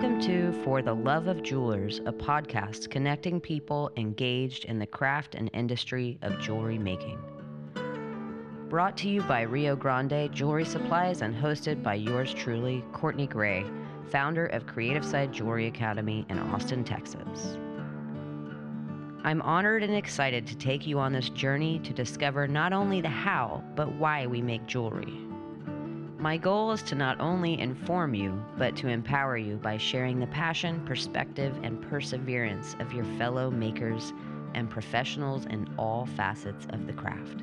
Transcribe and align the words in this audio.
Welcome 0.00 0.20
to 0.22 0.64
For 0.64 0.80
the 0.80 0.94
Love 0.94 1.26
of 1.26 1.42
Jewelers, 1.42 1.98
a 2.06 2.12
podcast 2.12 2.88
connecting 2.88 3.38
people 3.38 3.90
engaged 3.98 4.64
in 4.64 4.78
the 4.78 4.86
craft 4.86 5.34
and 5.34 5.50
industry 5.52 6.18
of 6.22 6.40
jewelry 6.40 6.78
making. 6.78 7.18
Brought 8.70 8.96
to 8.96 9.10
you 9.10 9.20
by 9.20 9.42
Rio 9.42 9.76
Grande 9.76 10.32
Jewelry 10.32 10.64
Supplies 10.64 11.20
and 11.20 11.34
hosted 11.34 11.82
by 11.82 11.96
yours 11.96 12.32
truly, 12.32 12.82
Courtney 12.94 13.26
Gray, 13.26 13.62
founder 14.08 14.46
of 14.46 14.66
Creative 14.66 15.04
Side 15.04 15.34
Jewelry 15.34 15.66
Academy 15.66 16.24
in 16.30 16.38
Austin, 16.38 16.82
Texas. 16.82 17.58
I'm 19.22 19.42
honored 19.42 19.82
and 19.82 19.94
excited 19.94 20.46
to 20.46 20.56
take 20.56 20.86
you 20.86 20.98
on 20.98 21.12
this 21.12 21.28
journey 21.28 21.78
to 21.80 21.92
discover 21.92 22.48
not 22.48 22.72
only 22.72 23.02
the 23.02 23.10
how, 23.10 23.62
but 23.76 23.94
why 23.96 24.26
we 24.26 24.40
make 24.40 24.64
jewelry. 24.64 25.29
My 26.20 26.36
goal 26.36 26.70
is 26.72 26.82
to 26.82 26.94
not 26.94 27.18
only 27.18 27.58
inform 27.58 28.12
you, 28.12 28.44
but 28.58 28.76
to 28.76 28.88
empower 28.88 29.38
you 29.38 29.56
by 29.56 29.78
sharing 29.78 30.20
the 30.20 30.26
passion, 30.26 30.84
perspective, 30.84 31.58
and 31.62 31.80
perseverance 31.88 32.76
of 32.78 32.92
your 32.92 33.06
fellow 33.16 33.50
makers 33.50 34.12
and 34.52 34.68
professionals 34.68 35.46
in 35.46 35.66
all 35.78 36.04
facets 36.04 36.66
of 36.74 36.86
the 36.86 36.92
craft. 36.92 37.42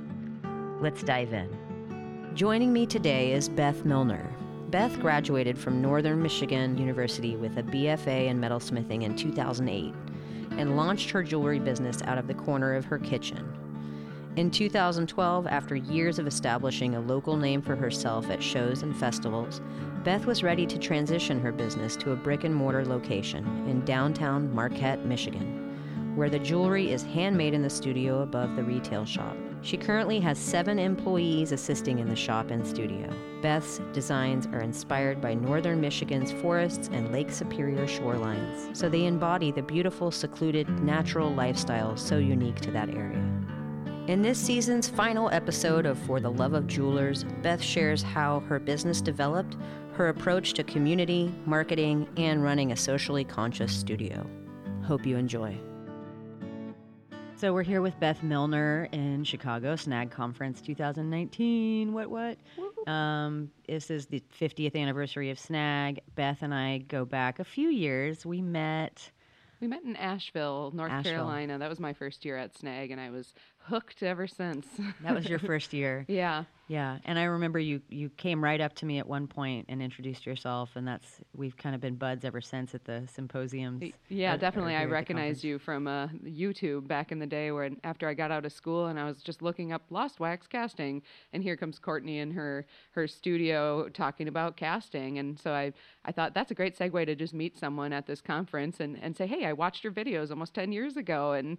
Let's 0.80 1.02
dive 1.02 1.34
in. 1.34 2.30
Joining 2.36 2.72
me 2.72 2.86
today 2.86 3.32
is 3.32 3.50
Beth 3.50 3.84
Milner. 3.84 4.32
Beth 4.70 5.00
graduated 5.00 5.58
from 5.58 5.82
Northern 5.82 6.22
Michigan 6.22 6.78
University 6.78 7.36
with 7.36 7.58
a 7.58 7.64
BFA 7.64 8.28
in 8.28 8.40
metalsmithing 8.40 9.02
in 9.02 9.16
2008 9.16 9.92
and 10.52 10.78
launched 10.78 11.10
her 11.10 11.24
jewelry 11.24 11.58
business 11.58 12.04
out 12.04 12.20
of 12.20 12.28
the 12.28 12.36
corner 12.36 12.76
of 12.76 12.86
her 12.86 13.00
kitchen. 13.00 13.57
In 14.38 14.52
2012, 14.52 15.48
after 15.48 15.76
years 15.76 16.20
of 16.20 16.28
establishing 16.28 16.94
a 16.94 17.00
local 17.00 17.38
name 17.38 17.60
for 17.60 17.76
herself 17.76 18.30
at 18.30 18.44
shows 18.44 18.84
and 18.84 18.96
festivals, 18.96 19.62
Beth 20.04 20.28
was 20.28 20.44
ready 20.44 20.68
to 20.68 20.78
transition 20.78 21.40
her 21.40 21.52
business 21.52 21.96
to 21.96 22.12
a 22.12 22.16
brick 22.16 22.44
and 22.44 22.54
mortar 22.54 22.86
location 22.86 23.44
in 23.68 23.84
downtown 23.84 24.54
Marquette, 24.54 25.04
Michigan, 25.08 26.14
where 26.16 26.30
the 26.30 26.38
jewelry 26.38 26.92
is 26.92 27.02
handmade 27.02 27.56
in 27.56 27.64
the 27.64 27.70
studio 27.70 28.22
above 28.22 28.56
the 28.56 28.64
retail 28.64 29.06
shop. 29.06 29.36
She 29.64 29.76
currently 29.76 30.20
has 30.20 30.38
seven 30.38 30.78
employees 30.78 31.52
assisting 31.52 31.98
in 31.98 32.08
the 32.08 32.16
shop 32.16 32.52
and 32.52 32.66
studio. 32.66 33.10
Beth's 33.42 33.82
designs 33.92 34.46
are 34.54 34.62
inspired 34.62 35.20
by 35.20 35.34
northern 35.34 35.82
Michigan's 35.82 36.32
forests 36.32 36.92
and 36.94 37.12
Lake 37.12 37.32
Superior 37.32 37.88
shorelines, 37.88 38.78
so 38.78 38.88
they 38.88 39.08
embody 39.08 39.52
the 39.52 39.64
beautiful, 39.64 40.12
secluded, 40.12 40.70
natural 40.84 41.34
lifestyle 41.34 41.98
so 41.98 42.20
unique 42.20 42.62
to 42.62 42.70
that 42.70 42.92
area. 42.92 43.24
In 44.08 44.22
this 44.22 44.40
season's 44.40 44.88
final 44.88 45.30
episode 45.32 45.86
of 45.86 45.98
For 46.00 46.22
the 46.22 46.32
Love 46.32 46.54
of 46.54 46.66
Jewelers, 46.66 47.26
Beth 47.42 47.62
shares 47.62 48.02
how 48.02 48.40
her 48.48 48.58
business 48.58 49.02
developed, 49.02 49.58
her 49.96 50.08
approach 50.08 50.54
to 50.54 50.64
community, 50.64 51.30
marketing, 51.46 52.08
and 52.16 52.42
running 52.42 52.72
a 52.72 52.78
socially 52.78 53.26
conscious 53.26 53.76
studio. 53.76 54.26
Hope 54.86 55.06
you 55.06 55.18
enjoy. 55.18 55.58
So 57.36 57.54
we're 57.54 57.64
here 57.64 57.82
with 57.82 58.00
Beth 58.00 58.24
Milner 58.24 58.88
in 58.94 59.26
Chicago, 59.26 59.76
Snag 59.76 60.10
Conference 60.10 60.62
2019. 60.62 61.92
What 61.92 62.10
what? 62.10 62.38
Um, 62.90 63.52
this 63.68 63.92
is 63.92 64.06
the 64.06 64.24
50th 64.40 64.74
anniversary 64.78 65.32
of 65.32 65.38
Snag. 65.38 66.00
Beth 66.16 66.44
and 66.44 66.54
I 66.54 66.78
go 66.78 67.04
back 67.04 67.40
a 67.40 67.44
few 67.44 67.68
years. 67.68 68.26
We 68.26 68.42
met. 68.42 69.12
We 69.60 69.68
met 69.68 69.84
in 69.84 69.96
Asheville, 69.96 70.72
North 70.74 70.92
Asheville. 70.92 71.14
Carolina. 71.14 71.58
That 71.58 71.70
was 71.70 71.80
my 71.80 71.92
first 71.92 72.24
year 72.24 72.38
at 72.38 72.56
Snag, 72.56 72.92
and 72.92 73.02
I 73.02 73.10
was 73.10 73.34
hooked 73.68 74.04
ever 74.04 74.28
since. 74.28 74.66
That 75.04 75.14
was 75.14 75.28
your 75.28 75.40
first 75.40 75.74
year. 75.74 76.06
yeah. 76.10 76.46
Yeah, 76.70 76.98
and 77.06 77.18
I 77.18 77.24
remember 77.24 77.60
you 77.60 77.82
you 77.88 78.10
came 78.10 78.44
right 78.44 78.60
up 78.60 78.76
to 78.76 78.86
me 78.86 79.00
at 79.00 79.08
one 79.08 79.28
point 79.28 79.68
and 79.70 79.82
introduced 79.82 80.26
yourself, 80.26 80.72
and 80.76 80.86
that's 80.86 81.22
we've 81.34 81.56
kind 81.56 81.74
of 81.74 81.80
been 81.80 81.96
buds 81.96 82.26
ever 82.26 82.42
since 82.42 82.76
at 82.76 82.84
the 82.84 83.08
symposiums. 83.14 83.82
Yeah, 84.10 84.36
or 84.36 84.38
definitely. 84.38 84.76
I 84.76 84.84
at 84.84 84.90
recognized 84.90 85.46
you 85.46 85.60
from 85.60 85.88
uh, 85.88 86.08
YouTube 86.26 86.86
back 86.86 87.14
in 87.14 87.20
the 87.20 87.26
day, 87.26 87.52
where 87.52 87.70
after 87.86 88.10
I 88.10 88.14
got 88.14 88.32
out 88.32 88.46
of 88.46 88.52
school 88.52 88.88
and 88.88 89.00
I 89.00 89.06
was 89.06 89.22
just 89.22 89.42
looking 89.42 89.72
up 89.72 89.84
lost 89.90 90.20
wax 90.20 90.46
casting, 90.46 91.04
and 91.32 91.42
here 91.42 91.56
comes 91.56 91.80
Courtney 91.80 92.20
in 92.20 92.32
her 92.32 92.66
her 92.92 93.08
studio 93.08 93.88
talking 93.88 94.28
about 94.28 94.58
casting, 94.58 95.20
and 95.20 95.40
so 95.40 95.54
I 95.54 95.72
I 96.04 96.12
thought 96.12 96.34
that's 96.34 96.52
a 96.52 96.56
great 96.56 96.78
segue 96.78 97.06
to 97.06 97.16
just 97.16 97.34
meet 97.34 97.58
someone 97.58 97.94
at 97.94 98.08
this 98.08 98.20
conference 98.20 98.82
and 98.82 99.02
and 99.02 99.16
say, 99.16 99.26
hey, 99.26 99.46
I 99.46 99.54
watched 99.54 99.86
your 99.86 99.94
videos 99.94 100.32
almost 100.32 100.54
ten 100.54 100.74
years 100.74 100.98
ago, 100.98 101.32
and 101.32 101.58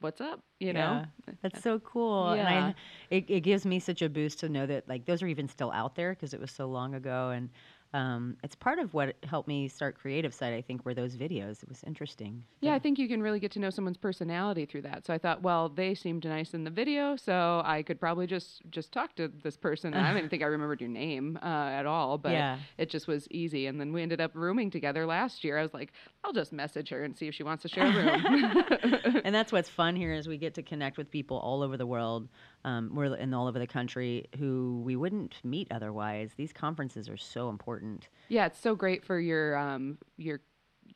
what's 0.00 0.20
up? 0.20 0.40
You 0.60 0.72
know? 0.74 1.04
Yeah, 1.52 1.58
that's 1.58 1.60
so 1.60 1.78
cool. 1.80 2.32
And 2.32 2.48
I, 2.48 2.74
it, 3.10 3.24
it 3.28 3.40
gives 3.40 3.66
me 3.66 3.78
such 3.80 4.02
a 4.02 4.08
boost 4.08 4.40
to 4.40 4.48
know 4.48 4.66
that 4.66 4.88
like 4.88 5.04
those 5.06 5.22
are 5.22 5.26
even 5.26 5.48
still 5.48 5.70
out 5.72 5.94
there 5.94 6.10
because 6.14 6.34
it 6.34 6.40
was 6.40 6.50
so 6.50 6.66
long 6.66 6.94
ago. 6.94 7.30
And 7.30 7.50
um, 7.94 8.36
it's 8.42 8.56
part 8.56 8.80
of 8.80 8.92
what 8.92 9.14
helped 9.22 9.46
me 9.46 9.68
start 9.68 9.96
Creative 9.96 10.34
Side, 10.34 10.52
I 10.52 10.60
think, 10.60 10.84
were 10.84 10.94
those 10.94 11.16
videos. 11.16 11.62
It 11.62 11.68
was 11.68 11.84
interesting. 11.86 12.42
Yeah, 12.60 12.74
I 12.74 12.80
think 12.80 12.98
you 12.98 13.06
can 13.06 13.22
really 13.22 13.38
get 13.38 13.52
to 13.52 13.60
know 13.60 13.70
someone's 13.70 13.96
personality 13.96 14.66
through 14.66 14.82
that. 14.82 15.06
So 15.06 15.14
I 15.14 15.18
thought, 15.18 15.42
well, 15.42 15.68
they 15.68 15.94
seemed 15.94 16.24
nice 16.24 16.54
in 16.54 16.64
the 16.64 16.70
video, 16.70 17.14
so 17.14 17.62
I 17.64 17.84
could 17.84 18.00
probably 18.00 18.26
just 18.26 18.62
just 18.70 18.90
talk 18.90 19.14
to 19.14 19.28
this 19.28 19.56
person. 19.56 19.94
I 19.94 20.12
didn't 20.14 20.28
think 20.28 20.42
I 20.42 20.46
remembered 20.46 20.80
your 20.80 20.90
name 20.90 21.38
uh, 21.40 21.46
at 21.46 21.86
all, 21.86 22.18
but 22.18 22.32
Yeah. 22.32 22.58
it 22.78 22.90
just 22.90 23.06
was 23.06 23.28
easy. 23.30 23.66
And 23.66 23.80
then 23.80 23.92
we 23.92 24.02
ended 24.02 24.20
up 24.20 24.32
rooming 24.34 24.70
together 24.72 25.06
last 25.06 25.44
year. 25.44 25.56
I 25.56 25.62
was 25.62 25.72
like, 25.72 25.92
I'll 26.24 26.32
just 26.32 26.52
message 26.52 26.88
her 26.88 27.04
and 27.04 27.16
see 27.16 27.28
if 27.28 27.34
she 27.34 27.44
wants 27.44 27.62
to 27.62 27.68
share 27.68 27.86
a 27.86 27.92
room. 27.92 28.24
and 29.24 29.32
that's 29.32 29.52
what's 29.52 29.68
fun 29.68 29.94
here 29.94 30.12
is 30.12 30.26
we 30.26 30.36
get 30.36 30.54
to 30.54 30.62
connect 30.64 30.98
with 30.98 31.12
people 31.12 31.38
all 31.38 31.62
over 31.62 31.76
the 31.76 31.86
world 31.86 32.28
um, 32.64 32.90
we're 32.94 33.14
in 33.14 33.34
all 33.34 33.46
over 33.46 33.58
the 33.58 33.66
country 33.66 34.28
who 34.38 34.82
we 34.84 34.96
wouldn't 34.96 35.36
meet 35.44 35.68
otherwise. 35.70 36.30
These 36.36 36.52
conferences 36.52 37.08
are 37.08 37.16
so 37.16 37.48
important. 37.48 38.08
Yeah, 38.28 38.46
it's 38.46 38.60
so 38.60 38.74
great 38.74 39.04
for 39.04 39.20
your 39.20 39.56
um, 39.56 39.98
your 40.16 40.40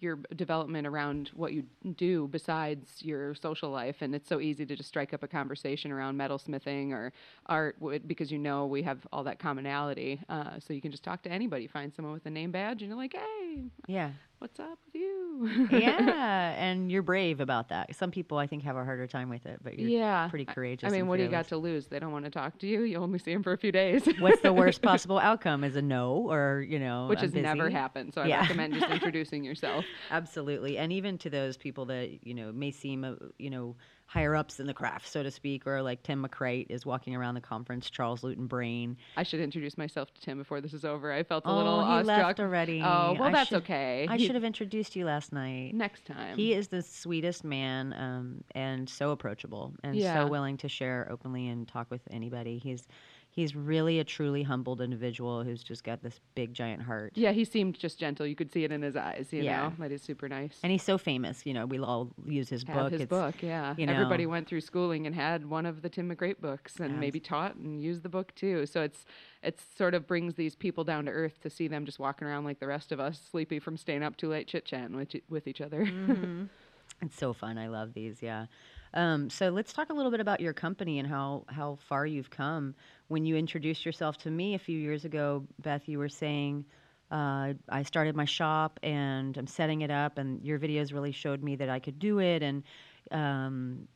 your 0.01 0.17
development 0.37 0.87
around 0.87 1.31
what 1.35 1.53
you 1.53 1.65
do 1.97 2.29
besides 2.29 3.03
your 3.03 3.35
social 3.35 3.71
life. 3.71 3.97
And 4.01 4.15
it's 4.15 4.29
so 4.29 4.41
easy 4.41 4.65
to 4.67 4.77
just 4.77 4.89
strike 4.89 5.13
up 5.13 5.23
a 5.23 5.29
conversation 5.29 5.91
around 5.91 6.17
metalsmithing 6.17 6.93
or 6.93 7.13
art 7.47 7.77
because 8.07 8.31
you 8.31 8.39
know 8.39 8.67
we 8.67 8.83
have 8.83 9.07
all 9.13 9.25
that 9.25 9.39
commonality. 9.39 10.21
Uh, 10.29 10.59
so 10.61 10.73
you 10.73 10.81
can 10.81 10.91
just 10.91 11.03
talk 11.03 11.23
to 11.23 11.31
anybody 11.31 11.67
find 11.67 11.93
someone 11.95 12.15
with 12.15 12.27
a 12.27 12.31
name 12.31 12.51
badge 12.51 12.83
and 12.83 12.91
you're 12.91 12.99
like 12.99 13.15
hey 13.15 13.38
yeah. 13.87 14.11
What's 14.39 14.61
up 14.61 14.79
with 14.87 14.95
you? 14.95 15.69
Yeah 15.73 16.55
and 16.57 16.93
you're 16.93 17.03
brave 17.03 17.41
about 17.41 17.71
that. 17.71 17.95
Some 17.97 18.13
people 18.13 18.39
i 18.39 18.47
think 18.47 18.63
have 18.63 18.77
a 18.77 18.85
harder 18.85 19.07
time 19.09 19.29
with 19.31 19.47
it 19.47 19.59
but 19.63 19.77
you're 19.79 19.91
yeah. 19.91 20.29
pretty 20.29 20.45
courageous 20.45 20.89
i 20.89 20.95
mean 20.95 21.09
what 21.09 21.17
do 21.17 21.25
you 21.25 21.29
got 21.29 21.49
to 21.49 21.57
lose? 21.57 21.89
They 21.89 21.99
don't 21.99 22.13
want 22.13 22.25
to 22.25 22.31
talk 22.31 22.59
to 22.61 22.67
you? 22.67 22.83
You 22.83 22.99
only 22.99 23.19
see 23.19 23.33
them 23.33 23.43
for 23.43 23.53
a 23.53 23.59
few 23.59 23.73
days? 23.73 24.07
What's 24.21 24.41
the 24.43 24.53
worst 24.53 24.81
possible 24.91 25.19
outcome? 25.19 25.65
Is 25.65 25.75
a 25.75 25.83
no 25.83 26.31
or 26.31 26.65
you 26.69 26.79
know 26.79 27.07
which 27.09 27.19
I'm 27.19 27.25
has 27.25 27.35
never 27.35 27.69
happened 27.69 28.15
so 28.15 28.23
i 28.23 28.27
Yeah. 28.27 28.43
recommend 28.43 28.75
just 28.75 28.91
introducing 28.91 29.43
yourself. 29.45 29.85
Absolutely, 30.11 30.79
and 30.79 30.93
even 30.93 31.19
to 31.19 31.31
those 31.31 31.57
people 31.57 31.87
that 31.87 32.25
you 32.27 32.35
know 32.35 32.53
may 32.53 32.71
seem 32.71 33.03
uh, 33.05 33.15
you 33.39 33.51
know 33.51 33.75
higher 34.09 34.35
ups 34.35 34.59
in 34.59 34.67
the 34.67 34.73
craft, 34.73 35.07
so 35.07 35.23
to 35.23 35.31
speak, 35.31 35.67
or 35.67 35.83
like 35.83 36.03
Tim 36.03 36.25
McCreight 36.27 36.67
is 36.71 36.87
walking 36.87 37.15
around 37.15 37.35
the 37.35 37.43
conference, 37.43 37.91
Charles 37.91 38.23
Lewton-Brain. 38.23 38.97
I 39.19 39.23
should 39.23 39.39
introduce 39.41 39.77
myself 39.77 40.13
to 40.15 40.21
Tim 40.23 40.39
before 40.39 40.63
this 40.63 40.73
is 40.73 40.83
over. 40.83 41.13
I 41.13 41.23
felt 41.23 41.45
a 41.45 41.49
oh, 41.51 41.57
little 41.57 41.85
he 41.85 41.91
awestruck. 41.93 42.17
left 42.27 42.41
already. 42.41 42.81
Oh, 42.83 43.13
well, 43.19 43.25
I 43.25 43.33
that's 43.33 43.49
should- 43.51 43.59
okay. 43.65 44.07
I 44.09 44.17
He- 44.17 44.25
should 44.27 44.35
have 44.35 44.45
introduced 44.45 44.97
you 44.97 45.05
last 45.05 45.31
night. 45.31 45.75
next 45.75 46.07
time. 46.07 46.37
He 46.39 46.55
is 46.55 46.69
the 46.69 46.81
sweetest 46.81 47.45
man 47.45 47.93
um, 47.99 48.45
and 48.55 48.89
so 48.89 49.11
approachable 49.11 49.75
and 49.85 49.95
Yeah. 49.95 50.15
so 50.25 50.27
willing 50.27 50.57
to 50.57 50.71
share 50.71 51.07
openly 51.11 51.47
and 51.49 51.69
talk 51.69 51.91
with 51.91 52.01
anybody. 52.11 52.57
He's 52.57 52.89
he's 53.39 53.55
really 53.55 54.01
a 54.01 54.05
truly 54.05 54.43
humbled 54.43 54.81
individual 54.81 55.45
who's 55.45 55.63
just 55.63 55.85
got 55.85 56.03
this 56.03 56.19
big 56.35 56.53
giant 56.53 56.83
heart. 56.83 57.13
yeah, 57.15 57.31
he 57.31 57.45
seemed 57.45 57.79
just 57.79 57.97
gentle. 57.99 58.27
You 58.27 58.35
could 58.35 58.53
see 58.53 58.65
it 58.65 58.73
in 58.73 58.83
his 58.83 58.97
eyes. 58.97 59.29
You 59.31 59.43
Yeah. 59.45 59.69
know, 59.69 59.73
that 59.79 59.93
is 59.93 60.03
super 60.03 60.29
nice. 60.29 60.59
And 60.65 60.73
he's 60.73 60.83
so 60.83 60.99
famous, 60.99 61.47
you 61.47 61.55
know. 61.55 61.65
We 61.65 61.79
all 61.79 62.11
use 62.27 62.49
his 62.49 62.65
Have 62.65 62.75
book. 62.77 62.93
his 62.93 63.03
It's- 63.03 63.09
book, 63.09 63.41
yeah. 63.43 63.75
you 63.79 63.87
know- 63.87 63.93
Everybody 63.93 64.27
went 64.27 64.49
through 64.49 64.63
schooling 64.63 65.07
and 65.07 65.15
had 65.15 65.47
one 65.47 65.67
of 65.67 65.83
the 65.83 65.89
Tim 65.89 66.11
McCreight 66.11 66.41
books, 66.41 66.81
and 66.81 66.91
Abs- 66.93 67.01
maybe 67.01 67.21
taught 67.21 67.55
and 67.55 67.81
used 67.81 68.03
the 68.03 68.09
book 68.09 68.35
too. 68.35 68.67
So 68.67 68.83
it's 68.83 69.05
it's 69.41 69.63
sort 69.77 69.95
of 69.95 70.05
brings 70.09 70.35
these 70.35 70.57
people 70.57 70.83
down 70.83 71.05
to 71.05 71.13
earth 71.13 71.41
to 71.43 71.49
see 71.49 71.69
them 71.69 71.85
just 71.87 72.01
walking 72.01 72.27
around 72.27 72.43
like 72.45 72.59
the 72.59 72.67
rest 72.67 72.91
of 72.91 72.99
us, 72.99 73.21
sleepy 73.31 73.61
from 73.61 73.77
staying 73.77 74.03
up 74.03 74.17
too 74.17 74.29
late, 74.29 74.49
chit 74.49 74.65
chatting 74.65 74.97
with 74.97 75.15
with 75.29 75.47
each 75.47 75.61
other. 75.61 75.87
Mm-hmm. 75.87 76.45
It's 77.03 77.17
so 77.17 77.33
fun. 77.33 77.59
I 77.59 77.69
love 77.69 77.93
these. 77.95 78.21
Yeah. 78.23 78.47
Um, 78.95 79.31
so 79.31 79.51
let's 79.51 79.73
talk 79.73 79.91
a 79.91 79.93
little 79.93 80.11
bit 80.11 80.21
about 80.21 80.41
your 80.41 80.53
company 80.53 80.99
and 80.99 81.09
how 81.09 81.45
how 81.49 81.79
far 81.89 82.07
you've 82.07 82.31
come. 82.31 82.75
When 83.09 83.25
you 83.25 83.37
introduced 83.37 83.85
yourself 83.85 84.19
to 84.19 84.31
me 84.31 84.55
a 84.55 84.59
few 84.59 84.79
years 84.79 85.05
ago, 85.05 85.47
Beth, 85.61 85.89
you 85.89 85.99
were 85.99 86.09
saying. 86.09 86.65
Uh, 87.11 87.55
I 87.71 87.85
started 87.85 88.15
my 88.15 88.27
shop 88.27 88.79
and 88.83 89.35
I'm 89.39 89.47
setting 89.47 89.81
it 89.81 89.91
up, 89.91 90.19
and 90.19 90.45
your 90.45 90.59
videos 90.59 90.93
really 90.93 91.13
showed 91.13 91.43
me 91.43 91.57
that 91.57 91.71
I 91.71 91.79
could 91.79 91.99
do 91.99 92.19
it, 92.19 92.43
and 92.43 92.63
um, 93.11 93.89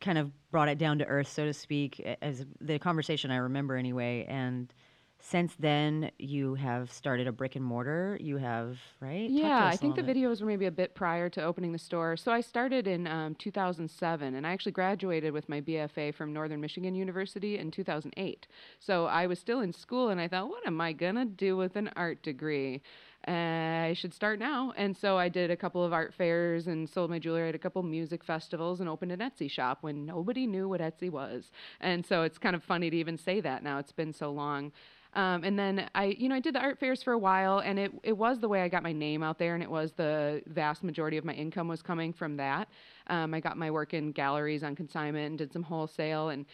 kind 0.00 0.18
of 0.18 0.30
brought 0.50 0.68
it 0.68 0.76
down 0.76 0.98
to 0.98 1.06
earth, 1.06 1.28
so 1.28 1.46
to 1.46 1.54
speak, 1.54 2.00
as 2.20 2.44
the 2.60 2.78
conversation 2.78 3.30
I 3.30 3.36
remember 3.36 3.76
anyway. 3.76 4.26
And 4.28 4.72
since 5.20 5.54
then, 5.58 6.10
you 6.18 6.54
have 6.54 6.92
started 6.92 7.26
a 7.26 7.32
brick 7.32 7.56
and 7.56 7.64
mortar. 7.64 8.16
You 8.20 8.36
have 8.38 8.78
right? 9.00 9.28
Yeah, 9.28 9.66
i 9.66 9.76
think 9.76 9.96
the 9.96 10.02
bit. 10.02 10.16
videos 10.16 10.40
were 10.40 10.46
maybe 10.46 10.66
a 10.66 10.70
bit 10.70 10.94
prior 10.94 11.28
to 11.30 11.42
opening 11.42 11.72
the 11.72 11.78
store. 11.78 12.16
So 12.16 12.32
I 12.32 12.40
started 12.40 12.86
in 12.86 13.06
um, 13.06 13.34
2007, 13.36 14.34
and 14.34 14.46
I 14.46 14.52
actually 14.52 14.72
graduated 14.72 15.32
with 15.32 15.48
my 15.48 15.60
BFA 15.60 16.14
from 16.14 16.32
Northern 16.32 16.60
Michigan 16.60 16.94
University 16.94 17.58
in 17.58 17.70
2008. 17.70 18.46
So 18.78 19.06
I 19.06 19.26
was 19.26 19.38
still 19.38 19.60
in 19.60 19.72
school, 19.72 20.08
and 20.08 20.20
I 20.20 20.28
thought, 20.28 20.48
what 20.48 20.66
am 20.66 20.80
I 20.80 20.92
gonna 20.92 21.24
do 21.24 21.56
with 21.56 21.76
an 21.76 21.90
art 21.96 22.22
degree? 22.22 22.82
I 23.26 23.94
should 23.96 24.14
start 24.14 24.38
now. 24.38 24.72
And 24.76 24.96
so 24.96 25.18
I 25.18 25.28
did 25.28 25.50
a 25.50 25.56
couple 25.56 25.84
of 25.84 25.92
art 25.92 26.14
fairs 26.14 26.66
and 26.66 26.88
sold 26.88 27.10
my 27.10 27.18
jewelry 27.18 27.48
at 27.48 27.54
a 27.54 27.58
couple 27.58 27.82
music 27.82 28.24
festivals 28.24 28.80
and 28.80 28.88
opened 28.88 29.12
an 29.12 29.20
Etsy 29.20 29.50
shop 29.50 29.78
when 29.82 30.06
nobody 30.06 30.46
knew 30.46 30.68
what 30.68 30.80
Etsy 30.80 31.10
was. 31.10 31.50
And 31.80 32.04
so 32.06 32.22
it's 32.22 32.38
kind 32.38 32.56
of 32.56 32.62
funny 32.62 32.88
to 32.88 32.96
even 32.96 33.18
say 33.18 33.40
that 33.40 33.62
now. 33.62 33.78
It's 33.78 33.92
been 33.92 34.12
so 34.12 34.30
long. 34.30 34.72
Um, 35.14 35.42
and 35.42 35.58
then 35.58 35.88
I, 35.94 36.16
you 36.18 36.28
know, 36.28 36.36
I 36.36 36.40
did 36.40 36.54
the 36.54 36.60
art 36.60 36.78
fairs 36.78 37.02
for 37.02 37.12
a 37.12 37.18
while, 37.18 37.58
and 37.58 37.78
it 37.78 37.92
it 38.04 38.12
was 38.16 38.38
the 38.38 38.48
way 38.48 38.62
I 38.62 38.68
got 38.68 38.82
my 38.82 38.92
name 38.92 39.22
out 39.22 39.38
there, 39.38 39.54
and 39.54 39.62
it 39.62 39.70
was 39.70 39.92
the 39.92 40.42
vast 40.46 40.84
majority 40.84 41.16
of 41.16 41.24
my 41.24 41.32
income 41.32 41.66
was 41.66 41.82
coming 41.82 42.12
from 42.12 42.36
that. 42.36 42.68
Um, 43.08 43.34
I 43.34 43.40
got 43.40 43.56
my 43.56 43.70
work 43.70 43.92
in 43.92 44.12
galleries 44.12 44.62
on 44.62 44.76
consignment 44.76 45.26
and 45.26 45.38
did 45.38 45.52
some 45.52 45.64
wholesale, 45.64 46.28
and 46.28 46.46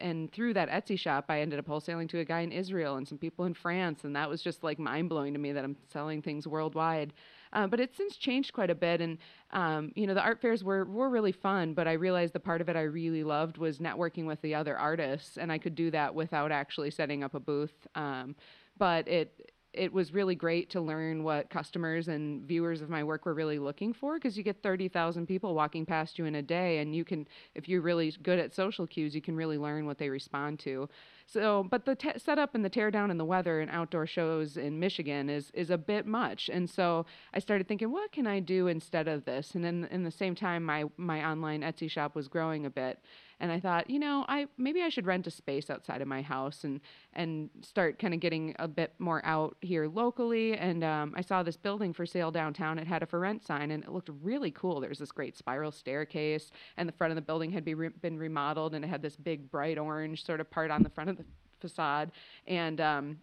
and 0.00 0.32
through 0.32 0.54
that 0.54 0.68
Etsy 0.68 0.98
shop, 0.98 1.26
I 1.28 1.40
ended 1.40 1.58
up 1.58 1.66
wholesaling 1.66 2.08
to 2.10 2.18
a 2.18 2.24
guy 2.24 2.40
in 2.40 2.52
Israel 2.52 2.96
and 2.96 3.06
some 3.06 3.18
people 3.18 3.44
in 3.44 3.54
France, 3.54 4.02
and 4.02 4.14
that 4.16 4.28
was 4.28 4.42
just 4.42 4.64
like 4.64 4.78
mind 4.78 5.08
blowing 5.08 5.32
to 5.32 5.38
me 5.38 5.52
that 5.52 5.64
I'm 5.64 5.76
selling 5.92 6.20
things 6.20 6.46
worldwide. 6.46 7.12
Uh, 7.52 7.66
but 7.66 7.80
it's 7.80 7.96
since 7.96 8.16
changed 8.16 8.52
quite 8.52 8.70
a 8.70 8.74
bit, 8.74 9.00
and 9.00 9.18
um, 9.52 9.92
you 9.94 10.06
know 10.06 10.14
the 10.14 10.22
art 10.22 10.40
fairs 10.40 10.62
were 10.62 10.84
were 10.84 11.08
really 11.08 11.32
fun. 11.32 11.74
But 11.74 11.88
I 11.88 11.92
realized 11.92 12.32
the 12.32 12.40
part 12.40 12.60
of 12.60 12.68
it 12.68 12.76
I 12.76 12.82
really 12.82 13.24
loved 13.24 13.58
was 13.58 13.78
networking 13.78 14.26
with 14.26 14.40
the 14.42 14.54
other 14.54 14.76
artists, 14.78 15.36
and 15.36 15.50
I 15.50 15.58
could 15.58 15.74
do 15.74 15.90
that 15.90 16.14
without 16.14 16.52
actually 16.52 16.90
setting 16.90 17.24
up 17.24 17.34
a 17.34 17.40
booth. 17.40 17.86
Um, 17.94 18.36
but 18.78 19.08
it 19.08 19.50
it 19.72 19.92
was 19.92 20.12
really 20.12 20.34
great 20.34 20.68
to 20.70 20.80
learn 20.80 21.22
what 21.22 21.48
customers 21.48 22.08
and 22.08 22.42
viewers 22.42 22.82
of 22.82 22.90
my 22.90 23.04
work 23.04 23.24
were 23.24 23.34
really 23.34 23.58
looking 23.58 23.92
for 23.92 24.14
because 24.14 24.36
you 24.36 24.42
get 24.42 24.62
30,000 24.62 25.26
people 25.26 25.54
walking 25.54 25.86
past 25.86 26.18
you 26.18 26.24
in 26.24 26.34
a 26.34 26.42
day 26.42 26.78
and 26.78 26.94
you 26.94 27.04
can 27.04 27.26
if 27.54 27.68
you're 27.68 27.80
really 27.80 28.12
good 28.22 28.38
at 28.38 28.52
social 28.52 28.86
cues 28.86 29.14
you 29.14 29.20
can 29.20 29.36
really 29.36 29.58
learn 29.58 29.86
what 29.86 29.98
they 29.98 30.08
respond 30.08 30.58
to 30.58 30.88
so, 31.32 31.64
but 31.70 31.84
the 31.84 31.96
setup 32.16 32.56
and 32.56 32.64
the 32.64 32.70
teardown 32.70 33.10
and 33.10 33.20
the 33.20 33.24
weather 33.24 33.60
and 33.60 33.70
outdoor 33.70 34.04
shows 34.04 34.56
in 34.56 34.80
Michigan 34.80 35.30
is 35.30 35.52
is 35.54 35.70
a 35.70 35.78
bit 35.78 36.04
much. 36.04 36.50
And 36.52 36.68
so 36.68 37.06
I 37.32 37.38
started 37.38 37.68
thinking, 37.68 37.92
what 37.92 38.10
can 38.10 38.26
I 38.26 38.40
do 38.40 38.66
instead 38.66 39.06
of 39.06 39.24
this? 39.24 39.54
And 39.54 39.64
then 39.64 39.86
in 39.92 40.02
the 40.02 40.10
same 40.10 40.34
time, 40.34 40.64
my 40.64 40.86
my 40.96 41.24
online 41.24 41.62
Etsy 41.62 41.88
shop 41.88 42.16
was 42.16 42.26
growing 42.26 42.66
a 42.66 42.70
bit 42.70 42.98
and 43.40 43.50
I 43.50 43.58
thought, 43.58 43.88
you 43.88 43.98
know, 43.98 44.24
I 44.28 44.46
maybe 44.58 44.82
I 44.82 44.90
should 44.90 45.06
rent 45.06 45.26
a 45.26 45.30
space 45.30 45.70
outside 45.70 46.02
of 46.02 46.08
my 46.08 46.22
house 46.22 46.64
and 46.64 46.80
and 47.14 47.50
start 47.62 47.98
kind 47.98 48.14
of 48.14 48.20
getting 48.20 48.54
a 48.58 48.68
bit 48.68 48.94
more 48.98 49.24
out 49.24 49.56
here 49.62 49.88
locally. 49.88 50.56
And 50.56 50.84
um, 50.84 51.14
I 51.16 51.22
saw 51.22 51.42
this 51.42 51.56
building 51.56 51.92
for 51.92 52.06
sale 52.06 52.30
downtown. 52.30 52.78
It 52.78 52.86
had 52.86 53.02
a 53.02 53.06
for 53.06 53.18
rent 53.18 53.44
sign, 53.44 53.70
and 53.70 53.82
it 53.82 53.90
looked 53.90 54.10
really 54.22 54.50
cool. 54.50 54.80
There 54.80 54.90
was 54.90 54.98
this 54.98 55.12
great 55.12 55.36
spiral 55.36 55.72
staircase, 55.72 56.50
and 56.76 56.88
the 56.88 56.92
front 56.92 57.10
of 57.10 57.16
the 57.16 57.22
building 57.22 57.50
had 57.50 57.64
be 57.64 57.74
re- 57.74 57.88
been 57.88 58.18
remodeled, 58.18 58.74
and 58.74 58.84
it 58.84 58.88
had 58.88 59.02
this 59.02 59.16
big 59.16 59.50
bright 59.50 59.78
orange 59.78 60.24
sort 60.24 60.40
of 60.40 60.50
part 60.50 60.70
on 60.70 60.82
the 60.82 60.90
front 60.90 61.10
of 61.10 61.16
the 61.16 61.24
facade. 61.60 62.12
And 62.46 62.80
um, 62.80 63.18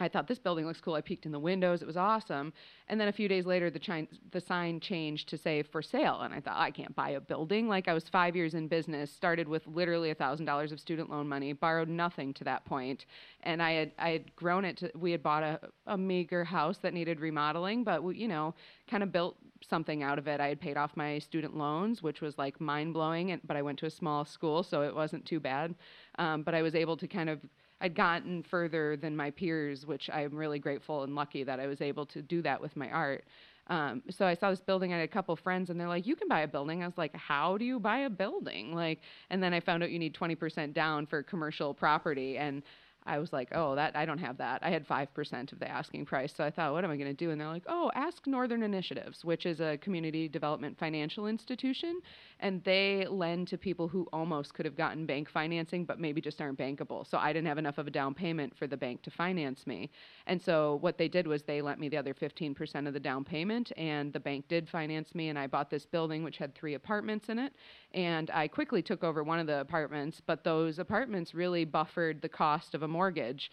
I 0.00 0.08
thought 0.08 0.28
this 0.28 0.38
building 0.38 0.66
looks 0.66 0.80
cool. 0.80 0.94
I 0.94 1.00
peeked 1.00 1.26
in 1.26 1.32
the 1.32 1.38
windows. 1.38 1.82
It 1.82 1.86
was 1.86 1.96
awesome. 1.96 2.52
And 2.88 3.00
then 3.00 3.08
a 3.08 3.12
few 3.12 3.28
days 3.28 3.46
later, 3.46 3.68
the, 3.70 3.80
chi- 3.80 4.06
the 4.30 4.40
sign 4.40 4.80
changed 4.80 5.28
to 5.30 5.38
say 5.38 5.62
for 5.62 5.82
sale. 5.82 6.20
And 6.20 6.32
I 6.32 6.40
thought, 6.40 6.56
I 6.56 6.70
can't 6.70 6.94
buy 6.94 7.10
a 7.10 7.20
building. 7.20 7.68
Like 7.68 7.88
I 7.88 7.94
was 7.94 8.08
five 8.08 8.36
years 8.36 8.54
in 8.54 8.68
business, 8.68 9.10
started 9.10 9.48
with 9.48 9.66
literally 9.66 10.14
$1,000 10.14 10.72
of 10.72 10.80
student 10.80 11.10
loan 11.10 11.28
money, 11.28 11.52
borrowed 11.52 11.88
nothing 11.88 12.32
to 12.34 12.44
that 12.44 12.64
point. 12.64 13.06
And 13.42 13.62
I 13.62 13.72
had, 13.72 13.92
I 13.98 14.10
had 14.10 14.36
grown 14.36 14.64
it 14.64 14.76
to, 14.78 14.90
we 14.94 15.10
had 15.10 15.22
bought 15.22 15.42
a, 15.42 15.60
a 15.86 15.98
meager 15.98 16.44
house 16.44 16.78
that 16.78 16.94
needed 16.94 17.20
remodeling, 17.20 17.82
but 17.82 18.02
we, 18.02 18.16
you 18.16 18.28
know, 18.28 18.54
kind 18.88 19.02
of 19.02 19.10
built 19.10 19.36
something 19.68 20.02
out 20.02 20.18
of 20.18 20.28
it. 20.28 20.40
I 20.40 20.48
had 20.48 20.60
paid 20.60 20.76
off 20.76 20.96
my 20.96 21.18
student 21.18 21.56
loans, 21.56 22.02
which 22.02 22.20
was 22.20 22.38
like 22.38 22.60
mind 22.60 22.94
blowing. 22.94 23.38
But 23.44 23.56
I 23.56 23.62
went 23.62 23.78
to 23.80 23.86
a 23.86 23.90
small 23.90 24.24
school, 24.24 24.62
so 24.62 24.82
it 24.82 24.94
wasn't 24.94 25.26
too 25.26 25.40
bad. 25.40 25.74
Um, 26.18 26.42
but 26.42 26.54
I 26.54 26.62
was 26.62 26.74
able 26.74 26.96
to 26.96 27.08
kind 27.08 27.28
of 27.28 27.40
I'd 27.80 27.94
gotten 27.94 28.42
further 28.42 28.96
than 28.96 29.16
my 29.16 29.30
peers, 29.30 29.86
which 29.86 30.10
I'm 30.12 30.34
really 30.34 30.58
grateful 30.58 31.04
and 31.04 31.14
lucky 31.14 31.44
that 31.44 31.60
I 31.60 31.66
was 31.66 31.80
able 31.80 32.06
to 32.06 32.22
do 32.22 32.42
that 32.42 32.60
with 32.60 32.76
my 32.76 32.90
art. 32.90 33.24
Um, 33.68 34.02
so 34.10 34.26
I 34.26 34.34
saw 34.34 34.50
this 34.50 34.60
building. 34.60 34.92
I 34.92 34.96
had 34.98 35.04
a 35.04 35.12
couple 35.12 35.36
friends, 35.36 35.70
and 35.70 35.78
they're 35.78 35.88
like, 35.88 36.06
"You 36.06 36.16
can 36.16 36.26
buy 36.26 36.40
a 36.40 36.48
building." 36.48 36.82
I 36.82 36.86
was 36.86 36.96
like, 36.96 37.14
"How 37.14 37.58
do 37.58 37.64
you 37.64 37.78
buy 37.78 37.98
a 37.98 38.10
building?" 38.10 38.74
Like, 38.74 39.00
and 39.30 39.42
then 39.42 39.52
I 39.52 39.60
found 39.60 39.82
out 39.82 39.90
you 39.90 39.98
need 39.98 40.14
20% 40.14 40.72
down 40.72 41.06
for 41.06 41.22
commercial 41.22 41.74
property, 41.74 42.38
and 42.38 42.62
I 43.08 43.18
was 43.18 43.32
like, 43.32 43.48
oh, 43.52 43.74
that 43.74 43.96
I 43.96 44.04
don't 44.04 44.18
have 44.18 44.36
that. 44.38 44.60
I 44.62 44.70
had 44.70 44.86
5% 44.86 45.52
of 45.52 45.58
the 45.58 45.68
asking 45.68 46.04
price. 46.04 46.32
So 46.36 46.44
I 46.44 46.50
thought, 46.50 46.72
what 46.72 46.84
am 46.84 46.90
I 46.90 46.96
going 46.96 47.08
to 47.08 47.14
do? 47.14 47.30
And 47.30 47.40
they're 47.40 47.48
like, 47.48 47.64
oh, 47.66 47.90
ask 47.94 48.26
Northern 48.26 48.62
Initiatives, 48.62 49.24
which 49.24 49.46
is 49.46 49.60
a 49.60 49.78
community 49.78 50.28
development 50.28 50.78
financial 50.78 51.26
institution. 51.26 52.00
And 52.40 52.62
they 52.64 53.06
lend 53.08 53.48
to 53.48 53.58
people 53.58 53.88
who 53.88 54.06
almost 54.12 54.52
could 54.54 54.66
have 54.66 54.76
gotten 54.76 55.06
bank 55.06 55.30
financing, 55.30 55.84
but 55.84 55.98
maybe 55.98 56.20
just 56.20 56.40
aren't 56.40 56.58
bankable. 56.58 57.08
So 57.08 57.18
I 57.18 57.32
didn't 57.32 57.48
have 57.48 57.58
enough 57.58 57.78
of 57.78 57.86
a 57.86 57.90
down 57.90 58.14
payment 58.14 58.56
for 58.56 58.66
the 58.66 58.76
bank 58.76 59.02
to 59.02 59.10
finance 59.10 59.66
me. 59.66 59.90
And 60.26 60.40
so 60.40 60.78
what 60.82 60.98
they 60.98 61.08
did 61.08 61.26
was 61.26 61.42
they 61.42 61.62
lent 61.62 61.80
me 61.80 61.88
the 61.88 61.96
other 61.96 62.14
15% 62.14 62.86
of 62.86 62.92
the 62.92 63.00
down 63.00 63.24
payment, 63.24 63.72
and 63.76 64.12
the 64.12 64.20
bank 64.20 64.46
did 64.48 64.68
finance 64.68 65.14
me. 65.14 65.30
And 65.30 65.38
I 65.38 65.46
bought 65.46 65.70
this 65.70 65.86
building, 65.86 66.22
which 66.22 66.36
had 66.36 66.54
three 66.54 66.74
apartments 66.74 67.30
in 67.30 67.38
it. 67.38 67.54
And 67.94 68.30
I 68.30 68.48
quickly 68.48 68.82
took 68.82 69.02
over 69.02 69.24
one 69.24 69.38
of 69.38 69.46
the 69.46 69.60
apartments, 69.60 70.20
but 70.24 70.44
those 70.44 70.78
apartments 70.78 71.34
really 71.34 71.64
buffered 71.64 72.20
the 72.20 72.28
cost 72.28 72.74
of 72.74 72.82
a 72.82 72.88
mortgage. 72.98 73.44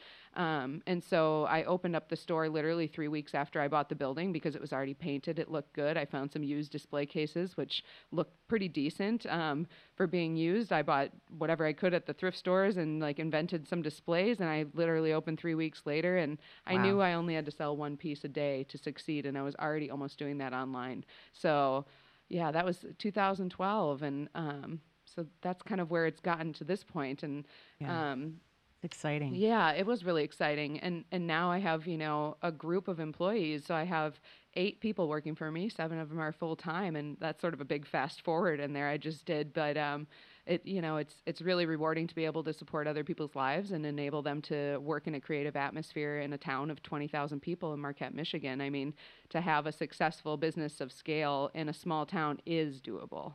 Um, 0.45 0.81
and 0.91 0.99
so 1.11 1.45
I 1.57 1.63
opened 1.73 1.95
up 1.95 2.09
the 2.09 2.15
store 2.25 2.45
literally 2.49 2.87
three 2.87 3.07
weeks 3.17 3.33
after 3.33 3.57
I 3.61 3.67
bought 3.67 3.89
the 3.89 3.95
building 4.03 4.33
because 4.37 4.53
it 4.55 4.61
was 4.61 4.73
already 4.73 4.93
painted. 4.93 5.39
It 5.39 5.49
looked 5.55 5.73
good. 5.73 5.95
I 5.97 6.05
found 6.05 6.31
some 6.31 6.43
used 6.43 6.71
display 6.71 7.05
cases, 7.05 7.55
which 7.55 7.83
looked 8.11 8.35
pretty 8.47 8.67
decent 8.67 9.25
um, 9.27 9.67
for 9.97 10.07
being 10.07 10.35
used. 10.35 10.71
I 10.73 10.81
bought 10.81 11.09
whatever 11.37 11.63
I 11.65 11.73
could 11.73 11.93
at 11.93 12.05
the 12.05 12.13
thrift 12.13 12.37
stores 12.37 12.75
and 12.77 12.99
like 13.07 13.19
invented 13.19 13.67
some 13.67 13.81
displays. 13.81 14.39
And 14.41 14.49
I 14.49 14.65
literally 14.73 15.13
opened 15.13 15.39
three 15.39 15.55
weeks 15.55 15.81
later. 15.85 16.17
And 16.17 16.37
I 16.67 16.73
knew 16.83 16.99
I 17.01 17.13
only 17.13 17.35
had 17.35 17.45
to 17.45 17.51
sell 17.51 17.77
one 17.77 17.95
piece 17.97 18.23
a 18.25 18.29
day 18.29 18.65
to 18.69 18.77
succeed. 18.77 19.25
And 19.25 19.37
I 19.37 19.41
was 19.43 19.55
already 19.55 19.89
almost 19.91 20.17
doing 20.19 20.37
that 20.39 20.53
online. 20.53 21.05
So 21.33 21.85
yeah, 22.29 22.51
that 22.51 22.65
was 22.65 22.77
2012. 22.97 24.01
And 24.03 24.27
um, 24.35 24.81
so 25.05 25.25
that's 25.41 25.61
kind 25.63 25.79
of 25.79 25.91
where 25.91 26.05
it's 26.07 26.19
gotten 26.19 26.51
to 26.53 26.63
this 26.65 26.83
point. 26.83 27.23
And 27.23 27.45
Yeah. 27.79 28.11
um, 28.11 28.41
Exciting. 28.85 29.33
yeah, 29.33 29.71
it 29.71 29.85
was 29.85 30.05
really 30.05 30.23
exciting. 30.23 30.79
And 30.79 31.03
and 31.11 31.25
now 31.25 31.49
I 31.51 31.57
have, 31.57 31.87
you 31.87 31.97
know, 31.97 32.37
a 32.43 32.51
group 32.51 32.87
of 32.87 32.99
employees. 32.99 33.65
So 33.65 33.73
I 33.73 33.83
have 33.83 34.19
eight 34.53 34.79
people 34.79 35.09
working 35.09 35.35
for 35.35 35.51
me. 35.51 35.67
Seven 35.67 35.99
of 35.99 36.07
them 36.09 36.19
are 36.19 36.31
full 36.31 36.55
time 36.55 36.95
and 36.95 37.17
that's 37.19 37.41
sort 37.41 37.53
of 37.53 37.61
a 37.61 37.65
big 37.65 37.85
fast 37.85 38.21
forward 38.21 38.59
in 38.59 38.71
there 38.73 38.87
I 38.87 38.97
just 38.97 39.25
did. 39.25 39.53
But 39.53 39.75
um 39.75 40.07
it 40.45 40.61
you 40.65 40.81
know, 40.81 40.97
it's 40.97 41.15
it's 41.25 41.41
really 41.41 41.65
rewarding 41.65 42.05
to 42.07 42.15
be 42.15 42.25
able 42.25 42.43
to 42.43 42.53
support 42.53 42.87
other 42.87 43.03
people's 43.03 43.35
lives 43.35 43.71
and 43.71 43.85
enable 43.85 44.21
them 44.21 44.41
to 44.43 44.77
work 44.77 45.07
in 45.07 45.15
a 45.15 45.19
creative 45.19 45.55
atmosphere 45.55 46.19
in 46.19 46.31
a 46.33 46.37
town 46.37 46.69
of 46.69 46.83
20,000 46.83 47.39
people 47.41 47.73
in 47.73 47.79
Marquette, 47.79 48.13
Michigan. 48.13 48.61
I 48.61 48.69
mean, 48.69 48.93
to 49.29 49.41
have 49.41 49.65
a 49.65 49.71
successful 49.71 50.37
business 50.37 50.79
of 50.79 50.91
scale 50.91 51.49
in 51.55 51.67
a 51.67 51.73
small 51.73 52.05
town 52.05 52.39
is 52.45 52.79
doable. 52.79 53.33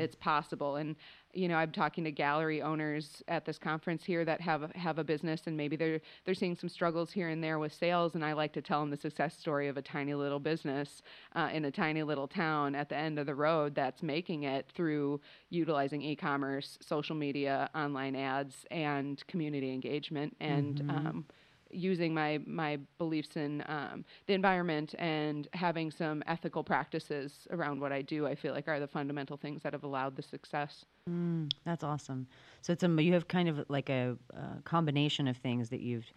It's 0.00 0.14
possible. 0.16 0.76
And 0.76 0.96
you 1.36 1.48
know, 1.48 1.56
I'm 1.56 1.70
talking 1.70 2.04
to 2.04 2.10
gallery 2.10 2.62
owners 2.62 3.22
at 3.28 3.44
this 3.44 3.58
conference 3.58 4.04
here 4.04 4.24
that 4.24 4.40
have 4.40 4.72
have 4.74 4.98
a 4.98 5.04
business 5.04 5.42
and 5.46 5.56
maybe 5.56 5.76
they're 5.76 6.00
they're 6.24 6.34
seeing 6.34 6.56
some 6.56 6.68
struggles 6.68 7.12
here 7.12 7.28
and 7.28 7.44
there 7.44 7.58
with 7.58 7.72
sales. 7.72 8.14
And 8.14 8.24
I 8.24 8.32
like 8.32 8.52
to 8.54 8.62
tell 8.62 8.80
them 8.80 8.90
the 8.90 8.96
success 8.96 9.36
story 9.38 9.68
of 9.68 9.76
a 9.76 9.82
tiny 9.82 10.14
little 10.14 10.40
business 10.40 11.02
uh, 11.34 11.50
in 11.52 11.66
a 11.66 11.70
tiny 11.70 12.02
little 12.02 12.26
town 12.26 12.74
at 12.74 12.88
the 12.88 12.96
end 12.96 13.18
of 13.18 13.26
the 13.26 13.34
road 13.34 13.74
that's 13.74 14.02
making 14.02 14.44
it 14.44 14.70
through 14.74 15.20
utilizing 15.50 16.02
e-commerce, 16.02 16.78
social 16.80 17.14
media, 17.14 17.68
online 17.74 18.16
ads, 18.16 18.64
and 18.70 19.26
community 19.26 19.72
engagement 19.72 20.34
and. 20.40 20.80
Um, 20.88 21.24
using 21.70 22.14
my 22.14 22.40
my 22.46 22.78
beliefs 22.98 23.36
in 23.36 23.62
um, 23.66 24.04
the 24.26 24.34
environment 24.34 24.94
and 24.98 25.48
having 25.52 25.90
some 25.90 26.22
ethical 26.26 26.62
practices 26.64 27.46
around 27.50 27.80
what 27.80 27.92
I 27.92 28.02
do, 28.02 28.26
I 28.26 28.34
feel 28.34 28.52
like 28.54 28.68
are 28.68 28.80
the 28.80 28.88
fundamental 28.88 29.36
things 29.36 29.62
that 29.62 29.72
have 29.72 29.84
allowed 29.84 30.16
the 30.16 30.22
success. 30.22 30.84
Mm, 31.08 31.52
that's 31.64 31.84
awesome. 31.84 32.26
So 32.62 32.72
it's 32.72 32.82
a 32.82 32.88
you 33.02 33.12
have 33.12 33.28
kind 33.28 33.48
of 33.48 33.64
like 33.68 33.88
a, 33.90 34.16
uh 34.34 34.60
combination 34.64 35.28
of 35.28 35.36
things 35.36 35.68
that 35.70 35.80
you've 35.80 36.12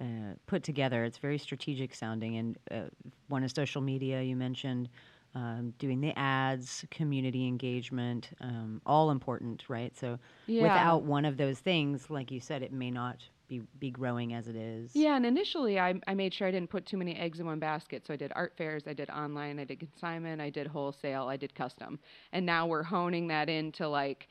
uh, 0.00 0.34
put 0.46 0.62
together. 0.62 1.04
It's 1.04 1.18
very 1.18 1.38
strategic 1.38 1.94
sounding, 1.94 2.36
and 2.36 2.58
uh, 2.70 2.88
one 3.28 3.44
is 3.44 3.52
social 3.52 3.80
media. 3.80 4.22
You 4.22 4.36
mentioned 4.36 4.88
um, 5.34 5.72
doing 5.78 6.00
the 6.00 6.16
ads, 6.18 6.84
community 6.90 7.46
engagement, 7.46 8.30
um, 8.40 8.80
all 8.86 9.10
important, 9.10 9.64
right? 9.68 9.96
So 9.96 10.18
Yeah. 10.46 10.62
without 10.62 11.02
one 11.04 11.24
of 11.24 11.36
those 11.36 11.58
things, 11.58 12.10
like 12.10 12.30
you 12.30 12.40
said, 12.40 12.62
it 12.62 12.72
may 12.72 12.90
not 12.90 13.28
be 13.48 13.62
be 13.78 13.90
growing 13.90 14.34
as 14.34 14.48
it 14.48 14.56
is. 14.56 14.94
Yeah, 14.94 15.16
and 15.16 15.26
initially 15.26 15.78
I, 15.78 15.94
I 16.06 16.14
made 16.14 16.32
sure 16.34 16.48
I 16.48 16.50
didn't 16.50 16.70
put 16.70 16.86
too 16.86 16.96
many 16.96 17.16
eggs 17.16 17.40
in 17.40 17.46
one 17.46 17.58
basket. 17.58 18.06
So 18.06 18.14
I 18.14 18.16
did 18.16 18.32
art 18.34 18.54
fairs, 18.56 18.84
I 18.86 18.92
did 18.92 19.10
online, 19.10 19.58
I 19.58 19.64
did 19.64 19.78
consignment, 19.78 20.40
I 20.40 20.50
did 20.50 20.66
wholesale, 20.66 21.24
I 21.28 21.36
did 21.36 21.54
custom. 21.54 21.98
And 22.32 22.44
now 22.44 22.66
we're 22.66 22.82
honing 22.82 23.28
that 23.28 23.48
into 23.48 23.88
like, 23.88 24.28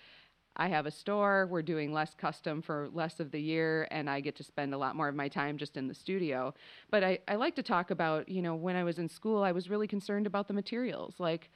I 0.56 0.68
have 0.68 0.86
a 0.86 0.92
store, 0.92 1.48
we're 1.50 1.64
doing 1.64 1.94
less 1.94 2.14
custom 2.14 2.62
for 2.62 2.90
less 2.94 3.20
of 3.20 3.32
the 3.32 3.42
year, 3.42 3.88
and 3.90 4.08
I 4.08 4.20
get 4.20 4.36
to 4.36 4.44
spend 4.44 4.74
a 4.74 4.78
lot 4.78 4.96
more 4.96 5.08
of 5.08 5.16
my 5.16 5.28
time 5.28 5.58
just 5.58 5.78
in 5.78 5.88
the 5.88 5.96
studio. 5.96 6.54
But 6.92 7.04
I, 7.04 7.20
I 7.28 7.36
like 7.36 7.56
to 7.56 7.64
talk 7.64 7.90
about, 7.90 8.30
you 8.30 8.42
know, 8.42 8.54
when 8.54 8.76
I 8.76 8.84
was 8.84 9.00
in 9.00 9.10
school, 9.10 9.44
I 9.44 9.52
was 9.52 9.70
really 9.70 9.88
concerned 9.88 10.28
about 10.28 10.48
the 10.48 10.54
materials. 10.54 11.16
Like, 11.18 11.50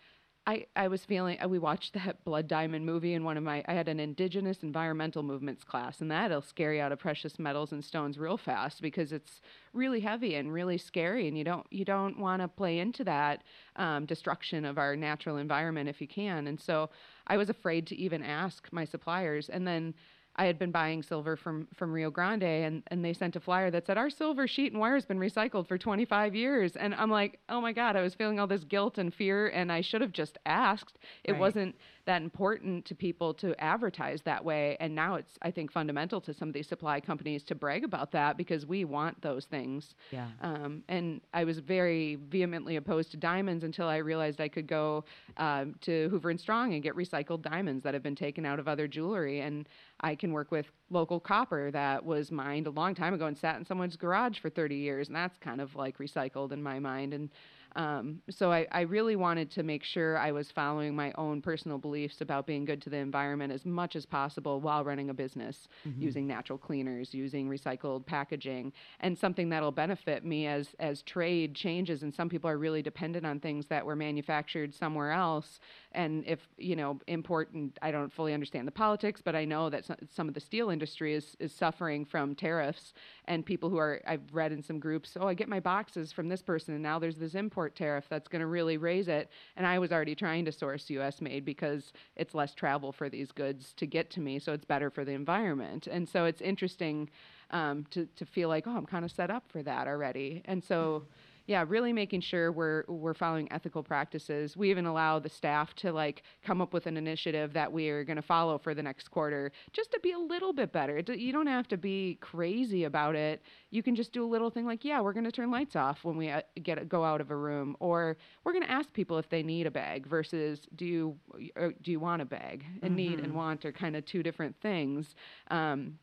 I, 0.48 0.66
I 0.77 0.88
was 0.88 1.04
feeling 1.04 1.38
uh, 1.44 1.50
we 1.50 1.60
watched 1.60 1.94
that 1.94 2.24
blood 2.24 2.48
diamond 2.48 2.86
movie 2.86 3.13
in 3.13 3.25
one 3.25 3.36
of 3.36 3.44
my 3.44 3.63
i 3.68 3.74
had 3.74 3.89
an 3.89 4.00
indigenous 4.00 4.63
environmental 4.63 5.22
movements 5.22 5.66
class 5.66 6.00
and 6.00 6.10
that'll 6.10 6.42
scare 6.42 6.74
you 6.74 6.82
out 6.82 6.94
of 6.94 7.00
precious 7.00 7.38
metals 7.38 7.74
and 7.74 7.84
stones 7.84 8.18
real 8.18 8.38
fast 8.38 8.82
because 8.82 9.12
it's 9.12 9.42
really 9.74 10.00
heavy 10.00 10.36
and 10.36 10.51
really 10.51 10.77
scary 10.77 11.27
and 11.27 11.38
you 11.38 11.44
don't 11.44 11.68
you 11.70 11.84
don't 11.84 12.18
want 12.18 12.42
to 12.42 12.48
play 12.48 12.80
into 12.80 13.04
that 13.04 13.44
um, 13.75 14.06
destruction 14.06 14.63
of 14.63 14.77
our 14.77 14.96
natural 14.96 15.36
environment 15.36 15.89
if 15.89 16.00
you 16.00 16.08
can 16.08 16.48
and 16.48 16.60
so 16.60 16.89
i 17.27 17.36
was 17.36 17.50
afraid 17.50 17.86
to 17.86 17.96
even 17.98 18.24
ask 18.24 18.70
my 18.72 18.86
suppliers 18.86 19.50
and 19.50 19.68
then 19.68 19.94
I 20.38 20.46
had 20.46 20.60
been 20.60 20.72
buying 20.72 21.01
silver 21.03 21.36
from 21.36 21.67
from 21.75 21.91
Rio 21.91 22.10
Grande, 22.12 22.44
and 22.44 22.84
and 22.88 23.03
they 23.03 23.13
sent 23.13 23.36
a 23.36 23.39
flyer 23.39 23.72
that 23.72 23.86
said 23.88 23.98
our 23.98 24.10
silver 24.10 24.48
sheet 24.48 24.72
and 24.72 24.79
wire 24.79 24.96
has 24.96 25.06
been 25.06 25.20
recycled 25.20 25.67
for 25.67 25.77
25 25.77 26.36
years, 26.36 26.75
and 26.75 26.94
I'm 26.96 27.10
like, 27.10 27.39
oh 27.50 27.60
my 27.62 27.74
god, 27.74 27.96
I 27.96 28.01
was 28.01 28.13
feeling 28.15 28.39
all 28.39 28.48
this 28.48 28.63
guilt 28.63 28.98
and 28.98 29.13
fear, 29.13 29.48
and 29.50 29.72
I 29.72 29.82
should 29.82 30.01
have 30.01 30.12
just 30.12 30.38
asked. 30.46 31.00
It 31.24 31.34
Right. 31.34 31.39
wasn't 31.41 31.75
that 32.08 32.22
important 32.22 32.86
to 32.86 32.96
people 32.96 33.34
to 33.36 33.54
advertise 33.62 34.22
that 34.24 34.44
way, 34.44 34.78
and 34.80 34.96
now 34.96 35.16
it's 35.16 35.38
I 35.42 35.52
think 35.52 35.72
fundamental 35.72 36.20
to 36.22 36.34
some 36.34 36.48
of 36.48 36.54
these 36.54 36.68
supply 36.68 37.00
companies 37.02 37.44
to 37.44 37.56
brag 37.56 37.84
about 37.84 38.12
that 38.14 38.38
because 38.38 38.66
we 38.66 38.86
want 38.86 39.22
those 39.22 39.46
things. 39.46 39.94
Yeah. 40.12 40.28
Um, 40.42 40.84
and 40.88 41.20
I 41.34 41.44
was 41.44 41.60
very 41.60 42.16
vehemently 42.30 42.78
opposed 42.78 43.12
to 43.12 43.18
diamonds 43.18 43.66
until 43.66 43.88
I 43.88 43.98
realized 43.98 44.40
I 44.40 44.48
could 44.48 44.68
go 44.68 45.04
um, 45.36 45.76
to 45.82 46.08
Hoover 46.10 46.30
and 46.30 46.40
Strong 46.40 46.74
and 46.74 46.82
get 46.82 46.96
recycled 46.96 47.42
diamonds 47.42 47.84
that 47.84 47.94
have 47.94 48.04
been 48.04 48.16
taken 48.16 48.46
out 48.46 48.58
of 48.58 48.70
other 48.70 48.88
jewelry. 48.88 49.42
And 49.42 49.68
I 50.00 50.16
can 50.16 50.32
work 50.32 50.50
with 50.50 50.68
local 50.90 51.20
copper 51.20 51.72
that 51.72 52.06
was 52.06 52.32
mined 52.32 52.68
a 52.68 52.72
long 52.72 52.96
time 52.96 53.14
ago 53.14 53.26
and 53.26 53.38
sat 53.38 53.58
in 53.58 53.66
someone's 53.66 53.98
garage 53.98 54.40
for 54.40 54.50
30 54.50 54.76
years. 54.76 55.08
And 55.08 55.16
that's 55.16 55.38
kind 55.40 55.60
of 55.60 55.76
like 55.76 55.98
recycled 55.98 56.54
in 56.54 56.64
my 56.64 56.80
mind. 56.80 57.14
And 57.14 57.30
um, 57.77 58.22
so 58.29 58.51
I, 58.51 58.65
I 58.72 58.81
really 58.81 59.15
wanted 59.15 59.51
to 59.51 59.63
make 59.63 59.84
sure 59.84 60.17
I 60.17 60.31
was 60.31 60.50
following 60.51 60.96
my 60.96 61.13
own 61.15 61.41
personal 61.41 61.77
beliefs 61.77 62.22
about 62.22 62.48
being 62.48 62.65
good 62.65 62.81
to 62.81 62.89
the 62.89 62.98
environment 62.98 63.53
as 63.53 63.65
much 63.65 63.96
as 63.96 64.05
possible 64.05 64.60
while 64.60 64.84
running 64.84 65.12
a 65.12 65.13
business 65.13 65.67
using 66.01 66.25
natural 66.27 66.57
cleaners, 66.57 67.13
using 67.13 67.48
recycled 67.48 68.05
packaging, 68.05 68.74
and 69.00 69.17
something 69.17 69.48
that'll 69.50 69.72
benefit 69.72 70.25
me 70.25 70.48
as 70.48 70.75
as 70.79 71.03
trade 71.03 71.53
changes 71.53 72.01
and 72.01 72.13
some 72.13 72.27
people 72.27 72.50
are 72.50 72.57
really 72.57 72.81
dependent 72.81 73.25
on 73.25 73.39
things 73.39 73.67
that 73.67 73.86
were 73.86 73.96
manufactured 73.96 74.74
somewhere 74.74 75.12
else. 75.12 75.60
And 75.98 76.24
if 76.27 76.48
you 76.60 76.75
know 76.75 77.00
import 77.08 77.51
and 77.54 77.72
I 77.82 77.89
don't 77.89 78.13
fully 78.13 78.32
understand 78.32 78.68
the 78.68 78.72
politics, 78.72 79.20
but 79.20 79.36
I 79.36 79.46
know 79.46 79.68
that 79.72 79.84
some, 79.84 79.98
some 80.13 80.27
of 80.27 80.36
the 80.36 80.39
steel 80.39 80.70
industry 80.70 81.16
is 81.16 81.36
is 81.39 81.51
suffering 81.51 82.06
from 82.06 82.36
tariffs 82.36 82.94
and 83.25 83.44
people 83.44 83.68
who 83.72 83.77
are 83.77 84.00
I've 84.08 84.22
read 84.32 84.51
in 84.51 84.62
some 84.62 84.77
groups, 84.80 85.18
oh, 85.20 85.27
I 85.27 85.34
get 85.34 85.50
my 85.50 85.60
boxes 85.60 86.12
from 86.12 86.30
this 86.30 86.44
person, 86.44 86.75
and 86.75 86.84
now 86.84 87.00
there's 87.00 87.18
this 87.18 87.34
import 87.34 87.75
tariff 87.75 88.06
that's 88.10 88.27
going 88.27 88.42
to 88.42 88.46
really 88.46 88.77
raise 88.77 89.08
it. 89.08 89.32
And 89.56 89.66
I 89.66 89.80
was 89.80 89.92
already 89.92 90.13
trying 90.13 90.46
to 90.46 90.51
source 90.51 90.88
U.S. 90.92 91.20
made 91.20 91.44
because 91.44 91.94
it's 92.16 92.36
less 92.36 92.54
travel 92.54 92.92
for 92.92 93.10
these 93.10 93.32
goods 93.32 93.74
to 93.77 93.88
get 93.88 94.12
to 94.12 94.20
me, 94.20 94.38
so 94.38 94.54
it's 94.54 94.66
better 94.66 94.92
for 94.92 95.04
the 95.04 95.13
environment. 95.13 95.88
And 95.88 96.08
so 96.08 96.25
it's 96.25 96.42
interesting 96.42 97.10
um, 97.50 97.86
to 97.89 98.06
to 98.18 98.25
feel 98.25 98.50
like, 98.50 98.68
oh, 98.68 98.77
I'm 98.77 98.86
kind 98.86 99.04
of 99.04 99.10
set 99.12 99.32
up 99.32 99.46
for 99.48 99.63
that 99.63 99.88
already. 99.88 100.44
And 100.46 100.63
so 100.63 101.08
yeah, 101.48 101.63
really 101.68 101.94
making 101.94 102.22
sure 102.22 102.51
we're 102.51 102.84
we're 102.88 103.13
following 103.13 103.50
ethical 103.51 103.82
practices. 103.82 104.58
We 104.58 104.70
even 104.70 104.86
allow 104.86 105.18
the 105.20 105.30
staff 105.30 105.74
to 105.75 105.94
like 105.94 106.24
come 106.44 106.62
up 106.62 106.74
with 106.74 106.88
an 106.88 106.98
initiative 106.98 107.54
that 107.54 107.72
we 107.72 107.89
are 107.89 108.04
going 108.04 108.18
to 108.18 108.22
follow 108.22 108.58
for 108.58 108.74
the 108.74 108.84
next 108.84 109.10
quarter, 109.10 109.51
just 109.72 109.92
to 109.92 110.00
be 110.01 110.12
a 110.12 110.20
little 110.20 110.51
bit 110.51 110.74
better. 110.74 111.01
You 111.08 111.32
don't 111.32 111.48
have 111.48 111.68
to 111.70 111.77
be 111.77 112.18
crazy 112.20 112.84
about 112.84 113.16
it. 113.16 113.42
You 113.72 113.82
can 113.82 113.96
just 113.96 114.12
do 114.12 114.25
a 114.25 114.30
little 114.30 114.50
thing 114.50 114.66
like, 114.66 114.84
yeah, 114.84 115.00
we're 115.00 115.13
going 115.13 115.24
to 115.24 115.32
turn 115.32 115.50
lights 115.50 115.77
off 115.77 116.04
when 116.04 116.18
we 116.18 116.30
uh, 116.30 116.42
get 116.62 116.88
go 116.89 117.04
out 117.06 117.22
of 117.22 117.32
a 117.32 117.36
room, 117.36 117.77
or 117.80 118.18
we're 118.44 118.54
going 118.54 118.66
to 118.66 118.72
ask 118.72 118.92
people 118.92 119.18
if 119.18 119.30
they 119.30 119.42
need 119.42 119.68
a 119.68 119.72
bag 119.72 120.06
versus 120.06 120.68
do 120.75 120.86
you 120.86 121.16
or 121.56 121.74
do 121.82 121.92
you 121.92 122.00
want 122.01 122.22
a 122.22 122.25
bag? 122.25 122.66
And 122.84 122.96
need 122.96 123.20
and 123.20 123.34
want 123.34 123.63
are 123.63 123.72
kind 123.72 123.96
of 123.96 124.06
two 124.06 124.22
different 124.22 124.56
things. 124.62 125.16
Um, 125.50 125.98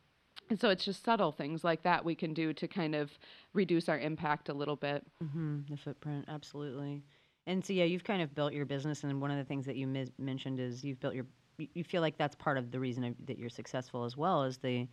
and 0.49 0.59
so 0.59 0.69
it's 0.69 0.85
just 0.85 1.03
subtle 1.03 1.31
things 1.31 1.63
like 1.63 1.83
that 1.83 2.05
we 2.05 2.15
can 2.15 2.33
do 2.33 2.53
to 2.53 2.67
kind 2.67 2.95
of 2.95 3.17
reduce 3.53 3.89
our 3.89 3.99
impact 3.99 4.49
a 4.49 4.53
little 4.53 4.75
bit. 4.75 5.05
hmm 5.21 5.59
the 5.69 5.77
footprint, 5.77 6.25
absolutely. 6.27 7.03
And 7.47 7.63
so, 7.63 7.73
yeah, 7.73 7.83
you've 7.83 8.03
kind 8.03 8.21
of 8.21 8.33
built 8.33 8.53
your 8.53 8.65
business, 8.65 9.03
and 9.03 9.21
one 9.21 9.31
of 9.31 9.37
the 9.37 9.43
things 9.45 9.65
that 9.67 9.75
you 9.75 9.87
mis- 9.87 10.11
mentioned 10.17 10.59
is 10.59 10.83
you've 10.83 10.99
built 10.99 11.13
your. 11.15 11.25
You 11.57 11.67
you 11.73 11.83
feel 11.83 12.01
like 12.01 12.17
that's 12.17 12.35
part 12.35 12.57
of 12.57 12.71
the 12.71 12.79
reason 12.79 13.03
of- 13.05 13.25
that 13.27 13.37
you're 13.37 13.49
successful 13.49 14.03
as 14.03 14.17
well 14.17 14.43
is 14.43 14.57
the, 14.57 14.87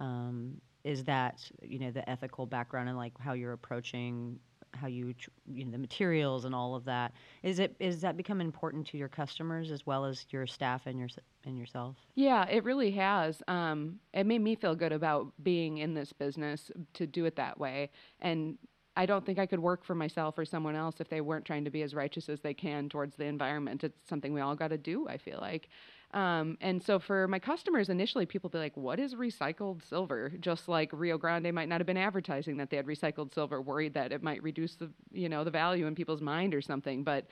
um, 0.00 0.60
is 0.84 1.04
that 1.04 1.50
you 1.62 1.78
know 1.78 1.90
the 1.90 2.08
ethical 2.08 2.46
background 2.46 2.88
and 2.88 2.96
like 2.96 3.12
how 3.18 3.32
you're 3.34 3.52
approaching 3.52 4.38
how 4.76 4.86
you 4.86 5.14
you 5.46 5.64
know 5.64 5.72
the 5.72 5.78
materials 5.78 6.44
and 6.44 6.54
all 6.54 6.74
of 6.74 6.84
that. 6.84 7.12
Is 7.42 7.58
it 7.58 7.74
is 7.80 8.00
that 8.02 8.16
become 8.16 8.40
important 8.40 8.86
to 8.88 8.98
your 8.98 9.08
customers 9.08 9.70
as 9.70 9.86
well 9.86 10.04
as 10.04 10.26
your 10.30 10.46
staff 10.46 10.86
and 10.86 10.98
your 10.98 11.08
and 11.44 11.58
yourself? 11.58 11.96
Yeah, 12.14 12.46
it 12.48 12.64
really 12.64 12.90
has. 12.92 13.42
Um, 13.48 13.98
it 14.12 14.26
made 14.26 14.40
me 14.40 14.54
feel 14.54 14.74
good 14.74 14.92
about 14.92 15.32
being 15.42 15.78
in 15.78 15.94
this 15.94 16.12
business 16.12 16.70
to 16.94 17.06
do 17.06 17.24
it 17.24 17.36
that 17.36 17.58
way. 17.58 17.90
And 18.20 18.58
I 18.96 19.04
don't 19.04 19.24
think 19.26 19.38
I 19.38 19.46
could 19.46 19.60
work 19.60 19.84
for 19.84 19.94
myself 19.94 20.38
or 20.38 20.44
someone 20.44 20.74
else 20.74 21.00
if 21.00 21.08
they 21.08 21.20
weren't 21.20 21.44
trying 21.44 21.64
to 21.64 21.70
be 21.70 21.82
as 21.82 21.94
righteous 21.94 22.28
as 22.28 22.40
they 22.40 22.54
can 22.54 22.88
towards 22.88 23.14
the 23.16 23.26
environment. 23.26 23.84
It's 23.84 24.08
something 24.08 24.32
we 24.32 24.40
all 24.40 24.54
got 24.54 24.68
to 24.68 24.78
do, 24.78 25.06
I 25.06 25.18
feel 25.18 25.38
like. 25.40 25.68
Um, 26.12 26.56
and 26.60 26.82
so 26.82 26.98
for 26.98 27.28
my 27.28 27.38
customers, 27.38 27.88
initially 27.88 28.26
people 28.26 28.48
be 28.48 28.58
like, 28.58 28.76
what 28.76 28.98
is 28.98 29.14
recycled 29.14 29.86
silver? 29.86 30.32
Just 30.40 30.68
like 30.68 30.90
Rio 30.92 31.18
Grande 31.18 31.52
might 31.52 31.68
not 31.68 31.80
have 31.80 31.86
been 31.86 31.96
advertising 31.96 32.56
that 32.58 32.70
they 32.70 32.76
had 32.76 32.86
recycled 32.86 33.34
silver, 33.34 33.60
worried 33.60 33.94
that 33.94 34.12
it 34.12 34.22
might 34.22 34.42
reduce 34.42 34.76
the, 34.76 34.90
you 35.12 35.28
know, 35.28 35.44
the 35.44 35.50
value 35.50 35.86
in 35.86 35.94
people's 35.94 36.22
mind 36.22 36.54
or 36.54 36.62
something. 36.62 37.02
But, 37.02 37.26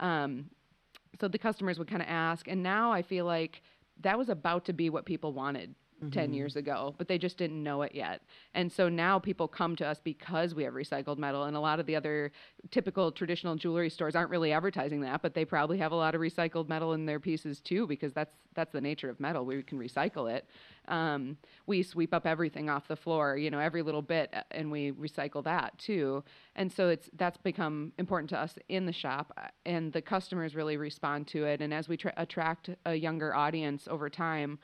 um, 0.00 0.50
so 1.20 1.28
the 1.28 1.38
customers 1.38 1.78
would 1.78 1.88
kind 1.88 2.02
of 2.02 2.08
ask 2.08 2.48
and 2.48 2.62
now 2.62 2.92
i 2.92 3.02
feel 3.02 3.24
like 3.24 3.62
that 4.00 4.18
was 4.18 4.28
about 4.28 4.64
to 4.64 4.72
be 4.72 4.90
what 4.90 5.04
people 5.04 5.32
wanted 5.32 5.74
10 6.10 6.34
years 6.34 6.56
ago 6.56 6.94
but 6.98 7.08
they 7.08 7.18
just 7.18 7.38
didn't 7.38 7.62
know 7.62 7.82
it 7.82 7.94
yet. 7.94 8.22
And 8.54 8.70
so 8.70 8.88
now 8.88 9.18
people 9.18 9.48
come 9.48 9.76
to 9.76 9.86
us 9.86 10.00
because 10.02 10.54
we 10.54 10.64
have 10.64 10.74
recycled 10.74 11.18
metal 11.18 11.44
and 11.44 11.56
a 11.56 11.60
lot 11.60 11.80
of 11.80 11.86
the 11.86 11.96
other 11.96 12.32
typical 12.70 13.10
traditional 13.10 13.56
jewelry 13.56 13.90
stores 13.90 14.14
aren't 14.14 14.30
really 14.30 14.52
advertising 14.52 15.00
that 15.02 15.22
but 15.22 15.34
they 15.34 15.44
probably 15.44 15.78
have 15.78 15.92
a 15.92 15.96
lot 15.96 16.14
of 16.14 16.20
recycled 16.20 16.68
metal 16.68 16.92
in 16.92 17.06
their 17.06 17.20
pieces 17.20 17.60
too 17.60 17.86
because 17.86 18.12
that's 18.12 18.34
that's 18.54 18.72
the 18.72 18.80
nature 18.80 19.10
of 19.10 19.20
metal. 19.20 19.44
We 19.44 19.62
can 19.62 19.78
recycle 19.78 20.32
it. 20.32 20.46
Um, 20.86 21.36
we 21.66 21.82
sweep 21.82 22.12
up 22.12 22.26
everything 22.26 22.68
off 22.68 22.86
the 22.88 22.96
floor 22.96 23.38
you 23.38 23.50
know 23.50 23.58
every 23.58 23.80
little 23.80 24.02
bit 24.02 24.30
uh, 24.34 24.42
and 24.50 24.70
we 24.70 24.92
recycle 24.92 25.42
that 25.44 25.76
too. 25.78 26.22
And 26.56 26.70
so 26.70 26.88
it's 26.88 27.08
that's 27.16 27.38
become 27.38 27.92
important 27.98 28.30
to 28.30 28.38
us 28.38 28.56
in 28.68 28.86
the 28.86 28.92
shop 28.92 29.32
uh, 29.36 29.48
and 29.64 29.92
the 29.92 30.02
customers 30.02 30.54
really 30.54 30.76
respond 30.76 31.26
to 31.28 31.44
it. 31.44 31.60
And 31.60 31.72
as 31.72 31.88
we 31.88 31.96
tra- 31.96 32.14
attract 32.16 32.70
a 32.84 32.94
younger 32.94 33.34
audience 33.34 33.88
over 33.90 34.10
time 34.10 34.58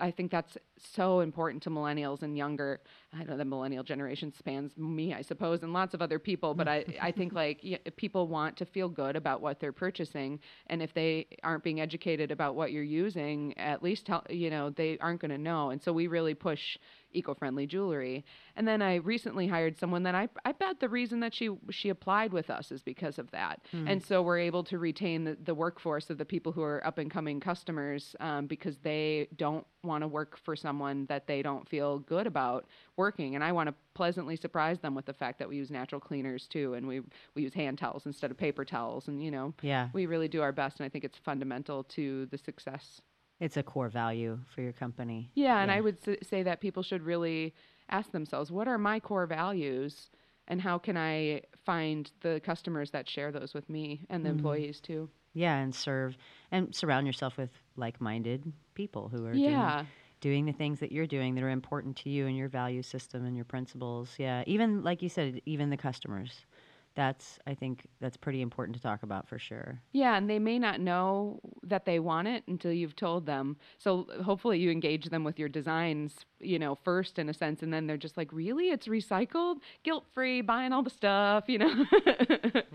I 0.00 0.10
think 0.10 0.30
that's 0.30 0.56
so 0.78 1.20
important 1.20 1.62
to 1.64 1.70
millennials 1.70 2.22
and 2.22 2.36
younger. 2.36 2.80
I 3.18 3.24
know 3.24 3.36
the 3.36 3.44
millennial 3.44 3.82
generation 3.82 4.32
spans 4.32 4.76
me, 4.76 5.14
I 5.14 5.22
suppose, 5.22 5.62
and 5.62 5.72
lots 5.72 5.94
of 5.94 6.02
other 6.02 6.18
people. 6.18 6.54
But 6.54 6.68
I, 6.68 6.84
I 7.02 7.10
think 7.12 7.32
like 7.32 7.60
y- 7.64 7.78
people 7.96 8.28
want 8.28 8.56
to 8.58 8.66
feel 8.66 8.88
good 8.88 9.16
about 9.16 9.40
what 9.40 9.60
they're 9.60 9.72
purchasing, 9.72 10.40
and 10.66 10.82
if 10.82 10.92
they 10.94 11.26
aren't 11.42 11.64
being 11.64 11.80
educated 11.80 12.30
about 12.30 12.54
what 12.54 12.72
you're 12.72 12.82
using, 12.82 13.56
at 13.58 13.82
least 13.82 14.06
tell 14.06 14.24
you 14.30 14.50
know 14.50 14.70
they 14.70 14.98
aren't 14.98 15.20
going 15.20 15.30
to 15.30 15.38
know. 15.38 15.70
And 15.70 15.82
so 15.82 15.92
we 15.92 16.06
really 16.06 16.34
push 16.34 16.78
eco-friendly 17.12 17.66
jewelry. 17.66 18.22
And 18.54 18.68
then 18.68 18.82
I 18.82 18.96
recently 18.96 19.46
hired 19.46 19.78
someone 19.78 20.02
that 20.02 20.14
I 20.14 20.28
I 20.44 20.52
bet 20.52 20.80
the 20.80 20.88
reason 20.88 21.20
that 21.20 21.34
she 21.34 21.50
she 21.70 21.88
applied 21.88 22.32
with 22.32 22.50
us 22.50 22.70
is 22.70 22.82
because 22.82 23.18
of 23.18 23.30
that. 23.30 23.60
And 23.88 24.04
so 24.04 24.22
we're 24.22 24.38
able 24.38 24.64
to 24.64 24.78
retain 24.78 25.24
the, 25.24 25.36
the 25.42 25.54
workforce 25.54 26.10
of 26.10 26.18
the 26.18 26.24
people 26.24 26.52
who 26.52 26.62
are 26.62 26.86
up 26.86 26.98
and 26.98 27.10
coming 27.10 27.40
customers 27.40 28.14
um, 28.20 28.46
because 28.46 28.76
they 28.78 29.28
don't 29.36 29.66
want 29.82 30.02
to 30.02 30.08
work 30.08 30.38
for 30.44 30.54
someone 30.68 31.06
that 31.06 31.26
they 31.26 31.40
don't 31.48 31.66
feel 31.74 31.98
good 32.00 32.26
about 32.26 32.66
working. 32.96 33.34
And 33.34 33.42
I 33.42 33.52
want 33.52 33.68
to 33.70 33.74
pleasantly 33.94 34.36
surprise 34.36 34.78
them 34.80 34.94
with 34.94 35.06
the 35.06 35.14
fact 35.22 35.38
that 35.38 35.48
we 35.48 35.56
use 35.56 35.70
natural 35.70 36.00
cleaners 36.08 36.46
too, 36.46 36.74
and 36.76 36.86
we 36.86 36.96
we 37.34 37.42
use 37.46 37.54
hand 37.54 37.78
towels 37.78 38.04
instead 38.06 38.30
of 38.30 38.36
paper 38.36 38.64
towels, 38.64 39.08
and 39.08 39.16
you 39.26 39.30
know 39.36 39.54
Yeah, 39.62 39.88
we 39.94 40.02
really 40.06 40.28
do 40.28 40.40
our 40.42 40.52
best. 40.52 40.74
And 40.78 40.84
I 40.86 40.90
think 40.90 41.04
it's 41.04 41.18
fundamental 41.30 41.78
to 41.96 42.26
the 42.32 42.38
success. 42.48 43.00
it's 43.46 43.56
a 43.56 43.62
core 43.62 43.88
value 43.88 44.32
for 44.52 44.60
your 44.66 44.72
company. 44.84 45.20
Yeah, 45.34 45.58
and 45.62 45.70
I 45.76 45.80
would 45.80 45.98
say 46.32 46.40
that 46.48 46.60
people 46.60 46.82
should 46.82 47.02
really 47.12 47.54
ask 47.88 48.10
themselves, 48.18 48.50
what 48.50 48.66
are 48.68 48.78
my 48.78 48.98
core 49.08 49.26
values, 49.26 50.10
and 50.48 50.60
how 50.60 50.76
can 50.86 50.96
I 50.96 51.42
find 51.70 52.02
the 52.26 52.34
customers 52.50 52.90
that 52.90 53.08
share 53.14 53.30
those 53.32 53.54
with 53.54 53.68
me 53.76 53.84
and 54.10 54.18
the 54.24 54.28
mm-hmm. 54.30 54.38
employees 54.38 54.80
too? 54.80 55.08
Yeah, 55.34 55.56
and 55.62 55.72
serve 55.74 56.16
and 56.50 56.74
surround 56.74 57.06
yourself 57.06 57.36
with 57.38 57.50
like-minded 57.76 58.40
people 58.74 59.04
who 59.12 59.20
are 59.28 59.34
Yeah. 59.34 59.76
doing, 59.76 59.86
doing 60.20 60.46
the 60.46 60.52
things 60.52 60.80
that 60.80 60.92
you're 60.92 61.06
doing 61.06 61.34
that 61.34 61.44
are 61.44 61.50
important 61.50 61.96
to 61.98 62.10
you 62.10 62.26
and 62.26 62.36
your 62.36 62.48
value 62.48 62.82
system 62.82 63.24
and 63.24 63.36
your 63.36 63.44
principles. 63.44 64.14
Yeah, 64.18 64.44
even 64.46 64.82
like 64.82 65.02
you 65.02 65.08
said, 65.08 65.40
even 65.46 65.70
the 65.70 65.76
customers, 65.76 66.46
that's 66.94 67.38
I 67.46 67.54
think 67.54 67.86
that's 68.00 68.16
pretty 68.16 68.40
important 68.42 68.76
to 68.76 68.82
talk 68.82 69.02
about 69.02 69.28
for 69.28 69.38
sure. 69.38 69.80
Yeah, 69.92 70.16
and 70.16 70.28
they 70.28 70.38
may 70.38 70.58
not 70.58 70.80
know 70.80 71.40
that 71.62 71.84
they 71.84 71.98
want 71.98 72.28
it 72.28 72.44
until 72.46 72.72
you've 72.72 72.96
told 72.96 73.26
them. 73.26 73.56
So 73.78 74.06
hopefully 74.22 74.58
you 74.58 74.70
engage 74.70 75.06
them 75.06 75.24
with 75.24 75.38
your 75.38 75.48
designs, 75.48 76.26
you 76.40 76.58
know, 76.58 76.76
first 76.84 77.18
in 77.18 77.28
a 77.28 77.34
sense, 77.34 77.62
and 77.62 77.72
then 77.72 77.86
they're 77.86 77.96
just 77.96 78.16
like, 78.16 78.32
really, 78.32 78.70
it's 78.70 78.86
recycled, 78.86 79.56
guilt 79.82 80.04
free, 80.14 80.40
buying 80.40 80.72
all 80.72 80.82
the 80.82 80.90
stuff, 80.90 81.44
you 81.48 81.58
know. 81.58 81.84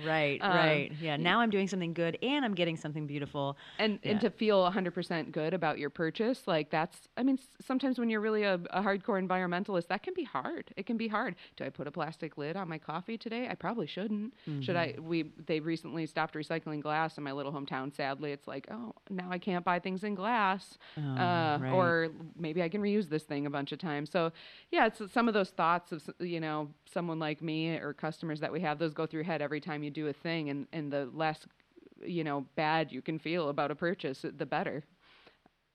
right, 0.06 0.40
um, 0.42 0.56
right. 0.56 0.92
Yeah. 1.00 1.18
Now 1.18 1.40
I'm 1.40 1.50
doing 1.50 1.68
something 1.68 1.94
good, 1.94 2.18
and 2.22 2.44
I'm 2.44 2.54
getting 2.54 2.76
something 2.76 3.08
beautiful. 3.08 3.58
And 3.80 4.00
yeah. 4.04 4.12
and 4.12 4.22
to 4.22 4.30
feel 4.30 4.70
100% 4.70 5.32
good 5.32 5.54
about 5.54 5.80
your 5.80 5.90
purchase, 5.90 6.48
like 6.48 6.70
that's. 6.70 7.08
I 7.18 7.24
mean, 7.24 7.40
sometimes 7.66 8.00
when 8.00 8.10
you're 8.10 8.22
really 8.22 8.44
a, 8.44 8.56
a 8.72 8.82
hardcore 8.82 9.26
environmentalist, 9.26 9.88
that 9.88 10.04
can 10.04 10.14
be 10.14 10.24
hard. 10.24 10.74
It 10.76 10.86
can 10.86 10.98
be 10.98 11.08
hard. 11.08 11.36
Do 11.56 11.64
I 11.64 11.70
put 11.70 11.88
a 11.88 11.92
plastic 11.92 12.38
lid 12.38 12.56
on 12.56 12.68
my 12.68 12.78
coffee 12.78 13.18
today? 13.18 13.48
I 13.50 13.56
probably 13.56 13.88
shouldn't. 13.88 14.34
Mm-hmm. 14.48 14.62
Should 14.62 14.76
I? 14.76 14.88
Mm-hmm. 14.90 15.08
We 15.08 15.26
they 15.46 15.60
recently 15.60 16.06
stopped 16.06 16.36
recycling 16.36 16.82
glass 16.82 17.18
in 17.18 17.24
my 17.24 17.32
little 17.32 17.52
hometown. 17.52 17.96
Sadly, 17.96 18.32
it's 18.32 18.48
like, 18.48 18.68
oh, 18.72 18.94
now 19.10 19.28
I 19.30 19.38
can't 19.38 19.64
buy 19.64 19.80
things 19.80 20.04
in 20.04 20.16
glass, 20.16 20.78
oh, 20.98 21.02
uh, 21.02 21.58
right. 21.62 21.72
or 21.72 22.10
maybe 22.38 22.62
I 22.62 22.70
can 22.70 22.82
reuse 22.82 23.10
this 23.10 23.24
thing 23.24 23.46
bunch 23.54 23.72
of 23.72 23.80
times. 23.80 24.10
So, 24.12 24.32
yeah, 24.72 24.88
it's 24.88 25.02
some 25.14 25.28
of 25.30 25.34
those 25.34 25.52
thoughts 25.52 25.92
of 25.92 26.04
you 26.20 26.42
know 26.42 26.70
someone 26.92 27.20
like 27.20 27.42
me 27.42 27.78
or 27.78 27.94
customers 27.94 28.42
that 28.42 28.52
we 28.52 28.60
have. 28.62 28.80
Those 28.80 28.94
go 28.94 29.06
through 29.06 29.20
your 29.20 29.26
head 29.26 29.42
every 29.42 29.62
time 29.62 29.84
you 29.84 29.92
do 29.92 30.08
a 30.08 30.14
thing, 30.14 30.50
and 30.50 30.68
and 30.74 30.92
the 30.92 31.10
less 31.14 31.46
you 32.06 32.24
know 32.24 32.46
bad 32.56 32.92
you 32.92 33.02
can 33.02 33.18
feel 33.20 33.50
about 33.50 33.72
a 33.72 33.76
purchase, 33.76 34.26
the 34.38 34.46
better. 34.46 34.84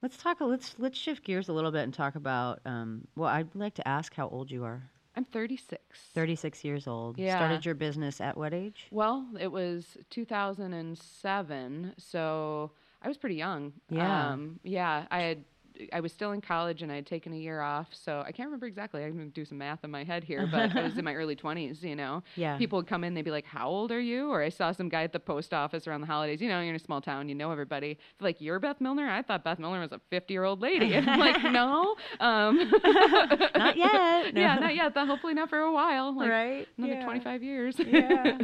Let's 0.02 0.16
talk. 0.16 0.38
Let's 0.40 0.74
let's 0.78 0.98
shift 0.98 1.24
gears 1.24 1.48
a 1.48 1.52
little 1.52 1.72
bit 1.72 1.82
and 1.84 1.94
talk 1.94 2.14
about. 2.14 2.60
Um, 2.64 3.08
well, 3.16 3.30
I'd 3.30 3.54
like 3.54 3.74
to 3.74 3.88
ask 3.88 4.14
how 4.14 4.28
old 4.28 4.50
you 4.50 4.64
are. 4.64 4.82
I'm 5.16 5.24
36. 5.24 5.82
36 6.14 6.64
years 6.64 6.86
old. 6.86 7.18
Yeah. 7.18 7.36
Started 7.36 7.66
your 7.66 7.74
business 7.74 8.20
at 8.20 8.36
what 8.36 8.54
age? 8.54 8.86
Well, 8.92 9.26
it 9.40 9.50
was 9.50 9.96
2007, 10.10 11.94
so 11.98 12.70
I 13.02 13.08
was 13.08 13.16
pretty 13.16 13.34
young. 13.34 13.72
Yeah. 13.90 14.28
Um, 14.28 14.60
yeah, 14.62 15.06
I 15.10 15.22
had 15.22 15.44
I 15.92 16.00
was 16.00 16.12
still 16.12 16.32
in 16.32 16.40
college 16.40 16.82
and 16.82 16.90
I 16.90 16.96
had 16.96 17.06
taken 17.06 17.32
a 17.32 17.36
year 17.36 17.60
off, 17.60 17.88
so 17.92 18.22
I 18.26 18.32
can't 18.32 18.46
remember 18.48 18.66
exactly. 18.66 19.04
I'm 19.04 19.16
gonna 19.16 19.26
do 19.26 19.44
some 19.44 19.58
math 19.58 19.84
in 19.84 19.90
my 19.90 20.04
head 20.04 20.24
here, 20.24 20.48
but 20.50 20.74
I 20.76 20.82
was 20.82 20.96
in 20.98 21.04
my 21.04 21.14
early 21.20 21.36
20s. 21.36 21.82
You 21.82 21.96
know, 21.96 22.22
yeah. 22.36 22.56
People 22.56 22.78
would 22.78 22.86
come 22.86 23.04
in, 23.04 23.14
they'd 23.14 23.22
be 23.22 23.30
like, 23.30 23.44
"How 23.44 23.68
old 23.68 23.92
are 23.92 24.00
you?" 24.00 24.30
Or 24.30 24.42
I 24.42 24.48
saw 24.48 24.72
some 24.72 24.88
guy 24.88 25.02
at 25.04 25.12
the 25.12 25.20
post 25.20 25.52
office 25.52 25.86
around 25.86 26.00
the 26.00 26.06
holidays. 26.06 26.40
You 26.40 26.48
know, 26.48 26.60
you're 26.60 26.70
in 26.70 26.76
a 26.76 26.78
small 26.78 27.00
town, 27.00 27.28
you 27.28 27.34
know 27.34 27.50
everybody. 27.50 27.98
They're 28.18 28.28
like, 28.28 28.40
"You're 28.40 28.58
Beth 28.60 28.80
Milner?" 28.80 29.08
I 29.08 29.22
thought 29.22 29.44
Beth 29.44 29.58
Milner 29.58 29.80
was 29.80 29.92
a 29.92 30.00
50 30.10 30.32
year 30.32 30.44
old 30.44 30.60
lady. 30.60 30.94
And 30.94 31.08
I'm 31.08 31.20
like, 31.20 31.42
"No, 31.52 31.96
um, 32.20 32.56
not 32.84 33.76
yet. 33.76 34.34
No. 34.34 34.40
Yeah, 34.40 34.54
not 34.56 34.74
yet. 34.74 34.94
But 34.94 35.06
Hopefully 35.06 35.34
not 35.34 35.48
for 35.48 35.58
a 35.58 35.72
while. 35.72 36.16
Like 36.16 36.30
right? 36.30 36.68
Another 36.76 36.94
yeah. 36.94 37.04
25 37.04 37.42
years. 37.42 37.74
yeah. 37.78 38.38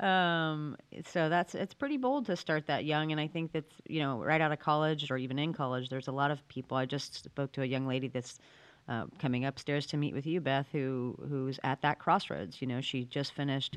Um, 0.00 0.76
so 1.06 1.28
that's 1.28 1.54
it's 1.54 1.74
pretty 1.74 1.98
bold 1.98 2.26
to 2.26 2.36
start 2.36 2.66
that 2.68 2.84
young, 2.84 3.12
and 3.12 3.20
I 3.20 3.26
think 3.26 3.52
that's 3.52 3.74
you 3.86 4.00
know 4.00 4.22
right 4.22 4.40
out 4.40 4.50
of 4.50 4.58
college 4.58 5.10
or 5.10 5.18
even 5.18 5.38
in 5.38 5.52
college, 5.52 5.90
there's 5.90 6.08
a 6.08 6.12
lot 6.12 6.30
of 6.30 6.46
people. 6.48 6.76
I 6.76 6.86
just 6.86 7.24
spoke 7.24 7.52
to 7.52 7.62
a 7.62 7.66
young 7.66 7.86
lady 7.86 8.08
that's 8.08 8.38
uh, 8.88 9.04
coming 9.18 9.44
upstairs 9.44 9.86
to 9.86 9.96
meet 9.98 10.14
with 10.14 10.26
you, 10.26 10.40
Beth, 10.40 10.66
who 10.72 11.16
who's 11.28 11.60
at 11.64 11.82
that 11.82 11.98
crossroads. 11.98 12.62
You 12.62 12.68
know, 12.68 12.80
she 12.80 13.04
just 13.04 13.34
finished. 13.34 13.76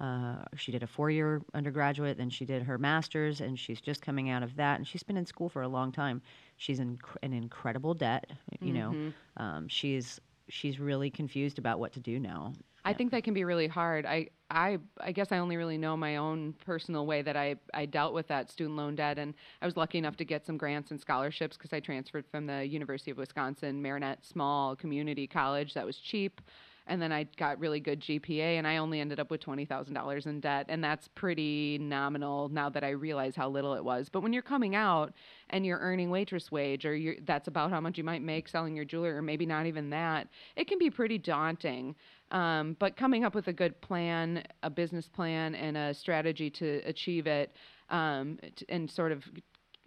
Uh, 0.00 0.42
she 0.56 0.72
did 0.72 0.82
a 0.82 0.88
four-year 0.88 1.40
undergraduate, 1.54 2.18
then 2.18 2.28
she 2.28 2.44
did 2.44 2.62
her 2.64 2.78
master's, 2.78 3.40
and 3.40 3.56
she's 3.56 3.80
just 3.80 4.02
coming 4.02 4.28
out 4.28 4.42
of 4.42 4.56
that. 4.56 4.76
And 4.76 4.86
she's 4.86 5.04
been 5.04 5.16
in 5.16 5.24
school 5.24 5.48
for 5.48 5.62
a 5.62 5.68
long 5.68 5.92
time. 5.92 6.20
She's 6.56 6.80
in 6.80 6.98
an 7.22 7.32
incredible 7.32 7.94
debt. 7.94 8.28
You 8.60 8.72
mm-hmm. 8.72 9.04
know, 9.06 9.12
um, 9.36 9.68
she's 9.68 10.20
she's 10.48 10.78
really 10.78 11.10
confused 11.10 11.58
about 11.58 11.78
what 11.78 11.92
to 11.92 12.00
do 12.00 12.18
now. 12.18 12.52
I 12.84 12.92
think 12.92 13.12
that 13.12 13.24
can 13.24 13.32
be 13.32 13.44
really 13.44 13.66
hard. 13.66 14.04
I, 14.04 14.28
I, 14.50 14.78
I 15.00 15.12
guess 15.12 15.32
I 15.32 15.38
only 15.38 15.56
really 15.56 15.78
know 15.78 15.96
my 15.96 16.16
own 16.16 16.52
personal 16.64 17.06
way 17.06 17.22
that 17.22 17.36
I, 17.36 17.56
I 17.72 17.86
dealt 17.86 18.12
with 18.12 18.28
that 18.28 18.50
student 18.50 18.76
loan 18.76 18.94
debt, 18.94 19.18
and 19.18 19.32
I 19.62 19.64
was 19.64 19.76
lucky 19.76 19.96
enough 19.96 20.16
to 20.18 20.24
get 20.24 20.44
some 20.44 20.58
grants 20.58 20.90
and 20.90 21.00
scholarships 21.00 21.56
because 21.56 21.72
I 21.72 21.80
transferred 21.80 22.26
from 22.30 22.46
the 22.46 22.66
University 22.66 23.10
of 23.10 23.16
Wisconsin 23.16 23.80
Marinette 23.80 24.24
Small 24.24 24.76
Community 24.76 25.26
College 25.26 25.72
that 25.74 25.86
was 25.86 25.96
cheap 25.96 26.42
and 26.86 27.00
then 27.00 27.12
I 27.12 27.24
got 27.36 27.58
really 27.58 27.80
good 27.80 28.00
GPA, 28.00 28.58
and 28.58 28.66
I 28.66 28.76
only 28.76 29.00
ended 29.00 29.18
up 29.18 29.30
with 29.30 29.40
twenty 29.40 29.64
thousand 29.64 29.94
dollars 29.94 30.26
in 30.26 30.40
debt, 30.40 30.66
and 30.68 30.82
that's 30.82 31.08
pretty 31.08 31.78
nominal 31.78 32.48
now 32.48 32.68
that 32.70 32.84
I 32.84 32.90
realize 32.90 33.34
how 33.34 33.48
little 33.48 33.74
it 33.74 33.84
was. 33.84 34.08
But 34.08 34.22
when 34.22 34.32
you're 34.32 34.42
coming 34.42 34.74
out 34.74 35.12
and 35.50 35.64
you're 35.64 35.78
earning 35.78 36.10
waitress 36.10 36.52
wage, 36.52 36.84
or 36.84 37.16
that's 37.24 37.48
about 37.48 37.70
how 37.70 37.80
much 37.80 37.96
you 37.96 38.04
might 38.04 38.22
make 38.22 38.48
selling 38.48 38.76
your 38.76 38.84
jewelry, 38.84 39.12
or 39.12 39.22
maybe 39.22 39.46
not 39.46 39.66
even 39.66 39.90
that, 39.90 40.28
it 40.56 40.68
can 40.68 40.78
be 40.78 40.90
pretty 40.90 41.18
daunting. 41.18 41.94
Um, 42.30 42.76
but 42.78 42.96
coming 42.96 43.24
up 43.24 43.34
with 43.34 43.48
a 43.48 43.52
good 43.52 43.80
plan, 43.80 44.44
a 44.62 44.70
business 44.70 45.08
plan, 45.08 45.54
and 45.54 45.76
a 45.76 45.94
strategy 45.94 46.50
to 46.50 46.82
achieve 46.84 47.26
it, 47.26 47.56
um, 47.90 48.38
and 48.68 48.90
sort 48.90 49.12
of 49.12 49.24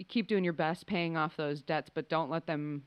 keep 0.08 0.28
doing 0.28 0.44
your 0.44 0.54
best 0.54 0.86
paying 0.86 1.18
off 1.18 1.36
those 1.38 1.62
debts, 1.62 1.90
but 1.94 2.10
don't 2.10 2.30
let 2.30 2.46
them 2.46 2.84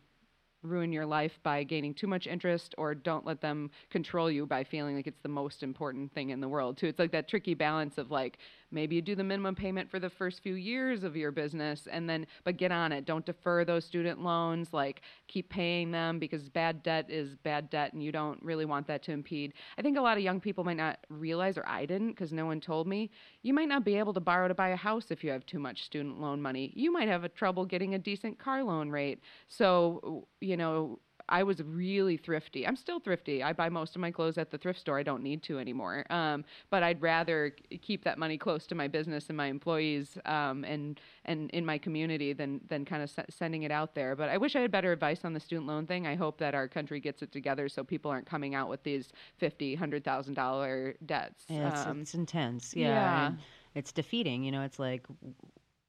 ruin 0.62 0.92
your 0.92 1.06
life 1.06 1.38
by 1.42 1.62
gaining 1.62 1.94
too 1.94 2.06
much 2.06 2.26
interest 2.26 2.74
or 2.78 2.94
don't 2.94 3.24
let 3.24 3.40
them 3.40 3.70
control 3.90 4.30
you 4.30 4.46
by 4.46 4.64
feeling 4.64 4.96
like 4.96 5.06
it's 5.06 5.20
the 5.22 5.28
most 5.28 5.62
important 5.62 6.12
thing 6.12 6.30
in 6.30 6.40
the 6.40 6.48
world 6.48 6.76
too. 6.76 6.86
It's 6.86 6.98
like 6.98 7.12
that 7.12 7.28
tricky 7.28 7.54
balance 7.54 7.98
of 7.98 8.10
like 8.10 8.38
maybe 8.70 8.96
you 8.96 9.02
do 9.02 9.14
the 9.14 9.24
minimum 9.24 9.54
payment 9.54 9.90
for 9.90 9.98
the 9.98 10.10
first 10.10 10.42
few 10.42 10.54
years 10.54 11.04
of 11.04 11.16
your 11.16 11.30
business 11.32 11.88
and 11.90 12.08
then 12.08 12.26
but 12.44 12.56
get 12.56 12.72
on 12.72 12.92
it. 12.92 13.04
Don't 13.04 13.24
defer 13.24 13.64
those 13.64 13.84
student 13.84 14.22
loans 14.22 14.72
like 14.72 15.02
keep 15.28 15.48
paying 15.48 15.90
them 15.90 16.18
because 16.18 16.48
bad 16.48 16.82
debt 16.82 17.06
is 17.08 17.34
bad 17.36 17.70
debt 17.70 17.92
and 17.92 18.02
you 18.02 18.12
don't 18.12 18.42
really 18.42 18.64
want 18.64 18.86
that 18.86 19.02
to 19.04 19.12
impede. 19.12 19.54
I 19.78 19.82
think 19.82 19.96
a 19.96 20.00
lot 20.00 20.16
of 20.16 20.22
young 20.22 20.40
people 20.40 20.64
might 20.64 20.76
not 20.76 20.98
realize 21.08 21.56
or 21.58 21.66
i 21.66 21.84
didn't 21.86 22.10
because 22.10 22.32
no 22.32 22.46
one 22.46 22.60
told 22.60 22.86
me 22.86 23.10
you 23.42 23.54
might 23.54 23.68
not 23.68 23.84
be 23.84 23.96
able 23.96 24.12
to 24.14 24.20
borrow 24.20 24.48
to 24.48 24.54
buy 24.54 24.70
a 24.70 24.76
house 24.76 25.10
if 25.10 25.24
you 25.24 25.30
have 25.30 25.46
too 25.46 25.58
much 25.58 25.84
student 25.84 26.20
loan 26.20 26.40
money. 26.40 26.72
You 26.74 26.92
might 26.92 27.08
have 27.08 27.24
a 27.24 27.28
trouble 27.28 27.64
getting 27.64 27.94
a 27.94 27.98
decent 27.98 28.38
car 28.38 28.62
loan 28.62 28.90
rate. 28.90 29.20
So 29.48 30.26
you 30.40 30.56
know 30.56 30.98
I 31.30 31.42
was 31.42 31.62
really 31.62 32.16
thrifty. 32.16 32.66
I'm 32.66 32.76
still 32.76 33.00
thrifty. 33.00 33.42
I 33.42 33.52
buy 33.52 33.68
most 33.68 33.94
of 33.94 34.00
my 34.00 34.10
clothes 34.10 34.36
at 34.36 34.50
the 34.50 34.58
thrift 34.58 34.80
store. 34.80 34.98
I 34.98 35.02
don't 35.02 35.22
need 35.22 35.42
to 35.44 35.58
anymore. 35.58 36.04
Um, 36.10 36.44
but 36.68 36.82
I'd 36.82 37.00
rather 37.00 37.54
keep 37.80 38.04
that 38.04 38.18
money 38.18 38.36
close 38.36 38.66
to 38.66 38.74
my 38.74 38.88
business 38.88 39.28
and 39.28 39.36
my 39.36 39.46
employees 39.46 40.18
um, 40.26 40.64
and 40.64 41.00
and 41.24 41.50
in 41.50 41.64
my 41.64 41.78
community 41.78 42.32
than 42.32 42.60
than 42.68 42.84
kind 42.84 43.02
of 43.02 43.10
s- 43.16 43.26
sending 43.30 43.62
it 43.62 43.70
out 43.70 43.94
there. 43.94 44.16
But 44.16 44.28
I 44.28 44.36
wish 44.36 44.56
I 44.56 44.60
had 44.60 44.70
better 44.70 44.92
advice 44.92 45.24
on 45.24 45.32
the 45.32 45.40
student 45.40 45.66
loan 45.66 45.86
thing. 45.86 46.06
I 46.06 46.16
hope 46.16 46.38
that 46.38 46.54
our 46.54 46.68
country 46.68 47.00
gets 47.00 47.22
it 47.22 47.32
together 47.32 47.68
so 47.68 47.84
people 47.84 48.10
aren't 48.10 48.26
coming 48.26 48.54
out 48.54 48.68
with 48.68 48.82
these 48.82 49.12
fifty, 49.38 49.74
hundred 49.74 50.04
thousand 50.04 50.34
dollar 50.34 50.94
debts. 51.06 51.44
Yeah, 51.48 51.70
it's, 51.70 51.86
um, 51.86 52.00
it's 52.00 52.14
intense. 52.14 52.74
Yeah. 52.74 52.88
yeah. 52.88 53.32
It's 53.74 53.92
defeating. 53.92 54.42
You 54.42 54.50
know, 54.50 54.62
it's 54.62 54.80
like 54.80 55.06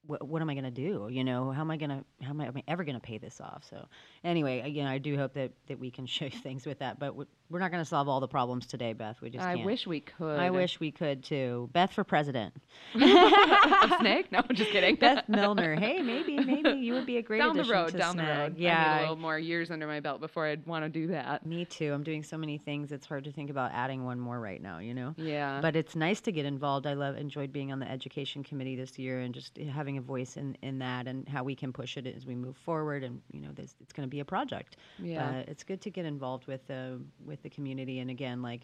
what, 0.06 0.26
what 0.26 0.42
am 0.42 0.50
I 0.50 0.54
going 0.54 0.64
to 0.64 0.70
do? 0.70 1.08
You 1.10 1.24
know, 1.24 1.50
how 1.50 1.60
am 1.60 1.70
I 1.70 1.76
going 1.76 1.90
to, 1.90 2.04
how 2.22 2.30
am 2.30 2.40
I, 2.40 2.46
am 2.46 2.56
I 2.56 2.62
ever 2.68 2.84
going 2.84 2.96
to 2.96 3.00
pay 3.00 3.18
this 3.18 3.40
off? 3.40 3.64
So 3.68 3.86
anyway, 4.24 4.60
again, 4.60 4.86
I 4.86 4.98
do 4.98 5.16
hope 5.16 5.34
that, 5.34 5.52
that 5.68 5.78
we 5.78 5.90
can 5.90 6.06
show 6.18 6.28
things 6.28 6.66
with 6.66 6.80
that, 6.80 6.98
but 6.98 7.14
we're 7.52 7.58
not 7.58 7.70
going 7.70 7.82
to 7.82 7.88
solve 7.88 8.08
all 8.08 8.18
the 8.18 8.28
problems 8.28 8.66
today, 8.66 8.94
Beth. 8.94 9.20
We 9.20 9.28
just 9.28 9.44
I 9.44 9.56
can't. 9.56 9.66
wish 9.66 9.86
we 9.86 10.00
could. 10.00 10.38
I 10.38 10.48
wish 10.48 10.80
we 10.80 10.90
could 10.90 11.22
too. 11.22 11.68
Beth 11.72 11.92
for 11.92 12.02
president. 12.02 12.54
a 12.94 13.96
snake? 14.00 14.32
No, 14.32 14.40
I'm 14.48 14.56
just 14.56 14.70
kidding. 14.70 14.96
Beth 14.96 15.28
Milner. 15.28 15.74
Hey, 15.74 16.00
maybe, 16.00 16.38
maybe 16.38 16.70
you 16.80 16.94
would 16.94 17.04
be 17.04 17.18
a 17.18 17.22
great 17.22 17.38
down 17.38 17.56
the 17.56 17.64
road. 17.64 17.96
down 17.96 18.14
Snag. 18.14 18.26
the 18.26 18.40
road. 18.42 18.54
Yeah, 18.56 18.80
I 18.80 18.94
need 18.94 18.98
a 18.98 19.00
little 19.02 19.16
more 19.16 19.38
years 19.38 19.70
under 19.70 19.86
my 19.86 20.00
belt 20.00 20.20
before 20.20 20.46
I'd 20.46 20.66
want 20.66 20.84
to 20.84 20.88
do 20.88 21.08
that. 21.08 21.44
Me 21.44 21.66
too. 21.66 21.92
I'm 21.92 22.02
doing 22.02 22.22
so 22.22 22.38
many 22.38 22.56
things. 22.56 22.90
It's 22.90 23.06
hard 23.06 23.24
to 23.24 23.32
think 23.32 23.50
about 23.50 23.72
adding 23.74 24.04
one 24.04 24.18
more 24.18 24.40
right 24.40 24.62
now. 24.62 24.78
You 24.78 24.94
know. 24.94 25.14
Yeah. 25.18 25.60
But 25.60 25.76
it's 25.76 25.94
nice 25.94 26.22
to 26.22 26.32
get 26.32 26.46
involved. 26.46 26.86
I 26.86 26.94
love 26.94 27.16
enjoyed 27.16 27.52
being 27.52 27.70
on 27.70 27.80
the 27.80 27.90
education 27.90 28.42
committee 28.42 28.76
this 28.76 28.98
year 28.98 29.20
and 29.20 29.34
just 29.34 29.58
having 29.58 29.98
a 29.98 30.00
voice 30.00 30.38
in 30.38 30.56
in 30.62 30.78
that 30.78 31.06
and 31.06 31.28
how 31.28 31.44
we 31.44 31.54
can 31.54 31.70
push 31.70 31.98
it 31.98 32.06
as 32.06 32.24
we 32.24 32.34
move 32.34 32.56
forward. 32.56 33.04
And 33.04 33.20
you 33.30 33.42
know, 33.42 33.50
this, 33.52 33.74
it's 33.82 33.92
going 33.92 34.08
to 34.08 34.10
be 34.10 34.20
a 34.20 34.24
project. 34.24 34.76
Yeah. 34.98 35.30
But 35.30 35.48
it's 35.48 35.64
good 35.64 35.82
to 35.82 35.90
get 35.90 36.06
involved 36.06 36.46
with 36.46 36.66
the 36.66 36.98
with 37.26 37.41
the 37.42 37.50
community 37.50 37.98
and 37.98 38.10
again 38.10 38.22
again 38.22 38.42
like 38.42 38.62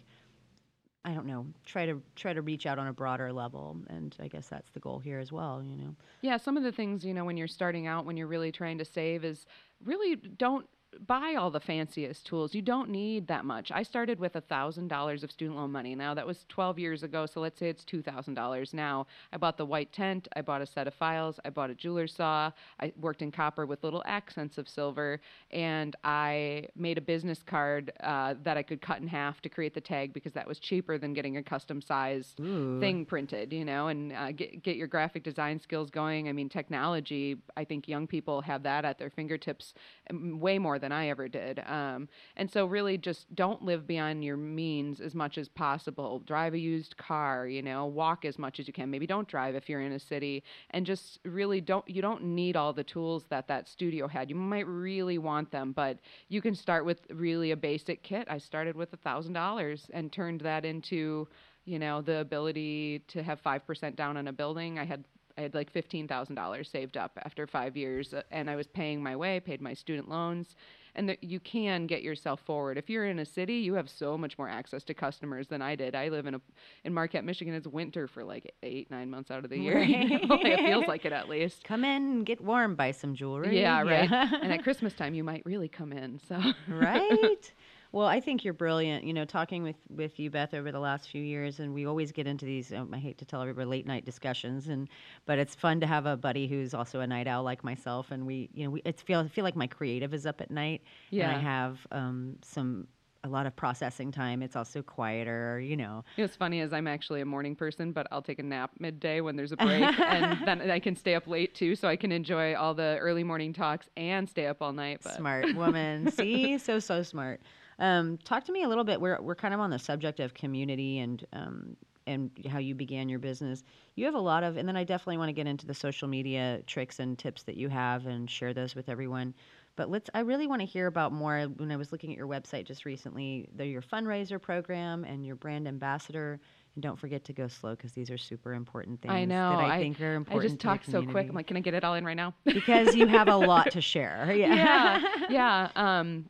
I 1.05 1.13
don't 1.13 1.27
know, 1.27 1.45
try 1.65 1.85
to 1.85 2.01
try 2.15 2.33
to 2.33 2.41
reach 2.41 2.65
out 2.65 2.77
on 2.77 2.87
a 2.87 2.93
broader 2.93 3.31
level, 3.31 3.77
and 3.87 4.13
I 4.19 4.27
guess 4.27 4.49
that's 4.49 4.69
the 4.71 4.81
goal 4.81 4.99
here 4.99 5.17
as 5.17 5.31
well. 5.31 5.63
You 5.63 5.77
know. 5.77 5.95
Yeah, 6.21 6.35
some 6.35 6.57
of 6.57 6.63
the 6.63 6.73
things 6.73 7.05
you 7.05 7.13
know 7.13 7.23
when 7.23 7.37
you're 7.37 7.47
starting 7.47 7.87
out, 7.87 8.05
when 8.05 8.17
you're 8.17 8.27
really 8.27 8.51
trying 8.51 8.77
to 8.79 8.85
save, 8.85 9.23
is 9.23 9.45
really 9.83 10.17
don't 10.17 10.67
buy 11.05 11.35
all 11.35 11.51
the 11.51 11.59
fanciest 11.59 12.25
tools. 12.25 12.53
You 12.53 12.61
don't 12.61 12.89
need 12.89 13.27
that 13.27 13.45
much. 13.45 13.71
I 13.71 13.83
started 13.83 14.19
with 14.19 14.33
$1,000 14.33 15.23
of 15.23 15.31
student 15.31 15.57
loan 15.57 15.71
money. 15.71 15.95
Now, 15.95 16.13
that 16.13 16.25
was 16.25 16.45
12 16.49 16.79
years 16.79 17.03
ago, 17.03 17.25
so 17.25 17.39
let's 17.39 17.59
say 17.59 17.69
it's 17.69 17.83
$2,000 17.85 18.73
now. 18.73 19.07
I 19.31 19.37
bought 19.37 19.57
the 19.57 19.65
white 19.65 19.91
tent, 19.93 20.27
I 20.35 20.41
bought 20.41 20.61
a 20.61 20.65
set 20.65 20.87
of 20.87 20.93
files, 20.93 21.39
I 21.45 21.49
bought 21.49 21.69
a 21.69 21.75
jeweler's 21.75 22.13
saw, 22.13 22.51
I 22.79 22.91
worked 22.99 23.21
in 23.21 23.31
copper 23.31 23.65
with 23.65 23.83
little 23.83 24.03
accents 24.05 24.57
of 24.57 24.67
silver, 24.67 25.21
and 25.51 25.95
I 26.03 26.67
made 26.75 26.97
a 26.97 27.01
business 27.01 27.43
card 27.43 27.91
uh, 28.01 28.35
that 28.43 28.57
I 28.57 28.63
could 28.63 28.81
cut 28.81 28.99
in 28.99 29.07
half 29.07 29.41
to 29.41 29.49
create 29.49 29.73
the 29.73 29.81
tag 29.81 30.13
because 30.13 30.33
that 30.33 30.47
was 30.47 30.59
cheaper 30.59 30.97
than 30.97 31.13
getting 31.13 31.37
a 31.37 31.43
custom 31.43 31.81
sized 31.81 32.39
thing 32.79 33.05
printed, 33.05 33.53
you 33.53 33.65
know, 33.65 33.87
and 33.87 34.13
uh, 34.13 34.31
get, 34.31 34.63
get 34.63 34.75
your 34.75 34.87
graphic 34.87 35.23
design 35.23 35.59
skills 35.59 35.89
going. 35.89 36.29
I 36.29 36.31
mean, 36.31 36.49
technology, 36.49 37.37
I 37.55 37.63
think 37.63 37.87
young 37.87 38.07
people 38.07 38.41
have 38.41 38.63
that 38.63 38.85
at 38.85 38.97
their 38.97 39.09
fingertips 39.09 39.73
way 40.11 40.57
more 40.57 40.78
more 40.79 40.87
than 40.87 40.91
I 40.91 41.09
ever 41.09 41.27
did. 41.27 41.61
Um, 41.67 42.07
and 42.37 42.49
so, 42.49 42.65
really, 42.65 42.97
just 42.97 43.33
don't 43.35 43.63
live 43.63 43.85
beyond 43.85 44.23
your 44.23 44.37
means 44.37 45.01
as 45.01 45.13
much 45.13 45.37
as 45.37 45.49
possible. 45.49 46.19
Drive 46.19 46.53
a 46.53 46.59
used 46.59 46.95
car, 46.97 47.47
you 47.47 47.61
know, 47.61 47.85
walk 47.85 48.25
as 48.25 48.39
much 48.39 48.59
as 48.59 48.67
you 48.67 48.73
can. 48.73 48.89
Maybe 48.89 49.05
don't 49.05 49.27
drive 49.27 49.55
if 49.55 49.67
you're 49.67 49.81
in 49.81 49.91
a 49.91 49.99
city, 49.99 50.43
and 50.71 50.85
just 50.85 51.19
really 51.25 51.61
don't. 51.61 51.87
You 51.89 52.01
don't 52.01 52.23
need 52.23 52.55
all 52.55 52.73
the 52.73 52.83
tools 52.83 53.25
that 53.29 53.47
that 53.47 53.67
studio 53.67 54.07
had. 54.07 54.29
You 54.29 54.35
might 54.35 54.67
really 54.67 55.17
want 55.17 55.51
them, 55.51 55.73
but 55.73 55.99
you 56.29 56.41
can 56.41 56.55
start 56.55 56.85
with 56.85 56.99
really 57.09 57.51
a 57.51 57.57
basic 57.57 58.03
kit. 58.03 58.27
I 58.29 58.37
started 58.37 58.75
with 58.75 58.93
a 58.93 58.97
thousand 58.97 59.33
dollars 59.33 59.87
and 59.93 60.11
turned 60.11 60.41
that 60.41 60.65
into 60.65 61.27
you 61.65 61.77
know 61.77 62.01
the 62.01 62.19
ability 62.19 63.03
to 63.09 63.21
have 63.21 63.41
5% 63.43 63.95
down 63.95 64.17
on 64.17 64.27
a 64.27 64.33
building 64.33 64.79
i 64.79 64.85
had 64.85 65.03
I 65.39 65.43
had 65.43 65.55
like 65.55 65.71
$15,000 65.71 66.69
saved 66.69 66.97
up 66.97 67.17
after 67.23 67.47
five 67.47 67.77
years, 67.77 68.13
uh, 68.13 68.23
and 68.29 68.49
I 68.49 68.57
was 68.57 68.67
paying 68.67 69.01
my 69.01 69.15
way, 69.15 69.39
paid 69.39 69.61
my 69.61 69.73
student 69.73 70.09
loans, 70.09 70.57
and 70.95 71.07
that 71.07 71.23
you 71.23 71.39
can 71.39 71.87
get 71.87 72.01
yourself 72.01 72.41
forward. 72.41 72.77
If 72.77 72.89
you're 72.89 73.05
in 73.05 73.19
a 73.19 73.25
city, 73.25 73.53
you 73.53 73.73
have 73.75 73.89
so 73.89 74.17
much 74.17 74.37
more 74.37 74.49
access 74.49 74.83
to 74.83 74.93
customers 74.93 75.47
than 75.47 75.61
I 75.61 75.75
did. 75.75 75.95
I 75.95 76.09
live 76.09 76.25
in 76.25 76.35
a 76.35 76.41
in 76.83 76.93
Marquette, 76.93 77.23
Michigan. 77.23 77.53
It's 77.53 77.67
winter 77.67 78.05
for 78.05 78.25
like 78.25 78.53
eight, 78.63 78.91
nine 78.91 79.09
months 79.09 79.31
out 79.31 79.45
of 79.45 79.49
the 79.49 79.57
year. 79.57 79.77
Right. 79.77 79.89
You 80.09 80.27
know? 80.27 80.39
it 80.41 80.59
feels 80.59 80.87
like 80.87 81.05
it 81.05 81.13
at 81.13 81.29
least. 81.29 81.63
Come 81.63 81.85
in 81.85 82.25
get 82.25 82.41
warm, 82.41 82.75
buy 82.75 82.91
some 82.91 83.15
jewelry. 83.15 83.61
Yeah, 83.61 83.81
right. 83.83 84.11
and 84.11 84.51
at 84.51 84.61
Christmas 84.63 84.93
time, 84.93 85.13
you 85.13 85.23
might 85.23 85.43
really 85.45 85.69
come 85.69 85.93
in. 85.93 86.19
So 86.27 86.41
right. 86.67 87.53
Well, 87.91 88.05
I 88.05 88.19
think 88.19 88.43
you're 88.43 88.53
brilliant. 88.53 89.03
You 89.03 89.13
know, 89.13 89.25
talking 89.25 89.63
with 89.63 89.77
with 89.89 90.19
you, 90.19 90.29
Beth, 90.29 90.53
over 90.53 90.71
the 90.71 90.79
last 90.79 91.09
few 91.09 91.23
years, 91.23 91.59
and 91.59 91.73
we 91.73 91.87
always 91.87 92.11
get 92.11 92.27
into 92.27 92.45
these. 92.45 92.71
Um, 92.71 92.93
I 92.93 92.99
hate 92.99 93.17
to 93.17 93.25
tell 93.25 93.41
everybody 93.41 93.67
late 93.67 93.87
night 93.87 94.05
discussions, 94.05 94.67
and 94.67 94.87
but 95.25 95.39
it's 95.39 95.55
fun 95.55 95.79
to 95.79 95.87
have 95.87 96.05
a 96.05 96.15
buddy 96.15 96.47
who's 96.47 96.73
also 96.73 96.99
a 96.99 97.07
night 97.07 97.27
owl 97.27 97.43
like 97.43 97.63
myself, 97.63 98.11
and 98.11 98.27
we, 98.27 98.49
you 98.53 98.63
know, 98.63 98.69
we 98.69 98.81
it's 98.85 99.01
feel 99.01 99.19
I 99.19 99.27
feel 99.27 99.43
like 99.43 99.55
my 99.55 99.67
creative 99.67 100.13
is 100.13 100.25
up 100.27 100.39
at 100.39 100.51
night, 100.51 100.83
and 101.11 101.31
I 101.31 101.39
have 101.39 101.87
um, 101.91 102.37
some 102.43 102.87
a 103.23 103.27
lot 103.27 103.45
of 103.45 103.55
processing 103.55 104.11
time. 104.11 104.41
It's 104.41 104.55
also 104.55 104.81
quieter, 104.81 105.59
you 105.59 105.75
know. 105.75 106.05
It's 106.15 106.35
funny 106.35 106.61
as 106.61 106.71
I'm 106.71 106.87
actually 106.87 107.21
a 107.21 107.25
morning 107.25 107.55
person, 107.55 107.91
but 107.91 108.07
I'll 108.11 108.21
take 108.21 108.39
a 108.39 108.43
nap 108.43 108.71
midday 108.79 109.19
when 109.19 109.35
there's 109.35 109.51
a 109.51 109.57
break, 109.57 109.99
and 109.99 110.45
then 110.45 110.69
I 110.69 110.79
can 110.79 110.95
stay 110.95 111.15
up 111.15 111.27
late 111.27 111.55
too, 111.55 111.75
so 111.75 111.87
I 111.87 111.95
can 111.95 112.11
enjoy 112.11 112.55
all 112.55 112.73
the 112.73 112.97
early 112.99 113.23
morning 113.23 113.51
talks 113.51 113.89
and 113.97 114.29
stay 114.29 114.45
up 114.45 114.61
all 114.61 114.73
night. 114.73 115.01
But 115.03 115.17
Smart 115.17 115.55
woman. 115.55 116.11
See, 116.11 116.57
so 116.59 116.79
so 116.79 117.03
smart. 117.03 117.41
Um, 117.79 118.17
talk 118.17 118.43
to 118.45 118.51
me 118.51 118.63
a 118.63 118.67
little 118.67 118.83
bit. 118.83 118.99
We're 118.99 119.21
we're 119.21 119.35
kind 119.35 119.53
of 119.53 119.59
on 119.59 119.69
the 119.69 119.79
subject 119.79 120.19
of 120.19 120.33
community 120.33 120.99
and 120.99 121.25
um, 121.33 121.77
and 122.09 122.31
how 122.49 122.57
you 122.57 122.73
began 122.75 123.07
your 123.07 123.19
business. 123.19 123.63
You 123.95 124.05
have 124.05 124.15
a 124.15 124.19
lot 124.19 124.43
of, 124.43 124.57
and 124.57 124.67
then 124.67 124.75
I 124.75 124.83
definitely 124.83 125.17
want 125.17 125.29
to 125.29 125.33
get 125.33 125.47
into 125.47 125.67
the 125.67 125.73
social 125.73 126.07
media 126.07 126.61
tricks 126.65 126.99
and 126.99 127.17
tips 127.17 127.43
that 127.43 127.55
you 127.55 127.69
have 127.69 128.07
and 128.07 128.29
share 128.29 128.53
those 128.53 128.75
with 128.75 128.89
everyone. 128.89 129.33
But 129.75 129.89
let's. 129.89 130.09
I 130.13 130.21
really 130.21 130.47
want 130.47 130.61
to 130.61 130.65
hear 130.65 130.87
about 130.87 131.13
more. 131.13 131.43
When 131.57 131.71
I 131.71 131.77
was 131.77 131.91
looking 131.91 132.11
at 132.11 132.17
your 132.17 132.27
website 132.27 132.65
just 132.65 132.83
recently, 132.83 133.47
the, 133.55 133.65
your 133.65 133.81
fundraiser 133.81 134.41
program 134.41 135.05
and 135.05 135.25
your 135.25 135.35
brand 135.35 135.67
ambassador. 135.67 136.39
And 136.75 136.83
don't 136.83 136.99
forget 136.99 137.23
to 137.25 137.33
go 137.33 137.47
slow 137.47 137.71
because 137.71 137.93
these 137.93 138.11
are 138.11 138.17
super 138.17 138.53
important 138.53 139.01
things 139.01 139.13
I 139.13 139.25
know. 139.25 139.57
that 139.57 139.69
I, 139.69 139.79
think 139.79 139.99
are 140.01 140.15
important. 140.15 140.45
I 140.45 140.47
just 140.47 140.59
talk 140.59 140.83
so 140.83 141.03
quick. 141.03 141.29
I'm 141.29 141.35
like, 141.35 141.47
can 141.47 141.57
I 141.57 141.61
get 141.61 141.73
it 141.73 141.83
all 141.83 141.95
in 141.95 142.05
right 142.05 142.17
now? 142.17 142.35
because 142.45 142.95
you 142.95 143.07
have 143.07 143.27
a 143.27 143.35
lot 143.35 143.71
to 143.71 143.81
share. 143.81 144.27
Yeah. 144.39 144.53
yeah, 144.53 145.27
yeah. 145.29 145.69
Um, 145.75 146.29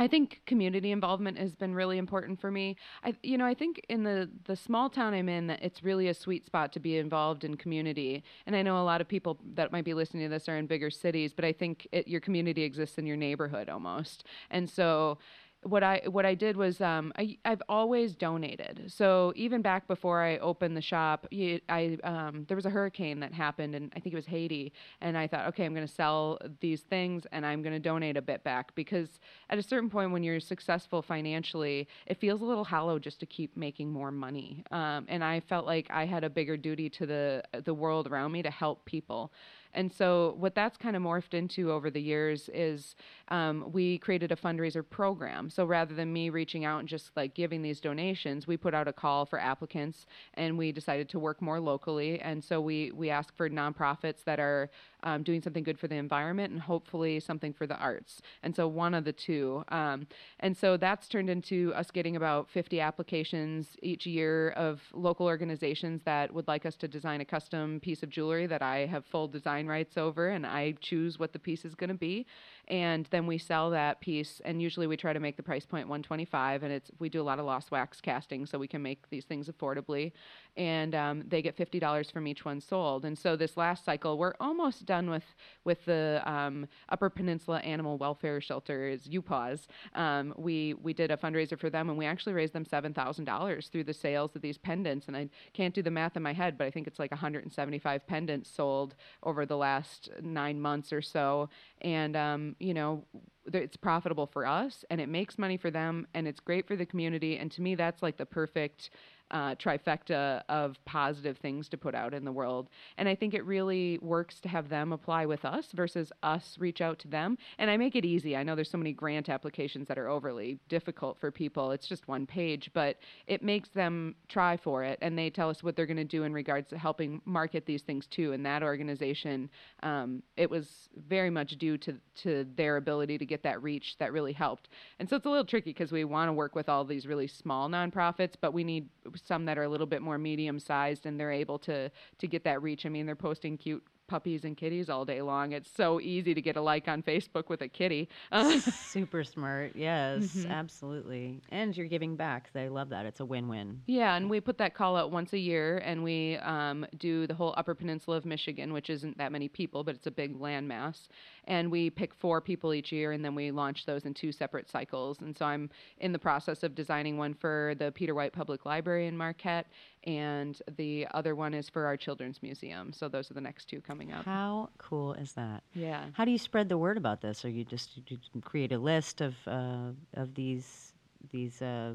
I 0.00 0.08
think 0.08 0.40
community 0.46 0.92
involvement 0.92 1.36
has 1.36 1.54
been 1.54 1.74
really 1.74 1.98
important 1.98 2.40
for 2.40 2.50
me. 2.50 2.76
I, 3.04 3.14
you 3.22 3.36
know, 3.36 3.44
I 3.44 3.52
think 3.52 3.84
in 3.90 4.02
the 4.02 4.30
the 4.46 4.56
small 4.56 4.88
town 4.88 5.12
I'm 5.12 5.28
in, 5.28 5.46
that 5.48 5.62
it's 5.62 5.84
really 5.84 6.08
a 6.08 6.14
sweet 6.14 6.46
spot 6.46 6.72
to 6.72 6.80
be 6.80 6.96
involved 6.96 7.44
in 7.44 7.54
community. 7.58 8.24
And 8.46 8.56
I 8.56 8.62
know 8.62 8.80
a 8.80 8.82
lot 8.82 9.02
of 9.02 9.08
people 9.08 9.38
that 9.54 9.72
might 9.72 9.84
be 9.84 9.92
listening 9.92 10.22
to 10.22 10.30
this 10.30 10.48
are 10.48 10.56
in 10.56 10.66
bigger 10.66 10.88
cities, 10.88 11.34
but 11.34 11.44
I 11.44 11.52
think 11.52 11.86
it, 11.92 12.08
your 12.08 12.20
community 12.20 12.62
exists 12.62 12.96
in 12.96 13.06
your 13.06 13.18
neighborhood 13.18 13.68
almost. 13.68 14.24
And 14.50 14.68
so 14.70 15.18
what 15.62 15.82
I 15.82 16.00
what 16.06 16.24
I 16.24 16.34
did 16.34 16.56
was 16.56 16.80
um, 16.80 17.12
I 17.16 17.36
I've 17.44 17.62
always 17.68 18.14
donated. 18.14 18.84
So 18.88 19.32
even 19.36 19.60
back 19.60 19.86
before 19.86 20.22
I 20.22 20.38
opened 20.38 20.76
the 20.76 20.80
shop, 20.80 21.26
I 21.32 21.98
um, 22.02 22.46
there 22.48 22.56
was 22.56 22.64
a 22.64 22.70
hurricane 22.70 23.20
that 23.20 23.34
happened, 23.34 23.74
and 23.74 23.92
I 23.94 24.00
think 24.00 24.14
it 24.14 24.16
was 24.16 24.26
Haiti, 24.26 24.72
and 25.02 25.18
I 25.18 25.26
thought, 25.26 25.48
okay, 25.48 25.64
I'm 25.64 25.74
going 25.74 25.86
to 25.86 25.92
sell 25.92 26.38
these 26.60 26.80
things, 26.82 27.26
and 27.32 27.44
I'm 27.44 27.62
going 27.62 27.74
to 27.74 27.80
donate 27.80 28.16
a 28.16 28.22
bit 28.22 28.42
back 28.42 28.74
because 28.74 29.20
at 29.50 29.58
a 29.58 29.62
certain 29.62 29.90
point 29.90 30.12
when 30.12 30.22
you're 30.22 30.40
successful 30.40 31.02
financially, 31.02 31.86
it 32.06 32.18
feels 32.18 32.40
a 32.40 32.44
little 32.44 32.64
hollow 32.64 32.98
just 32.98 33.20
to 33.20 33.26
keep 33.26 33.54
making 33.56 33.92
more 33.92 34.10
money. 34.10 34.64
Um, 34.70 35.04
and 35.08 35.22
I 35.22 35.40
felt 35.40 35.66
like 35.66 35.88
I 35.90 36.06
had 36.06 36.24
a 36.24 36.30
bigger 36.30 36.56
duty 36.56 36.88
to 36.90 37.06
the 37.06 37.42
the 37.64 37.74
world 37.74 38.06
around 38.06 38.32
me 38.32 38.42
to 38.42 38.50
help 38.50 38.86
people. 38.86 39.30
And 39.74 39.92
so, 39.92 40.34
what 40.38 40.54
that's 40.54 40.76
kind 40.76 40.96
of 40.96 41.02
morphed 41.02 41.34
into 41.34 41.70
over 41.70 41.90
the 41.90 42.00
years 42.00 42.50
is 42.52 42.96
um, 43.28 43.70
we 43.72 43.98
created 43.98 44.32
a 44.32 44.36
fundraiser 44.36 44.88
program. 44.88 45.48
So, 45.50 45.64
rather 45.64 45.94
than 45.94 46.12
me 46.12 46.30
reaching 46.30 46.64
out 46.64 46.80
and 46.80 46.88
just 46.88 47.10
like 47.16 47.34
giving 47.34 47.62
these 47.62 47.80
donations, 47.80 48.46
we 48.46 48.56
put 48.56 48.74
out 48.74 48.88
a 48.88 48.92
call 48.92 49.26
for 49.26 49.38
applicants 49.38 50.06
and 50.34 50.58
we 50.58 50.72
decided 50.72 51.08
to 51.10 51.18
work 51.18 51.40
more 51.40 51.60
locally. 51.60 52.20
And 52.20 52.42
so, 52.42 52.60
we, 52.60 52.90
we 52.92 53.10
ask 53.10 53.36
for 53.36 53.48
nonprofits 53.48 54.24
that 54.24 54.40
are 54.40 54.70
um, 55.02 55.22
doing 55.22 55.40
something 55.42 55.62
good 55.62 55.78
for 55.78 55.88
the 55.88 55.96
environment 55.96 56.52
and 56.52 56.60
hopefully 56.60 57.20
something 57.20 57.52
for 57.52 57.66
the 57.66 57.76
arts. 57.76 58.20
And 58.42 58.54
so, 58.54 58.68
one 58.68 58.94
of 58.94 59.04
the 59.04 59.12
two. 59.12 59.64
Um, 59.68 60.06
and 60.40 60.56
so, 60.56 60.76
that's 60.76 61.08
turned 61.08 61.30
into 61.30 61.72
us 61.74 61.90
getting 61.90 62.16
about 62.16 62.48
50 62.50 62.80
applications 62.80 63.76
each 63.82 64.06
year 64.06 64.50
of 64.50 64.80
local 64.92 65.26
organizations 65.26 66.02
that 66.04 66.32
would 66.32 66.48
like 66.48 66.66
us 66.66 66.76
to 66.76 66.88
design 66.88 67.20
a 67.20 67.24
custom 67.24 67.80
piece 67.80 68.02
of 68.02 68.10
jewelry 68.10 68.46
that 68.46 68.62
I 68.62 68.86
have 68.86 69.04
full 69.06 69.28
design 69.28 69.66
rights 69.66 69.96
over 69.96 70.28
and 70.28 70.46
I 70.46 70.72
choose 70.80 71.18
what 71.18 71.32
the 71.32 71.38
piece 71.38 71.64
is 71.64 71.74
going 71.74 71.88
to 71.88 71.94
be. 71.94 72.26
And 72.70 73.06
then 73.10 73.26
we 73.26 73.36
sell 73.36 73.70
that 73.70 74.00
piece, 74.00 74.40
and 74.44 74.62
usually 74.62 74.86
we 74.86 74.96
try 74.96 75.12
to 75.12 75.18
make 75.18 75.36
the 75.36 75.42
price 75.42 75.66
point 75.66 75.88
125. 75.88 76.62
And 76.62 76.72
it's 76.72 76.90
we 77.00 77.08
do 77.08 77.20
a 77.20 77.24
lot 77.24 77.40
of 77.40 77.44
lost 77.44 77.72
wax 77.72 78.00
casting, 78.00 78.46
so 78.46 78.58
we 78.58 78.68
can 78.68 78.80
make 78.80 79.10
these 79.10 79.24
things 79.24 79.48
affordably. 79.48 80.12
And 80.56 80.94
um, 80.94 81.24
they 81.26 81.42
get 81.42 81.56
fifty 81.56 81.80
dollars 81.80 82.12
from 82.12 82.28
each 82.28 82.44
one 82.44 82.60
sold. 82.60 83.04
And 83.04 83.18
so 83.18 83.34
this 83.34 83.56
last 83.56 83.84
cycle, 83.84 84.18
we're 84.18 84.34
almost 84.38 84.86
done 84.86 85.10
with 85.10 85.24
with 85.64 85.84
the 85.84 86.22
um, 86.24 86.68
Upper 86.90 87.10
Peninsula 87.10 87.58
Animal 87.58 87.98
Welfare 87.98 88.40
Shelter, 88.40 88.86
is 88.86 89.08
UPAWS. 89.08 89.66
Um, 89.96 90.32
we 90.36 90.74
we 90.74 90.92
did 90.92 91.10
a 91.10 91.16
fundraiser 91.16 91.58
for 91.58 91.70
them, 91.70 91.88
and 91.88 91.98
we 91.98 92.06
actually 92.06 92.34
raised 92.34 92.52
them 92.52 92.64
seven 92.64 92.94
thousand 92.94 93.24
dollars 93.24 93.66
through 93.66 93.84
the 93.84 93.94
sales 93.94 94.36
of 94.36 94.42
these 94.42 94.58
pendants. 94.58 95.08
And 95.08 95.16
I 95.16 95.28
can't 95.54 95.74
do 95.74 95.82
the 95.82 95.90
math 95.90 96.16
in 96.16 96.22
my 96.22 96.32
head, 96.32 96.56
but 96.56 96.68
I 96.68 96.70
think 96.70 96.86
it's 96.86 97.00
like 97.00 97.10
175 97.10 98.06
pendants 98.06 98.48
sold 98.48 98.94
over 99.24 99.44
the 99.44 99.56
last 99.56 100.08
nine 100.22 100.60
months 100.60 100.92
or 100.92 101.02
so. 101.02 101.48
And 101.80 102.16
um, 102.16 102.54
you 102.60 102.74
know, 102.74 103.04
it's 103.52 103.76
profitable 103.76 104.26
for 104.26 104.46
us, 104.46 104.84
and 104.90 105.00
it 105.00 105.08
makes 105.08 105.38
money 105.38 105.56
for 105.56 105.70
them, 105.70 106.06
and 106.14 106.28
it's 106.28 106.40
great 106.40 106.66
for 106.68 106.76
the 106.76 106.86
community. 106.86 107.38
And 107.38 107.50
to 107.52 107.62
me, 107.62 107.74
that's 107.74 108.02
like 108.02 108.16
the 108.16 108.26
perfect 108.26 108.90
uh, 109.30 109.54
trifecta 109.54 110.42
of 110.48 110.76
positive 110.84 111.38
things 111.38 111.68
to 111.68 111.76
put 111.76 111.94
out 111.94 112.14
in 112.14 112.24
the 112.24 112.32
world. 112.32 112.68
And 112.98 113.08
I 113.08 113.14
think 113.14 113.34
it 113.34 113.44
really 113.44 113.98
works 114.02 114.40
to 114.40 114.48
have 114.48 114.68
them 114.68 114.92
apply 114.92 115.26
with 115.26 115.44
us 115.44 115.68
versus 115.72 116.12
us 116.22 116.56
reach 116.58 116.80
out 116.80 116.98
to 117.00 117.08
them. 117.08 117.38
And 117.58 117.70
I 117.70 117.76
make 117.76 117.96
it 117.96 118.04
easy. 118.04 118.36
I 118.36 118.42
know 118.42 118.54
there's 118.54 118.70
so 118.70 118.78
many 118.78 118.92
grant 118.92 119.28
applications 119.28 119.88
that 119.88 119.98
are 119.98 120.08
overly 120.08 120.58
difficult 120.68 121.18
for 121.18 121.30
people. 121.30 121.70
It's 121.70 121.86
just 121.86 122.08
one 122.08 122.26
page, 122.26 122.70
but 122.74 122.98
it 123.26 123.42
makes 123.42 123.68
them 123.68 124.14
try 124.28 124.56
for 124.56 124.84
it. 124.84 124.98
And 125.02 125.18
they 125.18 125.30
tell 125.30 125.50
us 125.50 125.62
what 125.62 125.76
they're 125.76 125.86
going 125.86 125.96
to 125.96 126.04
do 126.04 126.24
in 126.24 126.32
regards 126.32 126.68
to 126.70 126.78
helping 126.78 127.20
market 127.24 127.66
these 127.66 127.82
things 127.82 128.06
too. 128.06 128.32
And 128.32 128.44
that 128.46 128.62
organization, 128.62 129.50
um, 129.82 130.22
it 130.36 130.50
was 130.50 130.88
very 131.08 131.30
much 131.30 131.56
due 131.58 131.78
to, 131.78 131.94
to 132.22 132.46
their 132.56 132.76
ability 132.76 133.18
to 133.18 133.26
get 133.26 133.42
that 133.42 133.62
reach 133.62 133.96
that 133.98 134.12
really 134.12 134.32
helped. 134.32 134.68
And 134.98 135.08
so 135.08 135.16
it's 135.16 135.26
a 135.26 135.30
little 135.30 135.44
tricky 135.44 135.70
because 135.70 135.92
we 135.92 136.04
want 136.04 136.28
to 136.28 136.32
work 136.32 136.54
with 136.54 136.68
all 136.68 136.84
these 136.84 137.06
really 137.06 137.26
small 137.26 137.68
nonprofits, 137.68 138.34
but 138.40 138.52
we 138.52 138.64
need 138.64 138.88
some 139.26 139.44
that 139.46 139.58
are 139.58 139.64
a 139.64 139.68
little 139.68 139.86
bit 139.86 140.02
more 140.02 140.18
medium 140.18 140.58
sized 140.58 141.06
and 141.06 141.18
they're 141.18 141.32
able 141.32 141.58
to 141.60 141.90
to 142.18 142.26
get 142.26 142.44
that 142.44 142.62
reach. 142.62 142.86
I 142.86 142.88
mean, 142.88 143.06
they're 143.06 143.16
posting 143.16 143.56
cute 143.56 143.84
puppies 144.10 144.44
and 144.44 144.56
kitties 144.56 144.90
all 144.90 145.04
day 145.04 145.22
long. 145.22 145.52
It's 145.52 145.70
so 145.74 146.00
easy 146.00 146.34
to 146.34 146.42
get 146.42 146.56
a 146.56 146.60
like 146.60 146.88
on 146.88 147.00
Facebook 147.02 147.48
with 147.48 147.62
a 147.62 147.68
kitty. 147.68 148.08
Super 148.60 149.22
smart. 149.22 149.76
Yes, 149.76 150.34
Mhm. 150.34 150.50
absolutely. 150.50 151.40
And 151.50 151.76
you're 151.76 151.86
giving 151.86 152.16
back. 152.16 152.50
They 152.52 152.68
love 152.68 152.88
that. 152.90 153.06
It's 153.06 153.20
a 153.20 153.24
win-win. 153.24 153.82
yeah, 153.86 154.16
and 154.16 154.28
we 154.28 154.40
put 154.40 154.58
that 154.58 154.74
call 154.74 154.96
out 154.96 155.12
once 155.12 155.32
a 155.32 155.38
year, 155.38 155.78
and 155.84 156.02
we 156.02 156.36
um, 156.38 156.84
do 156.98 157.26
the 157.28 157.34
whole 157.34 157.54
Upper 157.56 157.74
Peninsula 157.74 158.16
of 158.16 158.24
Michigan, 158.26 158.72
which 158.72 158.90
isn't 158.90 159.16
that 159.18 159.30
many 159.30 159.46
people, 159.48 159.84
but 159.84 159.94
it's 159.94 160.06
a 160.08 160.10
big 160.10 160.36
landmass. 160.38 161.06
And 161.44 161.70
we 161.70 161.88
pick 161.90 162.12
four 162.12 162.40
people 162.40 162.74
each 162.74 162.90
year, 162.92 163.12
and 163.12 163.24
then 163.24 163.34
we 163.36 163.50
launch 163.52 163.86
those 163.86 164.04
in 164.04 164.12
two 164.14 164.32
separate 164.32 164.68
cycles. 164.68 165.20
And 165.20 165.36
so 165.36 165.46
I'm 165.46 165.70
in 165.98 166.12
the 166.12 166.18
process 166.18 166.62
of 166.64 166.74
designing 166.74 167.16
one 167.16 167.34
for 167.34 167.74
the 167.78 167.92
Peter 167.92 168.14
White 168.14 168.32
Public 168.32 168.66
Library 168.66 169.06
in 169.06 169.16
Marquette, 169.16 169.66
and 170.04 170.60
the 170.76 171.06
other 171.12 171.34
one 171.34 171.52
is 171.52 171.68
for 171.68 171.86
our 171.86 171.96
Children's 171.96 172.42
Museum. 172.42 172.92
So 172.92 173.08
those 173.08 173.30
are 173.30 173.34
the 173.34 173.40
next 173.40 173.66
two 173.66 173.80
coming 173.80 174.12
up. 174.12 174.24
How 174.24 174.70
cool 174.78 175.12
is 175.14 175.32
that? 175.32 175.62
Yeah. 175.74 176.06
How 176.12 176.24
do 176.24 176.30
you 176.30 176.38
spread 176.38 176.68
the 176.68 176.78
word 176.78 176.96
about 176.96 177.20
this? 177.20 177.44
Or 177.44 177.48
you 177.48 177.64
just 177.64 178.00
you 178.08 178.18
create 178.40 178.72
a 178.72 178.78
list 178.78 179.20
of 179.20 179.34
uh, 179.46 179.90
of 180.14 180.34
these 180.34 180.94
these 181.30 181.60
uh, 181.60 181.94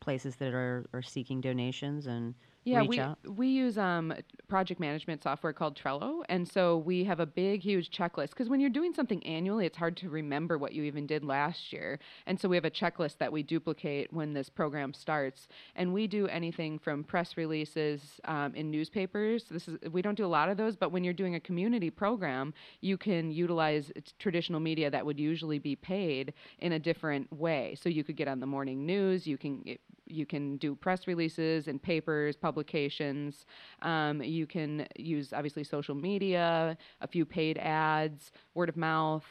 places 0.00 0.36
that 0.36 0.52
are, 0.52 0.86
are 0.92 1.02
seeking 1.02 1.40
donations 1.40 2.06
and 2.06 2.34
Yeah, 2.66 2.82
we 2.82 2.98
out? 2.98 3.18
we 3.36 3.46
use 3.46 3.78
um 3.78 4.12
project 4.48 4.80
management 4.80 5.22
software 5.22 5.52
called 5.52 5.76
Trello, 5.76 6.22
and 6.28 6.46
so 6.48 6.78
we 6.78 7.04
have 7.04 7.20
a 7.20 7.26
big, 7.26 7.60
huge 7.62 7.90
checklist. 7.90 8.30
Because 8.30 8.48
when 8.48 8.58
you're 8.60 8.70
doing 8.70 8.92
something 8.92 9.24
annually, 9.24 9.66
it's 9.66 9.76
hard 9.76 9.96
to 9.98 10.10
remember 10.10 10.58
what 10.58 10.72
you 10.72 10.82
even 10.82 11.06
did 11.06 11.24
last 11.24 11.72
year, 11.72 12.00
and 12.26 12.38
so 12.38 12.48
we 12.48 12.56
have 12.56 12.64
a 12.64 12.70
checklist 12.70 13.18
that 13.18 13.32
we 13.32 13.44
duplicate 13.44 14.12
when 14.12 14.32
this 14.32 14.48
program 14.48 14.92
starts. 14.92 15.46
And 15.76 15.94
we 15.94 16.08
do 16.08 16.26
anything 16.26 16.78
from 16.78 17.04
press 17.04 17.36
releases 17.36 18.00
um, 18.24 18.54
in 18.56 18.70
newspapers. 18.70 19.44
This 19.48 19.68
is 19.68 19.78
we 19.92 20.02
don't 20.02 20.16
do 20.16 20.26
a 20.26 20.26
lot 20.26 20.48
of 20.48 20.56
those, 20.56 20.74
but 20.74 20.90
when 20.90 21.04
you're 21.04 21.14
doing 21.14 21.36
a 21.36 21.40
community 21.40 21.90
program, 21.90 22.52
you 22.80 22.98
can 22.98 23.30
utilize 23.30 23.92
traditional 24.18 24.58
media 24.58 24.90
that 24.90 25.06
would 25.06 25.20
usually 25.20 25.60
be 25.60 25.76
paid 25.76 26.34
in 26.58 26.72
a 26.72 26.78
different 26.80 27.32
way. 27.32 27.76
So 27.80 27.88
you 27.88 28.02
could 28.02 28.16
get 28.16 28.26
on 28.26 28.40
the 28.40 28.46
morning 28.46 28.84
news. 28.84 29.24
You 29.24 29.38
can 29.38 29.64
you 30.06 30.26
can 30.26 30.56
do 30.56 30.74
press 30.74 31.06
releases 31.06 31.68
and 31.68 31.82
papers, 31.82 32.36
publications. 32.36 33.46
Um, 33.82 34.22
you 34.22 34.46
can 34.46 34.86
use 34.96 35.32
obviously 35.32 35.64
social 35.64 35.94
media, 35.94 36.76
a 37.00 37.06
few 37.06 37.24
paid 37.24 37.58
ads, 37.58 38.32
word 38.54 38.68
of 38.68 38.76
mouth. 38.76 39.26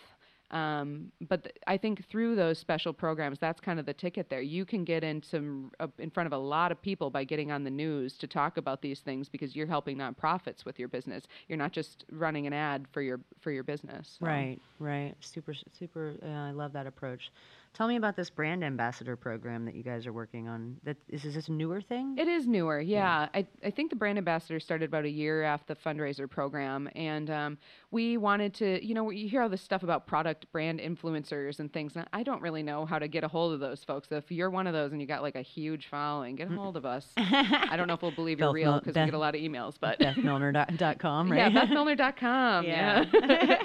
Um, 0.52 1.12
but 1.28 1.44
th- 1.44 1.56
I 1.66 1.76
think 1.78 2.08
through 2.08 2.36
those 2.36 2.60
special 2.60 2.94
programs, 2.94 3.40
that's 3.40 3.60
kind 3.60 3.80
of 3.80 3.86
the 3.86 3.94
ticket 3.94 4.30
there. 4.30 4.42
You 4.42 4.64
can 4.64 4.84
get 4.84 5.04
in 5.04 5.24
some 5.24 5.72
uh, 5.80 5.88
in 5.98 6.12
front 6.12 6.28
of 6.28 6.34
a 6.34 6.38
lot 6.38 6.72
of 6.72 6.82
people 6.82 7.10
by 7.10 7.24
getting 7.24 7.52
on 7.52 7.64
the 7.64 7.72
news 7.72 8.18
to 8.20 8.28
talk 8.28 8.58
about 8.58 8.82
these 8.82 9.00
things 9.00 9.28
because 9.28 9.56
you're 9.56 9.66
helping 9.66 9.98
nonprofits 9.98 10.64
with 10.64 10.78
your 10.78 10.88
business. 10.88 11.26
You're 11.48 11.58
not 11.58 11.72
just 11.72 12.06
running 12.12 12.46
an 12.46 12.54
ad 12.54 12.86
for 12.92 13.02
your 13.02 13.20
for 13.42 13.52
your 13.52 13.64
business. 13.64 14.18
so. 14.20 14.28
Right, 14.28 14.60
right. 14.80 15.16
Super, 15.20 15.56
super. 15.78 16.14
Uh, 16.24 16.30
I 16.30 16.52
love 16.52 16.74
that 16.74 16.86
approach. 16.86 17.32
Tell 17.76 17.88
me 17.90 17.98
about 17.98 18.16
this 18.16 18.30
brand 18.30 18.64
ambassador 18.64 19.18
program 19.18 19.66
that 19.66 19.76
you 19.76 19.84
guys 19.84 20.08
are 20.08 20.14
working 20.14 20.48
on. 20.48 20.78
That 20.86 20.96
is, 21.10 21.26
is 21.26 21.36
this 21.36 21.50
a 21.50 21.52
newer 21.52 21.82
thing? 21.82 22.16
It 22.18 22.28
is 22.30 22.48
newer, 22.48 22.80
yeah. 22.80 23.28
I, 23.34 23.46
I 23.66 23.70
think 23.70 23.90
the 23.90 23.98
brand 23.98 24.18
ambassador 24.18 24.62
started 24.62 24.86
about 24.88 25.04
a 25.04 25.10
year 25.10 25.44
after 25.44 25.74
the 25.74 25.80
fundraiser 25.82 26.30
program, 26.30 26.90
and 26.96 27.30
um, 27.30 27.58
we 27.92 28.16
wanted 28.16 28.54
to, 28.56 28.84
you 28.86 28.94
know, 28.94 29.10
you 29.10 29.28
hear 29.28 29.42
all 29.42 29.50
this 29.50 29.62
stuff 29.62 29.84
about 29.84 30.08
product 30.08 30.50
brand 30.54 30.80
influencers 30.80 31.60
and 31.60 31.72
things. 31.74 31.98
And 31.98 32.08
I 32.14 32.24
don't 32.24 32.42
really 32.42 32.64
know 32.64 32.86
how 32.86 32.98
to 32.98 33.10
get 33.10 33.26
a 33.26 33.28
hold 33.28 33.54
of 33.54 33.60
those 33.60 33.84
folks. 33.84 34.08
So 34.08 34.16
if 34.16 34.32
you're 34.32 34.50
one 34.50 34.68
of 34.68 34.74
those 34.74 34.94
and 34.94 35.02
you 35.02 35.08
got 35.08 35.22
like 35.22 35.36
a 35.36 35.42
huge 35.42 35.88
following, 35.88 36.36
get 36.38 36.50
a 36.50 36.56
hold 36.56 36.78
of 36.78 36.86
us. 36.86 37.06
I 37.18 37.76
don't 37.76 37.88
know 37.90 37.94
if 37.96 38.02
we'll 38.02 38.12
believe 38.12 38.40
you're 38.40 38.48
Beth 38.50 38.56
real 38.56 38.80
because 38.80 38.96
we 38.96 39.04
get 39.06 39.14
a 39.14 39.18
lot 39.18 39.36
of 39.36 39.42
emails, 39.42 39.76
but 39.80 40.00
BethMilner.com, 40.00 41.32
right? 41.32 41.52
yeah, 41.52 41.66
BethMilner.com. 41.66 42.66
Yeah. 42.66 43.04
Yeah, 43.14 43.58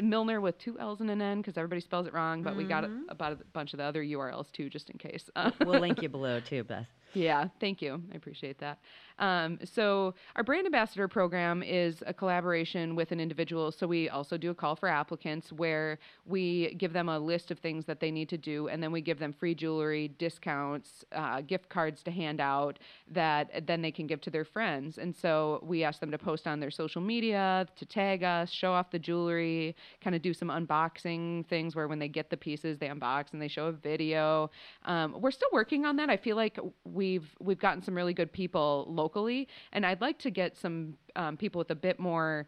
Milner 0.00 0.40
with 0.40 0.56
two 0.58 0.78
L's 0.78 1.00
and 1.00 1.10
an 1.10 1.20
N 1.20 1.38
because 1.42 1.58
everybody 1.58 1.80
spells 1.80 2.06
it 2.06 2.14
wrong. 2.14 2.42
But 2.42 2.56
we 2.56 2.64
got 2.64 2.84
Mm-hmm. 2.84 3.10
about 3.10 3.32
a 3.32 3.38
bunch 3.52 3.72
of 3.72 3.78
the 3.78 3.84
other 3.84 4.02
URLs 4.02 4.50
too, 4.52 4.68
just 4.70 4.90
in 4.90 4.98
case. 4.98 5.28
we'll 5.60 5.80
link 5.80 6.02
you 6.02 6.08
below 6.08 6.40
too, 6.40 6.64
Beth. 6.64 6.86
Yeah, 7.12 7.48
thank 7.58 7.82
you. 7.82 8.00
I 8.12 8.16
appreciate 8.16 8.58
that. 8.60 8.78
Um, 9.18 9.58
so, 9.64 10.14
our 10.36 10.42
brand 10.42 10.64
ambassador 10.64 11.06
program 11.06 11.62
is 11.62 12.02
a 12.06 12.14
collaboration 12.14 12.96
with 12.96 13.12
an 13.12 13.20
individual. 13.20 13.70
So, 13.70 13.86
we 13.86 14.08
also 14.08 14.38
do 14.38 14.50
a 14.50 14.54
call 14.54 14.76
for 14.76 14.88
applicants 14.88 15.52
where 15.52 15.98
we 16.24 16.74
give 16.76 16.94
them 16.94 17.08
a 17.10 17.18
list 17.18 17.50
of 17.50 17.58
things 17.58 17.84
that 17.84 18.00
they 18.00 18.10
need 18.10 18.30
to 18.30 18.38
do, 18.38 18.68
and 18.68 18.82
then 18.82 18.92
we 18.92 19.02
give 19.02 19.18
them 19.18 19.34
free 19.34 19.54
jewelry, 19.54 20.08
discounts, 20.18 21.04
uh, 21.12 21.42
gift 21.42 21.68
cards 21.68 22.02
to 22.04 22.10
hand 22.10 22.40
out 22.40 22.78
that 23.10 23.66
then 23.66 23.82
they 23.82 23.90
can 23.92 24.06
give 24.06 24.22
to 24.22 24.30
their 24.30 24.44
friends. 24.44 24.96
And 24.96 25.14
so, 25.14 25.60
we 25.62 25.84
ask 25.84 26.00
them 26.00 26.10
to 26.12 26.18
post 26.18 26.46
on 26.46 26.58
their 26.58 26.70
social 26.70 27.02
media, 27.02 27.66
to 27.76 27.84
tag 27.84 28.22
us, 28.24 28.50
show 28.50 28.72
off 28.72 28.90
the 28.90 28.98
jewelry, 28.98 29.76
kind 30.00 30.16
of 30.16 30.22
do 30.22 30.32
some 30.32 30.48
unboxing 30.48 31.44
things 31.48 31.76
where 31.76 31.88
when 31.88 31.98
they 31.98 32.08
get 32.08 32.30
the 32.30 32.38
pieces, 32.38 32.78
they 32.78 32.88
unbox 32.88 33.32
and 33.34 33.42
they 33.42 33.48
show 33.48 33.66
a 33.66 33.72
video. 33.72 34.50
Um, 34.86 35.20
we're 35.20 35.30
still 35.30 35.50
working 35.52 35.84
on 35.84 35.96
that. 35.96 36.08
I 36.08 36.16
feel 36.16 36.36
like 36.36 36.58
we've 37.00 37.30
we've 37.40 37.62
gotten 37.66 37.82
some 37.82 37.94
really 38.00 38.12
good 38.20 38.32
people 38.32 38.86
locally, 39.02 39.48
and 39.72 39.86
I'd 39.88 40.02
like 40.02 40.18
to 40.26 40.30
get 40.30 40.50
some 40.64 40.76
um, 41.16 41.36
people 41.42 41.58
with 41.58 41.70
a 41.70 41.80
bit 41.88 41.98
more 41.98 42.46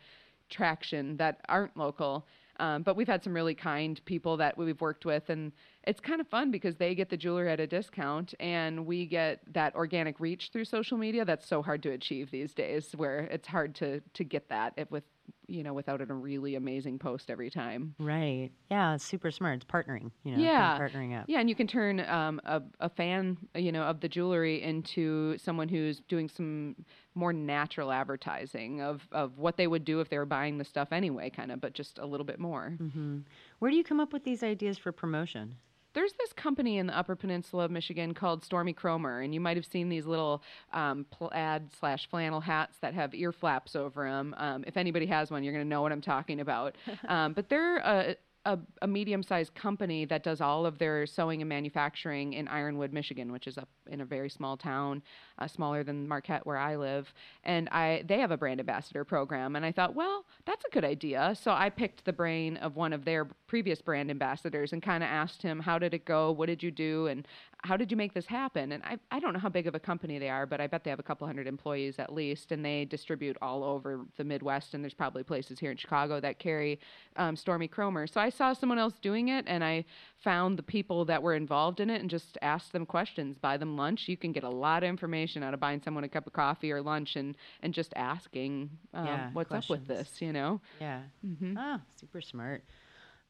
traction 0.50 1.16
that 1.16 1.34
aren't 1.48 1.74
local. 1.76 2.26
Um, 2.60 2.82
but 2.82 2.96
we've 2.96 3.08
had 3.08 3.24
some 3.24 3.34
really 3.34 3.54
kind 3.54 3.94
people 4.04 4.36
that 4.36 4.52
we've 4.58 4.80
worked 4.88 5.06
with, 5.06 5.30
and 5.30 5.52
it's 5.84 6.00
kind 6.00 6.20
of 6.20 6.28
fun 6.28 6.50
because 6.50 6.76
they 6.76 6.94
get 6.94 7.08
the 7.08 7.16
jewelry 7.16 7.50
at 7.50 7.60
a 7.60 7.66
discount, 7.66 8.34
and 8.38 8.86
we 8.86 9.06
get 9.06 9.40
that 9.54 9.74
organic 9.74 10.20
reach 10.20 10.50
through 10.52 10.66
social 10.66 10.98
media. 10.98 11.24
That's 11.24 11.46
so 11.46 11.62
hard 11.62 11.82
to 11.84 11.90
achieve 11.90 12.30
these 12.30 12.52
days, 12.52 12.92
where 12.94 13.20
it's 13.36 13.48
hard 13.48 13.74
to 13.76 14.00
to 14.18 14.22
get 14.34 14.44
that 14.50 14.70
with 14.90 15.04
you 15.52 15.62
know 15.62 15.72
without 15.74 16.00
a 16.00 16.06
really 16.12 16.54
amazing 16.54 16.98
post 16.98 17.30
every 17.30 17.50
time. 17.50 17.94
Right. 17.98 18.50
Yeah, 18.70 18.94
it's 18.94 19.04
super 19.04 19.30
smart. 19.30 19.56
It's 19.62 19.64
partnering, 19.64 20.10
you 20.24 20.32
know, 20.32 20.42
Yeah. 20.42 20.78
partnering 20.78 21.18
up. 21.18 21.26
Yeah, 21.28 21.40
and 21.40 21.48
you 21.48 21.54
can 21.54 21.66
turn 21.66 22.00
um, 22.00 22.40
a, 22.44 22.62
a 22.80 22.88
fan, 22.88 23.36
you 23.54 23.70
know, 23.72 23.82
of 23.82 24.00
the 24.00 24.08
jewelry 24.08 24.62
into 24.62 25.36
someone 25.38 25.68
who's 25.68 26.00
doing 26.08 26.28
some 26.28 26.74
more 27.14 27.32
natural 27.32 27.92
advertising 27.92 28.80
of, 28.80 29.06
of 29.12 29.38
what 29.38 29.56
they 29.56 29.66
would 29.66 29.84
do 29.84 30.00
if 30.00 30.08
they 30.08 30.18
were 30.18 30.24
buying 30.26 30.58
the 30.58 30.64
stuff 30.64 30.88
anyway, 30.92 31.28
kind 31.30 31.52
of, 31.52 31.60
but 31.60 31.74
just 31.74 31.98
a 31.98 32.06
little 32.06 32.24
bit 32.26 32.40
more. 32.40 32.74
hmm 32.78 33.18
Where 33.58 33.70
do 33.70 33.76
you 33.76 33.84
come 33.84 34.00
up 34.00 34.12
with 34.12 34.24
these 34.24 34.42
ideas 34.42 34.78
for 34.78 34.90
promotion? 34.92 35.56
There's 35.94 36.12
this 36.18 36.32
company 36.32 36.78
in 36.78 36.86
the 36.86 36.96
Upper 36.96 37.16
Peninsula 37.16 37.64
of 37.64 37.70
Michigan 37.70 38.14
called 38.14 38.44
Stormy 38.44 38.72
Kromer, 38.74 39.24
and 39.24 39.34
you 39.34 39.40
might 39.40 39.56
have 39.56 39.66
seen 39.66 39.88
these 39.88 40.06
little 40.06 40.42
um, 40.72 41.06
plaid 41.10 41.70
slash 41.78 42.08
flannel 42.08 42.40
hats 42.40 42.78
that 42.80 42.94
have 42.94 43.14
ear 43.14 43.32
flaps 43.32 43.76
over 43.76 44.08
them. 44.08 44.34
Um, 44.38 44.64
if 44.66 44.76
anybody 44.76 45.06
has 45.06 45.30
one, 45.30 45.44
you're 45.44 45.52
going 45.52 45.64
to 45.64 45.68
know 45.68 45.82
what 45.82 45.92
I'm 45.92 46.00
talking 46.00 46.40
about. 46.40 46.76
um, 47.08 47.32
but 47.32 47.48
they're 47.48 47.76
a, 47.78 48.16
a, 48.44 48.58
a 48.82 48.86
medium-sized 48.86 49.54
company 49.54 50.04
that 50.06 50.22
does 50.22 50.40
all 50.40 50.66
of 50.66 50.78
their 50.78 51.06
sewing 51.06 51.42
and 51.42 51.48
manufacturing 51.48 52.32
in 52.32 52.48
Ironwood, 52.48 52.92
Michigan, 52.92 53.30
which 53.30 53.46
is 53.46 53.56
up 53.56 53.68
in 53.88 54.00
a 54.00 54.04
very 54.04 54.28
small 54.28 54.56
town, 54.56 55.02
uh, 55.38 55.46
smaller 55.46 55.84
than 55.84 56.08
Marquette, 56.08 56.44
where 56.44 56.56
I 56.56 56.76
live. 56.76 57.12
And 57.44 57.68
I 57.70 58.02
they 58.06 58.18
have 58.18 58.30
a 58.30 58.36
brand 58.36 58.60
ambassador 58.60 59.04
program, 59.04 59.56
and 59.56 59.64
I 59.64 59.72
thought, 59.72 59.94
well, 59.94 60.24
that's 60.44 60.64
a 60.64 60.70
good 60.70 60.84
idea. 60.84 61.34
So 61.40 61.52
I 61.52 61.70
picked 61.70 62.04
the 62.04 62.12
brain 62.12 62.56
of 62.56 62.76
one 62.76 62.92
of 62.92 63.04
their 63.04 63.26
previous 63.46 63.80
brand 63.80 64.10
ambassadors 64.10 64.72
and 64.72 64.82
kind 64.82 65.02
of 65.04 65.08
asked 65.08 65.42
him, 65.42 65.60
how 65.60 65.78
did 65.78 65.94
it 65.94 66.04
go? 66.04 66.32
What 66.32 66.46
did 66.46 66.62
you 66.62 66.70
do? 66.70 67.06
And 67.06 67.26
how 67.64 67.76
did 67.76 67.90
you 67.90 67.96
make 67.96 68.12
this 68.12 68.26
happen? 68.26 68.72
And 68.72 68.82
I, 68.82 68.98
I 69.10 69.20
don't 69.20 69.32
know 69.32 69.38
how 69.38 69.48
big 69.48 69.66
of 69.66 69.74
a 69.74 69.78
company 69.80 70.18
they 70.18 70.28
are, 70.28 70.46
but 70.46 70.60
I 70.60 70.66
bet 70.66 70.84
they 70.84 70.90
have 70.90 70.98
a 70.98 71.02
couple 71.04 71.26
hundred 71.26 71.46
employees 71.46 71.98
at 71.98 72.12
least, 72.12 72.52
and 72.52 72.64
they 72.64 72.84
distribute 72.84 73.36
all 73.40 73.62
over 73.64 74.00
the 74.16 74.24
Midwest. 74.24 74.74
And 74.74 74.82
there's 74.82 74.94
probably 74.94 75.22
places 75.22 75.58
here 75.58 75.70
in 75.70 75.76
Chicago 75.76 76.20
that 76.20 76.38
carry 76.38 76.80
um, 77.16 77.36
Stormy 77.36 77.68
Kromer. 77.68 78.12
So 78.12 78.20
I 78.20 78.30
saw 78.30 78.52
someone 78.52 78.78
else 78.78 78.94
doing 79.00 79.28
it, 79.28 79.44
and 79.48 79.62
I 79.64 79.84
found 80.24 80.58
the 80.58 80.62
people 80.62 81.04
that 81.06 81.22
were 81.22 81.34
involved 81.34 81.80
in 81.80 81.90
it 81.90 82.00
and 82.00 82.10
just 82.10 82.36
asked 82.42 82.72
them 82.72 82.84
questions, 82.84 83.38
buy 83.38 83.56
them 83.56 83.76
lunch. 83.76 84.08
You 84.08 84.16
can 84.16 84.32
get 84.32 84.44
a 84.44 84.48
lot 84.50 84.82
of 84.82 84.88
information 84.88 85.42
out 85.42 85.54
of 85.54 85.60
buying 85.60 85.80
someone 85.82 86.04
a 86.04 86.08
cup 86.08 86.26
of 86.26 86.32
coffee 86.32 86.72
or 86.72 86.82
lunch 86.82 87.16
and, 87.16 87.36
and 87.62 87.72
just 87.72 87.92
asking 87.96 88.70
um, 88.94 89.06
Yeah, 89.06 89.30
what's 89.32 89.52
up 89.52 89.68
with 89.68 89.86
this, 89.86 90.20
you 90.20 90.32
know? 90.32 90.60
Yeah. 90.80 91.02
hmm 91.22 91.54
Ah, 91.56 91.80
super 92.00 92.20
smart. 92.20 92.64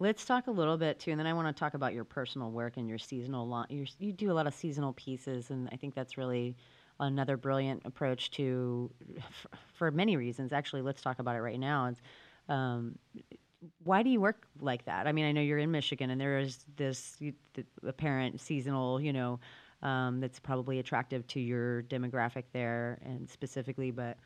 Let's 0.02 0.24
talk 0.24 0.48
a 0.48 0.50
little 0.50 0.76
bit 0.76 0.98
too, 0.98 1.12
and 1.12 1.20
then 1.20 1.28
I 1.28 1.32
want 1.32 1.46
to 1.46 1.52
talk 1.56 1.74
about 1.74 1.94
your 1.94 2.02
personal 2.02 2.50
work 2.50 2.76
and 2.76 2.88
your 2.88 2.98
seasonal. 2.98 3.64
Your, 3.70 3.86
you 4.00 4.12
do 4.12 4.32
a 4.32 4.34
lot 4.34 4.48
of 4.48 4.52
seasonal 4.52 4.94
pieces, 4.94 5.50
and 5.50 5.68
I 5.70 5.76
think 5.76 5.94
that's 5.94 6.18
really 6.18 6.56
another 6.98 7.36
brilliant 7.36 7.82
approach 7.84 8.32
to, 8.32 8.90
f- 9.16 9.46
for 9.74 9.92
many 9.92 10.16
reasons. 10.16 10.52
Actually, 10.52 10.82
let's 10.82 11.02
talk 11.02 11.20
about 11.20 11.36
it 11.36 11.40
right 11.40 11.60
now. 11.60 11.86
It's, 11.86 12.00
um, 12.48 12.98
why 13.84 14.02
do 14.02 14.10
you 14.10 14.20
work 14.20 14.48
like 14.58 14.84
that? 14.86 15.06
I 15.06 15.12
mean, 15.12 15.24
I 15.24 15.30
know 15.30 15.40
you're 15.40 15.58
in 15.58 15.70
Michigan, 15.70 16.10
and 16.10 16.20
there 16.20 16.36
is 16.36 16.64
this 16.74 17.14
you- 17.20 17.34
th- 17.54 17.68
apparent 17.86 18.40
seasonal, 18.40 19.00
you 19.00 19.12
know, 19.12 19.38
um, 19.82 20.18
that's 20.18 20.40
probably 20.40 20.80
attractive 20.80 21.24
to 21.28 21.38
your 21.38 21.84
demographic 21.84 22.46
there, 22.52 22.98
and 23.04 23.30
specifically, 23.30 23.92
but 23.92 24.18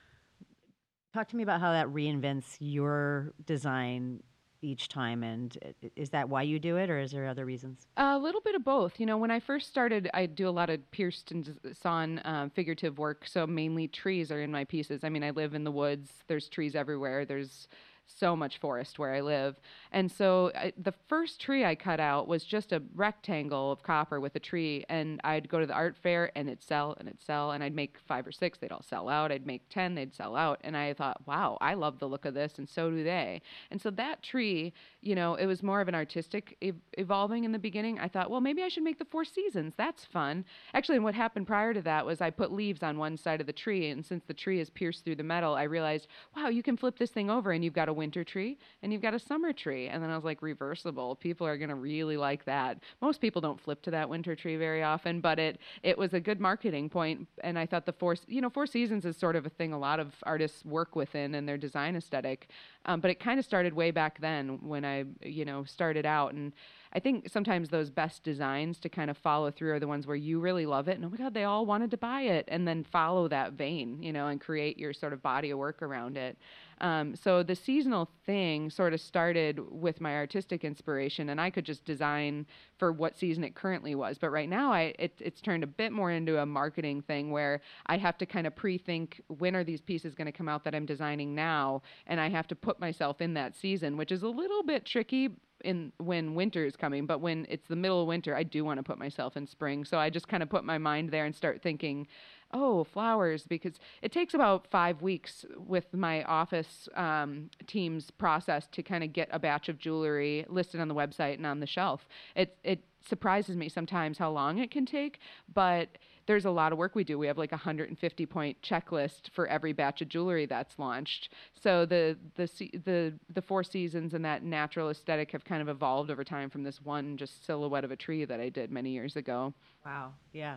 talk 1.12 1.28
to 1.28 1.36
me 1.36 1.42
about 1.42 1.60
how 1.60 1.72
that 1.72 1.86
reinvents 1.88 2.56
your 2.60 3.34
design 3.44 4.22
each 4.66 4.88
time 4.88 5.22
and 5.22 5.56
is 5.94 6.10
that 6.10 6.28
why 6.28 6.42
you 6.42 6.58
do 6.58 6.76
it 6.76 6.90
or 6.90 6.98
is 6.98 7.12
there 7.12 7.26
other 7.26 7.44
reasons 7.44 7.86
A 7.96 8.18
little 8.18 8.40
bit 8.40 8.54
of 8.54 8.64
both. 8.64 8.98
You 8.98 9.06
know, 9.06 9.16
when 9.16 9.30
I 9.30 9.40
first 9.40 9.68
started, 9.68 10.10
I 10.12 10.26
do 10.26 10.48
a 10.48 10.50
lot 10.50 10.70
of 10.70 10.90
pierced 10.90 11.30
and 11.30 11.56
sawn 11.72 12.20
um, 12.24 12.50
figurative 12.50 12.98
work. 12.98 13.26
So 13.26 13.46
mainly 13.46 13.88
trees 13.88 14.32
are 14.32 14.42
in 14.42 14.50
my 14.50 14.64
pieces. 14.64 15.04
I 15.04 15.08
mean, 15.08 15.22
I 15.22 15.30
live 15.30 15.54
in 15.54 15.64
the 15.64 15.70
woods. 15.70 16.10
There's 16.26 16.48
trees 16.48 16.74
everywhere. 16.74 17.24
There's 17.24 17.68
so 18.06 18.36
much 18.36 18.58
forest 18.58 18.98
where 18.98 19.14
I 19.14 19.20
live. 19.20 19.60
And 19.92 20.10
so 20.10 20.52
I, 20.54 20.72
the 20.76 20.94
first 21.08 21.40
tree 21.40 21.64
I 21.64 21.74
cut 21.74 22.00
out 22.00 22.28
was 22.28 22.44
just 22.44 22.72
a 22.72 22.82
rectangle 22.94 23.72
of 23.72 23.82
copper 23.82 24.20
with 24.20 24.36
a 24.36 24.40
tree. 24.40 24.84
And 24.88 25.20
I'd 25.24 25.48
go 25.48 25.60
to 25.60 25.66
the 25.66 25.74
art 25.74 25.96
fair 25.96 26.30
and 26.36 26.48
it'd 26.48 26.62
sell 26.62 26.96
and 26.98 27.08
it'd 27.08 27.22
sell. 27.22 27.52
And 27.52 27.62
I'd 27.62 27.74
make 27.74 27.98
five 28.06 28.26
or 28.26 28.32
six. 28.32 28.58
They'd 28.58 28.72
all 28.72 28.82
sell 28.82 29.08
out. 29.08 29.32
I'd 29.32 29.46
make 29.46 29.68
10. 29.68 29.94
They'd 29.94 30.14
sell 30.14 30.36
out. 30.36 30.60
And 30.62 30.76
I 30.76 30.94
thought, 30.94 31.26
wow, 31.26 31.58
I 31.60 31.74
love 31.74 31.98
the 31.98 32.08
look 32.08 32.24
of 32.24 32.34
this. 32.34 32.58
And 32.58 32.68
so 32.68 32.90
do 32.90 33.02
they. 33.02 33.42
And 33.70 33.80
so 33.80 33.90
that 33.90 34.22
tree, 34.22 34.72
you 35.00 35.14
know, 35.14 35.34
it 35.34 35.46
was 35.46 35.62
more 35.62 35.80
of 35.80 35.88
an 35.88 35.94
artistic 35.94 36.56
ev- 36.62 36.80
evolving 36.98 37.44
in 37.44 37.52
the 37.52 37.58
beginning. 37.58 37.98
I 37.98 38.08
thought, 38.08 38.30
well, 38.30 38.40
maybe 38.40 38.62
I 38.62 38.68
should 38.68 38.84
make 38.84 38.98
the 38.98 39.04
four 39.04 39.24
seasons. 39.24 39.74
That's 39.76 40.04
fun. 40.04 40.44
Actually, 40.74 40.96
and 40.96 41.04
what 41.04 41.14
happened 41.14 41.46
prior 41.46 41.74
to 41.74 41.82
that 41.82 42.06
was 42.06 42.20
I 42.20 42.30
put 42.30 42.52
leaves 42.52 42.82
on 42.82 42.98
one 42.98 43.16
side 43.16 43.40
of 43.40 43.46
the 43.46 43.52
tree. 43.52 43.90
And 43.90 44.04
since 44.04 44.24
the 44.24 44.34
tree 44.34 44.60
is 44.60 44.70
pierced 44.70 45.04
through 45.04 45.16
the 45.16 45.22
metal, 45.22 45.54
I 45.54 45.64
realized, 45.64 46.06
wow, 46.36 46.48
you 46.48 46.62
can 46.62 46.76
flip 46.76 46.98
this 46.98 47.10
thing 47.10 47.30
over 47.30 47.52
and 47.52 47.64
you've 47.64 47.74
got 47.74 47.88
a 47.88 47.95
winter 47.96 48.22
tree 48.22 48.58
and 48.82 48.92
you've 48.92 49.02
got 49.02 49.14
a 49.14 49.18
summer 49.18 49.52
tree. 49.52 49.88
And 49.88 50.02
then 50.02 50.10
I 50.10 50.14
was 50.14 50.24
like, 50.24 50.42
reversible. 50.42 51.16
People 51.16 51.46
are 51.46 51.56
going 51.56 51.70
to 51.70 51.74
really 51.74 52.16
like 52.16 52.44
that. 52.44 52.78
Most 53.00 53.20
people 53.20 53.40
don't 53.40 53.60
flip 53.60 53.82
to 53.82 53.90
that 53.90 54.08
winter 54.08 54.36
tree 54.36 54.56
very 54.56 54.82
often, 54.82 55.20
but 55.20 55.38
it 55.38 55.58
it 55.82 55.96
was 55.96 56.14
a 56.14 56.20
good 56.20 56.40
marketing 56.40 56.88
point. 56.88 57.26
And 57.42 57.58
I 57.58 57.66
thought 57.66 57.86
the 57.86 57.92
four 57.92 58.16
you 58.26 58.40
know 58.40 58.50
four 58.50 58.66
seasons 58.66 59.04
is 59.04 59.16
sort 59.16 59.36
of 59.36 59.46
a 59.46 59.50
thing 59.50 59.72
a 59.72 59.78
lot 59.78 59.98
of 59.98 60.14
artists 60.22 60.64
work 60.64 60.94
within 60.94 61.34
in 61.34 61.46
their 61.46 61.58
design 61.58 61.96
aesthetic. 61.96 62.48
Um, 62.84 63.00
but 63.00 63.10
it 63.10 63.18
kind 63.18 63.38
of 63.38 63.44
started 63.44 63.72
way 63.72 63.90
back 63.90 64.20
then 64.20 64.58
when 64.62 64.84
I 64.84 65.04
you 65.22 65.44
know 65.44 65.64
started 65.64 66.06
out 66.06 66.34
and 66.34 66.52
I 66.92 66.98
think 66.98 67.28
sometimes 67.28 67.68
those 67.68 67.90
best 67.90 68.22
designs 68.22 68.78
to 68.80 68.88
kind 68.88 69.10
of 69.10 69.18
follow 69.18 69.50
through 69.50 69.74
are 69.74 69.80
the 69.80 69.86
ones 69.86 70.06
where 70.06 70.16
you 70.16 70.40
really 70.40 70.64
love 70.64 70.88
it 70.88 70.96
and 70.96 71.04
oh 71.04 71.10
my 71.10 71.16
god 71.16 71.34
they 71.34 71.44
all 71.44 71.66
wanted 71.66 71.90
to 71.90 71.96
buy 71.96 72.22
it 72.22 72.46
and 72.48 72.66
then 72.66 72.84
follow 72.84 73.28
that 73.28 73.52
vein 73.52 74.02
you 74.02 74.12
know 74.12 74.28
and 74.28 74.40
create 74.40 74.78
your 74.78 74.92
sort 74.92 75.12
of 75.12 75.22
body 75.22 75.50
of 75.50 75.58
work 75.58 75.82
around 75.82 76.16
it 76.16 76.38
um, 76.80 77.16
so 77.16 77.42
the 77.42 77.54
seasonal 77.54 78.08
thing 78.24 78.70
sort 78.70 78.92
of 78.92 79.00
started 79.00 79.60
with 79.70 80.00
my 80.00 80.14
artistic 80.14 80.64
inspiration 80.64 81.30
and 81.30 81.40
i 81.40 81.50
could 81.50 81.64
just 81.64 81.84
design 81.84 82.46
for 82.78 82.92
what 82.92 83.16
season 83.16 83.44
it 83.44 83.54
currently 83.54 83.94
was 83.94 84.18
but 84.18 84.30
right 84.30 84.48
now 84.48 84.72
I, 84.72 84.94
it, 84.98 85.12
it's 85.20 85.40
turned 85.40 85.64
a 85.64 85.66
bit 85.66 85.92
more 85.92 86.10
into 86.10 86.38
a 86.38 86.46
marketing 86.46 87.02
thing 87.02 87.30
where 87.30 87.60
i 87.86 87.96
have 87.96 88.18
to 88.18 88.26
kind 88.26 88.46
of 88.46 88.54
pre-think 88.54 89.20
when 89.38 89.56
are 89.56 89.64
these 89.64 89.80
pieces 89.80 90.14
going 90.14 90.26
to 90.26 90.32
come 90.32 90.48
out 90.48 90.64
that 90.64 90.74
i'm 90.74 90.86
designing 90.86 91.34
now 91.34 91.82
and 92.06 92.20
i 92.20 92.28
have 92.28 92.46
to 92.48 92.54
put 92.54 92.80
myself 92.80 93.20
in 93.20 93.34
that 93.34 93.56
season 93.56 93.96
which 93.96 94.12
is 94.12 94.22
a 94.22 94.28
little 94.28 94.62
bit 94.62 94.84
tricky 94.84 95.30
in 95.64 95.92
when 95.98 96.34
winter 96.34 96.64
is 96.64 96.76
coming, 96.76 97.06
but 97.06 97.20
when 97.20 97.46
it's 97.48 97.66
the 97.68 97.76
middle 97.76 98.02
of 98.02 98.08
winter, 98.08 98.34
I 98.34 98.42
do 98.42 98.64
want 98.64 98.78
to 98.78 98.82
put 98.82 98.98
myself 98.98 99.36
in 99.36 99.46
spring. 99.46 99.84
So 99.84 99.98
I 99.98 100.10
just 100.10 100.28
kind 100.28 100.42
of 100.42 100.48
put 100.48 100.64
my 100.64 100.78
mind 100.78 101.10
there 101.10 101.24
and 101.24 101.34
start 101.34 101.62
thinking, 101.62 102.06
oh, 102.52 102.84
flowers, 102.84 103.46
because 103.46 103.78
it 104.02 104.12
takes 104.12 104.34
about 104.34 104.66
five 104.68 105.02
weeks 105.02 105.44
with 105.56 105.92
my 105.92 106.22
office 106.24 106.88
um, 106.94 107.50
team's 107.66 108.10
process 108.10 108.66
to 108.72 108.82
kind 108.82 109.04
of 109.04 109.12
get 109.12 109.28
a 109.32 109.38
batch 109.38 109.68
of 109.68 109.78
jewelry 109.78 110.44
listed 110.48 110.80
on 110.80 110.88
the 110.88 110.94
website 110.94 111.34
and 111.34 111.46
on 111.46 111.60
the 111.60 111.66
shelf. 111.66 112.08
It 112.34 112.56
it 112.62 112.84
surprises 113.06 113.56
me 113.56 113.68
sometimes 113.68 114.18
how 114.18 114.30
long 114.30 114.58
it 114.58 114.70
can 114.70 114.84
take, 114.84 115.20
but 115.52 115.88
there's 116.26 116.44
a 116.44 116.50
lot 116.50 116.72
of 116.72 116.78
work 116.78 116.94
we 116.94 117.04
do. 117.04 117.18
We 117.18 117.28
have 117.28 117.38
like 117.38 117.52
a 117.52 117.56
150 117.56 118.26
point 118.26 118.60
checklist 118.62 119.30
for 119.32 119.46
every 119.46 119.72
batch 119.72 120.02
of 120.02 120.08
jewelry 120.08 120.46
that's 120.46 120.78
launched. 120.78 121.32
So 121.54 121.86
the 121.86 122.16
the 122.34 122.48
the 122.84 123.14
the 123.32 123.42
four 123.42 123.62
seasons 123.62 124.14
and 124.14 124.24
that 124.24 124.42
natural 124.42 124.90
aesthetic 124.90 125.30
have 125.32 125.44
kind 125.44 125.62
of 125.62 125.68
evolved 125.68 126.10
over 126.10 126.24
time 126.24 126.50
from 126.50 126.64
this 126.64 126.80
one 126.82 127.16
just 127.16 127.46
silhouette 127.46 127.84
of 127.84 127.90
a 127.90 127.96
tree 127.96 128.24
that 128.24 128.40
I 128.40 128.48
did 128.48 128.70
many 128.70 128.90
years 128.90 129.16
ago. 129.16 129.54
Wow. 129.84 130.14
Yeah. 130.32 130.56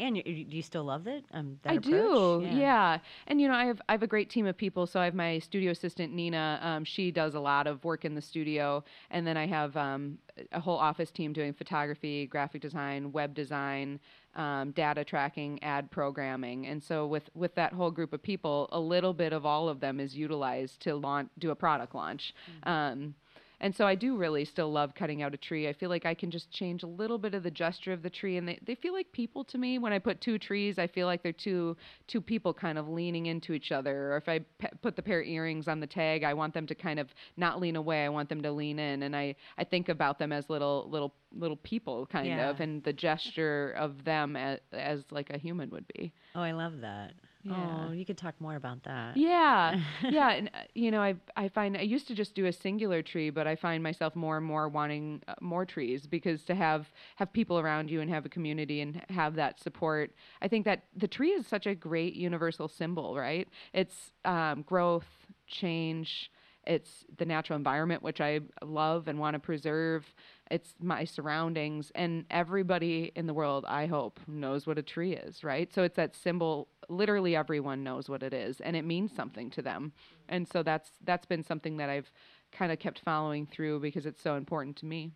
And 0.00 0.16
you, 0.16 0.22
do 0.22 0.56
you 0.56 0.62
still 0.62 0.84
love 0.84 1.06
it? 1.06 1.24
Um, 1.32 1.58
I 1.64 1.74
approach? 1.74 1.84
do, 1.84 2.42
yeah. 2.44 2.54
yeah. 2.54 2.98
And 3.26 3.40
you 3.40 3.48
know, 3.48 3.54
I 3.54 3.66
have 3.66 3.80
I 3.88 3.92
have 3.92 4.02
a 4.02 4.06
great 4.06 4.30
team 4.30 4.46
of 4.46 4.56
people. 4.56 4.86
So 4.86 4.98
I 4.98 5.04
have 5.04 5.14
my 5.14 5.38
studio 5.38 5.72
assistant 5.72 6.14
Nina. 6.14 6.58
Um, 6.62 6.84
she 6.84 7.10
does 7.10 7.34
a 7.34 7.40
lot 7.40 7.66
of 7.66 7.84
work 7.84 8.04
in 8.04 8.14
the 8.14 8.22
studio, 8.22 8.82
and 9.10 9.26
then 9.26 9.36
I 9.36 9.46
have 9.46 9.76
um, 9.76 10.18
a 10.52 10.60
whole 10.60 10.78
office 10.78 11.10
team 11.10 11.32
doing 11.32 11.52
photography, 11.52 12.26
graphic 12.26 12.62
design, 12.62 13.12
web 13.12 13.34
design, 13.34 14.00
um, 14.34 14.70
data 14.72 15.04
tracking, 15.04 15.62
ad 15.62 15.90
programming, 15.90 16.66
and 16.66 16.82
so 16.82 17.06
with 17.06 17.28
with 17.34 17.54
that 17.56 17.72
whole 17.72 17.90
group 17.90 18.12
of 18.12 18.22
people, 18.22 18.68
a 18.72 18.80
little 18.80 19.12
bit 19.12 19.32
of 19.32 19.44
all 19.44 19.68
of 19.68 19.80
them 19.80 20.00
is 20.00 20.16
utilized 20.16 20.80
to 20.80 20.94
launch 20.94 21.28
do 21.38 21.50
a 21.50 21.54
product 21.54 21.94
launch. 21.94 22.34
Mm-hmm. 22.64 22.68
Um, 22.68 23.14
and 23.60 23.74
so 23.74 23.86
I 23.86 23.94
do 23.94 24.16
really 24.16 24.44
still 24.44 24.72
love 24.72 24.94
cutting 24.94 25.22
out 25.22 25.34
a 25.34 25.36
tree. 25.36 25.68
I 25.68 25.72
feel 25.72 25.90
like 25.90 26.06
I 26.06 26.14
can 26.14 26.30
just 26.30 26.50
change 26.50 26.82
a 26.82 26.86
little 26.86 27.18
bit 27.18 27.34
of 27.34 27.42
the 27.42 27.50
gesture 27.50 27.92
of 27.92 28.02
the 28.02 28.10
tree, 28.10 28.36
and 28.38 28.48
they, 28.48 28.58
they 28.66 28.74
feel 28.74 28.94
like 28.94 29.10
people 29.12 29.44
to 29.44 29.58
me. 29.58 29.78
When 29.78 29.92
I 29.92 29.98
put 29.98 30.20
two 30.20 30.38
trees, 30.38 30.78
I 30.78 30.86
feel 30.86 31.06
like 31.06 31.22
they're 31.22 31.32
two 31.32 31.76
two 32.06 32.20
people 32.20 32.54
kind 32.54 32.78
of 32.78 32.88
leaning 32.88 33.26
into 33.26 33.52
each 33.52 33.70
other. 33.70 34.12
Or 34.12 34.16
if 34.16 34.28
I 34.28 34.40
put 34.82 34.96
the 34.96 35.02
pair 35.02 35.20
of 35.20 35.26
earrings 35.26 35.68
on 35.68 35.80
the 35.80 35.86
tag, 35.86 36.24
I 36.24 36.34
want 36.34 36.54
them 36.54 36.66
to 36.66 36.74
kind 36.74 36.98
of 36.98 37.08
not 37.36 37.60
lean 37.60 37.76
away. 37.76 38.04
I 38.04 38.08
want 38.08 38.28
them 38.28 38.42
to 38.42 38.50
lean 38.50 38.78
in, 38.78 39.02
and 39.02 39.14
I 39.14 39.34
I 39.58 39.64
think 39.64 39.88
about 39.88 40.18
them 40.18 40.32
as 40.32 40.48
little 40.48 40.88
little 40.90 41.12
little 41.32 41.56
people 41.56 42.06
kind 42.06 42.26
yeah. 42.26 42.50
of, 42.50 42.60
and 42.60 42.82
the 42.82 42.92
gesture 42.92 43.72
of 43.78 44.04
them 44.04 44.36
as, 44.36 44.58
as 44.72 45.04
like 45.10 45.30
a 45.30 45.38
human 45.38 45.70
would 45.70 45.86
be. 45.94 46.12
Oh, 46.34 46.40
I 46.40 46.52
love 46.52 46.80
that. 46.80 47.12
Yeah. 47.42 47.86
Oh, 47.88 47.92
you 47.92 48.04
could 48.04 48.18
talk 48.18 48.34
more 48.40 48.54
about 48.54 48.82
that. 48.84 49.16
Yeah, 49.16 49.80
yeah, 50.08 50.30
and 50.32 50.50
uh, 50.54 50.58
you 50.74 50.90
know, 50.90 51.00
I 51.00 51.14
I 51.36 51.48
find 51.48 51.76
I 51.76 51.80
used 51.82 52.06
to 52.08 52.14
just 52.14 52.34
do 52.34 52.46
a 52.46 52.52
singular 52.52 53.02
tree, 53.02 53.30
but 53.30 53.46
I 53.46 53.56
find 53.56 53.82
myself 53.82 54.14
more 54.14 54.36
and 54.36 54.46
more 54.46 54.68
wanting 54.68 55.22
uh, 55.26 55.34
more 55.40 55.64
trees 55.64 56.06
because 56.06 56.44
to 56.44 56.54
have 56.54 56.90
have 57.16 57.32
people 57.32 57.58
around 57.58 57.90
you 57.90 58.00
and 58.00 58.10
have 58.10 58.26
a 58.26 58.28
community 58.28 58.80
and 58.80 59.02
have 59.08 59.34
that 59.36 59.58
support. 59.60 60.12
I 60.42 60.48
think 60.48 60.64
that 60.66 60.84
the 60.94 61.08
tree 61.08 61.30
is 61.30 61.46
such 61.46 61.66
a 61.66 61.74
great 61.74 62.14
universal 62.14 62.68
symbol, 62.68 63.16
right? 63.16 63.48
It's 63.72 64.12
um, 64.24 64.62
growth, 64.62 65.08
change. 65.46 66.30
It's 66.66 67.06
the 67.16 67.24
natural 67.24 67.56
environment, 67.56 68.02
which 68.02 68.20
I 68.20 68.40
love 68.62 69.08
and 69.08 69.18
want 69.18 69.34
to 69.34 69.40
preserve 69.40 70.04
it's 70.50 70.74
my 70.80 71.04
surroundings 71.04 71.92
and 71.94 72.24
everybody 72.30 73.12
in 73.14 73.26
the 73.26 73.34
world 73.34 73.64
i 73.68 73.86
hope 73.86 74.18
knows 74.26 74.66
what 74.66 74.78
a 74.78 74.82
tree 74.82 75.14
is 75.14 75.44
right? 75.44 75.72
So 75.72 75.82
it's 75.82 75.96
that 75.96 76.14
symbol 76.16 76.68
literally 76.88 77.36
everyone 77.36 77.84
knows 77.84 78.08
what 78.08 78.22
it 78.22 78.34
is 78.34 78.60
and 78.60 78.74
it 78.76 78.84
means 78.84 79.12
something 79.14 79.48
to 79.50 79.62
them. 79.62 79.92
And 80.28 80.46
so 80.48 80.62
that's 80.62 80.90
that's 81.04 81.26
been 81.26 81.44
something 81.44 81.76
that 81.76 81.88
i've 81.88 82.10
kind 82.52 82.72
of 82.72 82.78
kept 82.78 83.00
following 83.00 83.46
through 83.46 83.80
because 83.80 84.06
it's 84.06 84.22
so 84.22 84.34
important 84.36 84.76
to 84.78 84.86
me. 84.86 85.12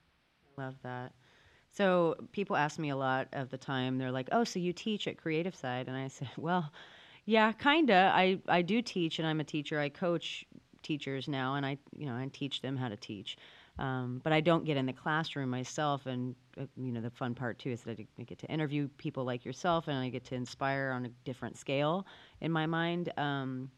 Love 0.57 0.77
that. 0.85 1.13
So 1.73 2.15
people 2.31 2.55
ask 2.55 2.79
me 2.79 2.91
a 2.91 2.97
lot 2.97 3.27
of 3.33 3.51
the 3.51 3.59
time 3.59 3.99
they're 3.99 4.13
like 4.13 4.29
oh 4.33 4.45
so 4.45 4.59
you 4.59 4.73
teach 4.73 5.09
at 5.09 5.17
creative 5.17 5.55
side? 5.55 5.89
And 5.89 5.97
i 5.97 6.09
say 6.09 6.29
well 6.37 6.73
yeah 7.25 7.53
kinda. 7.53 8.13
I 8.15 8.39
i 8.49 8.63
do 8.63 8.83
teach 8.83 9.19
and 9.19 9.27
i'm 9.27 9.41
a 9.41 9.45
teacher. 9.45 9.81
I 9.81 9.89
coach 9.89 10.45
teachers 10.83 11.27
now 11.29 11.55
and 11.55 11.65
i 11.65 11.79
you 11.97 12.05
know 12.07 12.15
i 12.15 12.29
teach 12.31 12.61
them 12.61 12.77
how 12.77 12.89
to 12.91 12.97
teach 12.97 13.39
um, 13.79 14.21
but 14.23 14.33
I 14.33 14.41
don't 14.41 14.65
get 14.65 14.77
in 14.77 14.87
the 14.87 14.93
classroom 14.93 15.51
myself, 15.51 16.07
and 16.07 16.35
uh, 16.59 16.65
you 16.77 16.93
know 16.93 17.01
the 17.01 17.11
fun 17.11 17.35
part 17.35 17.59
too 17.59 17.71
is 17.71 17.83
that 17.83 17.99
I 18.19 18.23
get 18.23 18.39
to 18.39 18.47
interview 18.47 18.89
people 18.99 19.25
like 19.25 19.45
yourself, 19.45 19.89
and 19.89 19.97
I 19.99 20.09
get 20.11 20.25
to 20.27 20.35
inspire 20.35 20.93
on 20.95 21.07
a 21.07 21.09
different 21.25 21.59
scale 21.59 22.07
in 22.41 22.53
my 22.53 22.67
mind. 22.67 23.13
Um, 23.17 23.71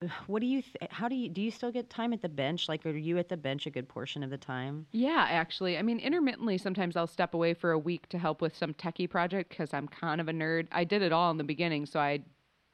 what 0.26 0.40
do 0.40 0.46
you 0.46 0.62
th- 0.62 0.90
how 0.90 1.08
do 1.08 1.16
you 1.16 1.28
do 1.28 1.40
you 1.40 1.50
still 1.50 1.72
get 1.72 1.90
time 1.90 2.12
at 2.12 2.22
the 2.22 2.28
bench? 2.28 2.68
Like 2.68 2.84
are 2.86 2.90
you 2.90 3.18
at 3.18 3.28
the 3.28 3.36
bench 3.36 3.66
a 3.66 3.70
good 3.70 3.88
portion 3.88 4.22
of 4.22 4.30
the 4.30 4.38
time? 4.38 4.86
Yeah 4.92 5.26
actually. 5.28 5.78
I 5.78 5.82
mean 5.82 5.98
intermittently 5.98 6.58
sometimes 6.58 6.96
i'll 6.96 7.06
step 7.06 7.34
away 7.34 7.54
for 7.54 7.72
a 7.72 7.78
week 7.78 8.08
to 8.10 8.18
help 8.18 8.40
with 8.40 8.56
some 8.56 8.74
techie 8.74 9.08
project 9.08 9.50
because 9.50 9.72
i'm 9.72 9.88
kind 9.88 10.20
of 10.20 10.28
a 10.28 10.32
nerd. 10.32 10.68
I 10.72 10.84
did 10.84 11.02
it 11.02 11.12
all 11.12 11.30
in 11.30 11.38
the 11.38 11.44
beginning 11.44 11.86
so 11.86 11.98
i 11.98 12.20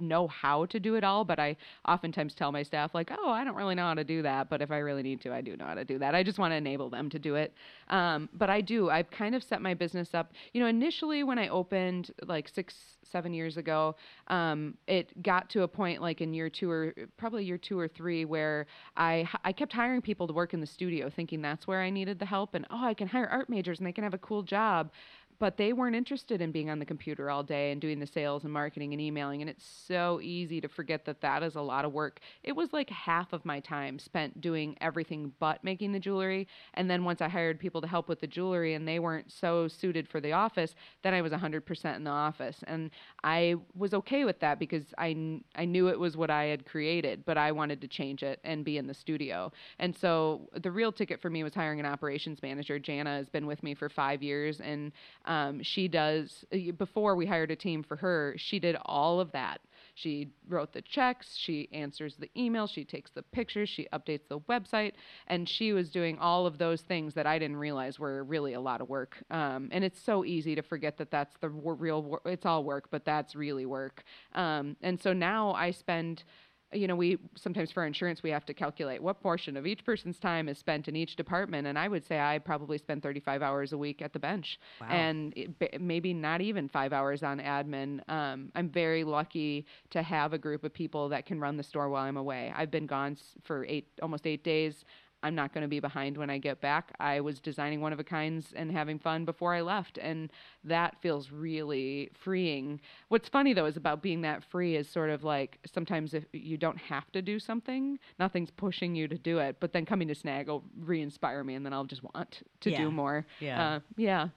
know 0.03 0.29
how 0.29 0.67
to 0.67 0.81
do 0.81 0.97
it 0.97 1.05
all, 1.05 1.25
but 1.25 1.39
I 1.39 1.57
oftentimes 1.89 2.35
tell 2.35 2.53
my 2.53 2.63
staff, 2.63 2.95
like, 2.95 3.11
oh, 3.17 3.31
I 3.31 3.45
don't 3.45 3.57
really 3.57 3.75
know 3.75 3.85
how 3.85 3.95
to 3.95 4.05
do 4.05 4.23
that, 4.23 4.51
but 4.51 4.61
if 4.61 4.71
I 4.71 4.79
really 4.79 5.03
need 5.03 5.21
to, 5.23 5.33
I 5.33 5.41
do 5.41 5.57
know 5.57 5.67
how 5.67 5.75
to 5.75 5.85
do 5.85 5.99
that. 5.99 6.15
I 6.15 6.23
just 6.23 6.39
want 6.39 6.53
to 6.53 6.57
enable 6.57 6.91
them 6.91 7.09
to 7.11 7.19
do 7.19 7.37
it. 7.37 7.55
Um, 7.89 8.29
but 8.35 8.51
I 8.51 8.61
do. 8.61 8.91
I've 8.91 9.11
kind 9.11 9.35
of 9.35 9.43
set 9.43 9.63
my 9.63 9.75
business 9.75 10.15
up. 10.15 10.33
You 10.53 10.61
know, 10.61 10.67
initially 10.67 11.25
when 11.25 11.39
I 11.39 11.49
opened 11.49 12.13
like 12.27 12.49
six, 12.49 12.75
seven 13.11 13.35
years 13.35 13.57
ago, 13.57 13.95
um, 14.29 14.75
it 14.87 15.23
got 15.23 15.51
to 15.51 15.63
a 15.63 15.69
point 15.69 16.01
like 16.01 16.21
in 16.21 16.33
year 16.33 16.49
two 16.49 16.71
or 16.71 16.95
probably 17.17 17.45
year 17.45 17.59
two 17.59 17.79
or 17.79 17.89
three 17.89 18.25
where 18.25 18.67
I, 18.97 19.29
I 19.45 19.53
kept 19.53 19.73
hiring 19.73 20.01
people 20.01 20.27
to 20.27 20.33
work 20.33 20.55
in 20.55 20.61
the 20.61 20.67
studio 20.67 21.11
thinking 21.11 21.43
that's 21.43 21.67
where 21.67 21.83
I 21.83 21.91
needed 21.91 22.19
the 22.19 22.27
help 22.27 22.55
and, 22.55 22.67
oh, 22.71 22.85
I 22.85 22.95
can 22.95 23.09
hire 23.09 23.27
art 23.27 23.51
majors 23.51 23.79
and 23.79 23.87
they 23.87 23.93
can 23.93 24.05
have 24.05 24.15
a 24.15 24.19
cool 24.19 24.43
job 24.43 24.91
but 25.39 25.57
they 25.57 25.73
weren't 25.73 25.97
interested 25.97 26.41
in 26.41 26.53
being 26.53 26.71
on 26.71 26.79
the 26.79 26.85
computer 26.85 27.31
all 27.31 27.43
day 27.43 27.73
and 27.73 27.81
doing 27.81 27.99
the 27.99 28.07
sales 28.07 28.45
and 28.45 28.53
marketing 28.53 28.93
and 28.93 29.01
emailing 29.01 29.41
and 29.41 29.51
it's 29.51 29.65
so 29.65 30.21
easy 30.23 30.61
to 30.61 30.69
forget 30.69 31.05
that 31.05 31.21
that 31.21 31.43
is 31.43 31.57
a 31.57 31.61
lot 31.61 31.85
of 31.85 31.93
work. 31.93 32.21
It 32.43 32.53
was 32.53 32.73
like 32.73 32.91
half 32.91 33.33
of 33.33 33.45
my 33.45 33.61
time 33.61 33.99
spent 33.99 34.41
doing 34.41 34.77
everything 34.81 35.33
but 35.39 35.63
making 35.65 35.93
the 35.93 36.01
jewelry 36.01 36.49
and 36.75 36.91
then 36.91 37.05
once 37.05 37.21
i 37.21 37.29
hired 37.29 37.59
people 37.59 37.81
to 37.81 37.87
help 37.87 38.09
with 38.09 38.21
the 38.21 38.27
jewelry 38.27 38.75
and 38.75 38.87
they 38.87 38.99
weren't 38.99 39.31
so 39.31 39.69
suited 39.69 40.09
for 40.09 40.21
the 40.21 40.33
office 40.33 40.75
then 41.03 41.15
i 41.15 41.23
was 41.23 41.33
100% 41.33 41.97
in 41.97 42.05
the 42.05 42.11
office. 42.11 42.63
And 42.67 42.91
i 43.25 43.55
was 43.75 43.95
okay 43.95 44.25
with 44.25 44.41
that 44.41 44.59
because 44.59 44.85
i 44.99 45.41
i 45.57 45.65
knew 45.65 45.89
it 45.89 45.99
was 45.99 46.17
what 46.17 46.31
i 46.31 46.45
had 46.45 46.65
created 46.65 47.25
but 47.25 47.37
i 47.39 47.53
wanted 47.53 47.81
to 47.81 47.89
change 47.89 48.23
it 48.23 48.41
and 48.45 48.65
be 48.65 48.79
in 48.79 48.87
the 48.87 48.95
studio. 48.95 49.53
And 49.79 49.95
so 49.97 50.49
the 50.63 50.71
real 50.71 50.93
ticket 50.93 51.21
for 51.21 51.31
me 51.31 51.43
was 51.45 51.55
hiring 51.55 51.81
an 51.81 51.87
operations 51.87 52.43
manager. 52.43 52.79
Jana 52.79 53.11
has 53.11 53.29
been 53.29 53.47
with 53.47 53.63
me 53.63 53.75
for 53.75 53.89
five 53.89 54.23
years 54.23 54.61
and 54.61 54.93
um, 55.25 55.63
she 55.63 55.89
does, 55.89 56.45
uh, 56.53 56.73
before 56.77 57.17
we 57.17 57.27
hired 57.27 57.51
a 57.51 57.57
team 57.57 57.83
for 57.83 57.97
her, 57.97 58.35
she 58.37 58.59
did 58.59 58.77
all 58.85 59.21
of 59.21 59.33
that. 59.33 59.61
She 59.95 60.29
wrote 60.49 60.73
the 60.73 60.81
checks, 60.83 61.37
she 61.37 61.69
answers 61.73 62.17
the 62.17 62.31
emails, 62.37 62.71
she 62.71 62.85
takes 62.85 63.11
the 63.11 63.23
pictures, 63.23 63.69
she 63.69 63.87
updates 63.93 64.27
the 64.29 64.41
website, 64.41 64.93
and 65.27 65.47
she 65.49 65.73
was 65.73 65.91
doing 65.91 66.19
all 66.19 66.47
of 66.47 66.57
those 66.57 66.81
things 66.81 67.13
that 67.15 67.27
I 67.27 67.39
didn't 67.39 67.57
realize 67.57 67.99
were 67.99 68.25
really 68.25 68.55
a 68.55 68.61
lot 68.61 68.81
of 68.81 68.89
work. 68.89 69.23
Um, 69.31 69.69
and 69.71 69.85
it's 69.85 70.01
so 70.01 70.25
easy 70.25 70.55
to 70.55 70.63
forget 70.63 70.97
that 70.97 71.11
that's 71.11 71.37
the 71.41 71.51
real 71.51 72.03
work. 72.03 72.23
It's 72.25 72.47
all 72.47 72.65
work, 72.65 72.89
but 72.91 73.05
that's 73.05 73.35
really 73.37 73.67
work. 73.67 74.05
Um, 74.35 74.77
and 74.83 75.01
so 75.01 75.13
now 75.13 75.53
I 75.53 75.73
spend 75.73 76.25
you 76.73 76.87
know, 76.87 76.97
we 76.97 77.19
sometimes 77.37 77.71
for 77.71 77.85
insurance 77.87 78.23
we 78.23 78.31
have 78.31 78.45
to 78.47 78.55
calculate 78.55 79.03
what 79.03 79.21
portion 79.21 79.57
of 79.57 79.67
each 79.67 79.85
person's 79.85 80.19
time 80.19 80.49
is 80.49 80.59
spent 80.59 80.89
in 80.89 80.97
each 80.97 81.17
department, 81.17 81.67
and 81.67 81.79
I 81.79 81.89
would 81.89 82.05
say 82.05 82.19
I 82.21 82.39
probably 82.39 82.79
spend 82.79 83.03
35 83.03 83.43
hours 83.43 83.73
a 83.73 83.79
week 83.79 84.03
at 84.03 84.13
the 84.13 84.19
bench, 84.19 84.59
Wow. 84.81 84.89
and 84.89 85.33
it, 85.37 85.81
maybe 85.81 86.13
not 86.15 86.41
even 86.41 86.69
five 86.69 86.93
hours 86.93 87.23
on 87.23 87.39
admin. 87.41 88.01
Um, 88.09 88.51
I'm 88.55 88.69
very 88.69 89.05
lucky 89.05 89.67
to 89.91 90.03
have 90.03 90.33
a 90.33 90.39
group 90.39 90.65
of 90.65 90.73
people 90.73 91.09
that 91.11 91.27
can 91.27 91.39
run 91.41 91.57
the 91.57 91.63
store 91.63 91.89
while 91.89 92.05
I'm 92.05 92.17
away. 92.17 92.53
I've 92.57 92.71
been 92.71 92.87
gone 92.87 93.13
s- 93.13 93.35
for 93.43 93.65
eight, 93.67 93.89
almost 94.03 94.27
eight 94.27 94.45
days. 94.45 94.85
I'm 95.23 95.35
not 95.35 95.53
going 95.55 95.63
to 95.63 95.69
be 95.69 95.81
behind 95.81 96.17
when 96.17 96.31
I 96.31 96.39
get 96.39 96.61
back. 96.61 96.93
I 96.99 97.21
was 97.21 97.41
designing 97.41 97.81
one 97.81 97.93
of 97.93 98.01
a 98.01 98.05
kinds 98.05 98.53
and 98.57 98.71
having 98.73 98.99
fun 98.99 99.25
before 99.25 99.55
I 99.55 99.61
left, 99.61 99.99
and 99.99 100.31
that 100.65 101.01
feels 101.01 101.31
really 101.31 102.11
freeing. 102.15 102.81
What's 103.09 103.29
funny 103.29 103.53
though 103.53 103.67
is 103.67 103.77
about 103.77 104.03
being 104.03 104.23
that 104.23 104.43
free 104.45 104.77
is 104.77 104.89
sort 104.89 105.11
of 105.11 105.23
like 105.25 105.59
sometimes 105.73 106.15
if 106.15 106.25
you 106.33 106.57
don't 106.57 106.79
have 106.79 107.11
to 107.13 107.23
do 107.23 107.39
something, 107.39 107.99
nothing's 108.19 108.51
pushing 108.51 108.95
you 108.95 109.07
to 109.09 109.19
do 109.19 109.39
it, 109.39 109.57
but 109.61 109.73
then 109.73 109.87
coming 109.87 110.09
to 110.09 110.15
Snag 110.15 110.49
will 110.49 110.65
re-inspire 110.81 111.45
me, 111.45 111.55
and 111.55 111.65
then 111.65 111.73
I'll 111.73 111.85
just 111.85 112.03
want 112.03 112.43
to 112.61 112.71
Yeah. 112.71 112.79
do 112.79 112.91
more. 112.91 113.27
Yeah. 113.41 113.75
uh, 113.75 113.81
yeah. 113.97 114.29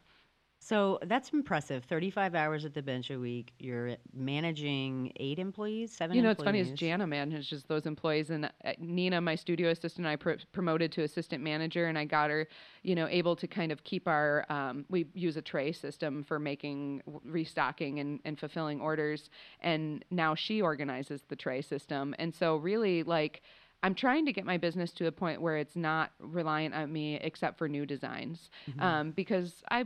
So 0.65 0.97
that's 1.05 1.29
impressive. 1.29 1.83
35 1.83 2.33
hours 2.33 2.65
at 2.65 2.73
the 2.73 2.81
bench 2.81 3.11
a 3.11 3.19
week. 3.19 3.53
You're 3.59 3.97
managing 4.15 5.11
eight 5.17 5.37
employees, 5.37 5.91
seven 5.91 6.15
You 6.15 6.23
know, 6.23 6.29
what's 6.29 6.43
funny 6.43 6.59
is 6.59 6.69
employees. 6.69 6.79
Jana 6.79 7.05
manages 7.05 7.63
those 7.65 7.85
employees, 7.85 8.31
and 8.31 8.45
uh, 8.45 8.71
Nina, 8.79 9.21
my 9.21 9.35
studio 9.35 9.69
assistant, 9.69 10.07
I 10.07 10.15
pr- 10.15 10.31
promoted 10.53 10.91
to 10.93 11.03
assistant 11.03 11.43
manager, 11.43 11.85
and 11.85 11.99
I 11.99 12.05
got 12.05 12.31
her, 12.31 12.47
you 12.81 12.95
know, 12.95 13.07
able 13.07 13.35
to 13.35 13.45
kind 13.45 13.71
of 13.71 13.83
keep 13.83 14.07
our. 14.07 14.43
Um, 14.49 14.85
we 14.89 15.05
use 15.13 15.37
a 15.37 15.41
tray 15.41 15.71
system 15.71 16.23
for 16.23 16.39
making 16.39 17.03
restocking 17.23 17.99
and, 17.99 18.19
and 18.25 18.39
fulfilling 18.39 18.81
orders, 18.81 19.29
and 19.59 20.03
now 20.09 20.33
she 20.33 20.63
organizes 20.63 21.21
the 21.29 21.35
tray 21.35 21.61
system, 21.61 22.15
and 22.17 22.33
so 22.33 22.55
really 22.55 23.03
like. 23.03 23.43
I'm 23.83 23.93
trying 23.93 24.25
to 24.25 24.33
get 24.33 24.45
my 24.45 24.57
business 24.57 24.91
to 24.93 25.05
a 25.05 25.11
point 25.11 25.39
where 25.41 25.57
it's 25.57 25.75
not 25.75 26.09
reliant 26.17 26.73
on 26.73 26.91
me 26.91 27.19
except 27.21 27.59
for 27.59 27.69
new 27.69 27.85
designs, 27.85 28.49
um, 28.79 29.11
because 29.11 29.61
I 29.69 29.85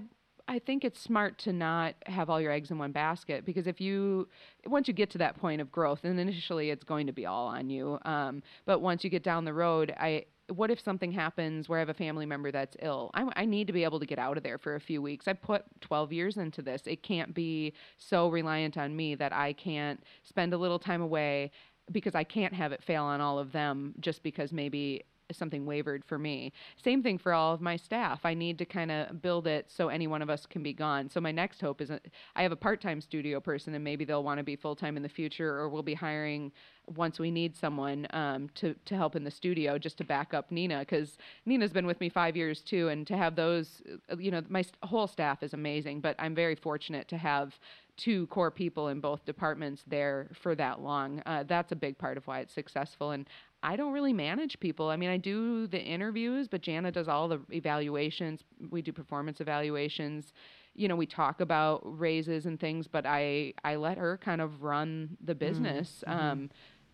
I 0.50 0.58
think 0.58 0.84
it's 0.84 1.00
smart 1.00 1.38
to 1.40 1.54
not 1.54 1.94
have 2.08 2.28
all 2.28 2.42
your 2.42 2.52
eggs 2.52 2.72
in 2.72 2.80
one 2.80 2.92
basket 2.92 3.46
because 3.46 3.68
if 3.68 3.80
you 3.80 4.28
once 4.66 4.88
you 4.88 4.96
get 4.96 5.12
to 5.12 5.20
that 5.20 5.38
point 5.38 5.62
of 5.62 5.72
growth, 5.72 6.04
and 6.04 6.20
initially 6.20 6.72
it's 6.72 6.84
going 6.84 7.06
to 7.06 7.14
be 7.14 7.28
all 7.28 7.46
on 7.46 7.70
you, 7.70 8.00
um, 8.04 8.42
but 8.66 8.80
once 8.80 9.04
you 9.04 9.12
get 9.12 9.22
down 9.22 9.46
the 9.46 9.54
road, 9.54 9.94
I 9.96 10.26
what 10.56 10.72
if 10.72 10.80
something 10.80 11.12
happens 11.12 11.70
where 11.70 11.78
I 11.78 11.82
have 11.82 11.90
a 11.90 11.94
family 11.94 12.26
member 12.26 12.52
that's 12.52 12.76
ill? 12.82 13.12
I, 13.14 13.30
I 13.36 13.46
need 13.46 13.68
to 13.68 13.74
be 13.74 13.84
able 13.84 14.00
to 14.00 14.08
get 14.08 14.18
out 14.18 14.38
of 14.38 14.42
there 14.42 14.58
for 14.58 14.74
a 14.74 14.80
few 14.80 15.04
weeks. 15.04 15.28
I 15.28 15.34
put 15.34 15.64
12 15.82 16.12
years 16.12 16.38
into 16.38 16.64
this. 16.64 16.82
It 16.88 17.04
can't 17.04 17.36
be 17.36 17.74
so 17.98 18.28
reliant 18.30 18.76
on 18.76 18.96
me 18.96 19.14
that 19.14 19.32
I 19.32 19.54
can't 19.54 20.04
spend 20.24 20.56
a 20.56 20.58
little 20.58 20.80
time 20.80 21.04
away 21.04 21.52
because 21.92 22.16
I 22.16 22.24
can't 22.24 22.56
have 22.56 22.72
it 22.72 22.84
fail 22.84 23.04
on 23.04 23.22
all 23.22 23.38
of 23.38 23.52
them 23.52 23.94
just 24.00 24.24
because 24.24 24.52
maybe 24.52 25.04
something 25.32 25.66
wavered 25.66 26.04
for 26.06 26.18
me. 26.18 26.52
Same 26.84 27.04
thing 27.04 27.18
for 27.18 27.34
all 27.34 27.54
of 27.54 27.62
my 27.62 27.76
staff. 27.76 28.22
I 28.24 28.34
need 28.34 28.58
to 28.60 28.66
kind 28.66 28.92
of 28.92 29.22
build 29.22 29.48
it 29.48 29.70
so 29.70 29.90
any 29.90 30.08
one 30.08 30.22
of 30.22 30.30
us 30.30 30.46
can 30.46 30.64
be 30.64 30.74
gone. 30.74 31.10
So 31.10 31.22
my 31.22 31.32
next 31.32 31.62
hope 31.62 31.82
is 31.82 31.92
I 31.92 32.44
have 32.44 32.52
a 32.52 32.56
part-time 32.58 33.02
studio 33.02 33.40
person 33.40 33.74
and 33.76 33.84
maybe 33.84 34.06
they'll 34.06 34.24
want 34.24 34.40
to 34.40 34.44
be 34.44 34.56
full-time 34.56 34.98
in 34.98 35.04
the 35.04 35.10
future 35.10 35.58
or 35.58 35.70
we'll 35.70 35.84
be 35.84 35.94
hiring 35.94 36.52
once 36.96 37.20
we 37.20 37.30
need 37.30 37.56
someone 37.56 38.08
um, 38.12 38.50
to, 38.56 38.74
to 38.86 38.96
help 38.96 39.16
in 39.16 39.24
the 39.24 39.32
studio 39.32 39.78
just 39.78 39.98
to 40.00 40.04
back 40.04 40.34
up 40.34 40.52
Nina 40.52 40.80
because 40.80 41.18
Nina's 41.46 41.72
been 41.72 41.86
with 41.86 42.00
me 42.00 42.10
five 42.10 42.36
years 42.36 42.62
too 42.62 42.88
and 42.88 43.06
to 43.08 43.16
have 43.16 43.36
those, 43.36 43.82
uh, 44.12 44.18
you 44.18 44.32
know, 44.32 44.42
my 44.50 44.64
whole 44.84 45.08
staff 45.08 45.44
is 45.44 45.54
amazing, 45.54 46.02
but 46.02 46.16
I'm 46.18 46.34
very 46.34 46.56
fortunate 46.56 47.08
to 47.10 47.18
have 47.18 47.60
two 48.00 48.28
core 48.28 48.50
people 48.50 48.88
in 48.88 49.02
both 49.02 49.26
departments 49.26 49.84
there 49.86 50.30
for 50.34 50.56
that 50.56 50.82
long. 50.82 51.22
Uh, 51.26 51.44
that's 51.44 51.74
a 51.74 51.76
big 51.76 51.98
part 51.98 52.18
of 52.18 52.26
why 52.26 52.40
it's 52.40 52.54
successful. 52.54 53.12
And 53.12 53.28
I 53.62 53.76
don't 53.76 53.92
really 53.92 54.14
manage 54.14 54.60
people. 54.60 54.90
I 54.90 54.96
mean, 54.96 55.10
I 55.10 55.18
do 55.18 55.68
the 55.68 55.82
interviews, 55.82 56.48
but 56.48 56.62
Jana 56.62 56.92
does 56.92 57.08
all 57.08 57.28
the 57.28 57.40
evaluations. 57.52 58.44
We 58.70 58.82
do 58.82 58.92
performance 58.94 59.42
evaluations. 59.42 60.34
You 60.76 60.88
know, 60.88 60.96
we 60.96 61.06
talk 61.06 61.42
about 61.42 61.82
raises 61.84 62.46
and 62.46 62.60
things, 62.60 62.88
but 62.88 63.06
I 63.06 63.54
I 63.64 63.76
let 63.76 63.98
her 63.98 64.18
kind 64.18 64.40
of 64.42 64.64
run 64.64 65.18
the 65.24 65.36
business. 65.36 66.04
Um, 66.08 66.50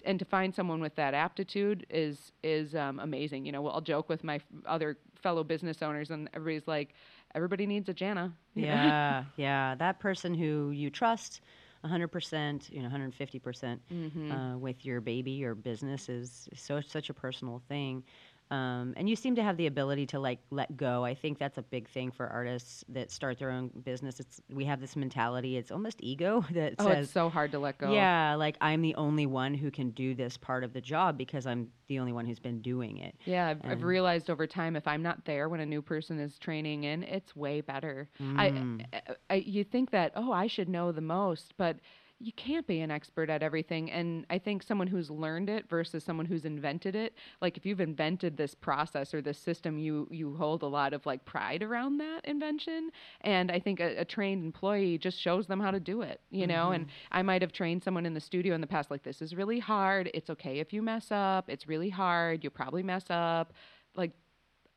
and 0.05 0.19
to 0.19 0.25
find 0.25 0.53
someone 0.53 0.81
with 0.81 0.95
that 0.95 1.13
aptitude 1.13 1.85
is 1.89 2.31
is 2.43 2.75
um, 2.75 2.99
amazing. 2.99 3.45
You 3.45 3.51
know, 3.51 3.67
I'll 3.67 3.81
joke 3.81 4.09
with 4.09 4.23
my 4.23 4.39
other 4.65 4.97
fellow 5.21 5.43
business 5.43 5.81
owners, 5.81 6.09
and 6.11 6.29
everybody's 6.33 6.67
like, 6.67 6.93
everybody 7.35 7.65
needs 7.65 7.89
a 7.89 7.93
Jana. 7.93 8.33
Yeah, 8.55 9.25
yeah. 9.35 9.75
That 9.75 9.99
person 9.99 10.33
who 10.33 10.71
you 10.71 10.89
trust 10.89 11.41
100%, 11.85 12.69
you 12.71 12.79
know, 12.81 12.85
150% 12.85 13.81
Mm-hmm. 13.91 14.37
uh, 14.37 14.57
with 14.57 14.85
your 14.85 15.01
baby 15.01 15.45
or 15.45 15.55
business 15.55 16.09
is 16.09 16.49
so 16.55 16.81
such 16.81 17.09
a 17.09 17.13
personal 17.13 17.59
thing. 17.67 18.03
Um, 18.51 18.93
and 18.95 19.09
you 19.09 19.15
seem 19.15 19.35
to 19.35 19.43
have 19.43 19.57
the 19.57 19.65
ability 19.65 20.05
to 20.07 20.19
like 20.19 20.39
let 20.51 20.77
go. 20.77 21.03
I 21.03 21.15
think 21.15 21.39
that's 21.39 21.57
a 21.57 21.63
big 21.63 21.89
thing 21.89 22.11
for 22.11 22.27
artists 22.27 22.83
that 22.89 23.09
start 23.09 23.39
their 23.39 23.49
own 23.49 23.69
business. 23.83 24.19
It's 24.19 24.39
we 24.53 24.65
have 24.65 24.79
this 24.79 24.95
mentality. 24.95 25.57
It's 25.57 25.71
almost 25.71 25.97
ego 26.01 26.45
that 26.51 26.75
Oh, 26.77 26.85
says, 26.85 27.05
it's 27.05 27.13
so 27.13 27.29
hard 27.29 27.51
to 27.53 27.59
let 27.59 27.79
go. 27.79 27.91
yeah, 27.91 28.35
like 28.35 28.55
I'm 28.61 28.81
the 28.83 28.93
only 28.95 29.25
one 29.25 29.55
who 29.55 29.71
can 29.71 29.89
do 29.91 30.13
this 30.13 30.37
part 30.37 30.63
of 30.63 30.73
the 30.73 30.81
job 30.81 31.17
because 31.17 31.47
I'm 31.47 31.69
the 31.87 31.97
only 31.99 32.13
one 32.13 32.25
who's 32.25 32.39
been 32.39 32.61
doing 32.61 32.97
it. 32.97 33.15
Yeah, 33.25 33.47
I've, 33.49 33.61
I've 33.63 33.83
realized 33.83 34.29
over 34.29 34.45
time 34.45 34.75
if 34.75 34.87
I'm 34.87 35.01
not 35.01 35.25
there 35.25 35.49
when 35.49 35.59
a 35.59 35.65
new 35.65 35.81
person 35.81 36.19
is 36.19 36.37
training 36.37 36.83
in, 36.83 37.01
it's 37.03 37.35
way 37.35 37.61
better. 37.61 38.09
I, 38.19 38.53
I, 38.93 39.01
I 39.29 39.35
you 39.35 39.63
think 39.63 39.89
that 39.91 40.11
oh 40.15 40.31
I 40.31 40.45
should 40.47 40.69
know 40.69 40.91
the 40.91 41.01
most, 41.01 41.53
but 41.57 41.77
you 42.19 42.31
can't 42.33 42.65
be 42.65 42.79
an 42.79 42.91
expert 42.91 43.29
at 43.29 43.43
everything. 43.43 43.91
And 43.91 44.25
I 44.29 44.37
think 44.37 44.63
someone 44.63 44.87
who's 44.87 45.09
learned 45.09 45.49
it 45.49 45.69
versus 45.69 46.03
someone 46.03 46.25
who's 46.25 46.45
invented 46.45 46.95
it, 46.95 47.13
like 47.41 47.57
if 47.57 47.65
you've 47.65 47.81
invented 47.81 48.37
this 48.37 48.55
process 48.55 49.13
or 49.13 49.21
this 49.21 49.37
system, 49.37 49.77
you 49.77 50.07
you 50.09 50.35
hold 50.35 50.63
a 50.63 50.67
lot 50.67 50.93
of 50.93 51.05
like 51.05 51.25
pride 51.25 51.61
around 51.61 51.97
that 51.97 52.23
invention. 52.23 52.89
And 53.21 53.51
I 53.51 53.59
think 53.59 53.81
a, 53.81 53.97
a 53.97 54.05
trained 54.05 54.45
employee 54.45 54.97
just 54.97 55.19
shows 55.19 55.47
them 55.47 55.59
how 55.59 55.71
to 55.71 55.79
do 55.79 56.01
it, 56.03 56.21
you 56.29 56.47
know. 56.47 56.71
And 56.71 56.85
mm-hmm. 56.85 57.17
I 57.17 57.21
might 57.21 57.41
have 57.41 57.51
trained 57.51 57.83
someone 57.83 58.05
in 58.05 58.13
the 58.13 58.21
studio 58.21 58.55
in 58.55 58.61
the 58.61 58.67
past 58.67 58.89
like 58.89 59.03
this 59.03 59.21
is 59.21 59.35
really 59.35 59.59
hard. 59.59 60.09
It's 60.13 60.29
okay 60.29 60.59
if 60.59 60.71
you 60.71 60.81
mess 60.81 61.07
up. 61.11 61.49
It's 61.49 61.67
really 61.67 61.89
hard. 61.89 62.43
You'll 62.43 62.51
probably 62.51 62.83
mess 62.83 63.05
up. 63.09 63.51
Like 63.95 64.11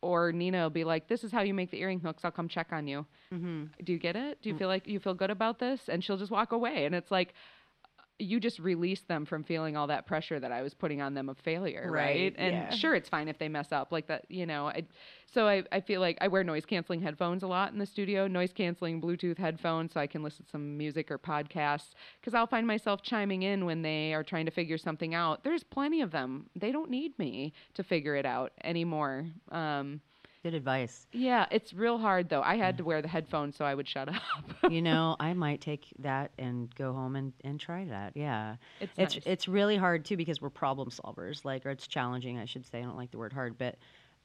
or 0.00 0.32
Nina 0.32 0.62
will 0.62 0.70
be 0.70 0.84
like, 0.84 1.08
"This 1.08 1.24
is 1.24 1.32
how 1.32 1.42
you 1.42 1.54
make 1.54 1.70
the 1.70 1.80
earring 1.80 2.00
hooks. 2.00 2.24
I'll 2.24 2.30
come 2.30 2.48
check 2.48 2.68
on 2.72 2.86
you." 2.86 3.06
Mm-hmm. 3.32 3.64
Do 3.84 3.92
you 3.92 3.98
get 3.98 4.16
it? 4.16 4.40
Do 4.42 4.48
you 4.48 4.56
feel 4.56 4.68
like 4.68 4.86
you 4.86 5.00
feel 5.00 5.14
good 5.14 5.30
about 5.30 5.58
this? 5.58 5.88
And 5.88 6.02
she'll 6.02 6.16
just 6.16 6.30
walk 6.30 6.52
away, 6.52 6.86
and 6.86 6.94
it's 6.94 7.10
like 7.10 7.34
you 8.18 8.40
just 8.40 8.58
release 8.58 9.02
them 9.02 9.24
from 9.24 9.44
feeling 9.44 9.76
all 9.76 9.86
that 9.86 10.06
pressure 10.06 10.40
that 10.40 10.50
I 10.52 10.62
was 10.62 10.74
putting 10.74 11.00
on 11.00 11.14
them 11.14 11.28
of 11.28 11.38
failure, 11.38 11.90
right? 11.90 12.32
Right, 12.32 12.34
And 12.38 12.52
yeah. 12.54 12.70
sure, 12.70 12.94
it's 12.94 13.08
fine 13.08 13.28
if 13.28 13.38
they 13.38 13.48
mess 13.48 13.72
up 13.72 13.92
like 13.92 14.06
that, 14.08 14.24
you 14.28 14.46
know. 14.46 14.68
I, 14.68 14.84
so 15.32 15.46
I, 15.46 15.62
I 15.70 15.80
feel 15.80 16.00
like 16.00 16.18
I 16.20 16.28
wear 16.28 16.42
noise 16.42 16.64
canceling 16.64 17.00
headphones 17.00 17.42
a 17.42 17.46
lot 17.46 17.72
in 17.72 17.78
the 17.78 17.86
studio, 17.86 18.26
noise 18.26 18.52
canceling 18.52 19.00
Bluetooth 19.00 19.38
headphones, 19.38 19.92
so 19.92 20.00
I 20.00 20.06
can 20.06 20.22
listen 20.22 20.44
to 20.46 20.50
some 20.50 20.76
music 20.76 21.10
or 21.10 21.18
podcasts. 21.18 21.90
Because 22.20 22.34
I'll 22.34 22.46
find 22.46 22.66
myself 22.66 23.02
chiming 23.02 23.42
in 23.42 23.64
when 23.64 23.82
they 23.82 24.14
are 24.14 24.24
trying 24.24 24.46
to 24.46 24.52
figure 24.52 24.78
something 24.78 25.14
out. 25.14 25.44
There's 25.44 25.62
plenty 25.62 26.00
of 26.00 26.10
them. 26.10 26.46
They 26.56 26.72
don't 26.72 26.90
need 26.90 27.18
me 27.18 27.52
to 27.74 27.84
figure 27.84 28.16
it 28.16 28.26
out 28.26 28.52
anymore. 28.64 29.26
Um, 29.52 30.00
Good 30.42 30.54
advice. 30.54 31.06
yeah, 31.12 31.46
it's 31.50 31.72
real 31.72 31.98
hard 31.98 32.28
though. 32.28 32.42
I 32.42 32.56
had 32.56 32.78
to 32.78 32.84
wear 32.84 33.02
the 33.02 33.08
headphones 33.08 33.56
so 33.56 33.64
I 33.64 33.74
would 33.74 33.88
shut 33.88 34.08
up. 34.08 34.70
you 34.70 34.80
know, 34.82 35.16
I 35.20 35.34
might 35.34 35.60
take 35.60 35.86
that 35.98 36.30
and 36.38 36.72
go 36.76 36.92
home 36.92 37.16
and, 37.16 37.32
and 37.42 37.58
try 37.58 37.86
that. 37.86 38.12
Yeah. 38.14 38.56
It's 38.80 38.92
it's 38.96 39.14
nice. 39.16 39.22
it's 39.26 39.48
really 39.48 39.76
hard 39.76 40.04
too 40.04 40.16
because 40.16 40.40
we're 40.40 40.50
problem 40.50 40.90
solvers 40.90 41.44
like 41.44 41.66
or 41.66 41.70
it's 41.70 41.86
challenging 41.86 42.38
i 42.38 42.44
should 42.44 42.66
say 42.66 42.78
i 42.78 42.82
don't 42.82 42.96
like 42.96 43.10
the 43.10 43.18
word 43.18 43.32
hard 43.32 43.58
but 43.58 43.76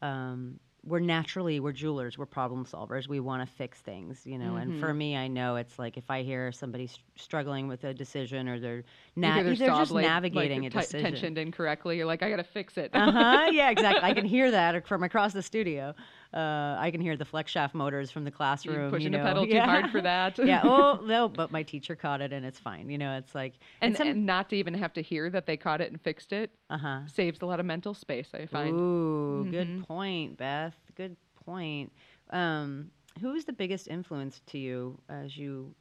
um, 0.02 0.60
we're 0.86 1.00
naturally 1.00 1.60
we're 1.62 1.72
jewelers 1.72 2.18
we're 2.18 2.26
problem 2.26 2.66
solvers 2.66 3.08
we 3.08 3.20
want 3.20 3.42
to 3.48 3.56
fix 3.56 3.80
things 3.80 4.26
you 4.26 4.38
know 4.38 4.58
and 4.58 4.72
Mm-hmm. 4.72 4.80
for 4.82 4.94
me 4.94 5.16
i 5.16 5.28
know 5.30 5.56
it's 5.56 5.80
like 5.80 5.96
if 5.98 6.10
i 6.12 6.24
hear 6.24 6.52
somebody 6.52 6.90
struggling 7.16 7.68
with 7.70 7.84
a 7.86 7.94
decision 7.94 8.50
or 8.50 8.60
they're 8.60 8.84
na- 9.16 9.42
their 9.44 9.56
they're 9.56 9.68
just 9.70 9.92
blade, 9.92 10.02
navigating 10.04 10.64
like, 10.64 10.74
a 10.74 10.80
decision 10.82 11.06
tensioned 11.14 11.38
incorrectly. 11.38 11.96
You're 11.98 12.06
like, 12.06 12.22
I 12.22 12.30
gotta 12.30 12.44
fix 12.44 12.78
it. 12.78 12.92
uh-huh 12.94 13.50
yeah 13.52 13.70
exactly 13.76 14.04
i 14.04 14.14
can 14.14 14.26
hear 14.26 14.52
that 14.52 14.86
from 14.86 15.04
across 15.04 15.32
the 15.32 15.42
studio 15.42 15.94
uh, 16.34 16.76
i 16.80 16.90
can 16.92 17.00
hear 17.02 17.16
the 17.16 17.26
flex 17.26 17.52
shaft 17.52 17.76
motors 17.76 18.10
from 18.12 18.24
the 18.24 18.30
You're 18.32 18.36
classroom 18.38 18.90
pushing 18.92 19.12
you 19.14 19.18
the 19.18 19.24
know? 19.24 19.24
pedal 19.24 19.48
too 19.48 19.60
hard 19.62 19.90
for 19.92 20.02
that. 20.02 20.38
yeah 20.40 20.62
oh 20.66 21.02
no 21.06 21.30
but 21.30 21.52
my 21.52 21.64
teacher 21.64 21.96
caught 21.96 22.22
it 22.22 22.34
and 22.34 22.46
it's 22.46 22.60
fine 22.60 22.90
you 22.90 22.98
know 22.98 23.18
it's 23.18 23.34
like 23.36 23.54
and, 23.82 23.96
some- 23.96 24.08
and 24.08 24.26
not 24.26 24.50
to 24.50 24.56
even 24.56 24.74
have 24.74 24.94
to 24.94 25.02
hear 25.02 25.30
that 25.30 25.46
they 25.46 25.58
caught 25.58 25.82
it 25.82 25.92
and 25.92 26.02
fixed 26.02 26.34
it 26.34 26.52
uh-huh 26.70 27.02
saves 27.08 27.42
a 27.42 27.46
lot 27.46 27.60
of 27.60 27.66
mental 27.66 27.94
space. 27.94 28.30
I 28.34 28.46
find. 28.46 28.80
Ooh, 28.80 29.46
Mhm. 29.46 29.52
good 29.52 29.88
point, 29.88 30.38
Beth. 30.38 30.76
Good 30.96 31.16
point. 31.46 31.92
Um, 32.32 32.92
who 33.22 33.32
was 33.34 33.46
the 33.46 33.54
biggest 33.54 33.88
influence 33.88 34.42
to 34.48 34.58
you 34.58 35.00
as 35.10 35.38
you 35.38 35.74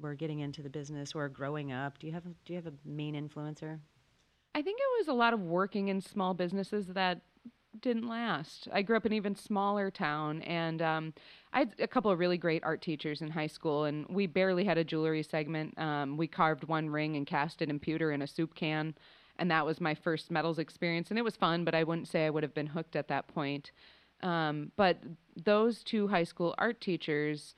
were 0.00 0.14
getting 0.14 0.40
into 0.40 0.62
the 0.62 0.70
business 0.70 1.14
or 1.14 1.28
growing 1.28 1.70
up? 1.72 1.98
Do 1.98 2.06
you 2.06 2.12
have 2.14 2.24
do 2.44 2.52
you 2.52 2.56
have 2.56 2.66
a 2.66 2.72
main 2.84 3.14
influencer? 3.14 3.78
I 4.54 4.62
think 4.62 4.78
it 4.80 4.98
was 5.00 5.08
a 5.08 5.12
lot 5.12 5.34
of 5.34 5.40
working 5.40 5.88
in 5.88 6.00
small 6.00 6.34
businesses 6.34 6.88
that 6.88 7.20
didn't 7.80 8.08
last. 8.08 8.68
I 8.72 8.82
grew 8.82 8.96
up 8.96 9.06
in 9.06 9.12
an 9.12 9.16
even 9.16 9.34
smaller 9.34 9.90
town, 9.90 10.42
and 10.42 10.82
um, 10.82 11.14
I 11.52 11.60
had 11.60 11.74
a 11.78 11.86
couple 11.88 12.10
of 12.10 12.18
really 12.18 12.38
great 12.38 12.62
art 12.64 12.82
teachers 12.82 13.22
in 13.22 13.30
high 13.30 13.46
school, 13.46 13.84
and 13.84 14.06
we 14.08 14.26
barely 14.26 14.64
had 14.64 14.78
a 14.78 14.84
jewelry 14.84 15.22
segment. 15.22 15.78
Um, 15.78 16.16
we 16.16 16.26
carved 16.26 16.64
one 16.64 16.90
ring 16.90 17.16
and 17.16 17.26
cast 17.26 17.62
it 17.62 17.70
in 17.70 17.78
pewter 17.78 18.12
in 18.12 18.22
a 18.22 18.26
soup 18.26 18.54
can. 18.54 18.94
and 19.40 19.50
that 19.50 19.64
was 19.64 19.80
my 19.80 19.94
first 19.94 20.30
metals 20.30 20.58
experience, 20.58 21.10
and 21.10 21.18
it 21.18 21.22
was 21.22 21.36
fun, 21.36 21.64
but 21.64 21.74
I 21.74 21.84
wouldn't 21.84 22.08
say 22.08 22.26
I 22.26 22.30
would 22.30 22.42
have 22.42 22.54
been 22.54 22.66
hooked 22.66 22.96
at 22.96 23.08
that 23.08 23.28
point. 23.28 23.70
Um, 24.22 24.72
but 24.76 24.98
those 25.44 25.84
two 25.84 26.08
high 26.08 26.24
school 26.24 26.54
art 26.58 26.80
teachers 26.80 27.54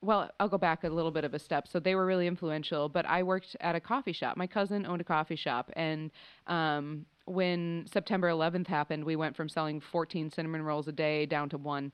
well, 0.00 0.30
I'll 0.38 0.48
go 0.48 0.58
back 0.58 0.84
a 0.84 0.88
little 0.88 1.10
bit 1.10 1.24
of 1.24 1.34
a 1.34 1.38
step. 1.38 1.66
So 1.66 1.80
they 1.80 1.94
were 1.94 2.06
really 2.06 2.26
influential, 2.26 2.88
but 2.88 3.04
I 3.06 3.22
worked 3.22 3.56
at 3.60 3.74
a 3.74 3.80
coffee 3.80 4.12
shop. 4.12 4.36
My 4.36 4.46
cousin 4.46 4.86
owned 4.86 5.00
a 5.00 5.04
coffee 5.04 5.36
shop, 5.36 5.70
and 5.74 6.10
um, 6.46 7.04
when 7.30 7.86
September 7.90 8.28
11th 8.28 8.66
happened, 8.66 9.04
we 9.04 9.16
went 9.16 9.36
from 9.36 9.48
selling 9.48 9.80
14 9.80 10.30
cinnamon 10.30 10.62
rolls 10.62 10.88
a 10.88 10.92
day 10.92 11.26
down 11.26 11.48
to 11.50 11.58
one 11.58 11.92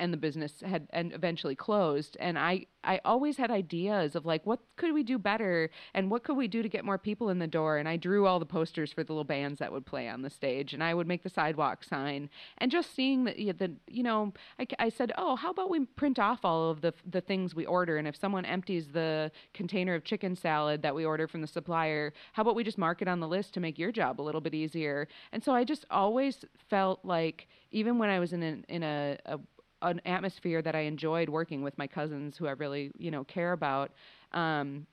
and 0.00 0.12
the 0.12 0.16
business 0.16 0.62
had 0.66 0.88
and 0.90 1.12
eventually 1.12 1.54
closed. 1.54 2.16
And 2.18 2.38
i 2.38 2.66
i 2.82 2.98
always 3.04 3.36
had 3.36 3.50
ideas 3.50 4.16
of 4.16 4.24
like 4.24 4.44
what 4.46 4.60
could 4.76 4.92
we 4.92 5.02
do 5.02 5.18
better? 5.18 5.70
And 5.94 6.10
what 6.10 6.24
could 6.24 6.36
we 6.36 6.48
do 6.48 6.62
to 6.62 6.68
get 6.68 6.84
more 6.84 6.98
people 6.98 7.28
in 7.28 7.38
the 7.38 7.46
door? 7.46 7.76
And 7.76 7.88
i 7.88 7.96
drew 7.96 8.26
all 8.26 8.38
the 8.38 8.46
posters 8.46 8.92
for 8.92 9.04
the 9.04 9.12
little 9.12 9.24
bands 9.24 9.58
that 9.58 9.70
would 9.70 9.86
play 9.86 10.08
on 10.08 10.22
the 10.22 10.30
stage. 10.30 10.72
And 10.72 10.82
i 10.82 10.94
would 10.94 11.06
make 11.06 11.22
the 11.22 11.30
sidewalk 11.30 11.84
sign. 11.84 12.30
And 12.58 12.70
just 12.70 12.94
seeing 12.94 13.24
that 13.24 13.36
the 13.36 13.72
you 13.88 14.02
know 14.02 14.32
I, 14.58 14.66
I 14.78 14.88
said 14.88 15.12
oh 15.18 15.36
how 15.36 15.50
about 15.50 15.70
we 15.70 15.84
print 15.84 16.18
off 16.18 16.40
all 16.44 16.70
of 16.70 16.80
the 16.80 16.94
the 17.08 17.20
things 17.20 17.54
we 17.54 17.66
order? 17.66 17.98
And 17.98 18.08
if 18.08 18.16
someone 18.16 18.46
empties 18.46 18.88
the 18.88 19.30
container 19.52 19.94
of 19.94 20.02
chicken 20.04 20.34
salad 20.34 20.82
that 20.82 20.94
we 20.94 21.04
order 21.04 21.28
from 21.28 21.42
the 21.42 21.46
supplier 21.46 22.12
how 22.32 22.42
about 22.42 22.54
we 22.56 22.64
just 22.64 22.78
mark 22.78 23.02
it 23.02 23.08
on 23.08 23.20
the 23.20 23.28
list 23.28 23.52
to 23.54 23.60
make 23.60 23.78
your 23.78 23.92
job 23.92 24.20
a 24.20 24.22
little 24.22 24.40
bit 24.40 24.54
easier? 24.54 25.06
And 25.32 25.44
so 25.44 25.52
i 25.52 25.62
just 25.64 25.84
always 25.90 26.44
felt 26.70 27.04
like 27.04 27.46
even 27.72 27.98
when 27.98 28.10
I 28.10 28.18
was 28.18 28.32
in 28.32 28.42
an, 28.42 28.64
in 28.68 28.82
a, 28.82 29.18
a, 29.26 29.38
an 29.82 30.00
atmosphere 30.04 30.62
that 30.62 30.74
I 30.74 30.80
enjoyed 30.80 31.28
working 31.28 31.62
with 31.62 31.76
my 31.78 31.86
cousins 31.86 32.36
who 32.36 32.46
I 32.46 32.52
really, 32.52 32.92
you 32.98 33.10
know, 33.10 33.24
care 33.24 33.52
about. 33.52 33.92
Um, 34.32 34.86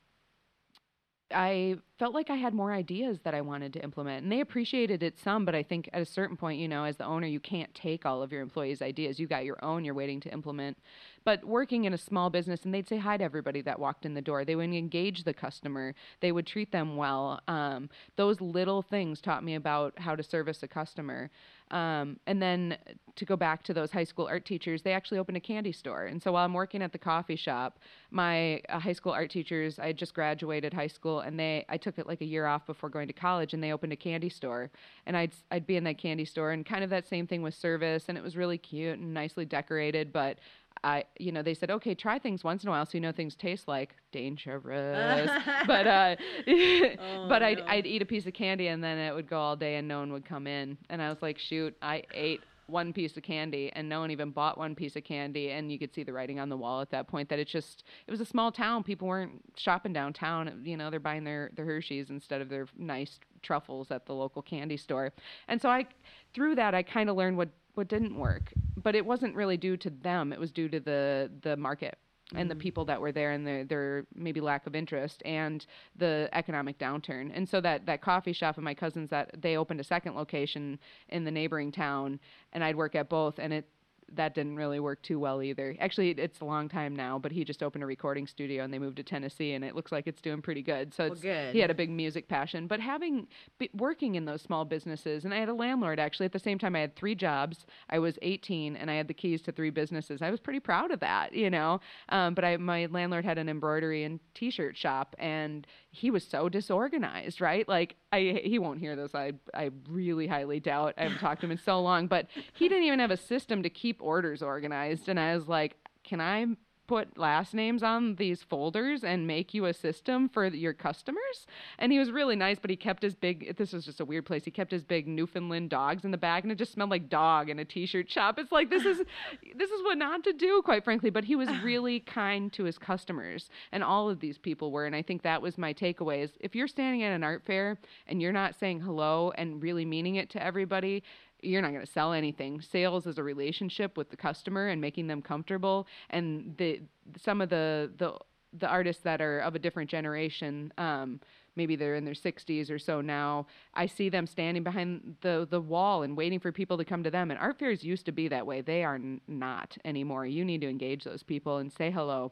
I 1.33 1.75
felt 1.99 2.13
like 2.13 2.29
I 2.29 2.35
had 2.35 2.53
more 2.53 2.71
ideas 2.71 3.19
that 3.23 3.33
I 3.33 3.41
wanted 3.41 3.73
to 3.73 3.83
implement. 3.83 4.23
And 4.23 4.31
they 4.31 4.39
appreciated 4.39 5.03
it 5.03 5.19
some, 5.19 5.43
but 5.43 5.55
I 5.55 5.63
think 5.63 5.89
at 5.91 6.01
a 6.01 6.05
certain 6.05 6.37
point, 6.37 6.59
you 6.59 6.67
know, 6.67 6.85
as 6.85 6.95
the 6.95 7.05
owner, 7.05 7.27
you 7.27 7.39
can't 7.39 7.73
take 7.73 8.05
all 8.05 8.23
of 8.23 8.31
your 8.31 8.41
employees' 8.41 8.81
ideas. 8.81 9.19
You 9.19 9.27
got 9.27 9.43
your 9.43 9.63
own 9.63 9.83
you're 9.83 9.93
waiting 9.93 10.21
to 10.21 10.31
implement. 10.31 10.77
But 11.25 11.43
working 11.43 11.83
in 11.83 11.93
a 11.93 11.97
small 11.97 12.29
business, 12.29 12.63
and 12.63 12.73
they'd 12.73 12.87
say 12.87 12.97
hi 12.97 13.17
to 13.17 13.23
everybody 13.23 13.61
that 13.61 13.77
walked 13.77 14.05
in 14.05 14.13
the 14.13 14.21
door. 14.21 14.45
They 14.45 14.55
would 14.55 14.73
engage 14.73 15.25
the 15.25 15.33
customer. 15.33 15.93
They 16.21 16.31
would 16.31 16.47
treat 16.47 16.71
them 16.71 16.95
well. 16.95 17.41
Um, 17.47 17.89
those 18.15 18.39
little 18.39 18.81
things 18.81 19.19
taught 19.19 19.43
me 19.43 19.55
about 19.55 19.99
how 19.99 20.15
to 20.15 20.23
service 20.23 20.63
a 20.63 20.67
customer. 20.67 21.29
Um, 21.71 22.19
and 22.27 22.41
then 22.41 22.77
to 23.15 23.25
go 23.25 23.35
back 23.35 23.63
to 23.63 23.73
those 23.73 23.91
high 23.91 24.03
school 24.03 24.27
art 24.27 24.45
teachers, 24.45 24.81
they 24.83 24.93
actually 24.93 25.17
opened 25.17 25.37
a 25.37 25.41
candy 25.41 25.71
store. 25.71 26.05
And 26.05 26.21
so 26.21 26.31
while 26.31 26.45
I'm 26.45 26.53
working 26.53 26.81
at 26.81 26.91
the 26.91 26.97
coffee 26.97 27.35
shop, 27.35 27.79
my 28.11 28.61
uh, 28.69 28.79
high 28.79 28.93
school 28.93 29.11
art 29.11 29.29
teachers, 29.29 29.79
I 29.79 29.87
had 29.87 29.97
just 29.97 30.13
graduated 30.13 30.73
high 30.73 30.87
school, 30.87 31.21
and 31.21 31.37
they 31.37 31.65
I 31.67 31.77
took 31.77 31.97
it 31.97 32.07
like 32.07 32.21
a 32.21 32.25
year 32.25 32.45
off 32.45 32.65
before 32.65 32.89
going 32.89 33.07
to 33.07 33.13
college, 33.13 33.53
and 33.53 33.61
they 33.61 33.73
opened 33.73 33.91
a 33.91 33.97
candy 33.97 34.29
store. 34.29 34.69
And 35.05 35.17
I'd 35.17 35.33
I'd 35.51 35.67
be 35.67 35.75
in 35.75 35.83
that 35.85 35.97
candy 35.97 36.25
store, 36.25 36.51
and 36.51 36.65
kind 36.65 36.83
of 36.83 36.89
that 36.91 37.07
same 37.07 37.27
thing 37.27 37.41
with 37.41 37.53
service, 37.53 38.05
and 38.07 38.17
it 38.17 38.23
was 38.23 38.37
really 38.37 38.57
cute 38.57 38.99
and 38.99 39.13
nicely 39.13 39.45
decorated, 39.45 40.13
but 40.13 40.37
I, 40.83 41.03
you 41.19 41.31
know, 41.31 41.41
they 41.41 41.53
said, 41.53 41.71
okay, 41.71 41.95
try 41.95 42.19
things 42.19 42.43
once 42.43 42.63
in 42.63 42.69
a 42.69 42.71
while 42.71 42.85
so 42.85 42.91
you 42.93 43.01
know 43.01 43.11
things 43.11 43.35
taste 43.35 43.67
like 43.67 43.95
dangerous. 44.11 45.29
but 45.67 45.87
uh, 45.87 46.15
oh, 46.47 47.25
but 47.29 47.43
I'd, 47.43 47.59
no. 47.59 47.65
I'd 47.67 47.85
eat 47.85 48.01
a 48.01 48.05
piece 48.05 48.25
of 48.25 48.33
candy 48.33 48.67
and 48.67 48.83
then 48.83 48.97
it 48.97 49.13
would 49.13 49.27
go 49.27 49.39
all 49.39 49.55
day 49.55 49.75
and 49.75 49.87
no 49.87 49.99
one 49.99 50.11
would 50.13 50.25
come 50.25 50.47
in. 50.47 50.77
And 50.89 51.01
I 51.01 51.09
was 51.09 51.21
like, 51.21 51.37
shoot, 51.37 51.75
I 51.81 52.03
ate 52.13 52.41
one 52.67 52.91
piece 52.91 53.15
of 53.15 53.23
candy 53.23 53.71
and 53.75 53.87
no 53.87 54.01
one 54.01 54.11
even 54.11 54.29
bought 54.29 54.57
one 54.57 54.75
piece 54.75 54.95
of 54.95 55.03
candy 55.03 55.51
and 55.51 55.71
you 55.71 55.79
could 55.79 55.93
see 55.93 56.03
the 56.03 56.11
writing 56.11 56.39
on 56.39 56.49
the 56.49 56.57
wall 56.57 56.81
at 56.81 56.89
that 56.89 57.07
point 57.07 57.29
that 57.29 57.39
it's 57.39 57.51
just 57.51 57.85
it 58.05 58.11
was 58.11 58.19
a 58.19 58.25
small 58.25 58.51
town 58.51 58.83
people 58.83 59.07
weren't 59.07 59.41
shopping 59.55 59.93
downtown 59.93 60.61
you 60.63 60.75
know 60.75 60.89
they're 60.89 60.99
buying 60.99 61.23
their 61.23 61.49
their 61.55 61.65
hershey's 61.65 62.09
instead 62.09 62.41
of 62.41 62.49
their 62.49 62.67
nice 62.77 63.19
truffles 63.41 63.89
at 63.89 64.05
the 64.05 64.13
local 64.13 64.41
candy 64.41 64.75
store 64.75 65.13
and 65.47 65.61
so 65.61 65.69
i 65.69 65.85
through 66.33 66.55
that 66.55 66.75
i 66.75 66.83
kind 66.83 67.09
of 67.09 67.15
learned 67.15 67.37
what 67.37 67.49
what 67.75 67.87
didn't 67.87 68.17
work 68.17 68.51
but 68.87 68.95
it 68.95 69.05
wasn't 69.05 69.35
really 69.35 69.57
due 69.57 69.75
to 69.75 69.89
them. 69.89 70.31
It 70.31 70.39
was 70.39 70.49
due 70.49 70.69
to 70.69 70.79
the 70.79 71.29
the 71.41 71.57
market 71.57 71.97
and 72.33 72.49
the 72.49 72.55
mm. 72.55 72.59
people 72.59 72.85
that 72.85 73.01
were 73.01 73.11
there 73.11 73.31
and 73.31 73.45
their, 73.45 73.65
their 73.65 74.05
maybe 74.15 74.39
lack 74.39 74.65
of 74.65 74.75
interest 74.75 75.21
and 75.25 75.65
the 75.97 76.29
economic 76.31 76.77
downturn. 76.77 77.29
And 77.33 77.47
so 77.47 77.59
that, 77.61 77.85
that 77.85 78.01
coffee 78.01 78.31
shop 78.31 78.57
of 78.57 78.63
my 78.63 78.73
cousins 78.73 79.09
that 79.09 79.41
they 79.41 79.57
opened 79.57 79.81
a 79.81 79.83
second 79.83 80.15
location 80.15 80.79
in 81.09 81.25
the 81.25 81.31
neighboring 81.31 81.69
town 81.69 82.19
and 82.53 82.63
I'd 82.63 82.77
work 82.77 82.95
at 82.95 83.09
both 83.09 83.39
and 83.39 83.53
it 83.53 83.65
that 84.13 84.33
didn't 84.33 84.55
really 84.55 84.79
work 84.79 85.01
too 85.01 85.19
well 85.19 85.41
either. 85.41 85.75
Actually, 85.79 86.11
it's 86.11 86.39
a 86.39 86.45
long 86.45 86.69
time 86.69 86.95
now, 86.95 87.19
but 87.19 87.31
he 87.31 87.43
just 87.43 87.61
opened 87.61 87.83
a 87.83 87.87
recording 87.87 88.25
studio 88.25 88.63
and 88.63 88.73
they 88.73 88.79
moved 88.79 88.97
to 88.97 89.03
Tennessee, 89.03 89.53
and 89.53 89.63
it 89.63 89.75
looks 89.75 89.91
like 89.91 90.07
it's 90.07 90.21
doing 90.21 90.41
pretty 90.41 90.61
good. 90.61 90.93
So 90.93 91.09
well, 91.09 91.15
good. 91.15 91.53
he 91.53 91.59
had 91.59 91.69
a 91.69 91.75
big 91.75 91.89
music 91.89 92.27
passion. 92.27 92.67
But 92.67 92.79
having 92.79 93.27
working 93.73 94.15
in 94.15 94.25
those 94.25 94.41
small 94.41 94.65
businesses, 94.65 95.25
and 95.25 95.33
I 95.33 95.37
had 95.37 95.49
a 95.49 95.53
landlord 95.53 95.99
actually 95.99 96.25
at 96.25 96.31
the 96.31 96.39
same 96.39 96.57
time. 96.57 96.75
I 96.75 96.79
had 96.79 96.95
three 96.95 97.15
jobs. 97.15 97.65
I 97.89 97.99
was 97.99 98.17
18, 98.21 98.75
and 98.75 98.89
I 98.89 98.95
had 98.95 99.07
the 99.07 99.13
keys 99.13 99.41
to 99.43 99.51
three 99.51 99.69
businesses. 99.69 100.21
I 100.21 100.31
was 100.31 100.39
pretty 100.39 100.59
proud 100.59 100.91
of 100.91 100.99
that, 101.01 101.33
you 101.33 101.49
know. 101.49 101.79
Um, 102.09 102.33
but 102.33 102.45
I, 102.45 102.57
my 102.57 102.85
landlord 102.87 103.25
had 103.25 103.37
an 103.37 103.49
embroidery 103.49 104.03
and 104.03 104.19
T-shirt 104.33 104.77
shop, 104.77 105.15
and 105.19 105.67
he 105.97 106.11
was 106.11 106.23
so 106.23 106.47
disorganized, 106.47 107.41
right? 107.41 107.67
Like 107.67 107.95
I 108.11 108.41
he 108.43 108.59
won't 108.59 108.79
hear 108.79 108.95
this. 108.95 109.15
I 109.15 109.33
I 109.53 109.71
really 109.89 110.27
highly 110.27 110.59
doubt. 110.59 110.93
I 110.97 111.03
haven't 111.03 111.19
talked 111.19 111.41
to 111.41 111.47
him 111.47 111.51
in 111.51 111.57
so 111.57 111.81
long, 111.81 112.07
but 112.07 112.27
he 112.53 112.69
didn't 112.69 112.83
even 112.83 112.99
have 112.99 113.11
a 113.11 113.17
system 113.17 113.63
to 113.63 113.69
keep 113.69 114.01
orders 114.01 114.41
organized 114.43 115.09
and 115.09 115.19
I 115.19 115.35
was 115.35 115.47
like, 115.47 115.75
"Can 116.03 116.21
I 116.21 116.45
put 116.87 117.17
last 117.17 117.53
names 117.53 117.83
on 117.83 118.15
these 118.15 118.41
folders 118.43 119.03
and 119.03 119.27
make 119.27 119.53
you 119.53 119.65
a 119.65 119.73
system 119.73 120.29
for 120.29 120.45
your 120.47 120.73
customers. 120.73 121.45
And 121.77 121.91
he 121.91 121.99
was 121.99 122.11
really 122.11 122.35
nice, 122.35 122.57
but 122.59 122.69
he 122.69 122.75
kept 122.75 123.03
his 123.03 123.13
big, 123.13 123.55
this 123.57 123.73
was 123.73 123.85
just 123.85 123.99
a 123.99 124.05
weird 124.05 124.25
place. 124.25 124.45
He 124.45 124.51
kept 124.51 124.71
his 124.71 124.83
big 124.83 125.07
Newfoundland 125.07 125.69
dogs 125.69 126.05
in 126.05 126.11
the 126.11 126.17
bag 126.17 126.43
and 126.43 126.51
it 126.51 126.55
just 126.55 126.71
smelled 126.71 126.89
like 126.89 127.09
dog 127.09 127.49
in 127.49 127.59
a 127.59 127.65
t-shirt 127.65 128.09
shop. 128.09 128.39
It's 128.39 128.51
like, 128.51 128.69
this 128.69 128.85
is, 128.85 128.97
this 129.55 129.69
is 129.69 129.83
what 129.83 129.97
not 129.97 130.23
to 130.23 130.33
do, 130.33 130.61
quite 130.63 130.83
frankly. 130.83 131.09
But 131.09 131.25
he 131.25 131.35
was 131.35 131.49
really 131.63 131.99
kind 131.99 132.51
to 132.53 132.63
his 132.63 132.77
customers 132.77 133.49
and 133.71 133.83
all 133.83 134.09
of 134.09 134.19
these 134.19 134.37
people 134.37 134.71
were. 134.71 134.85
And 134.85 134.95
I 134.95 135.01
think 135.01 135.21
that 135.23 135.41
was 135.41 135.57
my 135.57 135.73
takeaway 135.73 136.23
is 136.23 136.31
if 136.39 136.55
you're 136.55 136.67
standing 136.67 137.03
at 137.03 137.11
an 137.11 137.23
art 137.23 137.43
fair 137.45 137.77
and 138.07 138.21
you're 138.21 138.31
not 138.31 138.55
saying 138.55 138.79
hello 138.79 139.31
and 139.37 139.61
really 139.61 139.85
meaning 139.85 140.15
it 140.15 140.29
to 140.31 140.43
everybody, 140.43 141.03
you're 141.41 141.61
not 141.61 141.71
going 141.71 141.85
to 141.85 141.91
sell 141.91 142.13
anything. 142.13 142.61
Sales 142.61 143.05
is 143.05 143.17
a 143.17 143.23
relationship 143.23 143.97
with 143.97 144.09
the 144.09 144.17
customer 144.17 144.67
and 144.67 144.81
making 144.81 145.07
them 145.07 145.21
comfortable. 145.21 145.87
And 146.09 146.55
the 146.57 146.81
some 147.21 147.41
of 147.41 147.49
the 147.49 147.91
the 147.97 148.17
the 148.53 148.67
artists 148.67 149.03
that 149.03 149.21
are 149.21 149.39
of 149.39 149.55
a 149.55 149.59
different 149.59 149.89
generation, 149.89 150.71
um, 150.77 151.19
maybe 151.55 151.75
they're 151.75 151.95
in 151.95 152.05
their 152.05 152.13
60s 152.13 152.71
or 152.71 152.79
so 152.79 153.01
now. 153.01 153.45
I 153.73 153.85
see 153.85 154.09
them 154.09 154.25
standing 154.25 154.63
behind 154.63 155.17
the 155.21 155.47
the 155.49 155.61
wall 155.61 156.03
and 156.03 156.17
waiting 156.17 156.39
for 156.39 156.51
people 156.51 156.77
to 156.77 156.85
come 156.85 157.03
to 157.03 157.11
them. 157.11 157.29
And 157.29 157.39
art 157.39 157.59
fairs 157.59 157.83
used 157.83 158.05
to 158.05 158.11
be 158.11 158.27
that 158.29 158.45
way. 158.45 158.61
They 158.61 158.83
are 158.83 158.95
n- 158.95 159.21
not 159.27 159.77
anymore. 159.85 160.25
You 160.25 160.43
need 160.43 160.61
to 160.61 160.69
engage 160.69 161.03
those 161.03 161.23
people 161.23 161.57
and 161.57 161.71
say 161.71 161.91
hello 161.91 162.31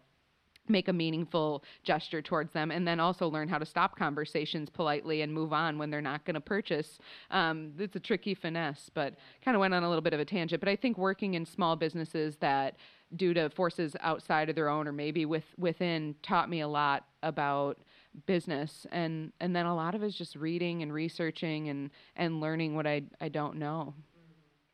make 0.68 0.88
a 0.88 0.94
meaningful 0.94 1.64
gesture 1.84 2.22
towards 2.22 2.54
them 2.54 2.72
and 2.72 2.88
then 2.88 3.00
also 3.00 3.28
learn 3.28 3.48
how 3.48 3.58
to 3.58 3.66
stop 3.66 3.98
conversations 3.98 4.70
politely 4.70 5.22
and 5.22 5.34
move 5.34 5.54
on 5.54 5.78
when 5.78 5.90
they're 5.90 6.02
not 6.02 6.24
going 6.26 6.34
to 6.34 6.42
purchase 6.42 7.00
um, 7.32 7.72
it's 7.80 7.96
a 7.96 8.00
tricky 8.00 8.34
finesse 8.34 8.90
but 8.94 9.16
kind 9.44 9.56
of 9.56 9.62
went 9.62 9.74
on 9.74 9.84
a 9.84 9.88
little 9.88 10.02
bit 10.02 10.14
of 10.14 10.20
a 10.20 10.26
tangent. 10.26 10.60
But 10.60 10.70
i 10.70 10.76
think 10.76 10.98
working 10.98 11.36
in 11.36 11.46
small 11.46 11.76
businesses 11.76 12.36
that 12.38 12.76
due 13.16 13.34
to 13.34 13.50
forces 13.50 13.96
outside 14.02 14.50
of 14.50 14.56
their 14.56 14.70
own 14.70 14.88
or 14.88 14.92
maybe 14.92 15.26
with 15.26 15.46
within 15.58 16.16
taught 16.24 16.50
me 16.50 16.62
a 16.62 16.68
lot 16.68 17.06
about 17.24 17.78
business. 18.26 18.86
And 18.92 19.32
and 19.40 19.56
then 19.56 19.66
a 19.66 19.76
lot 19.76 19.96
of 19.96 20.04
it 20.04 20.08
is 20.08 20.16
just 20.16 20.36
reading 20.36 20.82
and 20.82 20.94
researching 20.94 21.70
and 21.70 21.90
and 22.16 22.42
learning 22.42 22.76
what 22.76 22.88
i 22.88 23.04
i 23.22 23.30
don't 23.30 23.58
know 23.58 23.94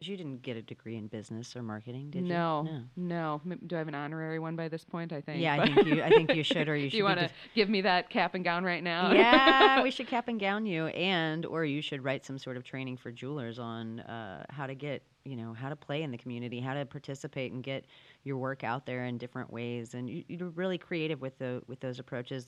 you 0.08 0.18
didn't 0.18 0.42
get 0.42 0.58
a 0.58 0.62
degree 0.62 0.98
in 0.98 1.08
business 1.08 1.56
or 1.56 1.64
marketing, 1.64 2.10
did 2.10 2.24
no, 2.24 2.64
you? 2.66 2.72
No, 2.98 3.42
no. 3.46 3.56
Do 3.68 3.76
I 3.76 3.80
have 3.80 3.88
an 3.88 3.96
honorary 3.96 4.40
one 4.40 4.56
by 4.56 4.68
this 4.68 4.84
point? 4.84 5.14
I 5.14 5.22
think. 5.22 5.42
Yeah, 5.42 5.62
I 5.62 5.66
think 5.74 5.88
you. 5.88 6.02
I 6.02 6.10
think 6.10 6.34
you 6.34 6.44
should, 6.44 6.68
or 6.68 6.76
you 6.76 6.90
should. 6.90 6.98
you 6.98 7.04
want 7.04 7.20
to 7.20 7.30
give 7.56 7.70
me 7.70 7.82
that 7.82 8.10
cap 8.10 8.36
and 8.36 8.44
gown 8.44 8.64
right 8.64 8.84
now? 8.84 9.12
Yeah, 9.12 9.84
we 9.84 9.92
should 9.92 10.08
cap 10.08 10.28
and 10.28 10.40
gown 10.40 10.66
you, 10.66 10.88
and 10.88 11.46
or 11.46 11.66
you 11.66 11.82
should 11.82 12.04
write 12.04 12.26
some 12.26 12.38
sort 12.38 12.58
of 12.58 12.64
training 12.64 12.98
for 12.98 13.12
jewelers 13.12 13.60
on 13.60 14.00
uh, 14.02 14.46
how 14.50 14.68
to 14.68 14.76
get, 14.76 15.04
you 15.26 15.36
know, 15.36 15.54
how 15.54 15.70
to 15.70 15.76
play 15.76 16.04
in 16.04 16.12
the 16.12 16.18
community, 16.18 16.60
how 16.60 16.74
to 16.74 16.86
participate 16.86 17.52
and 17.52 17.64
get 17.64 17.86
your 18.24 18.38
work 18.38 18.64
out 18.64 18.86
there 18.86 19.06
in 19.06 19.18
different 19.18 19.52
ways, 19.52 19.94
and 19.94 20.10
you, 20.10 20.24
you're 20.28 20.50
really 20.50 20.78
creative 20.78 21.22
with 21.22 21.38
the 21.38 21.62
with 21.68 21.80
those 21.80 22.00
approaches. 22.00 22.48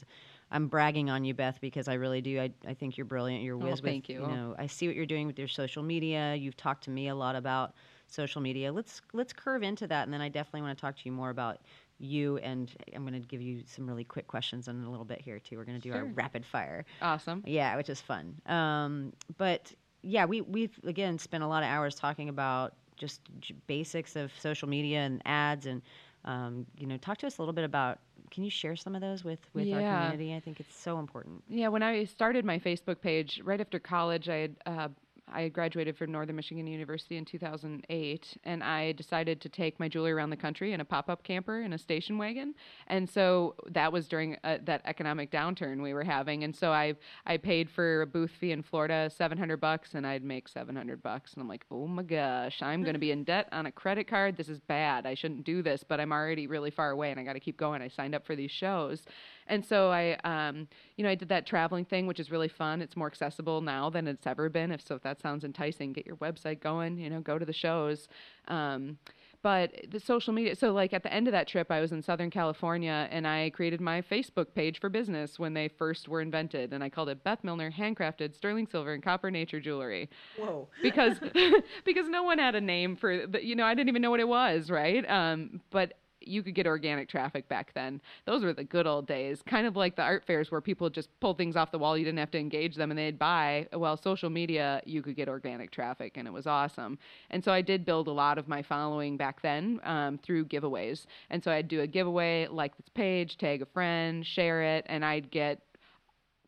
I'm 0.54 0.68
bragging 0.68 1.10
on 1.10 1.26
you, 1.26 1.34
Beth, 1.34 1.60
because 1.60 1.88
I 1.88 1.96
really 1.96 2.22
do. 2.22 2.40
I, 2.40 2.52
I 2.68 2.76
think 2.76 2.96
you're 2.96 3.06
brilliant. 3.06 3.44
You're 3.44 3.58
whiz 3.58 3.80
oh, 3.80 3.84
thank 3.84 4.08
with, 4.08 4.18
you. 4.18 4.22
you 4.22 4.28
know, 4.28 4.56
I 4.58 4.68
see 4.68 4.86
what 4.86 4.96
you're 4.96 5.08
doing 5.08 5.26
with 5.26 5.40
your 5.40 5.48
social 5.48 5.82
media. 5.82 6.36
You've 6.36 6.56
talked 6.56 6.84
to 6.84 6.92
me 6.92 7.08
a 7.08 7.16
lot 7.16 7.36
about 7.36 7.74
social 8.06 8.40
media. 8.40 8.72
Let's 8.72 9.02
let's 9.14 9.34
curve 9.34 9.64
into 9.64 9.88
that, 9.88 10.04
and 10.04 10.14
then 10.14 10.22
I 10.22 10.30
definitely 10.30 10.62
want 10.62 10.78
to 10.78 10.82
talk 10.82 10.96
to 10.96 11.02
you 11.06 11.12
more 11.12 11.32
about 11.32 11.58
you. 11.98 12.38
And 12.38 12.72
I'm 12.96 13.02
going 13.02 13.20
to 13.20 13.28
give 13.28 13.42
you 13.42 13.64
some 13.66 13.88
really 13.88 14.04
quick 14.04 14.28
questions 14.28 14.68
in 14.68 14.84
a 14.84 14.90
little 14.90 15.06
bit 15.06 15.20
here 15.20 15.40
too. 15.40 15.58
We're 15.58 15.66
going 15.66 15.82
to 15.82 15.82
do 15.82 15.92
sure. 15.92 16.02
our 16.02 16.06
rapid 16.06 16.46
fire. 16.46 16.86
Awesome. 17.02 17.44
Yeah, 17.48 17.76
which 17.76 17.90
is 17.90 18.00
fun. 18.00 18.40
Um, 18.46 19.12
but 19.38 19.74
yeah, 20.04 20.26
we 20.26 20.42
we've 20.42 20.80
again 20.86 21.18
spent 21.18 21.44
a 21.44 21.48
lot 21.48 21.64
of 21.64 21.70
hours 21.70 21.96
talking 21.96 22.30
about 22.30 22.76
just 22.96 23.22
basics 23.66 24.16
of 24.16 24.32
social 24.40 24.70
media 24.70 25.00
and 25.00 25.20
ads 25.26 25.66
and 25.66 25.82
um, 26.26 26.68
you 26.78 26.86
know 26.86 26.98
talk 26.98 27.18
to 27.18 27.28
us 27.28 27.40
a 27.40 27.42
little 27.42 27.54
bit 27.54 27.66
about 27.66 28.00
can 28.34 28.44
you 28.44 28.50
share 28.50 28.76
some 28.76 28.96
of 28.96 29.02
those 29.02 29.24
with 29.24 29.40
with 29.54 29.68
Yeah. 29.68 29.76
our 29.76 30.02
community? 30.10 30.36
I 30.36 30.40
think 30.40 30.60
it's 30.60 30.76
so 30.76 31.00
important. 31.00 31.44
Yeah, 31.48 31.68
when 31.68 31.84
I 31.84 32.04
started 32.06 32.44
my 32.44 32.58
Facebook 32.60 33.00
page 33.00 33.40
right 33.44 33.62
after 33.62 33.80
college, 33.80 34.28
I 34.28 34.36
had 34.38 34.56
uh, 34.66 34.88
I 35.34 35.42
had 35.42 35.54
graduated 35.54 35.98
from 35.98 36.12
Northern 36.12 36.36
Michigan 36.36 36.68
University 36.68 37.18
in 37.18 37.26
2008, 37.26 38.38
and 38.44 38.64
I 38.64 38.92
decided 38.94 39.42
to 39.42 39.50
take 39.50 39.80
my 39.80 39.88
jewelry 39.88 40.12
around 40.12 40.30
the 40.30 40.38
country 40.38 40.74
in 40.74 40.80
a 40.80 40.86
pop-up 40.86 41.24
camper 41.24 41.62
in 41.62 41.74
a 41.74 41.78
station 41.78 42.18
wagon. 42.18 42.54
And 42.88 43.10
so 43.10 43.56
that 43.72 43.92
was 43.92 44.08
during 44.08 44.38
uh, 44.44 44.60
that 44.66 44.82
economic 44.86 45.32
downturn 45.32 45.82
we 45.82 45.94
were 45.94 46.04
having. 46.04 46.44
And 46.44 46.56
so 46.56 46.72
I 46.72 46.96
I 47.26 47.38
paid 47.38 47.70
for 47.70 48.04
a 48.04 48.08
booth 48.08 48.32
fee 48.40 48.52
in 48.52 48.62
Florida, 48.62 49.10
700 49.10 49.58
bucks, 49.58 49.96
and 49.96 50.06
I'd 50.06 50.24
make 50.24 50.48
700 50.48 51.02
bucks. 51.02 51.34
And 51.34 51.42
I'm 51.42 51.48
like, 51.48 51.66
oh 51.72 51.88
my 51.88 52.04
gosh, 52.04 52.62
I'm 52.62 52.84
going 52.84 52.94
to 52.94 53.00
be 53.00 53.12
in 53.12 53.24
debt 53.34 53.50
on 53.52 53.66
a 53.66 53.72
credit 53.72 54.08
card. 54.08 54.38
This 54.38 54.50
is 54.50 54.60
bad. 54.60 55.06
I 55.06 55.16
shouldn't 55.16 55.44
do 55.44 55.62
this, 55.62 55.84
but 55.84 56.00
I'm 56.00 56.12
already 56.12 56.48
really 56.48 56.72
far 56.72 56.92
away, 56.92 57.12
and 57.12 57.20
I 57.20 57.24
got 57.24 57.34
to 57.34 57.40
keep 57.40 57.58
going. 57.58 57.82
I 57.82 57.88
signed 57.88 58.14
up 58.14 58.26
for 58.26 58.36
these 58.36 58.52
shows. 58.52 59.04
And 59.48 59.66
so 59.66 59.92
I, 59.92 60.18
um, 60.24 60.68
you 60.96 61.04
know, 61.04 61.10
I 61.10 61.16
did 61.16 61.30
that 61.30 61.46
traveling 61.46 61.86
thing, 61.86 62.08
which 62.08 62.20
is 62.20 62.32
really 62.32 62.48
fun. 62.48 62.82
It's 62.82 62.96
more 62.96 63.08
accessible 63.08 63.62
now 63.62 63.90
than 63.90 64.08
it's 64.08 64.26
ever 64.26 64.50
been. 64.50 64.72
If 64.72 64.82
so, 64.82 64.96
if 64.96 65.04
that 65.04 65.22
sounds 65.24 65.44
enticing, 65.44 65.94
get 65.94 66.06
your 66.06 66.18
website 66.18 66.60
going. 66.62 67.00
You 67.00 67.10
know, 67.10 67.22
go 67.22 67.40
to 67.40 67.46
the 67.46 67.54
shows. 67.54 68.08
Um, 68.48 69.00
but 69.44 69.72
the 69.92 70.00
social 70.00 70.34
media. 70.34 70.56
So 70.56 70.72
like 70.72 70.94
at 70.94 71.04
the 71.04 71.14
end 71.14 71.28
of 71.28 71.34
that 71.34 71.48
trip, 71.48 71.70
I 71.70 71.82
was 71.82 71.92
in 71.92 72.02
Southern 72.02 72.30
California, 72.30 73.08
and 73.12 73.28
I 73.28 73.50
created 73.50 73.82
my 73.82 74.02
Facebook 74.02 74.56
page 74.56 74.80
for 74.80 74.90
business 74.90 75.38
when 75.38 75.54
they 75.54 75.68
first 75.68 76.08
were 76.08 76.22
invented, 76.22 76.74
and 76.74 76.84
I 76.84 76.90
called 76.90 77.10
it 77.10 77.24
Beth 77.24 77.44
Milner 77.44 77.70
Handcrafted 77.70 78.34
Sterling 78.34 78.68
Silver 78.72 78.94
and 78.94 79.04
Copper 79.04 79.30
Nature 79.30 79.60
Jewelry 79.60 80.10
Whoa. 80.38 80.70
because 80.82 81.20
because 81.86 82.08
no 82.08 82.24
one 82.24 82.40
had 82.40 82.56
a 82.56 82.62
name 82.62 82.96
for 82.96 83.28
the, 83.28 83.46
you 83.46 83.56
know 83.56 83.66
I 83.66 83.74
didn't 83.74 83.90
even 83.90 84.02
know 84.02 84.12
what 84.12 84.22
it 84.22 84.28
was 84.28 84.70
right 84.70 85.08
um, 85.10 85.60
but 85.72 85.94
you 86.28 86.44
could 86.44 86.56
get 86.56 86.68
organic 86.68 87.10
traffic 87.10 87.48
back 87.48 87.74
then. 87.74 88.02
Those 88.26 88.44
were 88.44 88.54
the 88.54 88.64
good 88.64 88.88
old 88.88 89.08
days 89.08 89.42
kind 89.46 89.68
of 89.68 89.76
like 89.76 89.96
the 89.96 90.02
art 90.02 90.26
fairs 90.26 90.52
where 90.52 90.62
people 90.62 90.90
just 90.90 91.10
pulled 91.20 91.38
things 91.38 91.56
off 91.56 91.72
the 91.72 91.78
wall. 91.78 91.98
You 91.98 92.06
didn't 92.06 92.20
have 92.20 92.32
to 92.32 92.40
engage 92.40 92.76
them 92.76 92.92
and 92.92 92.98
they'd 92.98 93.20
buy. 93.20 93.68
Well 93.74 93.98
social 93.98 94.30
media 94.30 94.82
you 94.86 95.02
could 95.02 95.16
get 95.16 95.28
organic 95.28 95.72
traffic 95.72 96.18
and 96.18 96.28
it 96.28 96.32
was 96.32 96.48
awesome. 96.48 96.98
And 97.30 97.44
so 97.44 97.52
I 97.52 97.62
did 97.62 97.86
build 97.86 98.08
a 98.08 98.12
lot 98.12 98.38
of 98.38 98.48
my 98.48 98.62
following 98.62 99.18
back 99.18 99.42
then 99.42 99.80
um, 99.84 100.18
through 100.18 100.46
giveaways. 100.46 101.06
And 101.30 101.44
so 101.44 101.52
I'd 101.52 101.68
do 101.68 101.82
a 101.82 101.88
giveaway 101.88 102.48
like 102.48 102.76
this 102.78 102.90
page 102.90 103.38
tag 103.38 103.62
a 103.62 103.66
friend 103.66 104.26
share 104.26 104.64
it 104.64 104.86
and 104.88 105.04
I'd 105.04 105.30
get 105.32 105.60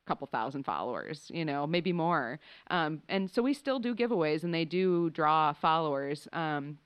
a 0.05 0.07
couple 0.07 0.27
thousand 0.27 0.63
followers, 0.63 1.29
you 1.33 1.45
know, 1.45 1.67
maybe 1.67 1.93
more. 1.93 2.39
Um, 2.69 3.01
and 3.09 3.29
so 3.29 3.41
we 3.41 3.53
still 3.53 3.79
do 3.79 3.95
giveaways 3.95 4.43
and 4.43 4.53
they 4.53 4.65
do 4.65 5.09
draw 5.11 5.53
followers. 5.53 6.27
Um, 6.33 6.77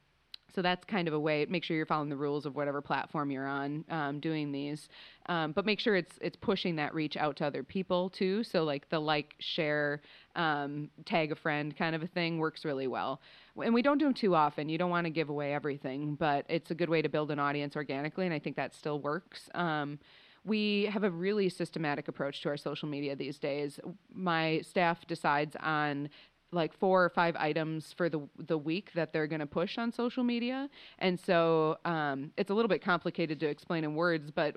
so 0.60 0.64
that's 0.64 0.84
kind 0.84 1.08
of 1.08 1.14
a 1.14 1.20
way. 1.20 1.46
Make 1.48 1.64
sure 1.64 1.78
you're 1.78 1.86
following 1.86 2.10
the 2.10 2.18
rules 2.18 2.46
of 2.46 2.54
whatever 2.54 2.82
platform 2.82 3.32
you're 3.32 3.48
on 3.48 3.86
um, 3.90 4.20
doing 4.20 4.52
these, 4.52 4.90
um, 5.28 5.54
but 5.54 5.66
make 5.66 5.80
sure 5.80 5.96
it's 5.96 6.20
it's 6.20 6.36
pushing 6.36 6.76
that 6.76 6.94
reach 6.94 7.16
out 7.16 7.38
to 7.38 7.46
other 7.46 7.64
people 7.64 8.10
too. 8.10 8.44
So 8.44 8.66
like 8.66 8.90
the 8.90 9.00
like, 9.00 9.36
share, 9.40 10.02
um, 10.36 10.90
tag 11.06 11.32
a 11.32 11.36
friend 11.36 11.78
kind 11.78 11.96
of 11.96 12.04
a 12.04 12.08
thing 12.08 12.40
works 12.40 12.66
really 12.66 12.88
well. 12.88 13.22
And 13.64 13.74
we 13.74 13.82
don't 13.82 14.00
do 14.00 14.04
them 14.04 14.14
too 14.14 14.36
often. 14.36 14.68
You 14.68 14.78
don't 14.78 14.90
want 14.90 15.06
to 15.06 15.12
give 15.12 15.30
away 15.30 15.54
everything, 15.54 16.16
but 16.16 16.46
it's 16.50 16.72
a 16.72 16.76
good 16.76 16.90
way 16.90 17.02
to 17.02 17.08
build 17.08 17.32
an 17.32 17.40
audience 17.40 17.78
organically, 17.78 18.26
and 18.26 18.34
I 18.34 18.40
think 18.40 18.58
that 18.58 18.76
still 18.76 19.00
works. 19.00 19.50
Um, 19.54 19.98
we 20.44 20.90
have 20.92 21.04
a 21.04 21.10
really 21.10 21.48
systematic 21.48 22.10
approach 22.10 22.42
to 22.42 22.50
our 22.50 22.58
social 22.58 22.90
media 22.90 23.16
these 23.16 23.40
days. 23.40 23.80
My 24.14 24.60
staff 24.62 25.08
decides 25.08 25.56
on 25.62 26.10
like 26.52 26.74
four 26.74 27.04
or 27.04 27.10
five 27.10 27.36
items 27.36 27.94
for 27.94 28.10
the 28.10 28.22
the 28.48 28.58
week 28.58 28.92
that 28.94 29.14
they're 29.14 29.28
going 29.28 29.40
to 29.40 29.46
push 29.46 29.78
on 29.78 29.92
social 29.92 30.24
media, 30.24 30.70
and 31.00 31.20
so 31.20 31.78
um, 31.86 32.32
it's 32.38 32.50
a 32.50 32.54
little 32.54 32.70
bit 32.70 32.82
complicated 32.82 33.40
to 33.40 33.48
explain 33.48 33.84
in 33.84 33.96
words, 33.96 34.32
but 34.32 34.56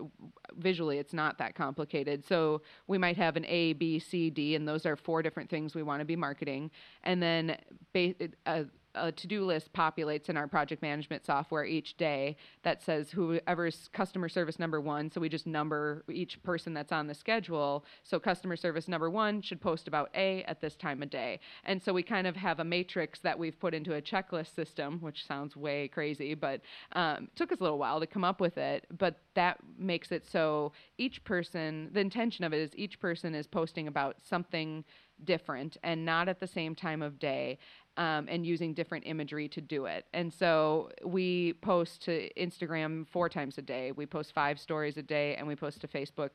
visually 0.57 0.99
it's 0.99 1.13
not 1.13 1.39
that 1.39 1.55
complicated. 1.55 2.25
So 2.25 2.63
we 2.87 2.99
might 2.99 3.17
have 3.17 3.37
an 3.37 3.45
A, 3.47 3.75
B, 3.75 3.99
C, 3.99 4.31
D, 4.31 4.55
and 4.55 4.67
those 4.67 4.87
are 4.87 4.97
four 4.97 5.23
different 5.23 5.51
things 5.51 5.75
we 5.75 5.83
want 5.83 6.01
to 6.01 6.05
be 6.05 6.17
marketing, 6.17 6.71
and 7.05 7.23
then 7.23 7.57
ba- 7.93 8.15
uh, 8.47 8.65
a 8.95 9.13
to-do 9.13 9.45
list 9.45 9.73
populates 9.73 10.29
in 10.29 10.37
our 10.37 10.47
project 10.47 10.83
management 10.83 11.25
software 11.25 11.65
each 11.65 11.97
day 11.97 12.37
that 12.63 12.83
says 12.83 13.11
whoever's 13.11 13.89
customer 13.93 14.29
service 14.29 14.59
number 14.59 14.81
one 14.81 15.11
so 15.11 15.21
we 15.21 15.29
just 15.29 15.47
number 15.47 16.05
each 16.11 16.43
person 16.43 16.75
that's 16.75 16.93
on 16.93 17.07
the 17.07 17.15
schedule. 17.15 17.85
So 18.03 18.19
customer 18.19 18.57
service 18.57 18.89
number 18.89 19.11
one 19.11 19.43
should 19.43 19.61
post 19.61 19.89
about 19.89 20.11
a 20.15 20.43
at 20.45 20.61
this 20.61 20.77
time 20.77 21.03
of 21.03 21.11
day. 21.11 21.41
And 21.65 21.83
so 21.83 21.93
we 21.93 22.03
kind 22.03 22.27
of 22.27 22.37
have 22.37 22.61
a 22.61 22.65
matrix 22.65 23.21
that 23.21 23.39
we've 23.39 23.59
put 23.59 23.75
into 23.75 23.95
a 23.95 24.03
checklist 24.03 24.55
system 24.55 24.99
which 25.01 25.27
sounds 25.27 25.57
way 25.57 25.89
crazy 25.89 26.35
but 26.35 26.61
um, 26.93 27.29
took 27.35 27.53
us 27.53 27.61
a 27.61 27.63
little 27.63 27.79
while 27.79 28.01
to 28.01 28.07
come 28.07 28.25
up 28.25 28.41
with 28.41 28.59
it 28.59 28.87
but 28.99 29.21
that 29.35 29.59
makes 29.79 30.13
it 30.13 30.27
so 30.27 30.73
each 30.99 31.23
person 31.25 31.91
the 31.93 32.01
intention 32.01 32.45
of 32.45 32.53
it 32.53 32.61
is 32.61 32.71
each 32.77 33.01
person 33.01 33.35
is 33.35 33.47
posting 33.47 33.89
about 33.89 34.17
something 34.23 34.85
different 35.25 35.77
and 35.83 36.05
not 36.05 36.29
at 36.29 36.41
the 36.41 36.47
same 36.47 36.75
time 36.75 37.03
of 37.03 37.19
day 37.19 37.59
um, 37.97 38.27
and 38.29 38.47
using 38.47 38.75
different 38.75 39.07
imagery 39.07 39.49
to 39.49 39.61
do 39.61 39.87
it. 39.87 40.07
And 40.13 40.33
so 40.33 40.91
we 41.05 41.55
post 41.55 42.03
to 42.05 42.31
Instagram 42.35 43.07
four 43.09 43.29
times 43.29 43.59
a 43.59 43.63
day. 43.63 43.93
We 43.93 44.07
post 44.07 44.33
five 44.33 44.59
stories 44.59 44.97
a 44.97 45.03
day, 45.03 45.37
and 45.37 45.47
we 45.47 45.57
post 45.57 45.81
to 45.83 45.89
Facebook. 45.89 46.31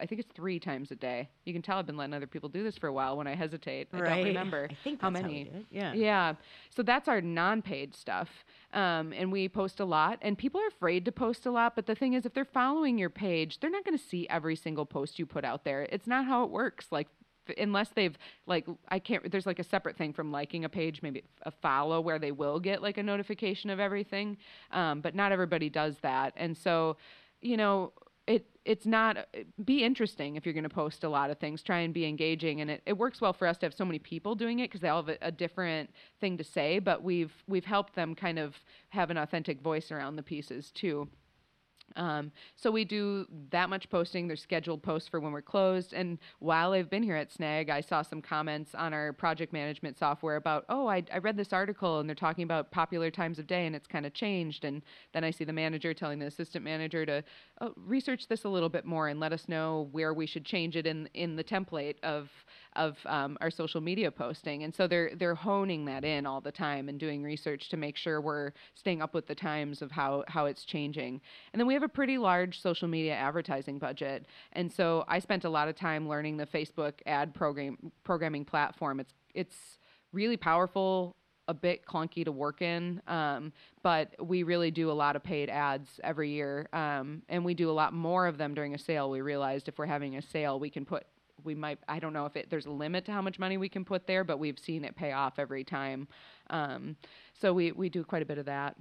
I 0.00 0.06
think 0.06 0.20
it's 0.20 0.32
three 0.34 0.58
times 0.58 0.90
a 0.90 0.94
day. 0.94 1.28
You 1.44 1.52
can 1.52 1.60
tell 1.60 1.78
I've 1.78 1.86
been 1.86 1.98
letting 1.98 2.14
other 2.14 2.26
people 2.26 2.48
do 2.48 2.62
this 2.62 2.78
for 2.78 2.86
a 2.86 2.92
while. 2.92 3.18
When 3.18 3.26
I 3.26 3.34
hesitate, 3.34 3.88
I 3.92 3.98
don't 3.98 4.24
remember 4.24 4.68
I 4.70 4.74
think 4.82 5.02
how 5.02 5.10
many. 5.10 5.42
it. 5.42 5.66
Yeah. 5.70 5.92
Yeah. 5.92 6.34
So 6.70 6.82
that's 6.82 7.06
our 7.06 7.20
non 7.20 7.60
paid 7.60 7.94
stuff. 7.94 8.28
Um, 8.72 9.12
and 9.12 9.30
we 9.30 9.48
post 9.48 9.78
a 9.78 9.84
lot, 9.84 10.18
and 10.22 10.38
people 10.38 10.60
are 10.60 10.68
afraid 10.68 11.04
to 11.04 11.12
post 11.12 11.44
a 11.44 11.50
lot. 11.50 11.76
But 11.76 11.86
the 11.86 11.94
thing 11.94 12.14
is, 12.14 12.24
if 12.24 12.32
they're 12.32 12.44
following 12.46 12.96
your 12.96 13.10
page, 13.10 13.60
they're 13.60 13.70
not 13.70 13.84
going 13.84 13.98
to 13.98 14.02
see 14.02 14.26
every 14.30 14.56
single 14.56 14.86
post 14.86 15.18
you 15.18 15.26
put 15.26 15.44
out 15.44 15.64
there. 15.64 15.86
It's 15.90 16.06
not 16.06 16.24
how 16.24 16.44
it 16.44 16.50
works. 16.50 16.86
Like, 16.90 17.08
unless 17.58 17.88
they've, 17.90 18.16
like, 18.46 18.66
I 18.88 18.98
can't, 18.98 19.30
there's 19.30 19.46
like 19.46 19.58
a 19.58 19.64
separate 19.64 19.96
thing 19.96 20.12
from 20.12 20.30
liking 20.30 20.64
a 20.64 20.68
page, 20.68 21.02
maybe 21.02 21.24
a 21.42 21.50
follow 21.50 22.00
where 22.00 22.18
they 22.18 22.32
will 22.32 22.60
get 22.60 22.82
like 22.82 22.98
a 22.98 23.02
notification 23.02 23.70
of 23.70 23.80
everything. 23.80 24.36
Um, 24.70 25.00
but 25.00 25.14
not 25.14 25.32
everybody 25.32 25.68
does 25.68 25.96
that. 26.02 26.32
And 26.36 26.56
so, 26.56 26.96
you 27.40 27.56
know, 27.56 27.92
it 28.30 28.46
it's 28.64 28.86
not 28.86 29.16
be 29.64 29.82
interesting 29.82 30.36
if 30.36 30.44
you're 30.44 30.52
going 30.52 30.62
to 30.62 30.68
post 30.68 31.02
a 31.04 31.08
lot 31.08 31.30
of 31.30 31.38
things 31.38 31.62
try 31.62 31.80
and 31.80 31.92
be 31.92 32.06
engaging 32.06 32.60
and 32.60 32.70
it, 32.70 32.82
it 32.86 32.96
works 32.96 33.20
well 33.20 33.32
for 33.32 33.46
us 33.46 33.58
to 33.58 33.66
have 33.66 33.74
so 33.74 33.84
many 33.84 33.98
people 33.98 34.34
doing 34.34 34.60
it 34.60 34.64
because 34.64 34.80
they 34.80 34.88
all 34.88 35.02
have 35.02 35.08
a, 35.08 35.18
a 35.22 35.32
different 35.32 35.90
thing 36.20 36.36
to 36.36 36.44
say 36.44 36.78
but 36.78 37.02
we've 37.02 37.32
we've 37.48 37.64
helped 37.64 37.94
them 37.94 38.14
kind 38.14 38.38
of 38.38 38.54
have 38.90 39.10
an 39.10 39.16
authentic 39.16 39.60
voice 39.60 39.90
around 39.90 40.16
the 40.16 40.22
pieces 40.22 40.70
too 40.70 41.08
um, 41.96 42.32
so 42.56 42.70
we 42.70 42.84
do 42.84 43.26
that 43.50 43.68
much 43.68 43.88
posting. 43.90 44.26
There's 44.26 44.42
scheduled 44.42 44.82
posts 44.82 45.08
for 45.08 45.20
when 45.20 45.32
we're 45.32 45.42
closed. 45.42 45.92
And 45.92 46.18
while 46.38 46.72
I've 46.72 46.90
been 46.90 47.02
here 47.02 47.16
at 47.16 47.32
Snag, 47.32 47.70
I 47.70 47.80
saw 47.80 48.02
some 48.02 48.22
comments 48.22 48.74
on 48.74 48.94
our 48.94 49.12
project 49.12 49.52
management 49.52 49.98
software 49.98 50.36
about, 50.36 50.64
oh, 50.68 50.86
I, 50.86 51.02
I 51.12 51.18
read 51.18 51.36
this 51.36 51.52
article 51.52 52.00
and 52.00 52.08
they're 52.08 52.14
talking 52.14 52.44
about 52.44 52.70
popular 52.70 53.10
times 53.10 53.38
of 53.38 53.46
day 53.46 53.66
and 53.66 53.74
it's 53.74 53.86
kind 53.86 54.06
of 54.06 54.14
changed. 54.14 54.64
And 54.64 54.82
then 55.12 55.24
I 55.24 55.30
see 55.30 55.44
the 55.44 55.52
manager 55.52 55.92
telling 55.92 56.18
the 56.18 56.26
assistant 56.26 56.64
manager 56.64 57.04
to 57.06 57.24
oh, 57.60 57.72
research 57.76 58.28
this 58.28 58.44
a 58.44 58.48
little 58.48 58.68
bit 58.68 58.84
more 58.84 59.08
and 59.08 59.20
let 59.20 59.32
us 59.32 59.48
know 59.48 59.88
where 59.92 60.14
we 60.14 60.26
should 60.26 60.44
change 60.44 60.76
it 60.76 60.86
in 60.86 61.08
in 61.14 61.36
the 61.36 61.44
template 61.44 61.96
of 62.02 62.28
of 62.76 62.96
um, 63.06 63.36
our 63.40 63.50
social 63.50 63.80
media 63.80 64.10
posting. 64.10 64.62
And 64.62 64.74
so 64.74 64.86
they're 64.86 65.10
they're 65.16 65.34
honing 65.34 65.84
that 65.86 66.04
in 66.04 66.26
all 66.26 66.40
the 66.40 66.52
time 66.52 66.88
and 66.88 66.98
doing 66.98 67.22
research 67.22 67.68
to 67.70 67.76
make 67.76 67.96
sure 67.96 68.20
we're 68.20 68.52
staying 68.74 69.02
up 69.02 69.14
with 69.14 69.26
the 69.26 69.34
times 69.34 69.82
of 69.82 69.90
how 69.90 70.24
how 70.28 70.46
it's 70.46 70.64
changing. 70.64 71.20
And 71.52 71.60
then 71.60 71.66
we 71.66 71.74
have 71.74 71.79
a 71.82 71.88
pretty 71.88 72.18
large 72.18 72.60
social 72.60 72.88
media 72.88 73.14
advertising 73.14 73.78
budget. 73.78 74.26
And 74.52 74.72
so 74.72 75.04
I 75.08 75.18
spent 75.18 75.44
a 75.44 75.50
lot 75.50 75.68
of 75.68 75.76
time 75.76 76.08
learning 76.08 76.36
the 76.36 76.46
Facebook 76.46 76.94
ad 77.06 77.34
program 77.34 77.92
programming 78.04 78.44
platform. 78.44 79.00
It's 79.00 79.14
it's 79.34 79.78
really 80.12 80.36
powerful 80.36 81.16
a 81.48 81.54
bit 81.54 81.84
clunky 81.84 82.24
to 82.24 82.30
work 82.30 82.62
in, 82.62 83.02
um, 83.08 83.52
but 83.82 84.14
we 84.24 84.44
really 84.44 84.70
do 84.70 84.88
a 84.88 84.92
lot 84.92 85.16
of 85.16 85.22
paid 85.22 85.50
ads 85.50 85.98
every 86.04 86.30
year, 86.30 86.68
um, 86.72 87.22
and 87.28 87.44
we 87.44 87.54
do 87.54 87.68
a 87.68 87.72
lot 87.72 87.92
more 87.92 88.28
of 88.28 88.38
them 88.38 88.54
during 88.54 88.72
a 88.74 88.78
sale. 88.78 89.10
We 89.10 89.20
realized 89.20 89.66
if 89.66 89.76
we're 89.76 89.86
having 89.86 90.16
a 90.16 90.22
sale, 90.22 90.60
we 90.60 90.70
can 90.70 90.84
put 90.84 91.04
we 91.44 91.54
might 91.54 91.78
I 91.88 91.98
don't 91.98 92.12
know 92.12 92.26
if 92.26 92.36
it 92.36 92.50
there's 92.50 92.66
a 92.66 92.70
limit 92.70 93.04
to 93.06 93.12
how 93.12 93.22
much 93.22 93.38
money 93.38 93.56
we 93.56 93.68
can 93.68 93.84
put 93.84 94.06
there, 94.06 94.24
but 94.24 94.38
we've 94.38 94.58
seen 94.58 94.84
it 94.84 94.94
pay 94.94 95.12
off 95.12 95.38
every 95.38 95.64
time. 95.64 96.08
Um, 96.50 96.96
so 97.40 97.52
we 97.52 97.72
we 97.72 97.88
do 97.88 98.04
quite 98.04 98.22
a 98.22 98.26
bit 98.26 98.38
of 98.38 98.46
that. 98.46 98.76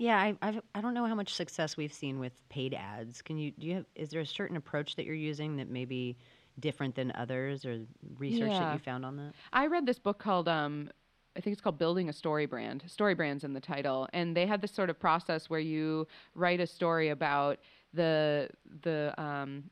Yeah, 0.00 0.18
I 0.18 0.34
I've, 0.40 0.62
I 0.74 0.80
don't 0.80 0.94
know 0.94 1.04
how 1.04 1.14
much 1.14 1.34
success 1.34 1.76
we've 1.76 1.92
seen 1.92 2.18
with 2.18 2.32
paid 2.48 2.72
ads. 2.72 3.20
Can 3.20 3.36
you 3.36 3.50
do 3.50 3.66
you 3.66 3.74
have 3.74 3.84
is 3.94 4.08
there 4.08 4.22
a 4.22 4.26
certain 4.26 4.56
approach 4.56 4.96
that 4.96 5.04
you're 5.04 5.14
using 5.14 5.56
that 5.56 5.68
may 5.68 5.84
be 5.84 6.16
different 6.58 6.94
than 6.94 7.12
others 7.14 7.66
or 7.66 7.80
research 8.16 8.48
that 8.48 8.72
you 8.72 8.78
found 8.78 9.04
on 9.04 9.16
that? 9.16 9.34
I 9.52 9.66
read 9.66 9.84
this 9.84 9.98
book 9.98 10.18
called 10.18 10.48
um, 10.48 10.88
I 11.36 11.40
think 11.40 11.52
it's 11.52 11.60
called 11.60 11.76
Building 11.76 12.08
a 12.08 12.14
Story 12.14 12.46
Brand. 12.46 12.82
Story 12.86 13.14
Brand's 13.14 13.44
in 13.44 13.52
the 13.52 13.60
title, 13.60 14.08
and 14.14 14.34
they 14.34 14.46
had 14.46 14.62
this 14.62 14.72
sort 14.72 14.88
of 14.88 14.98
process 14.98 15.50
where 15.50 15.60
you 15.60 16.06
write 16.34 16.60
a 16.60 16.66
story 16.66 17.10
about 17.10 17.58
the 17.92 18.48
the 18.80 19.12
um, 19.18 19.64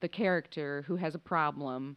the 0.00 0.08
character 0.08 0.84
who 0.86 0.96
has 0.96 1.14
a 1.14 1.18
problem 1.18 1.96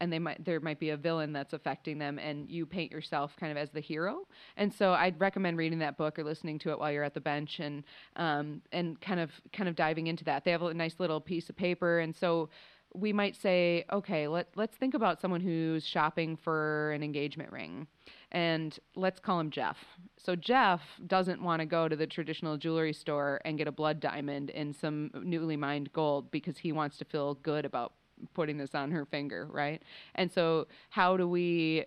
and 0.00 0.12
they 0.12 0.18
might 0.18 0.44
there 0.44 0.60
might 0.60 0.78
be 0.78 0.90
a 0.90 0.96
villain 0.96 1.32
that's 1.32 1.52
affecting 1.52 1.98
them 1.98 2.18
and 2.18 2.50
you 2.50 2.66
paint 2.66 2.92
yourself 2.92 3.34
kind 3.36 3.52
of 3.52 3.58
as 3.58 3.70
the 3.70 3.80
hero. 3.80 4.26
And 4.56 4.72
so 4.72 4.92
i'd 4.92 5.18
recommend 5.20 5.56
reading 5.56 5.78
that 5.80 5.96
book 5.96 6.18
or 6.18 6.24
listening 6.24 6.58
to 6.60 6.70
it 6.70 6.78
while 6.78 6.92
you're 6.92 7.04
at 7.04 7.14
the 7.14 7.20
bench 7.20 7.60
and 7.60 7.84
um, 8.16 8.62
and 8.72 9.00
kind 9.00 9.20
of 9.20 9.30
kind 9.52 9.68
of 9.68 9.76
diving 9.76 10.06
into 10.06 10.24
that. 10.24 10.44
They 10.44 10.50
have 10.50 10.62
a 10.62 10.74
nice 10.74 10.96
little 10.98 11.20
piece 11.20 11.48
of 11.48 11.56
paper 11.56 12.00
and 12.00 12.14
so 12.14 12.48
we 12.96 13.12
might 13.12 13.34
say 13.34 13.84
okay 13.92 14.28
let, 14.28 14.48
let's 14.54 14.76
think 14.76 14.94
about 14.94 15.20
someone 15.20 15.40
who's 15.40 15.84
shopping 15.84 16.36
for 16.36 16.92
an 16.92 17.02
engagement 17.02 17.50
ring 17.50 17.86
and 18.30 18.78
let's 18.96 19.20
call 19.20 19.40
him 19.40 19.50
jeff. 19.50 19.78
So 20.16 20.36
jeff 20.36 20.80
doesn't 21.06 21.42
want 21.42 21.60
to 21.60 21.66
go 21.66 21.88
to 21.88 21.96
the 21.96 22.06
traditional 22.06 22.56
jewelry 22.56 22.92
store 22.92 23.40
and 23.44 23.58
get 23.58 23.68
a 23.68 23.72
blood 23.72 24.00
diamond 24.00 24.50
in 24.50 24.72
some 24.72 25.10
newly 25.22 25.56
mined 25.56 25.92
gold 25.92 26.30
because 26.30 26.58
he 26.58 26.72
wants 26.72 26.98
to 26.98 27.04
feel 27.04 27.34
good 27.34 27.64
about 27.64 27.92
putting 28.34 28.56
this 28.56 28.74
on 28.74 28.90
her 28.90 29.04
finger, 29.04 29.48
right? 29.50 29.82
And 30.14 30.30
so, 30.30 30.66
how 30.90 31.16
do 31.16 31.28
we 31.28 31.84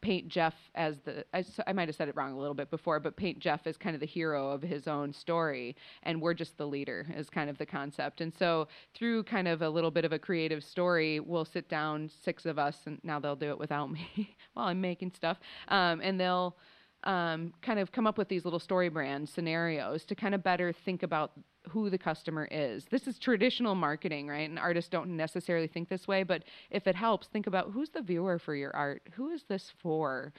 paint 0.00 0.28
Jeff 0.28 0.54
as 0.74 0.98
the 1.00 1.24
I, 1.32 1.44
I, 1.66 1.72
might 1.72 1.88
have 1.88 1.96
said 1.96 2.08
it 2.08 2.16
wrong 2.16 2.32
a 2.32 2.38
little 2.38 2.54
bit 2.54 2.70
before, 2.70 3.00
but 3.00 3.16
paint 3.16 3.38
Jeff 3.38 3.66
as 3.66 3.76
kind 3.76 3.94
of 3.94 4.00
the 4.00 4.06
hero 4.06 4.50
of 4.50 4.62
his 4.62 4.88
own 4.88 5.12
story, 5.12 5.76
and 6.02 6.20
we're 6.20 6.34
just 6.34 6.56
the 6.56 6.66
leader 6.66 7.06
is 7.16 7.30
kind 7.30 7.48
of 7.48 7.58
the 7.58 7.66
concept. 7.66 8.20
And 8.20 8.32
so 8.34 8.68
through 8.94 9.24
kind 9.24 9.48
of 9.48 9.62
a 9.62 9.68
little 9.68 9.90
bit 9.90 10.04
of 10.04 10.12
a 10.12 10.18
creative 10.18 10.64
story, 10.64 11.20
we'll 11.20 11.44
sit 11.44 11.68
down 11.68 12.10
six 12.22 12.46
of 12.46 12.58
us, 12.58 12.78
and 12.86 12.98
now 13.02 13.18
they'll 13.18 13.36
do 13.36 13.50
it 13.50 13.58
without 13.58 13.90
me 13.92 14.36
while 14.54 14.66
I'm 14.66 14.80
making 14.80 15.12
stuff, 15.14 15.38
um, 15.68 16.00
and 16.02 16.20
they'll 16.20 16.56
um, 17.04 17.52
kind 17.62 17.78
of 17.78 17.92
come 17.92 18.06
up 18.06 18.18
with 18.18 18.28
these 18.28 18.44
little 18.44 18.58
story 18.58 18.88
brand 18.88 19.28
scenarios 19.28 20.04
to 20.06 20.14
kind 20.14 20.34
of 20.34 20.42
better 20.42 20.72
think 20.72 21.02
about 21.02 21.32
who 21.68 21.90
the 21.90 21.98
customer 21.98 22.48
is. 22.50 22.86
This 22.90 23.06
is 23.06 23.18
traditional 23.18 23.74
marketing, 23.74 24.26
right? 24.28 24.48
And 24.48 24.58
artists 24.58 24.90
don't 24.90 25.16
necessarily 25.16 25.66
think 25.66 25.88
this 25.88 26.08
way, 26.08 26.22
but 26.22 26.44
if 26.70 26.86
it 26.86 26.96
helps, 26.96 27.28
think 27.28 27.46
about 27.46 27.70
who's 27.72 27.90
the 27.90 28.02
viewer 28.02 28.38
for 28.38 28.54
your 28.54 28.74
art? 28.74 29.02
Who 29.12 29.30
is 29.30 29.44
this 29.44 29.72
for? 29.78 30.32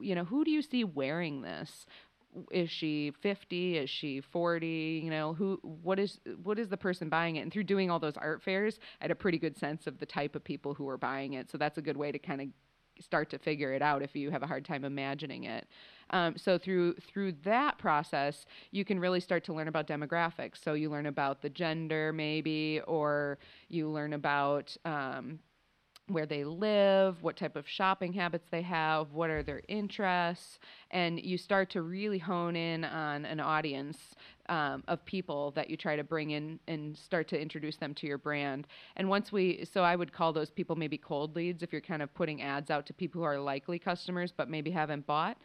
You 0.00 0.14
know, 0.14 0.24
who 0.24 0.44
do 0.44 0.50
you 0.50 0.62
see 0.62 0.84
wearing 0.84 1.42
this? 1.42 1.86
Is 2.50 2.70
she 2.70 3.12
50? 3.20 3.78
Is 3.78 3.90
she 3.90 4.20
40? 4.20 5.02
You 5.04 5.10
know, 5.10 5.34
who 5.34 5.58
what 5.62 5.98
is 5.98 6.20
what 6.42 6.58
is 6.58 6.68
the 6.68 6.76
person 6.76 7.08
buying 7.08 7.36
it? 7.36 7.40
And 7.40 7.52
through 7.52 7.64
doing 7.64 7.90
all 7.90 7.98
those 7.98 8.16
art 8.16 8.42
fairs, 8.42 8.78
I 9.00 9.04
had 9.04 9.10
a 9.10 9.16
pretty 9.16 9.38
good 9.38 9.58
sense 9.58 9.86
of 9.86 9.98
the 9.98 10.06
type 10.06 10.36
of 10.36 10.44
people 10.44 10.74
who 10.74 10.84
were 10.84 10.98
buying 10.98 11.34
it. 11.34 11.50
So 11.50 11.58
that's 11.58 11.76
a 11.76 11.82
good 11.82 11.96
way 11.96 12.12
to 12.12 12.18
kind 12.18 12.40
of 12.40 12.46
start 13.00 13.30
to 13.30 13.38
figure 13.38 13.72
it 13.72 13.82
out 13.82 14.02
if 14.02 14.14
you 14.14 14.30
have 14.30 14.42
a 14.42 14.46
hard 14.46 14.64
time 14.64 14.84
imagining 14.84 15.44
it. 15.44 15.66
Um, 16.10 16.36
so 16.36 16.58
through 16.58 16.94
through 16.94 17.32
that 17.44 17.78
process, 17.78 18.46
you 18.72 18.84
can 18.84 18.98
really 18.98 19.20
start 19.20 19.44
to 19.44 19.52
learn 19.52 19.68
about 19.68 19.86
demographics. 19.86 20.62
So 20.62 20.74
you 20.74 20.90
learn 20.90 21.06
about 21.06 21.40
the 21.40 21.50
gender, 21.50 22.12
maybe, 22.12 22.80
or 22.86 23.38
you 23.68 23.88
learn 23.88 24.12
about 24.12 24.76
um, 24.84 25.38
where 26.12 26.26
they 26.26 26.44
live, 26.44 27.22
what 27.22 27.36
type 27.36 27.56
of 27.56 27.68
shopping 27.68 28.12
habits 28.12 28.46
they 28.50 28.62
have, 28.62 29.12
what 29.12 29.30
are 29.30 29.42
their 29.42 29.62
interests, 29.68 30.58
and 30.90 31.20
you 31.20 31.38
start 31.38 31.70
to 31.70 31.82
really 31.82 32.18
hone 32.18 32.56
in 32.56 32.84
on 32.84 33.24
an 33.24 33.40
audience 33.40 33.98
um, 34.48 34.82
of 34.88 35.04
people 35.04 35.52
that 35.52 35.70
you 35.70 35.76
try 35.76 35.96
to 35.96 36.04
bring 36.04 36.30
in 36.30 36.58
and 36.68 36.96
start 36.96 37.28
to 37.28 37.40
introduce 37.40 37.76
them 37.76 37.94
to 37.94 38.06
your 38.06 38.18
brand. 38.18 38.66
And 38.96 39.08
once 39.08 39.30
we, 39.30 39.64
so 39.64 39.82
I 39.82 39.96
would 39.96 40.12
call 40.12 40.32
those 40.32 40.50
people 40.50 40.76
maybe 40.76 40.98
cold 40.98 41.36
leads 41.36 41.62
if 41.62 41.72
you're 41.72 41.80
kind 41.80 42.02
of 42.02 42.12
putting 42.14 42.42
ads 42.42 42.70
out 42.70 42.86
to 42.86 42.92
people 42.92 43.20
who 43.20 43.24
are 43.24 43.38
likely 43.38 43.78
customers 43.78 44.32
but 44.36 44.48
maybe 44.48 44.70
haven't 44.70 45.06
bought 45.06 45.36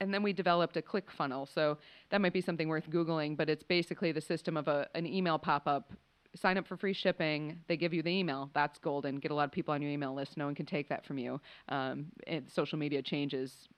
and 0.00 0.12
then 0.12 0.22
we 0.22 0.32
developed 0.32 0.76
a 0.76 0.82
click 0.82 1.10
funnel. 1.10 1.46
So 1.46 1.78
that 2.08 2.20
might 2.20 2.32
be 2.32 2.40
something 2.40 2.68
worth 2.68 2.88
Googling, 2.90 3.36
but 3.36 3.48
it's 3.48 3.62
basically 3.62 4.12
the 4.12 4.20
system 4.20 4.56
of 4.56 4.66
a, 4.66 4.88
an 4.94 5.06
email 5.06 5.38
pop 5.38 5.68
up. 5.68 5.92
Sign 6.36 6.56
up 6.58 6.66
for 6.66 6.76
free 6.76 6.92
shipping. 6.92 7.58
They 7.66 7.76
give 7.76 7.92
you 7.92 8.02
the 8.02 8.10
email. 8.10 8.50
That's 8.54 8.78
golden. 8.78 9.16
Get 9.16 9.30
a 9.30 9.34
lot 9.34 9.44
of 9.44 9.52
people 9.52 9.74
on 9.74 9.82
your 9.82 9.90
email 9.90 10.14
list. 10.14 10.36
No 10.36 10.46
one 10.46 10.54
can 10.54 10.66
take 10.66 10.88
that 10.88 11.04
from 11.04 11.18
you. 11.18 11.40
Um, 11.68 12.06
social 12.46 12.78
media 12.78 13.02
changes. 13.02 13.68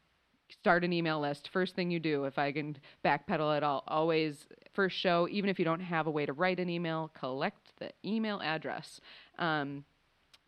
Start 0.51 0.85
an 0.85 0.93
email 0.93 1.19
list. 1.19 1.49
First 1.49 1.75
thing 1.75 1.91
you 1.91 1.99
do, 1.99 2.25
if 2.25 2.39
I 2.39 2.53
can 2.53 2.77
backpedal 3.03 3.57
at 3.57 3.63
all, 3.63 3.85
always 3.89 4.47
first 4.75 4.99
show, 4.99 5.27
even 5.31 5.49
if 5.49 5.59
you 5.59 5.65
don't 5.65 5.81
have 5.81 6.07
a 6.07 6.11
way 6.11 6.27
to 6.27 6.35
write 6.35 6.61
an 6.61 6.69
email, 6.69 7.11
collect 7.19 7.73
the 7.79 7.91
email 8.05 8.39
address. 8.43 9.01
Um, 9.39 9.85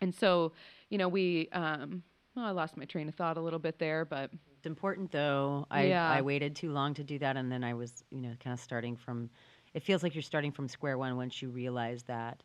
and 0.03 0.15
so, 0.15 0.53
you 0.91 0.99
know, 0.99 1.09
we, 1.09 1.49
um, 1.53 2.03
well, 2.37 2.45
I 2.45 2.51
lost 2.51 2.77
my 2.77 2.85
train 2.85 3.09
of 3.09 3.15
thought 3.15 3.39
a 3.39 3.41
little 3.41 3.59
bit 3.59 3.79
there, 3.79 4.05
but 4.05 4.31
it's 4.65 4.67
important 4.67 5.13
though. 5.13 5.67
I 5.71 5.85
yeah. 5.85 6.11
I 6.11 6.23
waited 6.23 6.57
too 6.57 6.73
long 6.73 6.95
to 6.95 7.05
do 7.05 7.19
that, 7.19 7.37
and 7.37 7.53
then 7.53 7.63
I 7.63 7.75
was 7.75 8.03
you 8.11 8.23
know 8.23 8.33
kind 8.43 8.55
of 8.55 8.61
starting 8.61 8.97
from. 8.97 9.29
It 9.75 9.83
feels 9.83 10.03
like 10.03 10.15
you're 10.15 10.23
starting 10.23 10.53
from 10.53 10.69
square 10.69 10.97
one 10.97 11.17
once 11.17 11.43
you 11.43 11.51
realize 11.51 12.05
that 12.05 12.43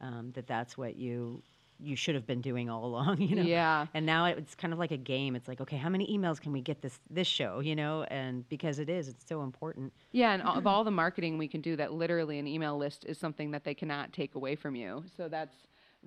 um, 0.00 0.30
that 0.34 0.46
that's 0.46 0.78
what 0.78 0.96
you 0.96 1.42
you 1.80 1.94
should 1.94 2.14
have 2.14 2.26
been 2.26 2.40
doing 2.40 2.68
all 2.68 2.84
along, 2.90 3.20
you 3.20 3.36
know. 3.36 3.42
Yeah. 3.42 3.86
And 3.94 4.04
now 4.04 4.26
it's 4.26 4.54
kind 4.54 4.72
of 4.72 4.78
like 4.78 4.90
a 4.90 4.96
game. 4.96 5.36
It's 5.36 5.48
like, 5.48 5.60
okay, 5.60 5.76
how 5.76 5.88
many 5.88 6.06
emails 6.06 6.40
can 6.40 6.52
we 6.52 6.60
get 6.60 6.82
this 6.82 6.98
this 7.10 7.26
show, 7.26 7.60
you 7.60 7.76
know? 7.76 8.04
And 8.04 8.48
because 8.48 8.78
it 8.78 8.88
is, 8.88 9.08
it's 9.08 9.26
so 9.26 9.42
important. 9.42 9.92
Yeah, 10.12 10.32
and 10.32 10.42
of 10.42 10.66
all 10.66 10.84
the 10.84 10.90
marketing 10.90 11.38
we 11.38 11.48
can 11.48 11.60
do, 11.60 11.76
that 11.76 11.92
literally 11.92 12.38
an 12.38 12.46
email 12.46 12.76
list 12.76 13.04
is 13.06 13.18
something 13.18 13.50
that 13.52 13.64
they 13.64 13.74
cannot 13.74 14.12
take 14.12 14.34
away 14.34 14.56
from 14.56 14.74
you. 14.74 15.04
So 15.16 15.28
that's 15.28 15.54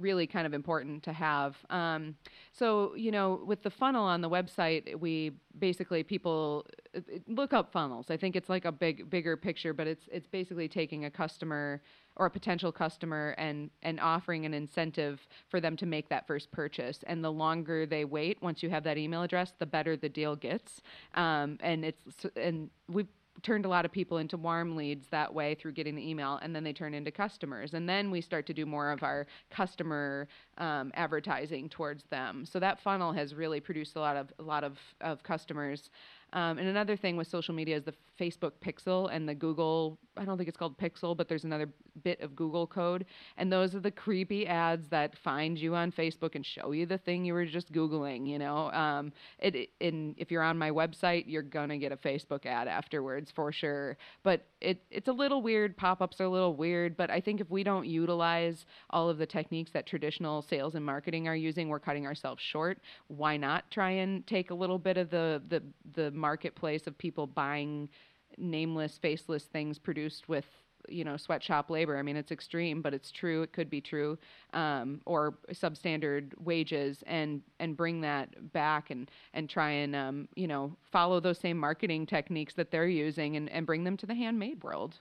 really 0.02 0.28
kind 0.28 0.46
of 0.46 0.54
important 0.54 1.04
to 1.04 1.14
have. 1.14 1.56
Um, 1.70 2.16
so, 2.52 2.94
you 2.96 3.12
know, 3.12 3.42
with 3.46 3.62
the 3.64 3.70
funnel 3.70 4.04
on 4.04 4.22
the 4.22 4.30
website, 4.30 5.00
we 5.00 5.32
basically 5.60 6.04
people 6.04 6.66
uh, 6.96 7.00
look 7.28 7.54
up 7.54 7.72
funnels. 7.72 8.08
I 8.10 8.18
think 8.18 8.36
it's 8.36 8.50
like 8.50 8.66
a 8.66 8.72
big, 8.72 9.10
bigger 9.10 9.38
picture, 9.38 9.74
but 9.74 9.88
it's 9.88 10.06
it's 10.12 10.28
basically 10.28 10.68
taking 10.68 11.06
a 11.06 11.12
customer 11.12 11.82
or 12.18 12.26
a 12.26 12.30
potential 12.30 12.72
customer 12.72 13.36
and 13.38 13.70
and 13.84 14.00
offering 14.00 14.46
an 14.46 14.54
incentive 14.54 15.28
for 15.50 15.60
them 15.62 15.78
to 15.78 15.86
make 15.86 16.10
that 16.10 16.28
first 16.28 16.52
purchase. 16.52 17.00
And 17.08 17.24
the 17.24 17.32
longer 17.32 17.86
they 17.86 18.06
wait, 18.06 18.42
once 18.42 18.62
you 18.64 18.70
have 18.70 18.84
that 18.84 18.98
email 18.98 19.24
address, 19.24 19.54
the 19.60 19.66
better 19.66 19.96
the 19.96 20.10
deal 20.10 20.36
gets. 20.36 20.82
Um, 21.16 21.58
and 21.62 21.86
it's 21.86 22.26
and 22.36 22.70
we 22.90 23.06
turned 23.44 23.66
a 23.66 23.70
lot 23.70 23.86
of 23.86 23.92
people 23.92 24.18
into 24.18 24.38
warm 24.38 24.76
leads 24.76 25.08
that 25.08 25.34
way 25.34 25.56
through 25.56 25.72
getting 25.72 25.96
the 25.96 26.08
email 26.08 26.40
and 26.42 26.56
then 26.56 26.64
they 26.64 26.74
turn 26.74 26.94
into 26.94 27.12
customers. 27.12 27.74
And 27.74 27.88
then 27.88 28.12
we 28.12 28.22
start 28.22 28.46
to 28.48 28.54
do 28.54 28.66
more 28.66 28.92
of 28.92 29.04
our 29.04 29.26
customer 29.50 30.28
um, 30.58 30.92
advertising 30.96 31.70
towards 31.70 32.04
them. 32.06 32.46
So 32.46 32.60
that 32.60 32.80
funnel 32.80 33.12
has 33.14 33.34
really 33.34 33.60
produced 33.60 33.96
a 33.96 34.00
lot 34.00 34.16
of 34.18 34.32
a 34.40 34.44
lot 34.44 34.64
of, 34.64 34.78
of 35.02 35.24
customers 35.24 35.90
um, 36.34 36.58
and 36.58 36.68
another 36.68 36.96
thing 36.96 37.18
with 37.18 37.28
social 37.28 37.54
media 37.54 37.78
is 37.78 37.84
the 37.84 37.94
Facebook 38.20 38.52
Pixel 38.64 39.10
and 39.12 39.28
the 39.28 39.36
Google. 39.36 39.98
I 40.16 40.26
don't 40.26 40.38
think 40.38 40.48
it's 40.48 40.58
called 40.58 40.78
Pixel, 40.78 41.16
but 41.16 41.28
there's 41.28 41.44
another 41.44 41.70
bit 42.04 42.22
of 42.22 42.36
Google 42.36 42.68
code, 42.68 43.06
and 43.38 43.52
those 43.52 43.76
are 43.76 43.80
the 43.80 43.92
creepy 43.92 44.48
ads 44.48 44.88
that 44.90 45.18
find 45.18 45.58
you 45.58 45.76
on 45.76 45.92
Facebook 45.92 46.36
and 46.36 46.46
show 46.46 46.72
you 46.72 46.86
the 46.86 46.98
thing 46.98 47.26
you 47.26 47.34
were 47.34 47.46
just 47.46 47.72
googling. 47.72 48.28
You 48.28 48.40
know, 48.40 48.72
um, 48.72 49.12
it. 49.40 49.70
In 49.80 50.16
if 50.18 50.32
you're 50.32 50.44
on 50.44 50.58
my 50.58 50.70
website, 50.70 51.26
you're 51.28 51.42
gonna 51.42 51.78
get 51.78 51.92
a 51.92 51.98
Facebook 51.98 52.46
ad 52.46 52.68
afterwards 52.68 53.32
for 53.32 53.52
sure. 53.52 53.98
But 54.24 54.46
it 54.62 54.84
it's 54.90 55.08
a 55.08 55.14
little 55.14 55.42
weird. 55.42 55.76
Pop-ups 55.76 56.22
are 56.22 56.26
a 56.26 56.30
little 56.30 56.56
weird, 56.56 56.96
but 56.96 57.10
I 57.10 57.20
think 57.20 57.42
if 57.42 57.50
we 57.50 57.64
don't 57.64 57.88
utilize 57.88 58.66
all 58.92 59.10
of 59.10 59.18
the 59.18 59.26
techniques 59.26 59.72
that 59.72 59.86
traditional 59.86 60.42
sales 60.42 60.76
and 60.76 60.86
marketing 60.86 61.28
are 61.28 61.36
using, 61.36 61.68
we're 61.68 61.80
cutting 61.80 62.06
ourselves 62.06 62.42
short. 62.42 62.80
Why 63.08 63.38
not 63.38 63.70
try 63.72 63.92
and 63.92 64.26
take 64.28 64.52
a 64.52 64.54
little 64.54 64.80
bit 64.80 64.98
of 64.98 65.10
the 65.10 65.42
the 65.50 65.64
the 65.94 66.12
marketplace 66.22 66.88
of 66.88 66.98
people 66.98 67.28
buying 67.28 67.90
nameless, 68.38 68.98
faceless 68.98 69.44
things 69.44 69.78
produced 69.78 70.30
with 70.30 70.46
you 70.90 71.04
know 71.04 71.18
sweatshop 71.18 71.70
labor. 71.70 71.98
I 71.98 72.02
mean, 72.02 72.16
it's 72.16 72.32
extreme, 72.32 72.82
but 72.82 72.94
it's 72.94 73.12
true. 73.12 73.44
It 73.44 73.54
could 73.54 73.70
be 73.70 73.82
true, 73.82 74.18
um, 74.54 75.02
or 75.06 75.38
substandard 75.52 76.32
wages, 76.40 77.04
and 77.06 77.42
and 77.60 77.78
bring 77.78 78.02
that 78.02 78.54
back 78.54 78.90
and 78.90 79.10
and 79.34 79.50
try 79.50 79.72
and 79.72 79.96
um, 79.96 80.28
you 80.36 80.48
know 80.48 80.76
follow 80.92 81.20
those 81.20 81.40
same 81.40 81.58
marketing 81.58 82.06
techniques 82.06 82.54
that 82.56 82.72
they're 82.72 82.88
using 82.88 83.36
and 83.36 83.50
and 83.50 83.66
bring 83.66 83.84
them 83.84 83.98
to 83.98 84.06
the 84.06 84.16
handmade 84.16 84.64
world. 84.64 85.00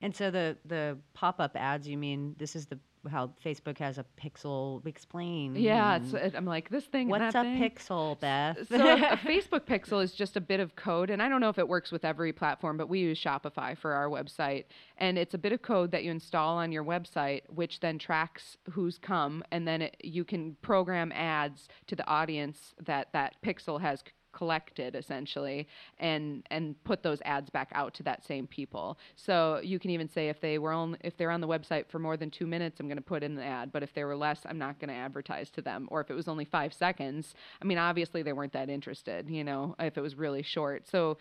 And 0.00 0.14
so 0.14 0.30
the 0.30 0.56
the 0.64 0.98
pop 1.14 1.40
up 1.40 1.52
ads, 1.56 1.88
you 1.88 1.96
mean 1.96 2.34
this 2.38 2.56
is 2.56 2.66
the 2.66 2.78
how 3.10 3.30
Facebook 3.44 3.78
has 3.78 3.98
a 3.98 4.04
pixel. 4.20 4.84
Explain. 4.86 5.56
Yeah, 5.56 5.96
it's, 5.96 6.34
I'm 6.34 6.44
like 6.44 6.70
this 6.70 6.84
thing. 6.84 7.08
What's 7.08 7.34
a 7.34 7.42
thing. 7.42 7.60
pixel, 7.60 8.18
Beth? 8.20 8.56
so 8.68 8.76
a 8.76 9.16
Facebook 9.16 9.60
pixel 9.60 10.02
is 10.02 10.12
just 10.12 10.36
a 10.36 10.40
bit 10.40 10.60
of 10.60 10.76
code, 10.76 11.10
and 11.10 11.22
I 11.22 11.28
don't 11.28 11.40
know 11.40 11.48
if 11.48 11.58
it 11.58 11.68
works 11.68 11.92
with 11.92 12.04
every 12.04 12.32
platform, 12.32 12.76
but 12.76 12.88
we 12.88 13.00
use 13.00 13.22
Shopify 13.22 13.76
for 13.76 13.92
our 13.92 14.08
website, 14.08 14.64
and 14.98 15.18
it's 15.18 15.34
a 15.34 15.38
bit 15.38 15.52
of 15.52 15.62
code 15.62 15.90
that 15.92 16.04
you 16.04 16.10
install 16.10 16.58
on 16.58 16.72
your 16.72 16.84
website, 16.84 17.42
which 17.48 17.80
then 17.80 17.98
tracks 17.98 18.56
who's 18.70 18.98
come, 18.98 19.42
and 19.50 19.66
then 19.66 19.82
it, 19.82 19.96
you 20.02 20.24
can 20.24 20.56
program 20.62 21.12
ads 21.12 21.68
to 21.86 21.96
the 21.96 22.06
audience 22.06 22.74
that 22.84 23.08
that 23.12 23.36
pixel 23.44 23.80
has 23.80 24.02
collected 24.34 24.94
essentially 24.94 25.66
and 25.98 26.42
and 26.50 26.82
put 26.84 27.02
those 27.02 27.20
ads 27.24 27.48
back 27.50 27.68
out 27.72 27.94
to 27.94 28.02
that 28.02 28.24
same 28.24 28.46
people. 28.46 28.98
So 29.16 29.60
you 29.62 29.78
can 29.78 29.90
even 29.90 30.08
say 30.08 30.28
if 30.28 30.40
they 30.40 30.58
were 30.58 30.72
on 30.72 30.98
if 31.02 31.16
they're 31.16 31.30
on 31.30 31.40
the 31.40 31.48
website 31.48 31.88
for 31.88 31.98
more 31.98 32.16
than 32.16 32.30
two 32.30 32.46
minutes 32.46 32.80
i'm 32.80 32.86
going 32.86 32.96
to 32.96 33.02
put 33.02 33.22
in 33.22 33.34
the 33.34 33.44
ad 33.44 33.72
but 33.72 33.82
if 33.82 33.94
they 33.94 34.04
were 34.04 34.16
less 34.16 34.40
i'm 34.46 34.58
not 34.58 34.78
going 34.78 34.88
to 34.88 34.94
advertise 34.94 35.50
to 35.50 35.62
them. 35.62 35.88
Or 35.90 36.00
if 36.00 36.10
it 36.10 36.14
was 36.14 36.28
only 36.28 36.44
five 36.44 36.72
seconds 36.74 37.34
i 37.62 37.64
mean 37.64 37.78
obviously 37.78 38.22
they 38.22 38.32
weren't 38.32 38.52
that 38.52 38.68
interested 38.68 39.30
you 39.30 39.44
know 39.44 39.74
if 39.78 39.96
it 39.96 40.00
was 40.00 40.16
really 40.16 40.42
short. 40.42 40.88
So 40.88 41.18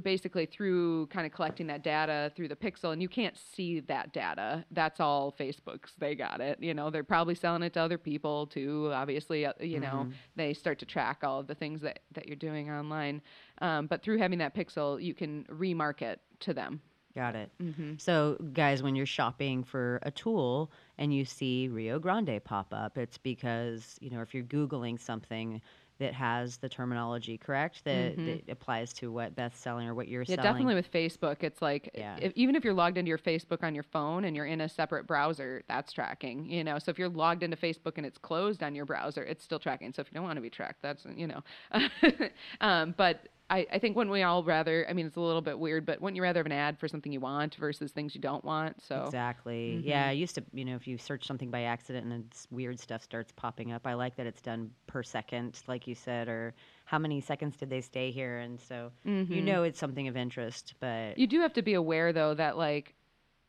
basically 0.00 0.46
through 0.46 1.06
kind 1.08 1.26
of 1.26 1.32
collecting 1.32 1.66
that 1.66 1.82
data 1.82 2.32
through 2.34 2.48
the 2.48 2.56
pixel 2.56 2.92
and 2.92 3.02
you 3.02 3.08
can't 3.08 3.36
see 3.36 3.80
that 3.80 4.12
data 4.12 4.64
that's 4.70 5.00
all 5.00 5.34
facebook's 5.38 5.92
they 5.98 6.14
got 6.14 6.40
it 6.40 6.56
you 6.62 6.72
know 6.72 6.88
they're 6.88 7.04
probably 7.04 7.34
selling 7.34 7.62
it 7.62 7.74
to 7.74 7.80
other 7.80 7.98
people 7.98 8.46
too 8.46 8.90
obviously 8.94 9.44
uh, 9.44 9.52
you 9.60 9.78
know 9.80 10.06
Mhm. 10.08 10.12
they 10.34 10.54
start 10.54 10.78
to 10.78 10.86
track 10.86 11.18
all 11.22 11.40
of 11.40 11.46
the 11.46 11.54
things 11.54 11.82
that 11.82 12.00
that 12.12 12.26
you're 12.26 12.36
doing 12.36 12.70
online 12.70 13.20
um, 13.60 13.86
but 13.86 14.02
through 14.02 14.16
having 14.18 14.38
that 14.38 14.54
pixel 14.54 15.02
you 15.02 15.12
can 15.12 15.44
remarket 15.50 16.16
to 16.40 16.54
them 16.54 16.80
Got 17.14 17.36
it. 17.36 17.50
mm-hmm. 17.62 17.96
So, 17.98 18.38
guys, 18.54 18.82
when 18.82 18.96
you're 18.96 19.04
shopping 19.04 19.64
for 19.64 19.98
a 20.00 20.10
tool 20.10 20.72
and 20.96 21.12
you 21.12 21.26
see 21.26 21.68
Rio 21.68 21.98
Grande 21.98 22.42
pop 22.42 22.72
up, 22.72 22.96
it's 22.96 23.18
because, 23.18 23.98
you 24.00 24.08
know, 24.08 24.22
if 24.22 24.32
you're 24.32 24.42
Googling 24.44 24.98
something 24.98 25.60
that 26.02 26.12
has 26.14 26.56
the 26.56 26.68
terminology 26.68 27.38
correct 27.38 27.84
that, 27.84 28.16
Mhm. 28.18 28.44
that 28.44 28.52
applies 28.52 28.92
to 28.94 29.10
what 29.12 29.34
Beth's 29.36 29.58
selling 29.58 29.86
or 29.88 29.94
what 29.94 30.08
you're 30.08 30.22
Yeah, 30.22 30.34
selling. 30.36 30.42
definitely 30.42 30.74
with 30.74 30.90
Facebook, 30.90 31.42
it's 31.42 31.62
like 31.62 31.90
Yeah. 31.94 32.16
if, 32.20 32.32
even 32.34 32.56
if 32.56 32.64
you're 32.64 32.74
logged 32.74 32.98
into 32.98 33.08
your 33.08 33.18
Facebook 33.18 33.62
on 33.62 33.74
your 33.74 33.84
phone 33.84 34.24
and 34.24 34.34
you're 34.34 34.46
in 34.46 34.60
a 34.60 34.68
separate 34.68 35.06
browser, 35.06 35.62
that's 35.68 35.92
tracking. 35.92 36.44
You 36.46 36.64
know, 36.64 36.78
so 36.78 36.90
if 36.90 36.98
you're 36.98 37.08
logged 37.08 37.42
into 37.44 37.56
Facebook 37.56 37.94
and 37.96 38.04
it's 38.04 38.18
closed 38.18 38.62
on 38.62 38.74
your 38.74 38.84
browser, 38.84 39.22
it's 39.22 39.44
still 39.44 39.60
tracking. 39.60 39.92
So 39.92 40.00
if 40.00 40.08
you 40.10 40.14
don't 40.16 40.24
want 40.24 40.36
to 40.36 40.42
be 40.42 40.50
tracked, 40.50 40.82
that's 40.82 41.06
you 41.16 41.28
know. 41.28 41.42
um, 42.60 42.94
but 42.96 43.28
I, 43.52 43.66
I 43.70 43.78
think 43.78 43.96
when 43.96 44.08
we 44.10 44.22
all 44.22 44.42
rather, 44.44 44.86
I 44.88 44.94
mean, 44.94 45.06
it's 45.06 45.16
a 45.16 45.20
little 45.20 45.42
bit 45.42 45.58
weird, 45.58 45.84
but 45.86 46.00
wouldn't 46.00 46.16
you 46.16 46.22
rather 46.22 46.40
have 46.40 46.46
an 46.46 46.52
ad 46.52 46.78
for 46.78 46.88
something 46.88 47.12
you 47.12 47.20
want 47.20 47.54
versus 47.56 47.92
things 47.92 48.14
you 48.14 48.20
don't 48.20 48.44
want? 48.44 48.80
So 48.82 48.96
Exactly. 48.96 49.80
Yeah, 49.84 50.08
I 50.08 50.12
used 50.12 50.34
to, 50.36 50.44
you 50.52 50.64
know, 50.64 50.76
if 50.76 50.86
you 50.88 50.98
search 50.98 51.26
something 51.26 51.50
by 51.50 51.62
accident 51.62 52.04
and 52.04 52.12
then 52.12 52.30
weird 52.50 52.80
stuff 52.80 53.02
starts 53.02 53.32
popping 53.32 53.72
up, 53.72 53.86
I 53.86 53.94
like 53.94 54.16
that 54.16 54.26
it's 54.26 54.42
done 54.42 54.72
per 54.86 55.02
second, 55.02 55.62
like 55.68 55.86
you 55.86 55.94
said, 55.94 56.28
or 56.28 56.54
how 56.86 56.98
many 56.98 57.20
seconds 57.20 57.56
did 57.56 57.70
they 57.70 57.80
stay 57.82 58.10
here? 58.10 58.38
And 58.38 58.60
so 58.60 58.92
you 59.30 59.40
Mhm. 59.40 59.42
know 59.42 59.62
it's 59.62 59.78
something 59.78 60.08
of 60.08 60.16
interest, 60.16 60.74
but 60.80 61.18
You 61.18 61.26
do 61.26 61.40
have 61.40 61.52
to 61.54 61.62
be 61.62 61.74
aware 61.74 62.12
though 62.12 62.34
that 62.34 62.56
like 62.56 62.94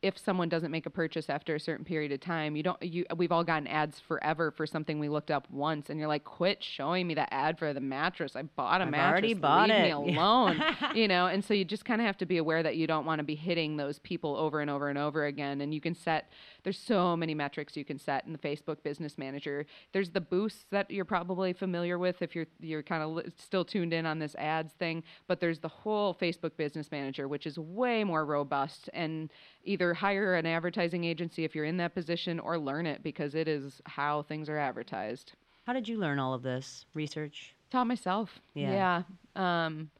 if 0.04 0.18
someone 0.18 0.48
doesn't 0.48 0.70
make 0.70 0.86
a 0.86 0.90
purchase 0.90 1.30
after 1.30 1.54
a 1.54 1.60
certain 1.60 1.84
period 1.84 2.12
of 2.12 2.20
time, 2.20 2.54
you 2.56 2.62
don't 2.62 2.82
you 2.82 3.04
we've 3.16 3.32
all 3.32 3.42
gotten 3.42 3.66
ads 3.66 3.98
forever 4.00 4.50
for 4.50 4.66
something 4.66 4.98
we 4.98 5.08
looked 5.08 5.30
up 5.30 5.48
once 5.50 5.88
and 5.90 5.98
you're 5.98 6.08
like 6.08 6.24
quit 6.24 6.62
showing 6.62 7.06
me 7.06 7.14
that 7.14 7.28
ad 7.32 7.58
for 7.58 7.72
the 7.72 7.80
mattress. 7.80 8.36
I 8.36 8.42
bought 8.42 8.80
a 8.80 8.84
I've 8.84 8.90
mattress. 8.90 9.10
already 9.10 9.34
bought 9.34 9.68
Leave 9.70 9.78
it." 9.78 9.82
me 9.82 9.90
alone. 10.14 10.62
you 10.94 11.08
know, 11.08 11.26
and 11.26 11.44
so 11.44 11.54
you 11.54 11.64
just 11.64 11.84
kind 11.84 12.00
of 12.00 12.06
have 12.06 12.18
to 12.18 12.26
be 12.26 12.36
aware 12.36 12.62
that 12.62 12.76
you 12.76 12.86
don't 12.86 13.06
want 13.06 13.18
to 13.20 13.24
be 13.24 13.34
hitting 13.34 13.76
those 13.76 13.98
people 14.00 14.36
over 14.36 14.60
and 14.60 14.70
over 14.70 14.88
and 14.88 14.98
over 14.98 15.24
again 15.24 15.60
and 15.60 15.72
you 15.74 15.80
can 15.80 15.94
set 15.94 16.28
there's 16.64 16.78
so 16.78 17.16
many 17.16 17.34
metrics 17.34 17.76
you 17.76 17.84
can 17.84 17.98
set 17.98 18.26
in 18.26 18.32
the 18.32 18.38
Facebook 18.38 18.82
Business 18.82 19.16
Manager. 19.16 19.66
There's 19.92 20.10
the 20.10 20.20
boosts 20.20 20.64
that 20.70 20.90
you're 20.90 21.04
probably 21.04 21.52
familiar 21.52 21.98
with 21.98 22.20
if 22.22 22.34
you're 22.34 22.46
you're 22.58 22.82
kind 22.82 23.02
of 23.02 23.10
li- 23.10 23.32
still 23.38 23.64
tuned 23.64 23.92
in 23.92 24.06
on 24.06 24.18
this 24.18 24.34
ads 24.34 24.72
thing, 24.72 25.04
but 25.28 25.38
there's 25.40 25.60
the 25.60 25.68
whole 25.68 26.14
Facebook 26.14 26.56
Business 26.56 26.90
Manager 26.90 27.28
which 27.28 27.46
is 27.46 27.58
way 27.58 28.02
more 28.02 28.24
robust 28.24 28.90
and 28.92 29.30
either 29.64 29.94
hire 29.94 30.34
an 30.34 30.46
advertising 30.46 31.04
agency 31.04 31.44
if 31.44 31.54
you're 31.54 31.64
in 31.64 31.76
that 31.76 31.94
position 31.94 32.40
or 32.40 32.58
learn 32.58 32.86
it 32.86 33.02
because 33.02 33.34
it 33.34 33.46
is 33.46 33.80
how 33.86 34.22
things 34.22 34.48
are 34.48 34.58
advertised. 34.58 35.32
how 35.66 35.72
did 35.72 35.86
you 35.88 35.98
learn 35.98 36.18
all 36.18 36.34
of 36.34 36.42
this 36.42 36.86
research? 36.94 37.54
Taught 37.70 37.86
myself. 37.86 38.40
Yeah. 38.54 39.02
Yeah. 39.36 39.64
Um, 39.66 39.90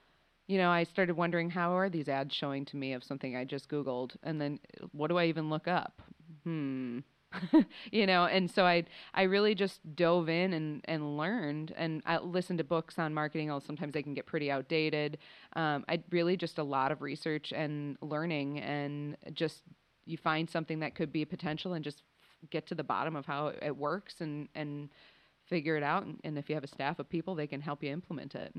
you 0.47 0.59
know, 0.59 0.71
I 0.71 0.85
started 0.85 1.17
wondering 1.17 1.49
how 1.51 1.77
are 1.77 1.89
these 1.89 2.09
ads 2.09 2.35
showing 2.35 2.67
to 2.67 2.77
me 2.77 2.93
of 2.93 3.03
something 3.03 3.35
I 3.35 3.45
just 3.45 3.69
Googled, 3.71 4.15
and 4.23 4.39
then 4.41 4.61
what 4.93 5.09
do 5.09 5.17
I 5.17 5.27
even 5.27 5.49
look 5.49 5.67
up? 5.67 6.03
Hmm. 6.45 7.01
you 7.91 8.07
know, 8.07 8.27
and 8.27 8.49
so 8.49 8.65
I 8.65 8.85
I 9.13 9.23
really 9.23 9.55
just 9.57 9.81
dove 9.97 10.29
in 10.29 10.53
and 10.53 10.83
and 10.85 11.17
learned, 11.17 11.75
and 11.77 12.01
I 12.07 12.19
listened 12.19 12.59
to 12.59 12.65
books 12.65 12.99
on 12.99 13.13
marketing. 13.13 13.51
Although 13.51 13.67
sometimes 13.67 13.93
they 13.93 14.03
can 14.05 14.15
get 14.15 14.27
pretty 14.27 14.51
outdated. 14.53 15.19
Um, 15.57 15.85
I 15.89 16.01
really 16.11 16.37
just 16.37 16.59
a 16.59 16.63
lot 16.63 16.93
of 16.93 17.03
research 17.03 17.53
and 17.53 17.97
learning, 18.01 18.61
and 18.61 19.17
just 19.33 19.63
you 20.07 20.17
find 20.17 20.49
something 20.49 20.79
that 20.81 20.95
could 20.95 21.13
be 21.13 21.23
a 21.23 21.27
potential, 21.27 21.73
and 21.73 21.85
just 21.85 22.03
get 22.51 22.67
to 22.69 22.75
the 22.77 22.85
bottom 22.85 23.17
of 23.17 23.27
how 23.27 23.49
it 23.61 23.77
works, 23.77 24.21
and 24.21 24.49
and 24.55 24.91
figure 25.47 25.77
it 25.77 25.83
out 25.83 26.05
and, 26.05 26.19
and 26.25 26.39
if 26.39 26.49
you 26.49 26.55
have 26.55 26.65
a 26.65 26.69
staff 26.69 26.99
of 26.99 27.09
people 27.09 27.35
they 27.35 27.47
can 27.47 27.61
help 27.61 27.83
you 27.83 27.91
implement 27.91 28.35
it 28.35 28.55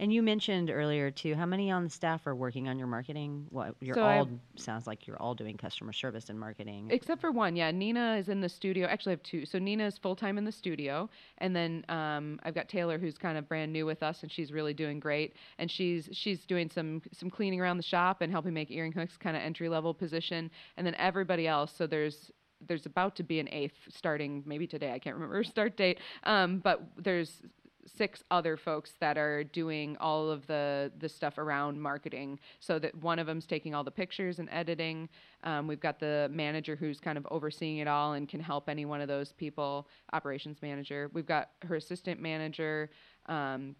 And 0.00 0.12
you 0.12 0.22
mentioned 0.22 0.68
earlier 0.70 1.10
too, 1.12 1.34
how 1.36 1.46
many 1.46 1.70
on 1.70 1.84
the 1.84 1.90
staff 1.90 2.26
are 2.26 2.34
working 2.34 2.68
on 2.68 2.76
your 2.76 2.88
marketing? 2.88 3.46
What 3.50 3.76
you're 3.80 3.94
So 3.94 4.02
I- 4.02 4.18
all 4.18 4.28
sounds 4.56 4.86
like 4.86 5.06
you're 5.06 5.20
all 5.20 5.34
doing 5.34 5.56
customer 5.56 5.92
service 5.92 6.28
and 6.28 6.40
marketing. 6.40 6.88
except 6.90 7.20
for 7.20 7.30
one 7.30 7.54
yeah 7.54 7.70
nina 7.70 8.16
is 8.16 8.28
in 8.28 8.40
the 8.40 8.48
studio. 8.48 8.88
Actually 8.88 9.12
i 9.12 9.14
have 9.14 9.22
two. 9.22 9.46
So 9.46 9.58
nina 9.58 9.86
is 9.86 9.98
full-time 9.98 10.38
in 10.38 10.44
the 10.44 10.50
studio 10.52 11.08
and 11.38 11.54
then 11.54 11.84
um, 11.88 12.40
i've 12.42 12.54
got 12.54 12.68
taylor 12.68 12.98
who's 12.98 13.16
kind 13.16 13.38
of 13.38 13.48
brand 13.48 13.72
new 13.72 13.86
with 13.86 14.02
us 14.02 14.22
and 14.22 14.32
she's 14.32 14.52
really 14.52 14.74
doing 14.74 14.98
great. 14.98 15.36
And 15.58 15.70
she's 15.70 16.08
she's 16.12 16.44
doing 16.46 16.68
some 16.68 17.02
some 17.12 17.30
cleaning 17.30 17.60
around 17.60 17.76
the 17.76 17.82
shop 17.84 18.22
and 18.22 18.32
helping 18.32 18.54
make 18.54 18.70
earring 18.70 18.92
hooks 18.92 19.16
kind 19.16 19.36
of 19.36 19.42
entry 19.42 19.68
level 19.68 19.94
position. 19.94 20.50
And 20.76 20.86
then 20.86 20.94
everybody 20.96 21.46
else 21.46 21.72
so 21.76 21.86
there's 21.86 22.30
there's 22.66 22.86
about 22.86 23.14
to 23.16 23.22
be 23.22 23.40
an 23.40 23.48
eighth 23.50 23.74
starting 23.88 24.42
maybe 24.46 24.66
today 24.68 24.92
i 24.92 24.98
can't 24.98 25.14
remember 25.14 25.44
start 25.56 25.76
date. 25.76 25.98
Um, 26.24 26.58
but 26.58 26.82
there's 26.96 27.42
six 27.86 28.22
other 28.30 28.56
folks 28.56 28.92
that 29.00 29.18
are 29.18 29.44
doing 29.44 29.96
all 29.98 30.30
of 30.30 30.46
the 30.46 30.92
the 30.98 31.08
stuff 31.08 31.38
around 31.38 31.80
marketing. 31.80 32.38
So 32.60 32.78
that 32.78 32.94
one 32.96 33.18
of 33.18 33.26
them's 33.26 33.46
taking 33.46 33.74
all 33.74 33.84
the 33.84 33.90
pictures 33.90 34.38
and 34.38 34.48
editing. 34.50 35.08
Um, 35.44 35.66
we've 35.66 35.80
got 35.80 35.98
the 35.98 36.28
manager 36.32 36.76
who's 36.76 37.00
kind 37.00 37.18
of 37.18 37.26
overseeing 37.30 37.78
it 37.78 37.88
all 37.88 38.14
and 38.14 38.28
can 38.28 38.40
help 38.40 38.68
any 38.68 38.84
one 38.84 39.00
of 39.00 39.08
those 39.08 39.32
people 39.32 39.88
operations 40.12 40.58
manager. 40.62 41.10
We've 41.12 41.26
got 41.26 41.50
her 41.62 41.76
assistant 41.76 42.20
manager 42.20 42.90
um, 43.26 43.74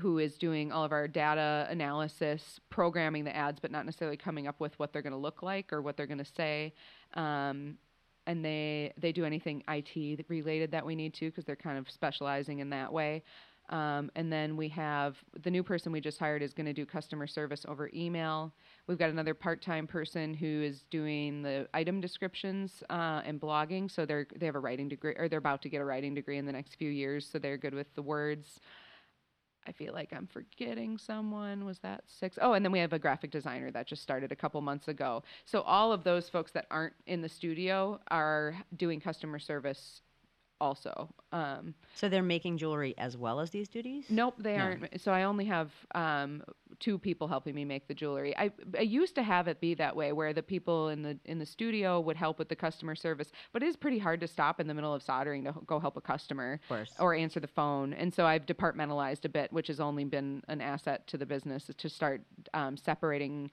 who 0.00 0.18
is 0.18 0.36
doing 0.36 0.70
all 0.72 0.84
of 0.84 0.92
our 0.92 1.08
data 1.08 1.66
analysis, 1.70 2.60
programming 2.70 3.24
the 3.24 3.34
ads, 3.34 3.60
but 3.60 3.70
not 3.70 3.84
necessarily 3.86 4.16
coming 4.16 4.46
up 4.46 4.60
with 4.60 4.78
what 4.78 4.92
they're 4.92 5.02
going 5.02 5.12
to 5.12 5.18
look 5.18 5.42
like 5.42 5.72
or 5.72 5.82
what 5.82 5.96
they're 5.96 6.06
going 6.06 6.18
to 6.18 6.24
say. 6.24 6.72
Um, 7.14 7.76
and 8.26 8.44
they 8.44 8.92
they 8.98 9.12
do 9.12 9.24
anything 9.24 9.62
IT 9.68 10.24
related 10.28 10.70
that 10.72 10.84
we 10.84 10.94
need 10.94 11.14
to 11.14 11.26
because 11.26 11.44
they're 11.44 11.56
kind 11.56 11.78
of 11.78 11.90
specializing 11.90 12.60
in 12.60 12.70
that 12.70 12.92
way. 12.92 13.22
Um, 13.70 14.10
and 14.16 14.32
then 14.32 14.56
we 14.56 14.68
have 14.70 15.16
the 15.44 15.50
new 15.50 15.62
person 15.62 15.92
we 15.92 16.00
just 16.00 16.18
hired 16.18 16.42
is 16.42 16.52
going 16.52 16.66
to 16.66 16.72
do 16.72 16.84
customer 16.84 17.28
service 17.28 17.64
over 17.68 17.88
email. 17.94 18.52
We've 18.88 18.98
got 18.98 19.10
another 19.10 19.32
part-time 19.32 19.86
person 19.86 20.34
who 20.34 20.62
is 20.62 20.82
doing 20.90 21.42
the 21.42 21.68
item 21.72 22.00
descriptions 22.00 22.82
uh, 22.90 23.22
and 23.24 23.40
blogging. 23.40 23.88
So 23.88 24.04
they're 24.04 24.26
they 24.34 24.46
have 24.46 24.56
a 24.56 24.60
writing 24.60 24.88
degree 24.88 25.14
or 25.16 25.28
they're 25.28 25.38
about 25.38 25.62
to 25.62 25.68
get 25.68 25.80
a 25.80 25.84
writing 25.84 26.14
degree 26.14 26.36
in 26.36 26.46
the 26.46 26.52
next 26.52 26.74
few 26.74 26.90
years. 26.90 27.28
So 27.30 27.38
they're 27.38 27.56
good 27.56 27.74
with 27.74 27.94
the 27.94 28.02
words. 28.02 28.60
I 29.66 29.72
feel 29.72 29.92
like 29.92 30.12
I'm 30.12 30.26
forgetting 30.26 30.98
someone. 30.98 31.64
Was 31.64 31.78
that 31.80 32.04
six? 32.06 32.38
Oh, 32.40 32.54
and 32.54 32.64
then 32.64 32.72
we 32.72 32.78
have 32.78 32.92
a 32.92 32.98
graphic 32.98 33.30
designer 33.30 33.70
that 33.70 33.86
just 33.86 34.02
started 34.02 34.32
a 34.32 34.36
couple 34.36 34.60
months 34.60 34.88
ago. 34.88 35.22
So 35.44 35.60
all 35.62 35.92
of 35.92 36.02
those 36.02 36.28
folks 36.28 36.52
that 36.52 36.66
aren't 36.70 36.94
in 37.06 37.20
the 37.20 37.28
studio 37.28 38.00
are 38.10 38.56
doing 38.76 39.00
customer 39.00 39.38
service 39.38 40.00
also. 40.60 41.08
Um, 41.32 41.74
so 41.94 42.08
they're 42.08 42.22
making 42.22 42.58
jewelry 42.58 42.94
as 42.98 43.16
well 43.16 43.40
as 43.40 43.50
these 43.50 43.68
duties? 43.68 44.04
Nope, 44.10 44.34
they 44.38 44.56
No. 44.56 44.62
aren't. 44.64 45.00
So 45.00 45.12
I 45.12 45.22
only 45.24 45.46
have 45.46 45.70
um, 45.94 46.42
two 46.78 46.98
people 46.98 47.26
helping 47.28 47.54
me 47.54 47.64
make 47.64 47.88
the 47.88 47.94
jewelry. 47.94 48.36
I, 48.36 48.50
I 48.78 48.82
used 48.82 49.14
to 49.16 49.22
have 49.22 49.48
it 49.48 49.60
be 49.60 49.74
that 49.74 49.94
way, 49.96 50.12
where 50.12 50.32
the 50.32 50.42
people 50.42 50.88
in 50.88 51.02
the 51.02 51.18
in 51.24 51.38
the 51.38 51.46
studio 51.46 52.00
would 52.00 52.16
help 52.16 52.38
with 52.38 52.48
the 52.48 52.56
customer 52.56 52.94
service. 52.94 53.32
But 53.52 53.62
it 53.62 53.66
is 53.66 53.76
pretty 53.76 53.98
hard 53.98 54.20
to 54.20 54.28
stop 54.28 54.60
in 54.60 54.66
the 54.66 54.74
middle 54.74 54.94
of 54.94 55.02
soldering 55.02 55.44
to 55.44 55.54
go 55.66 55.78
help 55.80 55.96
a 55.96 56.00
customer 56.00 56.54
Of 56.62 56.68
course. 56.68 56.92
or 56.98 57.14
answer 57.14 57.40
the 57.40 57.48
phone. 57.48 57.92
And 57.94 58.12
so 58.14 58.26
I've 58.26 58.46
departmentalized 58.46 59.24
a 59.24 59.28
bit, 59.28 59.52
which 59.52 59.66
has 59.68 59.80
only 59.80 60.04
been 60.04 60.42
an 60.48 60.60
asset 60.60 61.06
to 61.08 61.18
the 61.18 61.26
business 61.26 61.70
to 61.76 61.88
start 61.88 62.22
um, 62.54 62.76
separating 62.76 63.50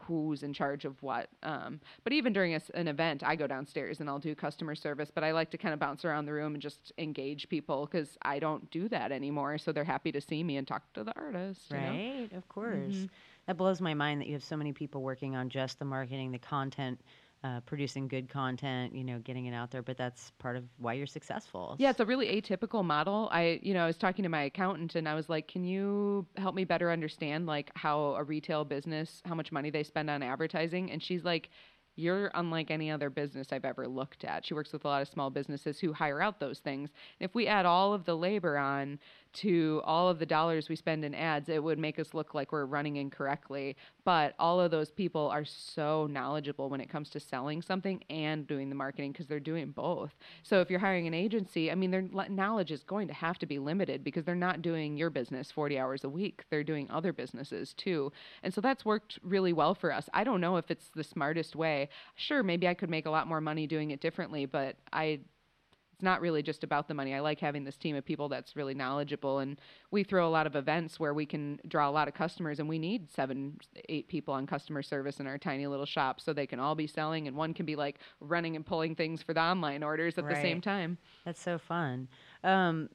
who's 0.00 0.42
in 0.42 0.52
charge 0.52 0.84
of 0.84 1.00
what. 1.02 1.28
Um, 1.42 1.80
but 2.04 2.12
even 2.12 2.32
during 2.32 2.54
a 2.54 2.60
an 2.74 2.88
event, 2.88 3.22
I 3.24 3.36
go 3.36 3.46
downstairs 3.46 4.00
and 4.00 4.08
I'll 4.08 4.18
do 4.18 4.34
customer 4.34 4.74
service, 4.74 5.10
but 5.14 5.22
I 5.24 5.30
like 5.32 5.50
to 5.52 5.58
kind 5.58 5.72
of 5.72 5.78
bounce 5.80 6.04
around 6.04 6.26
the 6.26 6.32
room 6.32 6.54
and 6.54 6.62
just 6.62 6.92
engage 6.98 7.48
people 7.48 7.86
because 7.86 8.18
I 8.22 8.38
don't 8.38 8.68
do 8.70 8.88
that 8.88 9.12
anymore. 9.12 9.56
So 9.58 9.70
they're 9.72 9.84
happy 9.84 10.10
to 10.12 10.20
see 10.20 10.42
me 10.42 10.56
and 10.56 10.66
talk 10.66 10.92
to 10.94 11.04
the 11.04 11.12
artist. 11.16 11.62
you 11.70 11.76
know? 11.76 11.90
Right, 11.90 12.28
of 12.34 12.48
course. 12.48 12.57
Mhm. 12.64 13.08
That 13.46 13.56
blows 13.56 13.80
my 13.80 13.94
mind 13.94 14.20
that 14.20 14.26
you 14.26 14.34
have 14.34 14.44
so 14.44 14.56
many 14.56 14.72
people 14.72 15.02
working 15.02 15.36
on 15.36 15.48
just 15.48 15.78
the 15.78 15.84
marketing, 15.84 16.32
the 16.32 16.38
content, 16.38 17.00
uh, 17.42 17.60
producing 17.62 18.08
good 18.08 18.28
content, 18.28 18.94
you 18.94 19.04
know, 19.04 19.18
getting 19.20 19.46
it 19.46 19.52
out 19.54 19.70
there. 19.70 19.82
But 19.82 19.96
that's 19.96 20.30
part 20.32 20.56
of 20.56 20.64
why 20.76 20.94
you're 20.94 21.06
successful. 21.06 21.76
Yeah, 21.78 21.90
it's 21.90 22.00
a 22.00 22.06
really 22.06 22.26
atypical 22.40 22.84
model. 22.84 23.28
I, 23.30 23.60
you 23.62 23.72
know, 23.72 23.84
I 23.84 23.86
was 23.86 23.96
talking 23.96 24.24
to 24.24 24.28
my 24.28 24.42
accountant 24.42 24.96
and 24.96 25.08
I 25.08 25.14
was 25.14 25.28
like, 25.28 25.46
"Can 25.46 25.62
you 25.64 26.26
help 26.36 26.54
me 26.56 26.64
better 26.64 26.90
understand 26.90 27.46
like 27.46 27.70
how 27.76 28.16
a 28.16 28.24
retail 28.24 28.64
business, 28.64 29.22
how 29.24 29.34
much 29.36 29.52
money 29.52 29.70
they 29.70 29.84
spend 29.84 30.10
on 30.10 30.22
advertising?" 30.22 30.90
And 30.90 31.00
she's 31.00 31.24
like, 31.24 31.50
"You're 31.94 32.32
unlike 32.34 32.72
any 32.72 32.90
other 32.90 33.10
business 33.10 33.52
I've 33.52 33.64
ever 33.64 33.86
looked 33.86 34.24
at." 34.24 34.44
She 34.44 34.54
works 34.54 34.72
with 34.72 34.84
a 34.84 34.88
lot 34.88 35.02
of 35.02 35.08
small 35.08 35.30
businesses 35.30 35.78
who 35.78 35.92
hire 35.92 36.20
out 36.20 36.40
those 36.40 36.58
things. 36.58 36.90
And 37.20 37.28
if 37.28 37.34
we 37.36 37.46
add 37.46 37.64
all 37.64 37.94
of 37.94 38.04
the 38.06 38.16
labor 38.16 38.58
on 38.58 38.98
to 39.34 39.80
all 39.84 40.08
of 40.08 40.18
the 40.18 40.26
dollars 40.26 40.68
we 40.68 40.76
spend 40.76 41.04
in 41.04 41.14
ads, 41.14 41.48
it 41.48 41.62
would 41.62 41.78
make 41.78 41.98
us 41.98 42.14
look 42.14 42.34
like 42.34 42.52
we're 42.52 42.64
running 42.64 42.96
incorrectly. 42.96 43.76
But 44.04 44.34
all 44.38 44.60
of 44.60 44.70
those 44.70 44.90
people 44.90 45.28
are 45.28 45.44
so 45.44 46.06
knowledgeable 46.10 46.68
when 46.68 46.80
it 46.80 46.88
comes 46.88 47.10
to 47.10 47.20
selling 47.20 47.62
something 47.62 48.02
and 48.10 48.46
doing 48.46 48.68
the 48.68 48.74
marketing 48.74 49.12
because 49.12 49.26
they're 49.26 49.40
doing 49.40 49.70
both. 49.70 50.14
So 50.42 50.60
if 50.60 50.70
you're 50.70 50.80
hiring 50.80 51.06
an 51.06 51.14
agency, 51.14 51.70
I 51.70 51.74
mean, 51.74 51.90
their 51.90 52.02
knowledge 52.28 52.70
is 52.70 52.82
going 52.82 53.08
to 53.08 53.14
have 53.14 53.38
to 53.38 53.46
be 53.46 53.58
limited 53.58 54.02
because 54.02 54.24
they're 54.24 54.34
not 54.34 54.62
doing 54.62 54.96
your 54.96 55.10
business 55.10 55.50
40 55.50 55.78
hours 55.78 56.04
a 56.04 56.08
week. 56.08 56.44
They're 56.50 56.64
doing 56.64 56.90
other 56.90 57.12
businesses 57.12 57.74
too. 57.74 58.12
And 58.42 58.52
so 58.52 58.60
that's 58.60 58.84
worked 58.84 59.18
really 59.22 59.52
well 59.52 59.74
for 59.74 59.92
us. 59.92 60.08
I 60.14 60.24
don't 60.24 60.40
know 60.40 60.56
if 60.56 60.70
it's 60.70 60.90
the 60.94 61.04
smartest 61.04 61.54
way. 61.54 61.88
Sure, 62.14 62.42
maybe 62.42 62.66
I 62.66 62.74
could 62.74 62.90
make 62.90 63.06
a 63.06 63.10
lot 63.10 63.26
more 63.26 63.40
money 63.40 63.66
doing 63.66 63.90
it 63.90 64.00
differently, 64.00 64.46
but 64.46 64.76
I 64.92 65.20
it's 65.98 66.04
not 66.04 66.20
really 66.20 66.44
just 66.44 66.62
about 66.62 66.86
the 66.86 66.94
money. 66.94 67.12
I 67.12 67.18
like 67.18 67.40
having 67.40 67.64
this 67.64 67.76
team 67.76 67.96
of 67.96 68.04
people 68.04 68.28
that's 68.28 68.54
really 68.54 68.72
knowledgeable, 68.72 69.40
and 69.40 69.60
we 69.90 70.04
throw 70.04 70.28
a 70.28 70.30
lot 70.30 70.46
of 70.46 70.54
events 70.54 71.00
where 71.00 71.12
we 71.12 71.26
can 71.26 71.58
draw 71.66 71.88
a 71.88 71.90
lot 71.90 72.06
of 72.06 72.14
customers, 72.14 72.60
and 72.60 72.68
we 72.68 72.78
need 72.78 73.10
seven, 73.10 73.58
eight 73.88 74.06
people 74.06 74.32
on 74.32 74.46
customer 74.46 74.80
service 74.80 75.18
in 75.18 75.26
our 75.26 75.38
tiny 75.38 75.66
little 75.66 75.84
shop 75.84 76.20
so 76.20 76.32
they 76.32 76.46
can 76.46 76.60
all 76.60 76.76
be 76.76 76.86
selling, 76.86 77.26
and 77.26 77.36
one 77.36 77.52
can 77.52 77.66
be 77.66 77.74
like 77.74 77.98
running 78.20 78.54
and 78.54 78.64
pulling 78.64 78.94
things 78.94 79.22
for 79.22 79.34
the 79.34 79.40
online 79.40 79.82
orders 79.82 80.16
at 80.18 80.28
the 80.28 80.36
same 80.36 80.60
time. 80.60 80.98
That's 81.24 81.42
so 81.42 81.58
fun. 81.58 82.06
Um, 82.44 82.90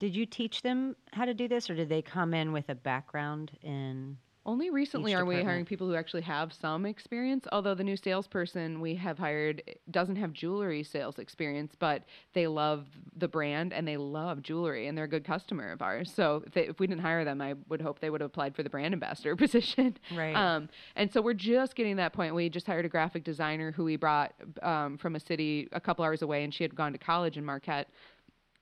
did 0.00 0.16
you 0.16 0.24
teach 0.24 0.62
them 0.62 0.96
how 1.12 1.26
to 1.26 1.34
do 1.34 1.46
this, 1.46 1.68
or 1.68 1.74
did 1.74 1.90
they 1.90 2.00
come 2.00 2.32
in 2.32 2.52
with 2.52 2.70
a 2.70 2.74
background 2.74 3.50
in? 3.60 4.16
Only 4.46 4.68
recently 4.68 5.14
are 5.14 5.24
we 5.24 5.42
hiring 5.42 5.64
people 5.64 5.88
who 5.88 5.94
actually 5.94 6.22
have 6.22 6.52
some 6.52 6.84
experience. 6.84 7.46
Although 7.50 7.74
the 7.74 7.84
new 7.84 7.96
salesperson 7.96 8.78
we 8.78 8.94
have 8.96 9.18
hired 9.18 9.62
doesn't 9.90 10.16
have 10.16 10.34
jewelry 10.34 10.82
sales 10.82 11.18
experience, 11.18 11.72
but 11.78 12.02
they 12.34 12.46
love 12.46 12.86
the 13.16 13.26
brand 13.26 13.72
and 13.72 13.88
they 13.88 13.96
love 13.96 14.42
jewelry 14.42 14.86
and 14.86 14.98
they're 14.98 15.06
a 15.06 15.08
good 15.08 15.24
customer 15.24 15.72
of 15.72 15.80
ours. 15.80 16.12
So 16.14 16.42
if, 16.46 16.52
they, 16.52 16.68
if 16.68 16.78
we 16.78 16.86
didn't 16.86 17.00
hire 17.00 17.24
them, 17.24 17.40
I 17.40 17.54
would 17.70 17.80
hope 17.80 18.00
they 18.00 18.10
would 18.10 18.20
have 18.20 18.28
applied 18.28 18.54
for 18.54 18.62
the 18.62 18.68
brand 18.68 18.92
ambassador 18.92 19.34
position. 19.44 19.96
Right. 20.14 20.36
Um, 20.36 20.68
and 20.94 21.10
so 21.10 21.22
we're 21.22 21.32
just 21.32 21.74
getting 21.74 21.96
that 21.96 22.12
point. 22.12 22.34
We 22.34 22.50
just 22.50 22.66
hired 22.66 22.84
a 22.84 22.90
graphic 22.90 23.24
designer 23.24 23.72
who 23.72 23.84
we 23.84 23.96
brought 23.96 24.34
um, 24.62 24.98
from 24.98 25.16
a 25.16 25.20
city 25.20 25.68
a 25.72 25.80
couple 25.80 26.04
hours 26.04 26.20
away, 26.20 26.44
and 26.44 26.52
she 26.52 26.64
had 26.64 26.74
gone 26.74 26.92
to 26.92 26.98
college 26.98 27.38
in 27.38 27.46
Marquette. 27.46 27.88